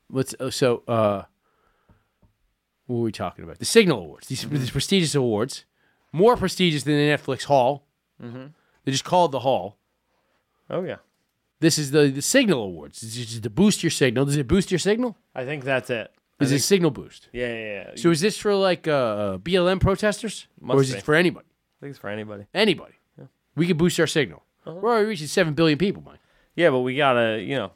Let's 0.09 0.34
uh, 0.41 0.51
so 0.51 0.82
uh 0.88 1.22
what 2.86 2.97
were 2.97 3.03
we 3.03 3.12
talking 3.12 3.45
about? 3.45 3.59
The 3.59 3.64
Signal 3.64 3.99
Awards. 4.01 4.26
These, 4.28 4.45
Mm-hmm. 4.45 4.57
these 4.57 4.70
prestigious 4.70 5.14
awards. 5.14 5.64
More 6.12 6.36
prestigious 6.36 6.82
than 6.82 6.95
the 6.97 7.03
Netflix 7.09 7.45
Hall. 7.45 7.86
Mm-hmm. 8.22 8.47
They 8.84 8.91
just 8.93 9.05
called 9.05 9.30
the 9.32 9.41
Hall. 9.41 9.78
oh 10.68 10.82
yeah, 10.82 10.97
This 11.61 11.78
is 11.78 11.93
the, 11.93 12.09
the 12.09 12.22
Signal 12.22 12.62
Awards. 12.64 13.01
This 13.01 13.16
is 13.16 13.41
to 13.41 13.51
boost 13.51 13.82
your 13.84 13.91
signal. 13.91 14.24
Does 14.24 14.36
it 14.36 14.49
boost 14.49 14.70
your 14.72 14.78
signal? 14.80 15.16
I 15.34 15.45
think 15.45 15.62
that's 15.64 15.88
it. 15.91 16.11
Is 16.41 16.53
it 16.53 16.61
signal 16.61 16.91
boost? 16.91 17.28
Yeah, 17.32 17.49
yeah, 17.49 17.55
yeah. 17.59 17.91
So 17.97 18.11
is 18.11 18.20
this 18.20 18.36
for 18.38 18.55
like 18.55 18.88
uh, 18.88 19.38
BLM 19.38 19.80
protesters, 19.80 20.47
or 20.66 20.80
is 20.80 20.93
be. 20.93 20.99
it 20.99 21.05
for 21.05 21.14
anybody? 21.14 21.47
I 21.47 21.80
think 21.80 21.91
it's 21.91 21.99
for 21.99 22.09
anybody. 22.09 22.47
Anybody. 22.55 22.95
We 23.57 23.66
could 23.66 23.76
boost 23.78 23.99
our 24.01 24.07
signal. 24.07 24.43
Uh-huh. 24.64 24.78
We're 24.80 24.91
already 24.91 25.07
reaching 25.09 25.26
seven 25.26 25.55
billion 25.55 25.76
people, 25.78 26.03
Mike. 26.07 26.20
Yeah, 26.55 26.70
but 26.70 26.80
we 26.80 26.97
gotta, 26.97 27.41
you 27.43 27.57
know, 27.57 27.72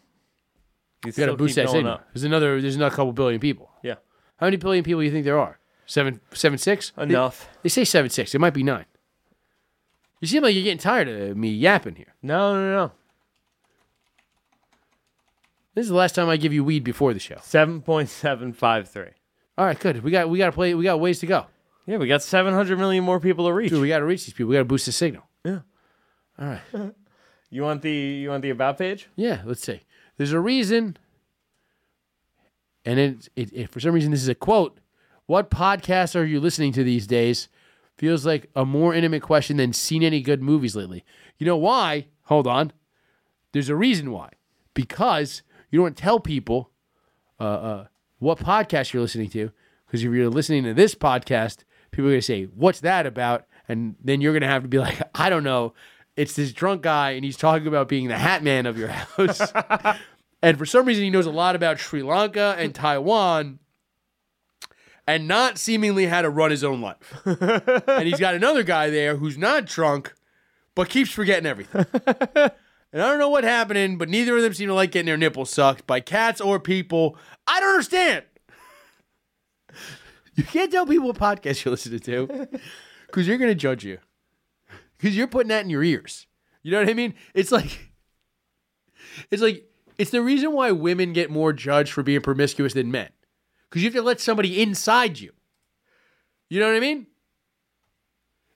you 1.04 1.08
We 1.08 1.12
got 1.12 1.26
to 1.26 1.36
boost 1.36 1.56
that 1.56 1.68
signal. 1.68 1.94
up. 1.94 2.08
There's 2.14 2.24
another. 2.24 2.60
There's 2.60 2.76
another 2.76 2.94
couple 2.94 3.12
billion 3.12 3.40
people. 3.40 3.70
Yeah, 3.82 3.96
How 4.36 4.46
many 4.46 4.56
billion 4.56 4.84
people 4.84 5.00
do 5.00 5.04
you 5.06 5.12
think 5.12 5.24
there 5.24 5.38
are? 5.38 5.58
Seven, 5.86 6.20
seven, 6.32 6.58
six. 6.58 6.92
They- 6.96 7.02
enough. 7.04 7.48
They, 7.62 7.68
say 7.68 7.84
seven, 7.84 8.08
six. 8.10 8.34
It 8.34 8.38
might 8.40 8.54
be 8.54 8.62
nine. 8.62 8.86
You 10.20 10.28
seem 10.28 10.42
like 10.42 10.54
you're 10.54 10.64
getting 10.64 10.78
tired 10.78 11.08
of 11.08 11.36
me 11.36 11.50
yapping 11.50 11.96
here. 11.96 12.14
No, 12.22 12.54
no, 12.54 12.70
no. 12.74 12.92
This 15.74 15.84
is 15.84 15.88
the 15.90 15.96
last 15.96 16.14
time 16.14 16.28
I 16.28 16.36
give 16.36 16.52
you 16.52 16.62
weed 16.64 16.84
before 16.84 17.12
the 17.12 17.20
show. 17.20 17.36
Seven 17.42 17.80
point 17.80 18.08
seven 18.08 18.52
five 18.52 18.88
three. 18.88 19.10
All 19.58 19.66
right, 19.66 19.78
good. 19.78 20.02
We 20.02 20.10
got 20.10 20.28
we 20.28 20.38
got 20.38 20.46
to 20.46 20.52
play. 20.52 20.74
We 20.74 20.84
got 20.84 21.00
ways 21.00 21.18
to 21.20 21.26
go. 21.26 21.46
Yeah, 21.86 21.98
we 21.98 22.06
got 22.06 22.22
seven 22.22 22.54
hundred 22.54 22.78
million 22.78 23.04
more 23.04 23.20
people 23.20 23.46
to 23.46 23.52
reach. 23.52 23.70
Dude, 23.70 23.80
we 23.80 23.88
got 23.88 23.98
to 23.98 24.04
reach 24.04 24.24
these 24.24 24.34
people. 24.34 24.50
We 24.50 24.54
got 24.54 24.60
to 24.60 24.64
boost 24.64 24.86
the 24.86 24.92
signal. 24.92 25.24
Yeah. 25.44 25.60
All 26.38 26.46
right. 26.46 26.94
You 27.50 27.62
want 27.62 27.82
the 27.82 27.92
you 27.92 28.30
want 28.30 28.42
the 28.42 28.50
about 28.50 28.78
page? 28.78 29.08
Yeah, 29.14 29.42
let's 29.44 29.62
see. 29.62 29.82
There's 30.16 30.32
a 30.32 30.40
reason, 30.40 30.96
and 32.84 32.98
it, 32.98 33.28
it, 33.36 33.52
it 33.52 33.70
for 33.70 33.78
some 33.78 33.94
reason 33.94 34.10
this 34.10 34.22
is 34.22 34.28
a 34.28 34.34
quote. 34.34 34.80
What 35.26 35.50
podcasts 35.50 36.16
are 36.16 36.24
you 36.24 36.40
listening 36.40 36.72
to 36.72 36.82
these 36.82 37.06
days? 37.06 37.48
Feels 37.96 38.26
like 38.26 38.50
a 38.56 38.64
more 38.64 38.92
intimate 38.92 39.22
question 39.22 39.56
than 39.56 39.72
seen 39.72 40.02
any 40.02 40.20
good 40.20 40.42
movies 40.42 40.74
lately. 40.74 41.04
You 41.38 41.46
know 41.46 41.56
why? 41.56 42.08
Hold 42.24 42.48
on. 42.48 42.72
There's 43.52 43.68
a 43.68 43.76
reason 43.76 44.10
why. 44.10 44.30
Because 44.74 45.42
you 45.74 45.80
don't 45.80 45.96
tell 45.96 46.20
people 46.20 46.70
uh, 47.40 47.42
uh, 47.42 47.86
what 48.20 48.38
podcast 48.38 48.92
you're 48.92 49.02
listening 49.02 49.28
to. 49.30 49.50
Because 49.84 50.04
if 50.04 50.12
you're 50.12 50.30
listening 50.30 50.62
to 50.62 50.72
this 50.72 50.94
podcast, 50.94 51.64
people 51.90 52.06
are 52.06 52.10
going 52.10 52.18
to 52.18 52.22
say, 52.22 52.44
"What's 52.44 52.78
that 52.80 53.06
about?" 53.06 53.46
And 53.68 53.96
then 54.00 54.20
you're 54.20 54.32
going 54.32 54.42
to 54.42 54.46
have 54.46 54.62
to 54.62 54.68
be 54.68 54.78
like, 54.86 55.02
"I 55.16 55.28
don't 55.30 55.42
know." 55.42 55.74
It's 56.16 56.36
this 56.36 56.52
drunk 56.52 56.82
guy, 56.82 57.10
and 57.10 57.24
he's 57.24 57.36
talking 57.36 57.66
about 57.66 57.88
being 57.88 58.06
the 58.06 58.16
hat 58.16 58.44
man 58.44 58.66
of 58.66 58.78
your 58.78 58.86
house. 59.16 59.52
and 60.40 60.56
for 60.56 60.64
some 60.64 60.86
reason, 60.86 61.02
he 61.02 61.10
knows 61.10 61.26
a 61.26 61.32
lot 61.32 61.56
about 61.56 61.80
Sri 61.80 62.04
Lanka 62.04 62.54
and 62.56 62.72
Taiwan, 62.72 63.58
and 65.08 65.26
not 65.26 65.58
seemingly 65.58 66.06
how 66.06 66.22
to 66.22 66.30
run 66.30 66.52
his 66.52 66.62
own 66.62 66.80
life. 66.82 67.20
and 67.24 68.06
he's 68.06 68.20
got 68.20 68.36
another 68.36 68.62
guy 68.62 68.90
there 68.90 69.16
who's 69.16 69.36
not 69.36 69.66
drunk, 69.66 70.14
but 70.76 70.88
keeps 70.88 71.10
forgetting 71.10 71.46
everything. 71.46 71.84
And 72.94 73.02
I 73.02 73.08
don't 73.08 73.18
know 73.18 73.28
what 73.28 73.42
happening, 73.42 73.98
but 73.98 74.08
neither 74.08 74.36
of 74.36 74.42
them 74.44 74.54
seem 74.54 74.68
to 74.68 74.74
like 74.74 74.92
getting 74.92 75.06
their 75.06 75.16
nipples 75.16 75.50
sucked 75.50 75.84
by 75.84 75.98
cats 75.98 76.40
or 76.40 76.60
people. 76.60 77.18
I 77.44 77.58
don't 77.58 77.70
understand. 77.70 78.24
You 80.36 80.44
can't 80.44 80.70
tell 80.70 80.86
people 80.86 81.08
what 81.08 81.18
podcast 81.18 81.64
you're 81.64 81.72
listening 81.72 81.98
to 81.98 82.48
because 83.08 83.26
you're 83.26 83.36
going 83.36 83.50
to 83.50 83.56
judge 83.56 83.84
you. 83.84 83.98
Because 84.96 85.16
you're 85.16 85.26
putting 85.26 85.48
that 85.48 85.64
in 85.64 85.70
your 85.70 85.82
ears. 85.82 86.28
You 86.62 86.70
know 86.70 86.78
what 86.78 86.88
I 86.88 86.94
mean? 86.94 87.14
It's 87.34 87.50
like, 87.50 87.90
it's 89.28 89.42
like, 89.42 89.68
it's 89.98 90.12
the 90.12 90.22
reason 90.22 90.52
why 90.52 90.70
women 90.70 91.12
get 91.12 91.32
more 91.32 91.52
judged 91.52 91.92
for 91.92 92.04
being 92.04 92.20
promiscuous 92.20 92.74
than 92.74 92.92
men. 92.92 93.08
Because 93.68 93.82
you 93.82 93.88
have 93.88 93.96
to 93.96 94.02
let 94.02 94.20
somebody 94.20 94.62
inside 94.62 95.18
you. 95.18 95.32
You 96.48 96.60
know 96.60 96.68
what 96.68 96.76
I 96.76 96.80
mean? 96.80 97.08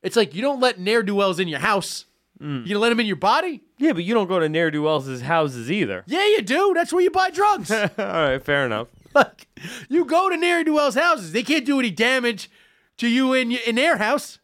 It's 0.04 0.14
like 0.14 0.36
you 0.36 0.42
don't 0.42 0.60
let 0.60 0.78
ne'er 0.78 1.02
do 1.02 1.16
wells 1.16 1.40
in 1.40 1.48
your 1.48 1.58
house. 1.58 2.04
You 2.40 2.64
gonna 2.68 2.78
let 2.78 2.90
them 2.90 3.00
in 3.00 3.06
your 3.06 3.16
body? 3.16 3.62
Yeah, 3.78 3.92
but 3.92 4.04
you 4.04 4.14
don't 4.14 4.28
go 4.28 4.38
to 4.38 4.48
ne'er 4.48 4.70
do 4.70 4.82
wells' 4.82 5.20
houses 5.22 5.70
either. 5.70 6.04
Yeah, 6.06 6.24
you 6.26 6.42
do. 6.42 6.72
That's 6.74 6.92
where 6.92 7.02
you 7.02 7.10
buy 7.10 7.30
drugs. 7.30 7.70
All 7.72 7.88
right, 7.96 8.42
fair 8.42 8.64
enough. 8.66 8.88
Like, 9.14 9.48
you 9.88 10.04
go 10.04 10.28
to 10.28 10.36
ne'er 10.36 10.62
do 10.62 10.74
wells' 10.74 10.94
houses. 10.94 11.32
They 11.32 11.42
can't 11.42 11.64
do 11.64 11.78
any 11.80 11.90
damage 11.90 12.50
to 12.98 13.08
you 13.08 13.32
in 13.32 13.50
in 13.52 13.74
their 13.74 13.96
house. 13.96 14.38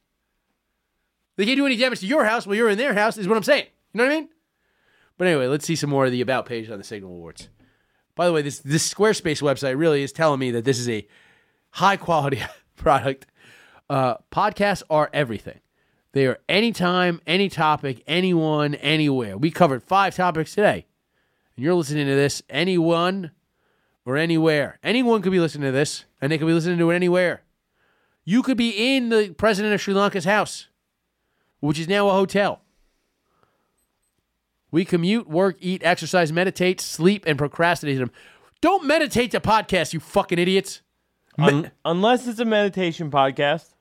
They 1.37 1.45
can't 1.45 1.59
do 1.59 1.67
any 1.67 1.77
damage 1.77 2.01
to 2.01 2.07
your 2.07 2.25
house 2.25 2.47
while 2.47 2.57
you're 2.57 2.71
in 2.71 2.79
their 2.79 2.95
house. 2.95 3.17
Is 3.19 3.29
what 3.29 3.37
I'm 3.37 3.43
saying. 3.43 3.67
You 3.93 3.99
know 3.99 4.05
what 4.05 4.13
I 4.13 4.21
mean? 4.21 4.29
But 5.19 5.27
anyway, 5.29 5.47
let's 5.47 5.67
see 5.67 5.77
some 5.77 5.91
more 5.91 6.07
of 6.07 6.13
the 6.13 6.21
about 6.23 6.47
page 6.47 6.71
on 6.71 6.79
the 6.79 6.85
Signal 6.85 7.11
Awards. 7.11 7.49
By 8.17 8.27
the 8.27 8.33
way, 8.33 8.43
this 8.43 8.59
this 8.61 8.93
Squarespace 8.93 9.43
website 9.43 9.79
really 9.79 10.03
is 10.03 10.13
telling 10.13 10.41
me 10.41 10.51
that 10.53 10.65
this 10.65 10.79
is 10.79 10.89
a 10.89 11.07
high 11.71 11.97
quality 11.97 12.43
product. 12.77 13.27
Uh, 13.91 14.17
podcasts 14.33 14.83
are 14.89 15.11
everything. 15.13 15.61
They 16.15 16.27
are 16.27 16.39
anytime, 16.49 17.21
any 17.27 17.49
topic, 17.49 18.05
anyone, 18.07 18.77
anywhere. 18.77 19.37
We 19.37 19.51
covered 19.51 19.83
five 19.83 20.15
topics 20.15 20.55
today. 20.55 20.87
And 21.57 21.65
you're 21.65 21.75
listening 21.75 22.07
to 22.07 22.15
this 22.15 22.41
anyone 22.49 23.33
or 24.05 24.17
anywhere. 24.17 24.79
Anyone 24.85 25.23
could 25.23 25.33
be 25.33 25.41
listening 25.41 25.65
to 25.67 25.73
this, 25.73 26.05
and 26.21 26.31
they 26.31 26.39
could 26.39 26.47
be 26.47 26.53
listening 26.53 26.79
to 26.79 26.91
it 26.91 26.95
anywhere. 26.95 27.43
You 28.25 28.45
could 28.45 28.57
be 28.57 28.97
in 28.97 29.09
the 29.09 29.35
president 29.37 29.75
of 29.75 29.81
Sri 29.81 29.93
Lanka's 29.93 30.25
house, 30.25 30.69
which 31.59 31.81
is 31.81 31.89
now 31.89 32.09
a 32.09 32.13
hotel. 32.13 32.61
We 34.71 34.85
commute, 34.85 35.29
work, 35.29 35.57
eat, 35.59 35.83
exercise, 35.85 36.33
meditate, 36.33 36.81
sleep, 36.81 37.25
and 37.27 37.37
procrastinate 37.37 37.99
them. 37.99 38.13
Don't 38.61 38.85
meditate 38.85 39.33
to 39.33 39.41
podcasts, 39.41 39.93
you 39.93 39.99
fucking 39.99 40.39
idiots. 40.39 40.81
Un- 41.39 41.73
unless 41.85 42.29
it's 42.29 42.39
a 42.39 42.45
meditation 42.45 43.11
podcast. 43.11 43.75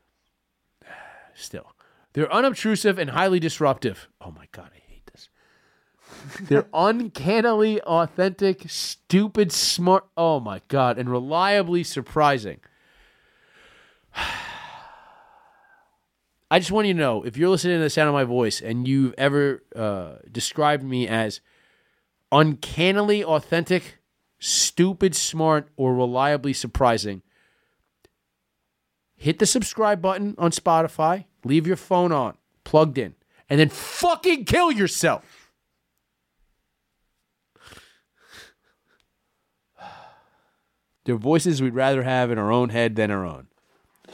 Still, 1.36 1.73
they're 2.14 2.32
unobtrusive 2.32 2.98
and 2.98 3.10
highly 3.10 3.40
disruptive. 3.40 4.08
Oh 4.22 4.32
my 4.32 4.48
god, 4.52 4.70
I 4.74 4.82
hate 4.88 5.06
this. 5.12 5.30
They're 6.42 6.68
uncannily 6.74 7.82
authentic, 7.82 8.66
stupid, 8.68 9.52
smart. 9.52 10.06
Oh 10.16 10.40
my 10.40 10.62
god, 10.68 10.98
and 10.98 11.10
reliably 11.10 11.84
surprising. 11.84 12.60
I 16.52 16.60
just 16.60 16.72
want 16.72 16.88
you 16.88 16.94
to 16.94 17.00
know 17.00 17.24
if 17.24 17.36
you're 17.36 17.50
listening 17.50 17.78
to 17.78 17.84
the 17.84 17.90
sound 17.90 18.10
of 18.10 18.14
my 18.14 18.26
voice 18.26 18.62
and 18.62 18.88
you've 18.88 19.16
ever 19.18 19.64
uh, 19.76 20.18
described 20.32 20.84
me 20.84 21.08
as 21.08 21.42
uncannily 22.32 23.24
authentic, 23.24 23.98
stupid, 24.38 25.16
smart, 25.16 25.70
or 25.78 25.96
reliably 25.96 26.54
surprising, 26.54 27.24
hit 29.16 29.40
the 29.40 29.48
subscribe 29.48 30.00
button 30.00 30.36
on 30.38 30.52
Spotify, 30.52 31.26
leave 31.44 31.68
your 31.68 31.76
phone 31.76 32.12
on, 32.12 32.38
plugged 32.64 32.98
in, 32.98 33.16
and 33.50 33.60
then 33.60 33.70
fucking 33.70 34.46
kill 34.46 34.72
yourself. 34.72 35.52
They're 41.06 41.16
voices 41.16 41.62
we'd 41.62 41.76
rather 41.76 42.04
have 42.04 42.32
in 42.32 42.38
our 42.38 42.52
own 42.52 42.70
head 42.70 42.96
than 42.96 43.12
our 43.12 43.26
own. 43.26 43.48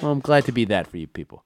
Well, 0.01 0.11
I'm 0.11 0.19
glad 0.19 0.45
to 0.45 0.51
be 0.51 0.65
that 0.65 0.87
for 0.87 0.97
you 0.97 1.07
people. 1.07 1.45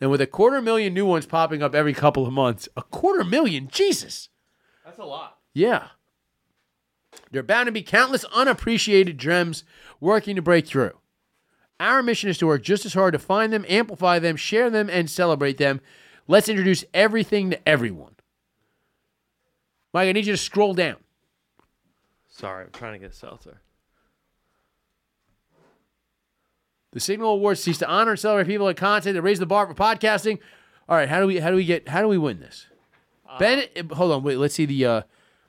And 0.00 0.10
with 0.10 0.20
a 0.20 0.26
quarter 0.26 0.62
million 0.62 0.94
new 0.94 1.06
ones 1.06 1.26
popping 1.26 1.62
up 1.62 1.74
every 1.74 1.92
couple 1.92 2.26
of 2.26 2.32
months, 2.32 2.68
a 2.76 2.82
quarter 2.82 3.24
million, 3.24 3.68
Jesus. 3.68 4.28
That's 4.84 4.98
a 4.98 5.04
lot. 5.04 5.38
Yeah. 5.52 5.88
There 7.30 7.40
are 7.40 7.44
bound 7.44 7.66
to 7.66 7.72
be 7.72 7.82
countless 7.82 8.24
unappreciated 8.26 9.18
gems 9.18 9.64
working 10.00 10.36
to 10.36 10.42
break 10.42 10.66
through. 10.66 10.92
Our 11.80 12.02
mission 12.02 12.28
is 12.28 12.38
to 12.38 12.46
work 12.46 12.62
just 12.62 12.84
as 12.84 12.94
hard 12.94 13.12
to 13.12 13.18
find 13.18 13.52
them, 13.52 13.64
amplify 13.68 14.18
them, 14.18 14.36
share 14.36 14.70
them, 14.70 14.90
and 14.90 15.08
celebrate 15.08 15.58
them. 15.58 15.80
Let's 16.26 16.48
introduce 16.48 16.84
everything 16.92 17.50
to 17.50 17.68
everyone. 17.68 18.14
Mike, 19.94 20.08
I 20.08 20.12
need 20.12 20.26
you 20.26 20.32
to 20.32 20.38
scroll 20.38 20.74
down. 20.74 20.96
Sorry, 22.28 22.64
I'm 22.64 22.70
trying 22.72 22.92
to 22.94 22.98
get 22.98 23.12
a 23.12 23.14
seltzer. 23.14 23.62
The 26.92 27.00
Signal 27.00 27.30
Awards 27.30 27.62
seeks 27.62 27.78
to 27.78 27.88
honor 27.88 28.12
and 28.12 28.20
celebrate 28.20 28.46
people 28.46 28.68
and 28.68 28.76
content 28.76 29.14
that 29.14 29.22
raise 29.22 29.38
the 29.38 29.46
bar 29.46 29.66
for 29.66 29.74
podcasting. 29.74 30.38
All 30.88 30.96
right, 30.96 31.08
how 31.08 31.20
do 31.20 31.26
we 31.26 31.38
how 31.38 31.50
do 31.50 31.56
we 31.56 31.64
get 31.64 31.88
how 31.88 32.00
do 32.00 32.08
we 32.08 32.18
win 32.18 32.40
this? 32.40 32.66
ben, 33.38 33.64
hold 33.92 34.12
on, 34.12 34.22
wait. 34.22 34.36
Let's 34.36 34.54
see 34.54 34.64
the 34.64 34.84
uh, 34.84 35.02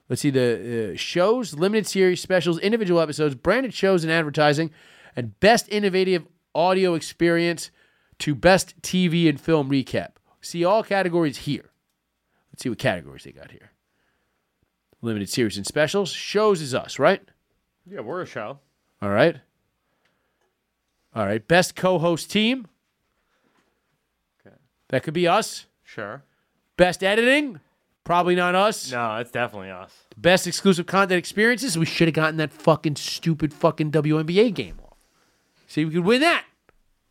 let's 0.09 0.21
see 0.21 0.31
the 0.31 0.93
uh, 0.93 0.97
shows, 0.97 1.53
limited 1.53 1.87
series, 1.87 2.21
specials, 2.21 2.59
individual 2.59 2.99
episodes, 2.99 3.35
branded 3.35 3.73
shows 3.73 4.03
and 4.03 4.11
advertising, 4.11 4.71
and 5.19 5.37
best 5.41 5.67
innovative 5.69 6.25
audio 6.55 6.93
experience 6.93 7.71
to 8.19 8.33
best 8.33 8.81
TV 8.81 9.27
and 9.27 9.39
film 9.39 9.69
recap. 9.69 10.11
See 10.39 10.63
all 10.63 10.81
categories 10.81 11.39
here. 11.39 11.71
Let's 12.53 12.63
see 12.63 12.69
what 12.69 12.77
categories 12.77 13.25
they 13.25 13.33
got 13.33 13.51
here. 13.51 13.71
Limited 15.01 15.29
series 15.29 15.57
and 15.57 15.67
specials. 15.67 16.13
Shows 16.13 16.61
is 16.61 16.73
us, 16.73 16.99
right? 16.99 17.21
Yeah, 17.85 17.99
we're 17.99 18.21
a 18.21 18.25
show. 18.25 18.59
All 19.01 19.09
right. 19.09 19.35
All 21.13 21.25
right. 21.25 21.45
Best 21.45 21.75
co-host 21.75 22.31
team. 22.31 22.67
Okay. 24.39 24.55
That 24.87 25.03
could 25.03 25.13
be 25.13 25.27
us. 25.27 25.65
Sure. 25.83 26.23
Best 26.77 27.03
editing. 27.03 27.59
Probably 28.05 28.35
not 28.35 28.55
us. 28.55 28.89
No, 28.89 29.17
it's 29.17 29.31
definitely 29.31 29.71
us. 29.71 29.93
Best 30.15 30.47
exclusive 30.47 30.85
content 30.85 31.19
experiences. 31.19 31.77
We 31.77 31.85
should 31.85 32.07
have 32.07 32.15
gotten 32.15 32.37
that 32.37 32.53
fucking 32.53 32.95
stupid 32.95 33.53
fucking 33.53 33.91
WNBA 33.91 34.53
game 34.53 34.79
off. 34.81 34.88
See, 35.69 35.85
we 35.85 35.93
could 35.93 36.03
win 36.03 36.21
that. 36.21 36.45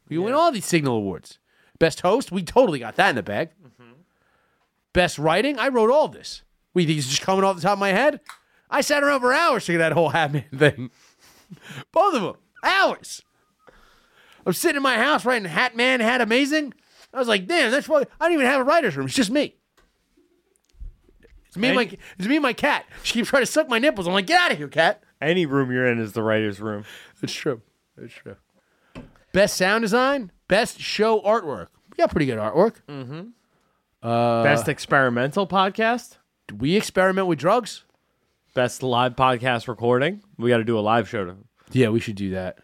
We 0.09 0.17
could 0.17 0.25
win 0.25 0.35
all 0.35 0.51
these 0.51 0.67
Signal 0.67 0.97
Awards. 0.97 1.39
Best 1.79 2.01
host. 2.01 2.33
We 2.33 2.43
totally 2.43 2.81
got 2.81 2.97
that 2.97 3.11
in 3.11 3.15
the 3.17 3.23
bag. 3.23 3.51
Mm-hmm. 3.65 3.93
Best 4.93 5.17
writing. 5.17 5.61
I 5.61 5.69
wrote 5.69 5.91
all 5.91 6.09
this. 6.09 6.43
We 6.75 6.85
think 6.85 6.99
it's 6.99 7.09
just 7.09 7.23
coming 7.23 7.45
off 7.45 7.55
the 7.55 7.63
top 7.63 7.75
of 7.75 7.79
my 7.79 7.91
head. 7.91 8.21
I 8.69 8.81
sat 8.81 9.05
around 9.05 9.21
for 9.21 9.33
hours 9.33 9.65
to 9.67 9.73
get 9.73 9.79
that 9.79 9.93
whole 9.93 10.11
Hatman 10.11 10.51
thing. 10.59 10.91
Both 11.93 12.17
of 12.17 12.23
them. 12.23 12.35
Hours. 12.65 13.23
I'm 14.45 14.53
sitting 14.53 14.77
in 14.77 14.83
my 14.83 14.97
house 14.97 15.25
writing 15.25 15.49
Hat 15.49 15.77
Man, 15.77 16.01
Hat 16.01 16.21
Amazing. 16.21 16.75
I 17.15 17.19
was 17.21 17.29
like, 17.29 17.47
damn, 17.47 17.71
that's 17.71 17.89
why 17.89 18.03
I 18.21 18.25
don't 18.25 18.33
even 18.33 18.47
have 18.47 18.61
a 18.61 18.65
writer's 18.65 18.97
room. 18.97 19.07
It's 19.07 19.15
just 19.15 19.31
me. 19.31 19.55
It's 21.47 21.57
me, 21.57 21.69
and 21.69 21.77
my, 21.77 21.91
it's 22.19 22.29
me 22.29 22.37
and 22.37 22.43
my 22.43 22.53
cat. 22.53 22.87
She 23.05 23.15
keeps 23.15 23.29
trying 23.29 23.43
to 23.43 23.47
suck 23.47 23.69
my 23.69 23.79
nipples. 23.79 24.09
I'm 24.09 24.13
like, 24.13 24.27
get 24.27 24.41
out 24.41 24.51
of 24.51 24.59
here, 24.59 24.69
cat. 24.69 25.05
Any 25.21 25.47
room 25.47 25.71
you're 25.71 25.87
in 25.87 26.01
is 26.01 26.13
the 26.13 26.23
writer's 26.23 26.61
room. 26.61 26.85
It's 27.23 27.33
true. 27.33 27.63
It's 27.97 28.13
true. 28.13 28.37
Best 29.33 29.57
sound 29.57 29.83
design, 29.83 30.33
best 30.49 30.81
show 30.81 31.21
artwork. 31.21 31.69
We 31.91 31.97
got 32.03 32.11
pretty 32.11 32.27
good 32.27 32.39
artwork. 32.39 32.77
Mm-hmm. 32.89 33.29
Uh, 34.07 34.43
Best 34.43 34.69
experimental 34.69 35.47
podcast. 35.47 36.19
do 36.47 36.55
we 36.55 36.77
experiment 36.77 37.27
with 37.27 37.39
drugs? 37.39 37.85
Best 38.55 38.83
live 38.83 39.17
podcast 39.17 39.69
recording. 39.69 40.23
We 40.39 40.49
got 40.51 40.59
to 40.59 40.65
do 40.65 40.79
a 40.79 40.81
live 40.81 41.09
show. 41.09 41.25
To, 41.25 41.37
Yeah, 41.73 41.89
we 41.91 42.01
should 42.01 42.17
do 42.17 42.31
that. 42.31 42.59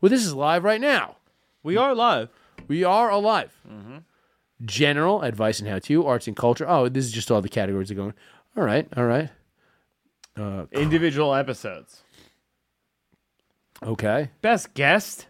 Well, 0.00 0.10
this 0.10 0.24
is 0.24 0.34
live 0.34 0.64
right 0.64 0.80
now. 0.80 1.16
we 1.62 1.76
are 1.76 1.94
live. 1.94 2.28
We 2.68 2.84
are 2.84 3.10
alive. 3.10 3.52
General 4.64 5.22
advice 5.22 5.60
and 5.60 5.68
how 5.68 5.78
to, 5.80 6.06
arts 6.06 6.26
and 6.26 6.36
culture. 6.36 6.68
Oh, 6.68 6.88
this 6.88 7.04
is 7.06 7.12
just 7.12 7.30
all 7.30 7.40
the 7.40 7.48
categories 7.48 7.90
are 7.90 7.94
going. 7.94 8.14
All 8.56 8.64
right, 8.64 8.86
all 8.96 9.04
right. 9.06 9.30
Uh, 10.36 10.66
Individual 10.72 11.34
episodes. 11.34 12.02
okay. 13.82 14.30
Best 14.42 14.74
guest. 14.74 15.26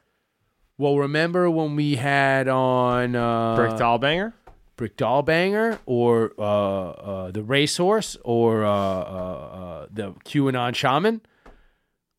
Well, 0.76 0.98
remember 0.98 1.48
when 1.50 1.76
we 1.76 1.96
had 1.96 2.48
on 2.48 3.14
uh, 3.14 3.54
Brick 3.56 3.72
Dollbanger. 3.72 4.32
Brick 4.76 4.96
Dollbanger 4.96 5.78
or 5.86 6.32
uh, 6.36 6.42
uh, 6.90 7.30
the 7.30 7.44
Racehorse 7.44 8.16
or 8.24 8.64
uh, 8.64 8.70
uh, 8.70 8.72
uh, 8.72 9.86
the 9.92 10.12
QAnon 10.24 10.74
Shaman 10.74 11.20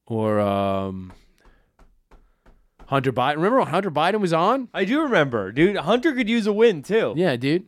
or 0.08 0.40
um, 0.40 1.12
Hunter 2.86 3.12
Biden. 3.12 3.36
Remember 3.36 3.60
when 3.60 3.68
Hunter 3.68 3.92
Biden 3.92 4.22
was 4.22 4.32
on? 4.32 4.70
I 4.74 4.86
do 4.86 5.02
remember, 5.02 5.52
dude. 5.52 5.76
Hunter 5.76 6.14
could 6.14 6.30
use 6.30 6.48
a 6.48 6.54
win 6.54 6.82
too. 6.82 7.14
Yeah, 7.18 7.36
dude. 7.36 7.68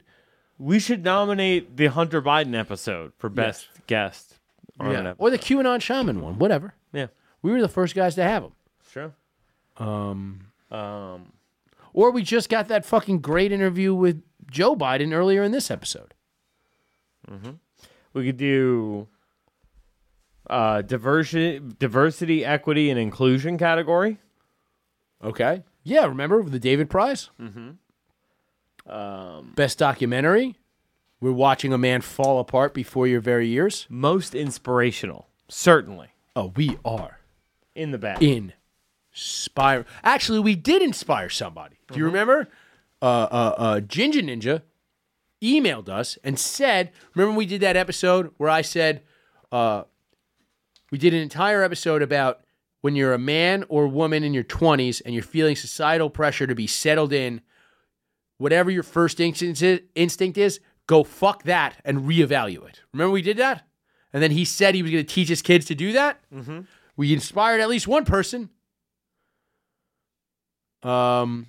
We 0.57 0.79
should 0.79 1.03
nominate 1.03 1.75
the 1.75 1.87
Hunter 1.87 2.21
Biden 2.21 2.57
episode 2.57 3.11
for 3.17 3.29
best 3.29 3.67
guest. 3.87 4.35
on 4.79 4.87
an 4.95 5.05
Yeah. 5.05 5.13
Or 5.17 5.29
the 5.29 5.37
QAnon 5.37 5.81
Shaman 5.81 6.21
one. 6.21 6.39
Whatever. 6.39 6.73
Yeah. 6.93 7.07
We 7.41 7.51
were 7.51 7.61
the 7.61 7.67
first 7.67 7.93
guys 7.93 8.15
to 8.15 8.23
have 8.23 8.43
them. 8.43 8.53
Sure. 8.89 9.13
Um, 9.77 10.46
Um, 10.71 11.33
or 11.93 12.11
we 12.11 12.21
just 12.23 12.49
got 12.49 12.67
that 12.67 12.85
fucking 12.85 13.19
great 13.19 13.51
interview 13.51 13.93
with 13.93 14.21
Joe 14.49 14.75
Biden 14.75 15.13
earlier 15.13 15.43
in 15.43 15.51
this 15.51 15.71
episode. 15.71 16.13
we 18.13 18.25
could 18.25 18.37
do 18.37 19.07
uh, 20.49 20.81
diversity, 20.81 21.59
diversity, 21.79 22.45
equity, 22.45 22.89
and 22.89 22.99
inclusion 22.99 23.57
category. 23.57 24.17
Okay. 25.23 25.63
Yeah, 25.83 26.05
remember 26.05 26.43
the 26.43 26.59
David 26.59 26.89
Prize? 26.89 27.29
Mm-hmm. 27.41 28.91
Um, 28.91 29.53
Best 29.55 29.77
documentary. 29.77 30.55
We're 31.19 31.31
watching 31.31 31.73
a 31.73 31.77
man 31.77 32.01
fall 32.01 32.39
apart 32.39 32.73
before 32.73 33.07
your 33.07 33.21
very 33.21 33.51
ears. 33.51 33.87
most 33.89 34.35
inspirational, 34.35 35.27
certainly 35.49 36.09
Oh, 36.35 36.53
we 36.55 36.77
are 36.85 37.19
in 37.73 37.89
the 37.91 37.97
bag. 37.97 38.21
Inspire. 39.17 39.85
Actually, 40.03 40.39
we 40.39 40.55
did 40.55 40.81
inspire 40.81 41.29
somebody. 41.29 41.77
Do 41.91 41.99
you 41.99 42.05
remember? 42.05 42.47
Uh, 43.01 43.05
uh, 43.05 43.55
uh, 43.57 43.79
Ginger 43.81 44.21
Ninja 44.21 44.61
emailed 45.41 45.89
us 45.89 46.17
and 46.23 46.39
said, 46.39 46.91
"Remember 47.15 47.37
we 47.37 47.45
did 47.45 47.61
that 47.61 47.75
episode 47.75 48.31
where 48.37 48.49
I 48.49 48.61
said, 48.61 49.03
uh, 49.51 49.83
we 50.91 50.97
did 50.97 51.13
an 51.13 51.21
entire 51.21 51.63
episode 51.63 52.01
about 52.01 52.41
when 52.81 52.95
you're 52.95 53.13
a 53.13 53.19
man 53.19 53.65
or 53.69 53.87
woman 53.87 54.23
in 54.23 54.33
your 54.33 54.43
20s 54.43 55.01
and 55.05 55.13
you're 55.13 55.23
feeling 55.23 55.55
societal 55.55 56.09
pressure 56.09 56.47
to 56.47 56.55
be 56.55 56.67
settled 56.67 57.11
in, 57.11 57.41
whatever 58.37 58.71
your 58.71 58.83
first 58.83 59.19
instinct 59.19 59.61
is, 59.61 59.81
instinct 59.95 60.37
is 60.37 60.59
go 60.85 61.03
fuck 61.03 61.43
that 61.43 61.75
and 61.83 62.01
reevaluate. 62.01 62.79
Remember 62.93 63.11
we 63.11 63.21
did 63.21 63.37
that? 63.37 63.67
And 64.13 64.23
then 64.23 64.31
he 64.31 64.45
said 64.45 64.73
he 64.73 64.81
was 64.81 64.91
going 64.91 65.05
to 65.05 65.13
teach 65.13 65.27
his 65.27 65.41
kids 65.41 65.65
to 65.65 65.75
do 65.75 65.91
that. 65.91 66.19
Mm-hmm. 66.33 66.61
We 66.95 67.13
inspired 67.13 67.59
at 67.59 67.69
least 67.69 67.87
one 67.87 68.05
person. 68.05 68.49
Um, 70.83 71.47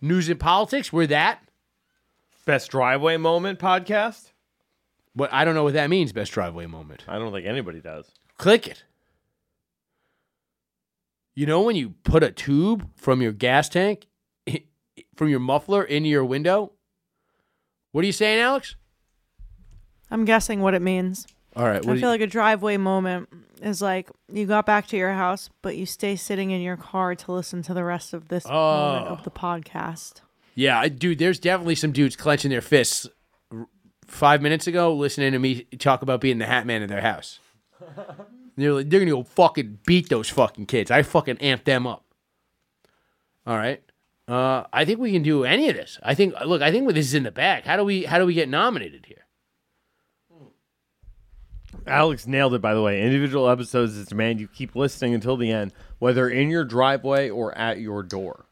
news 0.00 0.28
and 0.28 0.38
politics, 0.38 0.92
we're 0.92 1.06
that. 1.08 1.40
Best 2.44 2.70
driveway 2.70 3.16
moment 3.16 3.58
podcast. 3.58 4.32
But 5.16 5.32
I 5.32 5.44
don't 5.44 5.54
know 5.54 5.64
what 5.64 5.74
that 5.74 5.90
means, 5.90 6.12
best 6.12 6.32
driveway 6.32 6.66
moment. 6.66 7.04
I 7.06 7.18
don't 7.18 7.32
think 7.32 7.46
anybody 7.46 7.80
does. 7.80 8.10
Click 8.36 8.66
it. 8.66 8.84
You 11.34 11.46
know 11.46 11.62
when 11.62 11.76
you 11.76 11.90
put 12.04 12.22
a 12.22 12.30
tube 12.30 12.88
from 12.96 13.22
your 13.22 13.32
gas 13.32 13.68
tank, 13.68 14.06
from 15.16 15.28
your 15.28 15.40
muffler 15.40 15.82
into 15.82 16.08
your 16.08 16.24
window? 16.24 16.72
What 17.92 18.02
are 18.02 18.06
you 18.06 18.12
saying, 18.12 18.40
Alex? 18.40 18.76
I'm 20.10 20.24
guessing 20.24 20.60
what 20.60 20.74
it 20.74 20.82
means. 20.82 21.26
All 21.56 21.64
right. 21.64 21.84
What 21.84 21.92
I 21.96 22.00
feel 22.00 22.00
you- 22.00 22.06
like 22.08 22.20
a 22.20 22.26
driveway 22.26 22.76
moment 22.76 23.28
is 23.62 23.80
like 23.80 24.10
you 24.32 24.46
got 24.46 24.66
back 24.66 24.86
to 24.88 24.96
your 24.96 25.12
house, 25.12 25.50
but 25.62 25.76
you 25.76 25.86
stay 25.86 26.16
sitting 26.16 26.50
in 26.50 26.60
your 26.60 26.76
car 26.76 27.14
to 27.14 27.32
listen 27.32 27.62
to 27.62 27.74
the 27.74 27.84
rest 27.84 28.12
of 28.12 28.28
this 28.28 28.44
moment 28.46 29.06
Oh. 29.08 29.12
of 29.12 29.24
the 29.24 29.30
podcast. 29.30 30.20
yeah, 30.56 30.78
I- 30.80 30.88
dude, 30.88 31.18
there's 31.18 31.38
definitely 31.38 31.74
some 31.76 31.92
dudes 31.92 32.16
clenching 32.16 32.50
their 32.50 32.60
fists 32.60 33.06
r- 33.52 33.66
five 34.06 34.42
minutes 34.42 34.66
ago 34.66 34.92
listening 34.94 35.32
to 35.32 35.38
me 35.38 35.62
talk 35.78 36.02
about 36.02 36.20
being 36.20 36.38
the 36.38 36.46
hat 36.46 36.66
man 36.66 36.82
in 36.82 36.88
their 36.88 37.00
house. 37.00 37.38
they're, 38.56 38.72
like, 38.72 38.88
they're 38.90 39.00
going 39.00 39.08
to 39.08 39.16
go 39.16 39.22
fucking 39.24 39.78
beat 39.86 40.08
those 40.08 40.28
fucking 40.30 40.66
kids. 40.66 40.90
I 40.90 41.02
fucking 41.02 41.36
amped 41.36 41.64
them 41.64 41.86
up. 41.86 42.04
All 43.46 43.56
right. 43.56 43.82
Uh, 44.26 44.64
I 44.72 44.84
think 44.84 45.00
we 45.00 45.12
can 45.12 45.22
do 45.22 45.44
any 45.44 45.68
of 45.68 45.76
this. 45.76 45.98
I 46.02 46.14
think, 46.14 46.34
look, 46.46 46.62
I 46.62 46.70
think 46.70 46.88
this 46.94 47.06
is 47.06 47.14
in 47.14 47.24
the 47.24 47.30
bag. 47.30 47.64
How 47.64 47.76
do 47.76 47.84
we, 47.84 48.04
how 48.04 48.18
do 48.18 48.24
we 48.26 48.32
get 48.34 48.48
nominated 48.48 49.04
here? 49.06 49.23
Alex 51.86 52.26
nailed 52.26 52.54
it, 52.54 52.60
by 52.62 52.74
the 52.74 52.82
way. 52.82 53.02
Individual 53.02 53.48
episodes 53.48 53.96
is 53.96 54.06
demand 54.06 54.40
you 54.40 54.48
keep 54.48 54.74
listening 54.74 55.14
until 55.14 55.36
the 55.36 55.50
end, 55.50 55.72
whether 55.98 56.28
in 56.28 56.50
your 56.50 56.64
driveway 56.64 57.28
or 57.28 57.56
at 57.56 57.80
your 57.80 58.02
door. 58.02 58.46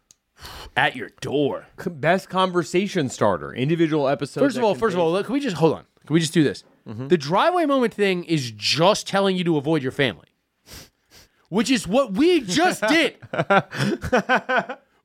At 0.76 0.96
your 0.96 1.10
door. 1.20 1.66
C- 1.82 1.90
Best 1.90 2.28
conversation 2.28 3.08
starter. 3.08 3.54
Individual 3.54 4.08
episodes. 4.08 4.44
First 4.44 4.56
of 4.56 4.62
that 4.62 4.66
all, 4.66 4.74
first 4.74 4.94
of 4.94 5.00
all, 5.00 5.12
look, 5.12 5.26
can 5.26 5.32
we 5.34 5.40
just 5.40 5.56
hold 5.56 5.74
on? 5.74 5.84
Can 6.06 6.14
we 6.14 6.20
just 6.20 6.34
do 6.34 6.42
this? 6.42 6.64
Mm-hmm. 6.88 7.08
The 7.08 7.16
driveway 7.16 7.66
moment 7.66 7.94
thing 7.94 8.24
is 8.24 8.50
just 8.50 9.06
telling 9.06 9.36
you 9.36 9.44
to 9.44 9.56
avoid 9.56 9.82
your 9.82 9.92
family, 9.92 10.26
which 11.48 11.70
is 11.70 11.86
what 11.86 12.14
we 12.14 12.40
just 12.40 12.82
did. 12.88 13.16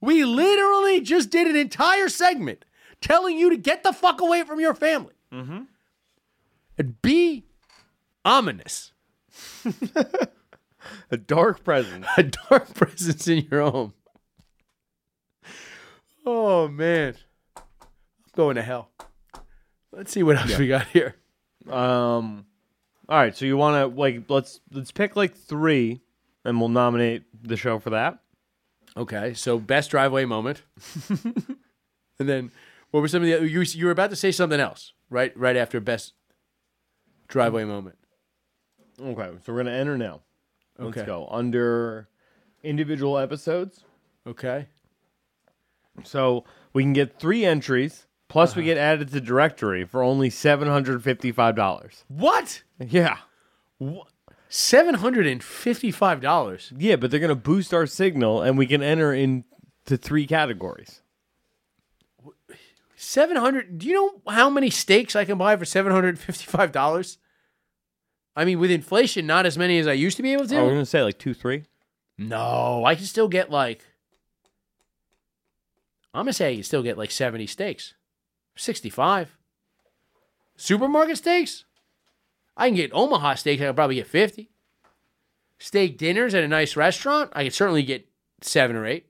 we 0.01 0.25
literally 0.25 1.01
just 1.01 1.29
did 1.29 1.47
an 1.47 1.55
entire 1.55 2.09
segment 2.09 2.65
telling 2.99 3.37
you 3.37 3.51
to 3.51 3.57
get 3.57 3.83
the 3.83 3.93
fuck 3.93 4.21
away 4.21 4.43
from 4.43 4.59
your 4.59 4.73
family 4.73 5.13
mm-hmm. 5.31 5.63
and 6.79 7.01
be 7.03 7.45
ominous, 8.27 8.91
a 11.11 11.17
dark 11.17 11.63
presence. 11.63 12.05
a 12.17 12.23
dark 12.23 12.73
presence 12.73 13.27
in 13.27 13.47
your 13.49 13.61
home. 13.61 13.93
Oh 16.25 16.67
man, 16.67 17.15
I'm 17.55 17.63
going 18.35 18.57
to 18.57 18.61
hell. 18.61 18.91
Let's 19.91 20.11
see 20.11 20.23
what 20.23 20.37
else 20.37 20.57
we 20.57 20.67
got 20.67 20.87
here. 20.87 21.15
Um, 21.69 22.45
all 23.09 23.17
right, 23.17 23.35
so 23.35 23.45
you 23.45 23.55
want 23.55 23.75
to 23.75 23.99
like 23.99 24.23
let's 24.29 24.59
let's 24.71 24.91
pick 24.91 25.15
like 25.15 25.35
three, 25.35 26.01
and 26.43 26.59
we'll 26.59 26.69
nominate 26.69 27.23
the 27.41 27.55
show 27.55 27.79
for 27.79 27.91
that. 27.91 28.19
Okay, 28.97 29.33
so 29.33 29.57
best 29.57 29.91
driveway 29.91 30.25
moment, 30.25 30.63
and 31.09 32.27
then 32.27 32.51
what 32.91 32.99
were 32.99 33.07
some 33.07 33.23
of 33.23 33.29
the 33.29 33.47
you 33.47 33.61
you 33.61 33.85
were 33.85 33.91
about 33.91 34.09
to 34.09 34.15
say 34.15 34.31
something 34.31 34.59
else 34.59 34.93
right 35.09 35.35
right 35.37 35.55
after 35.55 35.79
best 35.79 36.13
driveway 37.27 37.63
moment. 37.63 37.97
Okay, 39.02 39.30
so 39.45 39.53
we're 39.53 39.60
gonna 39.64 39.72
enter 39.76 39.98
now. 39.98 40.22
Let's 40.78 40.98
Okay. 40.98 41.06
go 41.06 41.28
under 41.32 42.07
individual 42.64 43.18
episodes. 43.18 43.84
Okay, 44.26 44.68
So 46.03 46.44
we 46.74 46.84
can 46.84 46.94
get 46.94 47.19
three 47.19 47.44
entries. 47.45 48.06
Plus, 48.28 48.56
we 48.56 48.61
uh-huh. 48.64 48.74
get 48.74 48.78
added 48.78 49.11
to 49.14 49.22
directory 49.22 49.86
for 49.86 50.03
only 50.03 50.30
seven 50.30 50.68
hundred 50.68 51.02
fifty-five 51.03 51.56
dollars. 51.56 52.03
what 52.10 52.64
Yeah, 52.80 53.19
seven 54.49 54.95
hundred 54.95 55.28
and 55.28 55.41
fifty 55.41 55.91
five 55.91 56.19
dollars? 56.22 56.74
yeah, 56.78 56.98
but 56.98 57.10
they're 57.10 57.19
gonna 57.22 57.36
boost 57.36 57.74
our 57.74 57.86
signal, 57.88 58.41
and 58.41 58.57
we 58.57 58.68
can 58.68 58.84
enter 58.84 59.14
into 59.14 59.45
three 59.98 60.28
categories. 60.28 61.02
Seven 62.95 63.38
hundred. 63.38 63.78
Do 63.78 63.88
you 63.88 63.94
know 63.94 64.22
how 64.34 64.49
many 64.49 64.69
steaks 64.69 65.15
I 65.15 65.24
can 65.24 65.38
buy 65.38 65.56
for 65.56 65.65
seven 65.65 65.91
hundred 65.94 66.19
fifty 66.19 66.45
five 66.45 66.72
dollars? 66.72 67.18
I 68.38 68.45
mean, 68.45 68.59
with 68.59 68.69
inflation, 68.69 69.26
not 69.26 69.47
as 69.47 69.57
many 69.57 69.80
as 69.80 69.88
I 69.88 69.93
used 69.93 70.15
to 70.18 70.23
be 70.23 70.31
able 70.31 70.45
to. 70.45 70.57
Oh, 70.59 70.65
we're 70.65 70.73
gonna 70.73 70.85
say 70.85 71.01
like 71.01 71.18
two, 71.18 71.34
three. 71.34 71.64
No, 72.19 72.85
I 72.85 72.93
can 72.93 73.05
still 73.05 73.27
get 73.27 73.49
like. 73.49 73.84
I'm 76.14 76.22
gonna 76.22 76.34
say 76.34 76.51
I 76.51 76.53
can 76.53 76.64
still 76.64 76.84
get 76.84 76.99
like 76.99 77.09
70 77.09 77.47
steaks, 77.47 77.95
65. 78.55 79.35
Supermarket 80.55 81.18
steaks, 81.18 81.65
I 82.55 82.68
can 82.68 82.76
get 82.76 82.93
Omaha 82.93 83.35
steaks. 83.35 83.59
I 83.61 83.65
can 83.65 83.76
probably 83.76 83.95
get 83.95 84.07
50. 84.07 84.51
Steak 85.57 85.97
dinners 85.97 86.35
at 86.35 86.43
a 86.43 86.47
nice 86.47 86.76
restaurant, 86.76 87.31
I 87.34 87.43
can 87.43 87.51
certainly 87.51 87.81
get 87.81 88.07
seven 88.41 88.76
or 88.76 88.85
eight. 88.85 89.07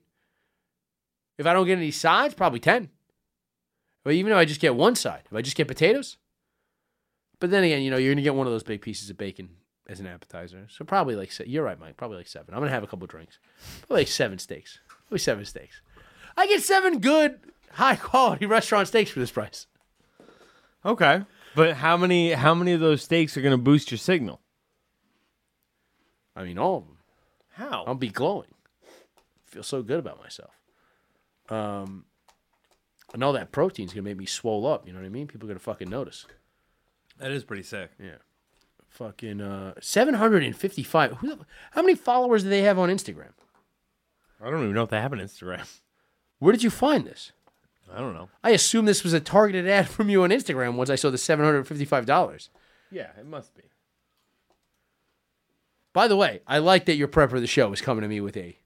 If 1.36 1.46
I 1.46 1.52
don't 1.52 1.66
get 1.66 1.76
any 1.76 1.90
sides, 1.90 2.34
probably 2.34 2.60
10. 2.60 2.88
But 4.04 4.14
even 4.14 4.32
if 4.32 4.38
I 4.38 4.46
just 4.46 4.60
get 4.60 4.74
one 4.74 4.94
side, 4.94 5.24
if 5.26 5.36
I 5.36 5.42
just 5.42 5.56
get 5.56 5.68
potatoes. 5.68 6.16
But 7.40 7.50
then 7.50 7.64
again, 7.64 7.82
you 7.82 7.90
know, 7.90 7.96
you're 7.96 8.10
going 8.10 8.16
to 8.16 8.22
get 8.22 8.34
one 8.34 8.46
of 8.46 8.52
those 8.52 8.62
big 8.62 8.80
pieces 8.82 9.10
of 9.10 9.16
bacon 9.18 9.50
as 9.88 10.00
an 10.00 10.06
appetizer. 10.06 10.66
So 10.70 10.84
probably 10.84 11.14
like, 11.14 11.32
se- 11.32 11.46
you're 11.46 11.64
right, 11.64 11.78
Mike, 11.78 11.96
probably 11.96 12.16
like 12.18 12.28
seven. 12.28 12.52
I'm 12.54 12.60
going 12.60 12.68
to 12.68 12.74
have 12.74 12.82
a 12.82 12.86
couple 12.86 13.06
drinks. 13.06 13.38
Probably 13.86 14.02
like 14.02 14.08
seven 14.08 14.38
steaks. 14.38 14.78
Probably 14.88 15.18
seven 15.18 15.44
steaks. 15.44 15.80
I 16.36 16.46
get 16.46 16.62
seven 16.62 16.98
good, 17.00 17.38
high 17.72 17.96
quality 17.96 18.46
restaurant 18.46 18.88
steaks 18.88 19.10
for 19.10 19.20
this 19.20 19.30
price. 19.30 19.66
Okay. 20.84 21.22
But 21.54 21.76
how 21.76 21.96
many 21.96 22.32
how 22.32 22.54
many 22.54 22.72
of 22.72 22.80
those 22.80 23.02
steaks 23.02 23.36
are 23.36 23.40
going 23.40 23.52
to 23.52 23.62
boost 23.62 23.90
your 23.90 23.98
signal? 23.98 24.40
I 26.36 26.44
mean, 26.44 26.58
all 26.58 26.78
of 26.78 26.86
them. 26.86 26.98
How? 27.54 27.84
I'll 27.84 27.94
be 27.96 28.10
glowing. 28.10 28.54
I 28.84 29.50
Feel 29.50 29.62
so 29.64 29.82
good 29.82 29.98
about 29.98 30.20
myself. 30.22 30.52
Um, 31.48 32.04
and 33.12 33.24
all 33.24 33.32
that 33.32 33.50
protein's 33.50 33.92
gonna 33.92 34.02
make 34.02 34.18
me 34.18 34.26
swole 34.26 34.66
up. 34.66 34.86
You 34.86 34.92
know 34.92 35.00
what 35.00 35.06
I 35.06 35.10
mean? 35.10 35.26
People 35.26 35.48
are 35.48 35.52
gonna 35.52 35.58
fucking 35.58 35.88
notice. 35.90 36.26
That 37.18 37.30
is 37.30 37.44
pretty 37.44 37.62
sick. 37.64 37.90
Yeah. 37.98 38.16
Fucking 38.88 39.40
uh, 39.40 39.74
seven 39.80 40.14
hundred 40.14 40.42
and 40.44 40.56
fifty-five. 40.56 41.12
Who? 41.18 41.28
the- 41.36 41.46
How 41.72 41.82
many 41.82 41.94
followers 41.94 42.42
do 42.44 42.48
they 42.48 42.62
have 42.62 42.78
on 42.78 42.88
Instagram? 42.88 43.30
I 44.42 44.50
don't 44.50 44.62
even 44.62 44.74
know 44.74 44.84
if 44.84 44.90
they 44.90 45.00
have 45.00 45.12
an 45.12 45.18
Instagram. 45.18 45.66
Where 46.38 46.52
did 46.52 46.62
you 46.62 46.70
find 46.70 47.04
this? 47.04 47.32
I 47.92 47.98
don't 47.98 48.14
know. 48.14 48.28
I 48.44 48.50
assume 48.50 48.84
this 48.84 49.02
was 49.02 49.12
a 49.12 49.20
targeted 49.20 49.68
ad 49.68 49.88
from 49.88 50.08
you 50.08 50.22
on 50.22 50.30
Instagram 50.30 50.74
once 50.76 50.90
I 50.90 50.94
saw 50.94 51.10
the 51.10 51.18
seven 51.18 51.44
hundred 51.44 51.66
fifty-five 51.66 52.06
dollars. 52.06 52.50
Yeah, 52.90 53.08
it 53.18 53.26
must 53.26 53.54
be. 53.54 53.62
By 55.92 56.06
the 56.08 56.16
way, 56.16 56.40
I 56.46 56.58
like 56.58 56.84
that 56.86 56.94
your 56.96 57.08
prep 57.08 57.30
for 57.30 57.40
the 57.40 57.46
show 57.46 57.72
is 57.72 57.80
coming 57.80 58.02
to 58.02 58.08
me 58.08 58.20
with 58.20 58.36
a 58.36 58.56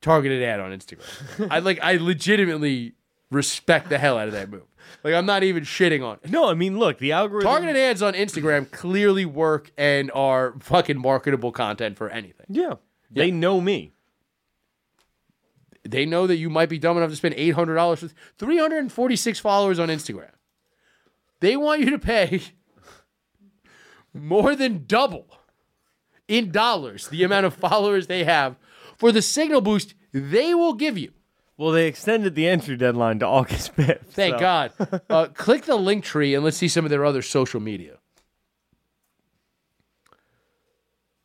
targeted 0.00 0.42
ad 0.42 0.60
on 0.60 0.70
Instagram. 0.72 1.48
I 1.50 1.60
like 1.60 1.78
I 1.82 1.96
legitimately 1.96 2.94
respect 3.30 3.88
the 3.88 3.98
hell 3.98 4.18
out 4.18 4.28
of 4.28 4.34
that 4.34 4.50
move. 4.50 4.62
Like 5.02 5.14
I'm 5.14 5.26
not 5.26 5.42
even 5.42 5.64
shitting 5.64 6.04
on 6.04 6.18
it. 6.22 6.30
No, 6.30 6.48
I 6.48 6.54
mean, 6.54 6.78
look, 6.78 6.98
the 6.98 7.12
algorithm. 7.12 7.50
Targeted 7.50 7.76
ads 7.76 8.02
on 8.02 8.14
Instagram 8.14 8.70
clearly 8.70 9.24
work 9.24 9.70
and 9.76 10.10
are 10.12 10.54
fucking 10.60 10.98
marketable 10.98 11.52
content 11.52 11.96
for 11.96 12.08
anything. 12.10 12.46
Yeah, 12.48 12.74
they 13.10 13.30
know 13.30 13.60
me. 13.60 13.92
They 15.86 16.06
know 16.06 16.26
that 16.26 16.36
you 16.36 16.48
might 16.48 16.68
be 16.68 16.78
dumb 16.78 16.96
enough 16.96 17.10
to 17.10 17.16
spend 17.16 17.34
eight 17.36 17.50
hundred 17.54 17.74
dollars 17.74 18.02
with 18.02 18.14
three 18.38 18.58
hundred 18.58 18.78
and 18.78 18.92
forty-six 18.92 19.38
followers 19.38 19.78
on 19.78 19.88
Instagram. 19.88 20.30
They 21.40 21.56
want 21.56 21.80
you 21.80 21.90
to 21.90 21.98
pay 21.98 22.42
more 24.14 24.54
than 24.54 24.84
double 24.86 25.26
in 26.28 26.50
dollars 26.50 27.08
the 27.08 27.22
amount 27.22 27.46
of 27.46 27.54
followers 27.54 28.06
they 28.06 28.24
have 28.24 28.56
for 28.96 29.12
the 29.12 29.20
signal 29.20 29.60
boost 29.60 29.94
they 30.12 30.54
will 30.54 30.74
give 30.74 30.96
you. 30.96 31.12
Well, 31.56 31.70
they 31.70 31.86
extended 31.86 32.34
the 32.34 32.48
entry 32.48 32.76
deadline 32.76 33.20
to 33.20 33.26
August 33.26 33.74
5th. 33.76 34.06
Thank 34.06 34.34
so- 34.34 34.40
God. 34.40 34.72
Uh, 35.10 35.26
click 35.26 35.64
the 35.64 35.76
link 35.76 36.04
tree 36.04 36.34
and 36.34 36.44
let's 36.44 36.56
see 36.56 36.68
some 36.68 36.84
of 36.84 36.90
their 36.90 37.04
other 37.04 37.22
social 37.22 37.60
media. 37.60 37.98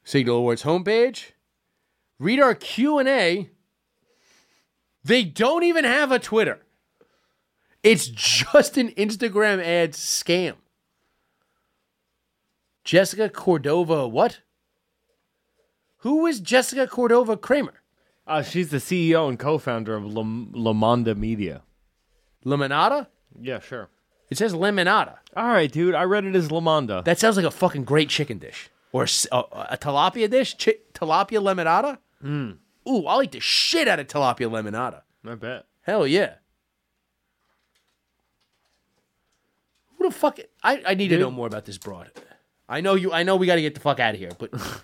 Signal 0.03 0.37
Awards 0.37 0.63
homepage. 0.63 1.31
Read 2.19 2.39
our 2.39 2.53
Q&A. 2.55 3.49
They 5.03 5.23
don't 5.23 5.63
even 5.63 5.85
have 5.85 6.11
a 6.11 6.19
Twitter. 6.19 6.59
It's 7.83 8.07
just 8.07 8.77
an 8.77 8.89
Instagram 8.91 9.63
ad 9.63 9.93
scam. 9.93 10.55
Jessica 12.83 13.29
Cordova, 13.29 14.07
what? 14.07 14.41
Who 15.99 16.25
is 16.25 16.39
Jessica 16.39 16.87
Cordova 16.87 17.37
Kramer? 17.37 17.81
Uh, 18.29 18.43
she's 18.43 18.69
the 18.69 18.77
CEO 18.77 19.27
and 19.27 19.39
co-founder 19.39 19.95
of 19.95 20.05
La, 20.05 20.21
La 20.21 20.73
Monda 20.73 21.17
Media. 21.17 21.63
Lemonada? 22.45 23.07
Yeah, 23.41 23.59
sure. 23.59 23.89
It 24.29 24.37
says 24.37 24.53
lemonada. 24.53 25.17
All 25.35 25.47
right, 25.47 25.71
dude. 25.71 25.95
I 25.95 26.03
read 26.03 26.25
it 26.25 26.35
as 26.35 26.51
La 26.51 26.59
Monda. 26.59 27.03
That 27.03 27.17
sounds 27.17 27.35
like 27.35 27.45
a 27.45 27.51
fucking 27.51 27.85
great 27.85 28.09
chicken 28.09 28.37
dish. 28.37 28.69
Or 28.91 29.03
a 29.03 29.07
tilapia 29.77 30.29
dish? 30.29 30.55
Chi- 30.63 30.75
tilapia 30.93 31.41
lemonada? 31.41 31.97
Mm. 32.23 32.57
Ooh, 32.87 33.05
I'll 33.07 33.23
eat 33.23 33.31
the 33.31 33.39
shit 33.39 33.87
out 33.87 33.99
of 33.99 34.07
tilapia 34.07 34.49
lemonada. 34.49 35.01
I 35.25 35.35
bet. 35.35 35.65
Hell 35.81 36.05
yeah. 36.05 36.35
Who 39.97 40.07
the 40.07 40.15
fuck? 40.15 40.39
I, 40.63 40.81
I 40.85 40.93
need 40.93 41.09
to 41.09 41.17
know 41.17 41.31
more 41.31 41.47
about 41.47 41.65
this 41.65 41.77
broad. 41.77 42.11
I 42.67 42.81
know 42.81 42.93
you. 42.93 43.11
I 43.11 43.23
know 43.23 43.35
we 43.35 43.47
got 43.47 43.55
to 43.55 43.61
get 43.61 43.73
the 43.73 43.81
fuck 43.81 43.99
out 43.99 44.13
of 44.13 44.19
here. 44.19 44.31
But 44.37 44.51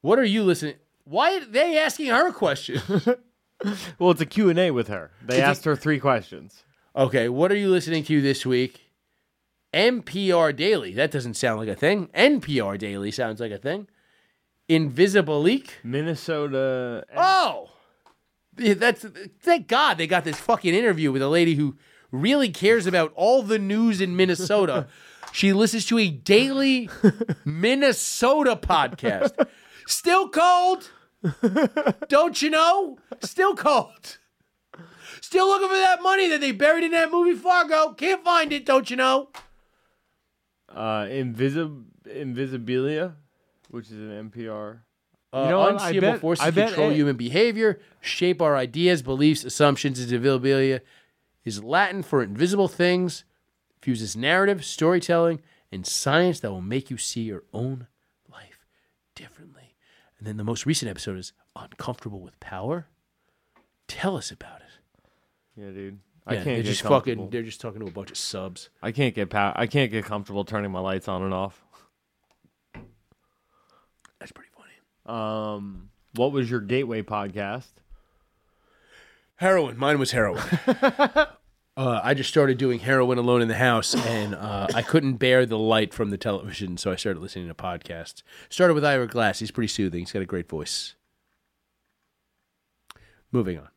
what 0.00 0.18
are 0.18 0.24
you 0.24 0.42
listening? 0.42 0.76
Why 1.04 1.36
are 1.38 1.44
they 1.44 1.78
asking 1.78 2.06
her 2.06 2.28
a 2.28 2.32
question? 2.32 2.80
Well, 3.98 4.12
it's 4.12 4.22
a 4.22 4.26
Q&A 4.26 4.70
with 4.70 4.88
her. 4.88 5.10
They 5.22 5.34
It's 5.34 5.42
a- 5.42 5.44
asked 5.44 5.64
her 5.66 5.76
three 5.76 6.00
questions. 6.00 6.64
okay, 6.96 7.28
what 7.28 7.52
are 7.52 7.56
you 7.56 7.68
listening 7.68 8.04
to 8.04 8.22
this 8.22 8.46
week? 8.46 8.80
NPR 9.74 10.56
Daily. 10.56 10.94
That 10.94 11.10
doesn't 11.10 11.34
sound 11.34 11.60
like 11.60 11.68
a 11.68 11.74
thing. 11.74 12.08
NPR 12.14 12.78
Daily 12.78 13.10
sounds 13.10 13.38
like 13.38 13.52
a 13.52 13.58
thing. 13.58 13.86
Invisible 14.66 15.42
Leak. 15.42 15.74
Minnesota. 15.84 17.04
Oh, 17.14 17.68
that's 18.56 19.04
thank 19.40 19.68
God 19.68 19.98
they 19.98 20.06
got 20.06 20.24
this 20.24 20.38
fucking 20.40 20.72
interview 20.74 21.12
with 21.12 21.20
a 21.20 21.28
lady 21.28 21.54
who 21.56 21.76
really 22.10 22.48
cares 22.48 22.86
about 22.86 23.12
all 23.14 23.42
the 23.42 23.58
news 23.58 24.00
in 24.00 24.16
Minnesota. 24.16 24.86
she 25.32 25.52
listens 25.52 25.84
to 25.86 25.98
a 25.98 26.08
daily 26.08 26.88
Minnesota 27.44 28.56
podcast. 28.56 29.46
Still 29.90 30.28
cold, 30.28 30.88
don't 32.08 32.40
you 32.40 32.48
know? 32.50 32.98
Still 33.22 33.54
cold. 33.56 34.18
Still 35.20 35.48
looking 35.48 35.68
for 35.68 35.74
that 35.74 36.00
money 36.02 36.28
that 36.28 36.40
they 36.40 36.52
buried 36.52 36.84
in 36.84 36.92
that 36.92 37.10
movie 37.10 37.34
Fargo. 37.34 37.92
Can't 37.94 38.22
find 38.24 38.52
it, 38.52 38.64
don't 38.64 38.88
you 38.88 38.96
know? 38.96 39.30
Uh, 40.68 41.02
Invisib- 41.04 41.84
Invisibilia, 42.06 43.14
which 43.70 43.86
is 43.86 43.92
an 43.92 44.30
NPR. 44.30 44.78
Uh, 45.32 45.42
You 45.42 45.48
know 45.50 45.58
what? 45.60 45.80
I 45.80 45.98
bet- 45.98 46.20
forces 46.20 46.44
I 46.44 46.50
bet 46.50 46.68
control 46.68 46.90
A- 46.90 46.94
human 46.94 47.16
behavior, 47.16 47.80
shape 48.00 48.40
our 48.40 48.56
ideas, 48.56 49.02
beliefs, 49.02 49.44
assumptions, 49.44 49.98
and 50.00 50.10
invisibilia 50.10 50.80
is 51.44 51.62
Latin 51.62 52.02
for 52.02 52.22
invisible 52.22 52.68
things, 52.68 53.24
fuses 53.82 54.16
narrative, 54.16 54.64
storytelling, 54.64 55.40
and 55.72 55.86
science 55.86 56.40
that 56.40 56.50
will 56.50 56.60
make 56.60 56.90
you 56.90 56.96
see 56.96 57.22
your 57.22 57.42
own 57.52 57.70
life 57.70 57.78
differently. 57.78 57.89
And 60.20 60.26
then 60.26 60.36
the 60.36 60.44
most 60.44 60.66
recent 60.66 60.90
episode 60.90 61.16
is 61.18 61.32
Uncomfortable 61.56 62.20
with 62.20 62.38
Power. 62.40 62.88
Tell 63.88 64.18
us 64.18 64.30
about 64.30 64.60
it. 64.60 64.66
Yeah, 65.56 65.70
dude. 65.70 65.98
I 66.26 66.34
Yeah, 66.34 66.36
can't 66.36 66.44
they're 66.44 66.56
get 66.62 66.64
just 66.66 66.82
fucking. 66.82 67.30
They're 67.30 67.42
just 67.42 67.60
talking 67.62 67.80
to 67.80 67.86
a 67.86 67.90
bunch 67.90 68.10
of 68.10 68.18
subs. 68.18 68.68
I 68.82 68.92
can't 68.92 69.14
get 69.14 69.30
power 69.30 69.54
I 69.56 69.66
can't 69.66 69.90
get 69.90 70.04
comfortable 70.04 70.44
turning 70.44 70.70
my 70.70 70.80
lights 70.80 71.08
on 71.08 71.22
and 71.22 71.32
off. 71.32 71.64
That's 74.18 74.30
pretty 74.32 74.50
funny. 74.54 75.18
Um, 75.18 75.88
what 76.14 76.32
was 76.32 76.50
your 76.50 76.60
gateway 76.60 77.00
podcast? 77.00 77.70
Heroin. 79.36 79.78
Mine 79.78 79.98
was 79.98 80.10
heroin. 80.10 80.42
uh, 81.76 82.00
I 82.02 82.14
just 82.14 82.28
started 82.28 82.58
doing 82.58 82.80
heroin 82.80 83.18
alone 83.18 83.42
in 83.42 83.48
the 83.48 83.54
house, 83.54 83.94
and 83.94 84.34
uh, 84.34 84.66
I 84.74 84.82
couldn't 84.82 85.14
bear 85.14 85.46
the 85.46 85.58
light 85.58 85.94
from 85.94 86.10
the 86.10 86.18
television, 86.18 86.76
so 86.76 86.90
I 86.90 86.96
started 86.96 87.20
listening 87.20 87.48
to 87.48 87.54
podcasts. 87.54 88.22
Started 88.48 88.74
with 88.74 88.84
Ira 88.84 89.06
Glass. 89.06 89.38
He's 89.38 89.50
pretty 89.50 89.68
soothing. 89.68 90.00
He's 90.00 90.12
got 90.12 90.22
a 90.22 90.26
great 90.26 90.48
voice. 90.48 90.94
Moving 93.32 93.58
on. 93.58 93.68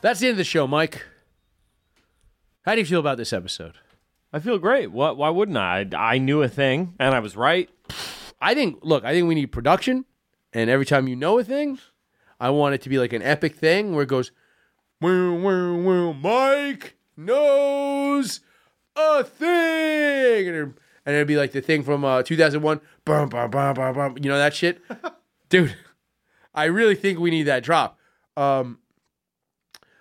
That's 0.00 0.20
the 0.20 0.28
end 0.28 0.34
of 0.34 0.38
the 0.38 0.44
show, 0.44 0.68
Mike. 0.68 1.04
How 2.62 2.74
do 2.74 2.80
you 2.80 2.86
feel 2.86 3.00
about 3.00 3.16
this 3.16 3.32
episode? 3.32 3.74
I 4.32 4.38
feel 4.38 4.58
great. 4.58 4.92
What? 4.92 5.16
Why 5.16 5.30
wouldn't 5.30 5.58
I? 5.58 5.80
I, 5.92 6.14
I 6.14 6.18
knew 6.18 6.42
a 6.42 6.48
thing, 6.48 6.94
and 7.00 7.14
I 7.14 7.18
was 7.18 7.36
right. 7.36 7.68
I 8.40 8.54
think, 8.54 8.78
look, 8.82 9.04
I 9.04 9.12
think 9.12 9.26
we 9.26 9.34
need 9.34 9.46
production. 9.46 10.04
And 10.52 10.70
every 10.70 10.86
time 10.86 11.08
you 11.08 11.16
know 11.16 11.38
a 11.38 11.44
thing, 11.44 11.78
I 12.38 12.50
want 12.50 12.74
it 12.74 12.82
to 12.82 12.88
be 12.88 12.98
like 12.98 13.12
an 13.12 13.22
epic 13.22 13.56
thing 13.56 13.94
where 13.94 14.02
it 14.02 14.08
goes, 14.08 14.30
Mike 15.00 16.96
knows 17.16 18.40
a 18.94 19.24
thing. 19.24 20.48
And, 20.48 20.56
it, 20.56 20.68
and 21.06 21.14
it'd 21.14 21.28
be 21.28 21.36
like 21.36 21.52
the 21.52 21.60
thing 21.60 21.82
from 21.82 22.04
uh, 22.04 22.22
2001. 22.22 22.80
Bum, 23.04 23.28
bum, 23.28 23.50
bum, 23.50 23.74
bum, 23.74 23.94
bum. 23.94 24.16
You 24.18 24.28
know 24.28 24.38
that 24.38 24.54
shit? 24.54 24.80
Dude, 25.48 25.74
I 26.54 26.64
really 26.64 26.94
think 26.94 27.18
we 27.18 27.30
need 27.30 27.44
that 27.44 27.62
drop. 27.62 27.98
Um, 28.36 28.78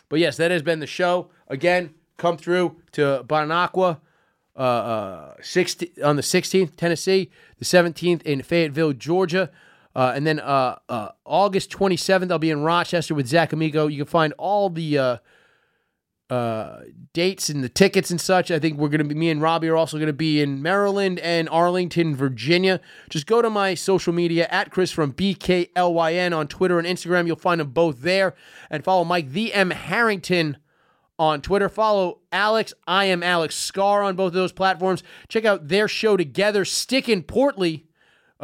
but 0.10 0.20
yes, 0.20 0.38
that 0.38 0.52
has 0.52 0.62
been 0.62 0.80
the 0.80 0.88
show. 0.88 1.30
Again, 1.48 1.94
come 2.18 2.38
through 2.38 2.78
to 2.94 3.24
Bonacqua 3.28 4.00
uh, 4.58 4.60
uh, 4.60 5.34
60, 5.42 6.02
on 6.02 6.16
the 6.16 6.22
16th, 6.22 6.76
Tennessee, 6.76 7.30
the 7.60 7.66
17th 7.66 8.22
in 8.24 8.42
Fayetteville, 8.42 8.94
Georgia. 8.94 9.52
Uh, 9.96 10.12
and 10.14 10.28
then 10.28 10.40
uh, 10.40 10.78
uh, 10.90 11.10
August 11.24 11.72
27th, 11.72 12.30
I'll 12.30 12.40
be 12.40 12.52
in 12.52 12.62
Rochester 12.64 13.16
with 13.16 13.28
Zach 13.28 13.54
Amigo. 13.54 13.88
You 13.88 14.04
can 14.04 14.12
find 14.12 14.34
all 14.38 14.70
the 14.70 14.98
uh, 14.98 15.18
uh, 16.30 16.82
dates 17.14 17.50
and 17.50 17.64
the 17.64 17.70
tickets 17.70 18.12
and 18.12 18.20
such. 18.20 18.52
I 18.52 18.60
think 18.60 18.78
we're 18.78 18.90
going 18.90 19.00
to 19.00 19.06
be, 19.06 19.16
me 19.16 19.30
and 19.30 19.42
Robbie 19.42 19.70
are 19.70 19.78
also 19.78 19.98
going 19.98 20.08
to 20.08 20.14
be 20.14 20.42
in 20.42 20.62
Maryland 20.62 21.20
and 21.20 21.48
Arlington, 21.48 22.14
Virginia. 22.14 22.82
Just 23.10 23.26
go 23.26 23.42
to 23.42 23.50
my 23.50 23.74
social 23.74 24.12
media 24.12 24.48
at 24.52 24.70
Chris 24.70 24.92
from 24.92 25.14
BKLYN 25.14 26.36
on 26.36 26.48
Twitter 26.48 26.78
and 26.78 26.88
Instagram. 26.88 27.26
You'll 27.26 27.38
find 27.38 27.62
them 27.62 27.70
both 27.70 28.02
there. 28.02 28.36
And 28.70 28.84
follow 28.84 29.06
Mike, 29.06 29.30
the 29.30 29.54
M. 29.54 29.70
Harrington 29.70 30.58
on 31.18 31.42
Twitter. 31.42 31.70
Follow 31.70 32.20
Alex, 32.34 32.74
I 32.86 33.06
am 33.06 33.24
Alex 33.24 33.56
Scar 33.56 34.04
on 34.04 34.18
both 34.18 34.28
of 34.28 34.34
those 34.34 34.52
platforms. 34.52 35.04
Check 35.30 35.46
out 35.46 35.70
their 35.70 35.88
show 35.88 36.18
together, 36.18 36.66
Stickin' 36.66 37.24
Portly 37.24 37.86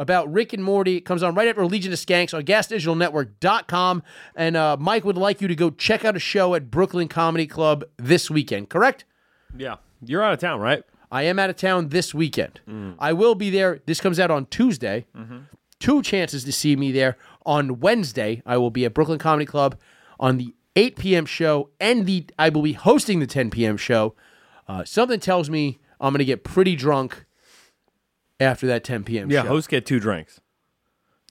about 0.02 0.30
Rick 0.30 0.52
and 0.52 0.62
Morty. 0.62 0.96
It 0.96 1.02
comes 1.02 1.22
on 1.22 1.34
right 1.34 1.48
after 1.48 1.64
Legion 1.64 1.92
of 1.92 1.98
Skanks 1.98 2.34
on 2.34 2.42
gasdigitalnetwork.com. 2.42 4.02
And 4.34 4.56
uh, 4.56 4.76
Mike 4.78 5.04
would 5.04 5.16
like 5.16 5.40
you 5.40 5.48
to 5.48 5.54
go 5.54 5.70
check 5.70 6.04
out 6.04 6.16
a 6.16 6.18
show 6.18 6.54
at 6.54 6.70
Brooklyn 6.70 7.08
Comedy 7.08 7.46
Club 7.46 7.84
this 7.96 8.30
weekend, 8.30 8.68
correct? 8.68 9.04
Yeah. 9.56 9.76
You're 10.04 10.22
out 10.22 10.32
of 10.32 10.40
town, 10.40 10.60
right? 10.60 10.82
I 11.10 11.22
am 11.22 11.38
out 11.38 11.50
of 11.50 11.56
town 11.56 11.90
this 11.90 12.12
weekend. 12.12 12.60
I 12.98 13.12
will 13.12 13.34
be 13.34 13.50
there. 13.50 13.80
This 13.86 14.00
comes 14.00 14.18
out 14.18 14.30
on 14.30 14.46
Tuesday. 14.46 15.06
Two 15.78 16.02
chances 16.02 16.44
to 16.44 16.52
see 16.52 16.74
me 16.74 16.90
there. 16.90 17.16
On 17.44 17.80
Wednesday, 17.80 18.42
I 18.46 18.56
will 18.56 18.70
be 18.70 18.84
at 18.84 18.94
Brooklyn 18.94 19.18
Comedy 19.18 19.46
Club 19.46 19.76
on 20.18 20.38
the 20.38 20.54
8 20.74 20.96
p.m. 20.96 21.26
show, 21.26 21.68
and 21.78 22.06
the 22.06 22.26
I 22.38 22.48
will 22.48 22.62
be 22.62 22.72
hosting 22.72 23.20
the 23.20 23.26
10 23.26 23.50
p.m. 23.50 23.76
show. 23.76 24.14
Uh, 24.66 24.84
something 24.84 25.20
tells 25.20 25.50
me 25.50 25.78
I'm 26.00 26.12
going 26.12 26.20
to 26.20 26.24
get 26.24 26.44
pretty 26.44 26.76
drunk 26.76 27.26
after 28.42 28.66
that 28.66 28.84
10 28.84 29.04
p.m. 29.04 29.30
Yeah, 29.30 29.42
show. 29.42 29.48
hosts 29.48 29.68
get 29.68 29.86
two 29.86 30.00
drinks. 30.00 30.40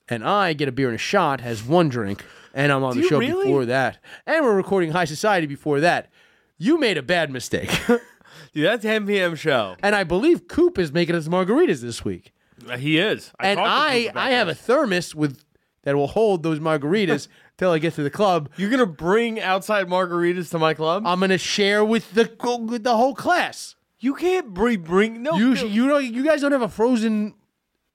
and 0.08 0.24
I 0.24 0.52
get 0.52 0.68
a 0.68 0.72
beer 0.72 0.88
and 0.88 0.94
a 0.96 0.98
shot, 0.98 1.40
has 1.40 1.62
one 1.62 1.88
drink, 1.88 2.24
and 2.54 2.72
I'm 2.72 2.82
on 2.82 2.94
Do 2.94 3.02
the 3.02 3.08
show 3.08 3.18
really? 3.18 3.44
before 3.46 3.64
that. 3.66 3.98
And 4.26 4.44
we're 4.44 4.56
recording 4.56 4.90
High 4.92 5.04
Society 5.06 5.46
before 5.46 5.80
that. 5.80 6.10
You 6.58 6.78
made 6.78 6.98
a 6.98 7.02
bad 7.02 7.30
mistake. 7.30 7.70
Dude, 8.52 8.66
that 8.66 8.82
10 8.82 9.06
p.m. 9.06 9.34
show. 9.34 9.76
and 9.82 9.94
I 9.94 10.04
believe 10.04 10.48
Coop 10.48 10.78
is 10.78 10.92
making 10.92 11.14
us 11.14 11.28
margaritas 11.28 11.80
this 11.80 12.04
week. 12.04 12.32
Uh, 12.68 12.76
He 12.76 12.98
is. 12.98 13.32
I 13.40 13.46
and 13.48 13.60
I 13.60 14.10
I 14.14 14.30
have 14.30 14.48
a 14.48 14.54
thermos 14.54 15.14
with 15.14 15.42
that 15.84 15.96
will 15.96 16.06
hold 16.08 16.42
those 16.42 16.60
margaritas 16.60 17.26
till 17.58 17.70
I 17.72 17.78
get 17.78 17.94
to 17.94 18.02
the 18.02 18.10
club. 18.10 18.50
You're 18.56 18.70
gonna 18.70 18.86
bring 18.86 19.40
outside 19.40 19.88
margaritas 19.88 20.50
to 20.50 20.58
my 20.58 20.74
club? 20.74 21.04
I'm 21.06 21.18
gonna 21.20 21.38
share 21.38 21.84
with 21.84 22.12
the 22.14 22.30
with 22.68 22.84
the 22.84 22.96
whole 22.96 23.14
class. 23.14 23.74
You 24.02 24.14
can't 24.14 24.52
bring 24.52 24.82
bring 24.82 25.22
no. 25.22 25.36
You 25.36 25.54
no. 25.54 25.64
you 25.64 25.86
know 25.86 25.98
you 25.98 26.24
guys 26.24 26.40
don't 26.40 26.52
have 26.52 26.62
a 26.62 26.68
frozen 26.68 27.34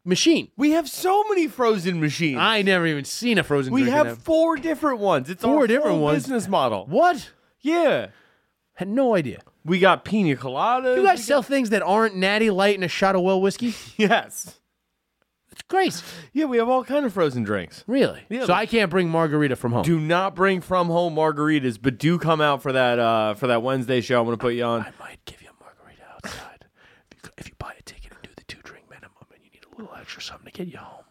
machine. 0.05 0.49
we 0.57 0.71
have 0.71 0.87
so 0.89 1.23
many 1.29 1.47
frozen 1.47 1.99
machines. 1.99 2.37
I 2.39 2.61
never 2.61 2.87
even 2.87 3.03
seen 3.05 3.37
a 3.37 3.43
frozen. 3.43 3.73
Machine. 3.73 3.85
We 3.87 3.91
have 3.91 4.17
four 4.19 4.55
different 4.55 4.99
ones. 4.99 5.29
It's 5.29 5.43
Four 5.43 5.61
our 5.61 5.67
different 5.67 5.99
ones? 5.99 6.23
business 6.23 6.47
model. 6.47 6.85
what? 6.87 7.31
Yeah, 7.59 8.07
Had 8.75 8.87
no 8.87 9.15
idea. 9.15 9.41
we 9.65 9.79
got 9.79 10.05
pina 10.05 10.35
coladas. 10.37 10.95
You 10.95 11.03
guys 11.03 11.25
sell 11.25 11.41
things 11.43 11.71
that 11.71 11.81
aren't 11.83 12.15
Natty 12.15 12.49
Light 12.51 12.75
and 12.75 12.83
a 12.83 12.87
shot 12.87 13.15
of 13.15 13.21
well 13.23 13.41
whiskey. 13.41 13.73
yes. 13.97 14.59
It's 15.51 15.63
great. 15.63 16.01
Yeah, 16.33 16.45
we 16.45 16.57
have 16.57 16.69
all 16.69 16.83
kind 16.85 17.03
of 17.05 17.11
frozen 17.11 17.43
drinks. 17.43 17.83
Really? 17.87 18.21
Yeah, 18.29 18.45
so 18.45 18.53
I 18.53 18.67
can't 18.67 18.91
bring 18.91 19.09
margarita 19.09 19.55
from 19.55 19.71
home. 19.73 19.81
Do 19.83 19.99
not 19.99 20.35
bring 20.35 20.61
from 20.61 20.87
home 20.87 21.15
margaritas, 21.15 21.79
but 21.81 21.97
do 21.97 22.19
come 22.19 22.39
out 22.41 22.61
for 22.61 22.71
that 22.71 22.99
uh, 22.99 23.33
for 23.33 23.47
that 23.47 23.63
Wednesday 23.63 23.99
show. 23.99 24.19
I'm 24.19 24.25
gonna 24.25 24.37
put 24.37 24.53
you 24.53 24.63
on. 24.63 24.81
I 24.81 24.91
might 24.99 25.25
give 25.25 25.41
you 25.41 25.49
a 25.49 25.63
margarita 25.63 26.03
outside. 26.13 26.65
if, 27.11 27.23
you, 27.25 27.31
if 27.39 27.47
you 27.49 27.55
buy 27.57 27.73
a 27.77 27.81
ticket 27.81 28.11
and 28.11 28.21
do 28.21 28.29
the 28.37 28.43
two 28.43 28.59
drink 28.63 28.85
minimum, 28.87 29.11
and 29.33 29.43
you 29.43 29.49
need 29.51 29.63
a 30.17 30.19
little 30.19 30.33
extra 30.33 30.33
something 30.33 30.51
to 30.51 30.57
get 30.57 30.67
you 30.71 30.79
home, 30.79 31.03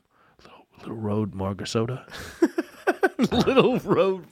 little 0.42 0.66
little 0.78 0.96
road 0.96 1.32
marga 1.32 1.66
soda. 1.66 2.06
Little 3.32 3.78
road. 3.80 4.26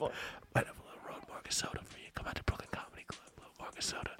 Might 0.53 0.67
have 0.67 0.77
a 0.77 0.85
little 0.85 1.03
road 1.07 1.21
marga 1.27 1.51
soda 1.51 1.79
for 1.83 1.97
you. 1.97 2.05
Come 2.13 2.27
out 2.27 2.35
to 2.35 2.43
Brooklyn 2.43 2.69
Comedy 2.71 3.03
Club, 3.07 3.29
little 3.37 3.53
marga 3.59 3.81
soda. 3.81 4.11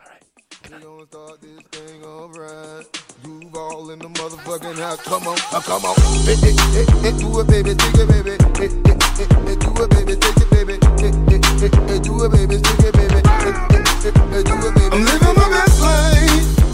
All 0.00 0.08
right. 0.08 0.22
We 0.62 0.70
gonna 0.78 1.06
start 1.06 1.40
this 1.42 1.60
thing 1.72 2.04
alright. 2.04 2.86
Groove 3.22 3.54
all 3.54 3.90
in 3.90 3.98
the 3.98 4.08
motherfucking 4.08 4.78
house. 4.78 5.02
Come 5.02 5.26
on, 5.26 5.38
uh, 5.52 5.60
come 5.60 5.84
on. 5.84 5.96
Hey, 6.24 6.36
hey, 6.36 6.54
hey, 6.72 6.86
hey, 7.02 7.18
do 7.18 7.40
it, 7.40 7.46
baby, 7.48 7.74
take 7.74 7.94
it, 7.94 8.08
baby. 8.08 8.36
Hey, 8.56 8.70
hey, 8.70 8.96
hey, 9.18 9.26
hey, 9.44 9.56
do 9.56 9.70
it, 9.82 9.90
baby, 9.90 10.14
take 10.16 10.36
it, 10.36 10.50
baby. 10.50 10.78
Hey, 11.02 11.12
hey, 11.28 11.40
hey, 11.58 11.70
hey, 11.88 11.98
do 11.98 12.24
it, 12.24 12.30
baby, 12.30 12.56
take 12.62 12.86
it, 12.86 12.94
baby. 12.94 13.20
Hey, 13.42 13.52
hey, 13.68 13.82
hey, 13.98 14.12
hey, 14.30 14.42
do 14.46 14.54
it, 14.56 14.74
baby. 14.78 14.94
I'm 14.94 15.04
living 15.04 15.34
my 15.34 15.48
best 15.50 15.80
life. 15.80 16.71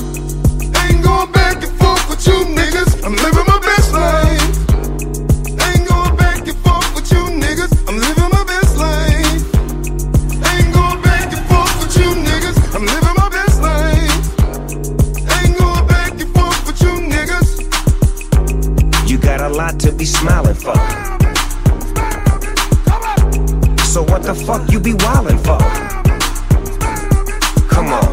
My 3.48 3.58
best 3.60 3.92
life. 3.92 4.42
Ain't 5.66 5.88
going 5.88 6.16
back 6.16 6.46
and 6.46 6.58
forth 6.58 6.94
with 6.94 7.10
you 7.12 7.22
niggas. 7.42 7.72
I'm 7.88 7.96
living 7.96 8.30
my 8.30 8.44
best 8.44 8.76
life. 8.76 9.44
Ain't 10.50 10.72
going 10.74 11.00
back 11.02 11.32
and 11.32 11.44
forth 11.48 11.74
with 11.80 11.96
you 11.98 12.08
niggas. 12.28 12.58
I'm 12.74 12.84
living 12.86 13.16
my 13.16 13.28
best 13.28 13.62
life. 13.62 14.24
Ain't 15.36 15.54
going 15.58 15.86
back 15.86 16.12
and 16.20 16.30
forth 16.34 16.66
with 16.66 16.80
you 16.82 16.92
niggas. 17.12 17.48
You 19.10 19.18
got 19.18 19.40
a 19.40 19.48
lot 19.48 19.80
to 19.80 19.92
be 19.92 20.04
smiling 20.04 20.54
for. 20.54 20.76
So 23.84 24.02
what 24.02 24.22
the 24.22 24.34
fuck 24.46 24.70
you 24.70 24.78
be 24.78 24.92
wildin' 24.92 25.40
for? 25.40 25.58
Come 27.68 27.88
on, 27.88 28.08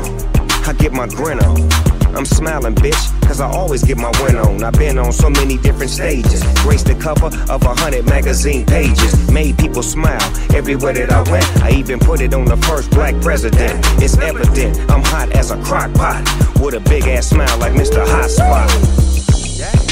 I 0.67 0.73
get 0.73 0.93
my 0.93 1.07
grin 1.07 1.39
on. 1.39 1.84
I'm 2.15 2.25
smiling, 2.25 2.75
bitch, 2.75 3.21
cause 3.27 3.41
I 3.41 3.47
always 3.49 3.83
get 3.83 3.97
my 3.97 4.09
win 4.23 4.37
on. 4.37 4.63
I've 4.63 4.73
been 4.73 4.97
on 4.97 5.11
so 5.11 5.29
many 5.29 5.57
different 5.57 5.91
stages. 5.91 6.41
Graced 6.63 6.87
the 6.87 6.95
cover 6.95 7.27
of 7.51 7.63
a 7.63 7.75
hundred 7.75 8.05
magazine 8.05 8.65
pages. 8.65 9.29
Made 9.29 9.57
people 9.57 9.83
smile 9.83 10.21
everywhere 10.55 10.93
that 10.93 11.11
I 11.11 11.29
went. 11.29 11.45
I 11.61 11.71
even 11.71 11.99
put 11.99 12.21
it 12.21 12.33
on 12.33 12.45
the 12.45 12.55
first 12.57 12.89
black 12.91 13.19
president. 13.21 13.85
It's 14.01 14.17
evident 14.17 14.79
I'm 14.89 15.03
hot 15.03 15.31
as 15.33 15.51
a 15.51 15.61
crock 15.63 15.93
pot. 15.93 16.23
With 16.61 16.75
a 16.75 16.79
big 16.79 17.03
ass 17.03 17.27
smile 17.27 17.57
like 17.57 17.73
Mr. 17.73 18.05
Hot 18.07 18.29
Spot. 18.29 18.71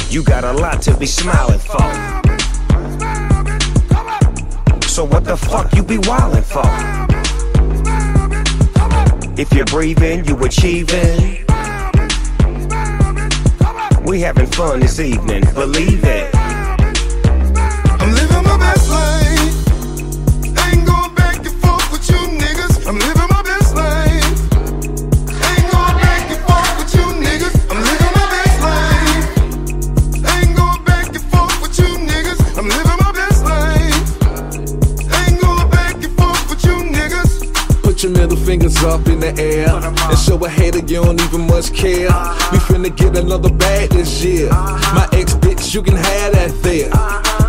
You 0.09 0.23
got 0.23 0.45
a 0.45 0.53
lot 0.53 0.81
to 0.83 0.95
be 0.95 1.05
smiling 1.05 1.59
for. 1.59 2.23
So 4.87 5.03
what 5.03 5.25
the 5.25 5.35
fuck 5.35 5.73
you 5.75 5.83
be 5.83 5.97
wildin' 5.97 6.43
for? 6.43 6.63
If 9.35 9.51
you're 9.51 9.65
breathing, 9.65 10.23
you 10.25 10.37
achieving. 10.45 11.43
We 14.14 14.22
having 14.22 14.45
fun 14.45 14.80
this 14.80 14.99
evening, 14.99 15.41
believe 15.56 16.03
it. 16.03 16.62
Up 38.85 39.07
in 39.07 39.19
the 39.19 39.34
air 39.39 39.69
and 39.69 40.18
show 40.18 40.43
a 40.43 40.49
hater 40.49 40.80
you 40.80 41.03
don't 41.03 41.22
even 41.22 41.47
much 41.47 41.73
care. 41.73 42.10
We 42.51 42.57
finna 42.60 42.95
get 42.95 43.18
another 43.18 43.51
bag 43.51 43.89
this 43.89 44.23
year. 44.23 44.49
My 44.49 45.07
ex 45.14 45.34
bitch, 45.35 45.73
you 45.73 45.81
can 45.81 45.95
have 45.95 46.34
that 46.34 46.51
there. 46.61 46.89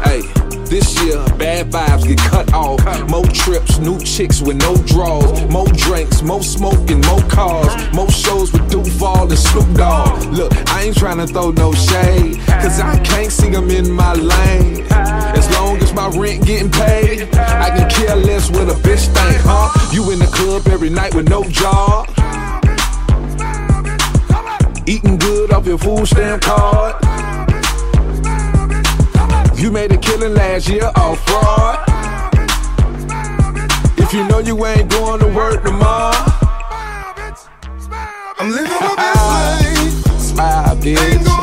Hey, 0.05 0.23
this 0.67 1.01
year 1.03 1.23
bad 1.37 1.71
vibes 1.71 2.07
get 2.07 2.19
cut 2.19 2.53
off. 2.53 2.81
More 3.09 3.27
trips, 3.27 3.79
new 3.79 3.99
chicks 4.01 4.41
with 4.41 4.57
no 4.57 4.77
draws. 4.87 5.43
More 5.51 5.69
drinks, 5.69 6.23
more 6.23 6.43
smoking, 6.43 7.01
more 7.03 7.23
cars. 7.23 7.73
More 7.93 8.11
shows 8.11 8.53
with 8.53 8.71
Duval 8.71 9.29
and 9.29 9.39
Snoop 9.39 9.77
Dogg. 9.77 10.25
Look, 10.33 10.53
I 10.71 10.85
ain't 10.85 10.97
tryna 10.97 11.29
throw 11.29 11.51
no 11.51 11.73
shade, 11.73 12.41
cause 12.47 12.81
I 12.81 12.99
can't 13.01 13.33
see 13.33 13.51
them 13.51 13.71
in 13.71 13.91
my 13.91 14.15
lane. 14.15 14.87
My 16.11 16.19
rent 16.19 16.45
getting 16.45 16.71
paid, 16.71 17.23
I 17.35 17.71
can 17.71 17.89
care 17.89 18.17
less 18.17 18.51
what 18.51 18.69
a 18.69 18.75
bitch 18.75 19.07
think, 19.07 19.41
huh? 19.43 19.71
You 19.93 20.11
in 20.11 20.19
the 20.19 20.27
club 20.27 20.67
every 20.69 20.91
night 20.91 21.15
with 21.15 21.29
no 21.31 21.45
job. 21.45 22.09
Eating 24.87 25.17
good 25.17 25.51
off 25.53 25.67
your 25.67 25.79
food 25.79 26.07
stamp 26.07 26.43
card. 26.43 26.97
You 29.59 29.71
made 29.71 29.93
a 29.93 29.97
killing 29.97 30.35
last 30.35 30.69
year 30.69 30.91
off 30.95 31.25
fraud. 31.27 31.79
If 33.97 34.13
you 34.13 34.29
know 34.29 34.41
you 34.41 34.67
ain't 34.67 34.91
going 34.91 35.21
to 35.21 35.29
work 35.29 35.65
tomorrow, 35.65 36.13
I'm 38.39 38.51
living 38.51 38.71
my 38.71 38.95
best 38.97 40.07
life. 40.07 40.21
smile, 40.21 40.77
bitch. 40.77 41.34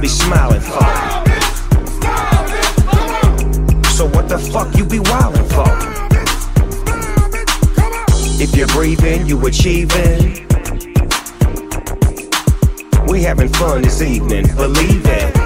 Be 0.00 0.08
smiling 0.08 0.60
for. 0.60 0.84
So 3.96 4.06
what 4.06 4.28
What 4.28 4.42
the 4.42 4.50
fuck 4.52 4.76
you 4.76 4.84
be 4.84 4.98
wildin' 4.98 5.48
for? 5.54 5.64
If 8.42 8.54
you're 8.54 8.66
breathing, 8.66 9.26
you 9.26 9.40
achieving. 9.46 10.46
We 13.06 13.22
having 13.22 13.48
fun 13.48 13.80
this 13.80 14.02
evening, 14.02 14.54
believe 14.54 15.06
it. 15.06 15.37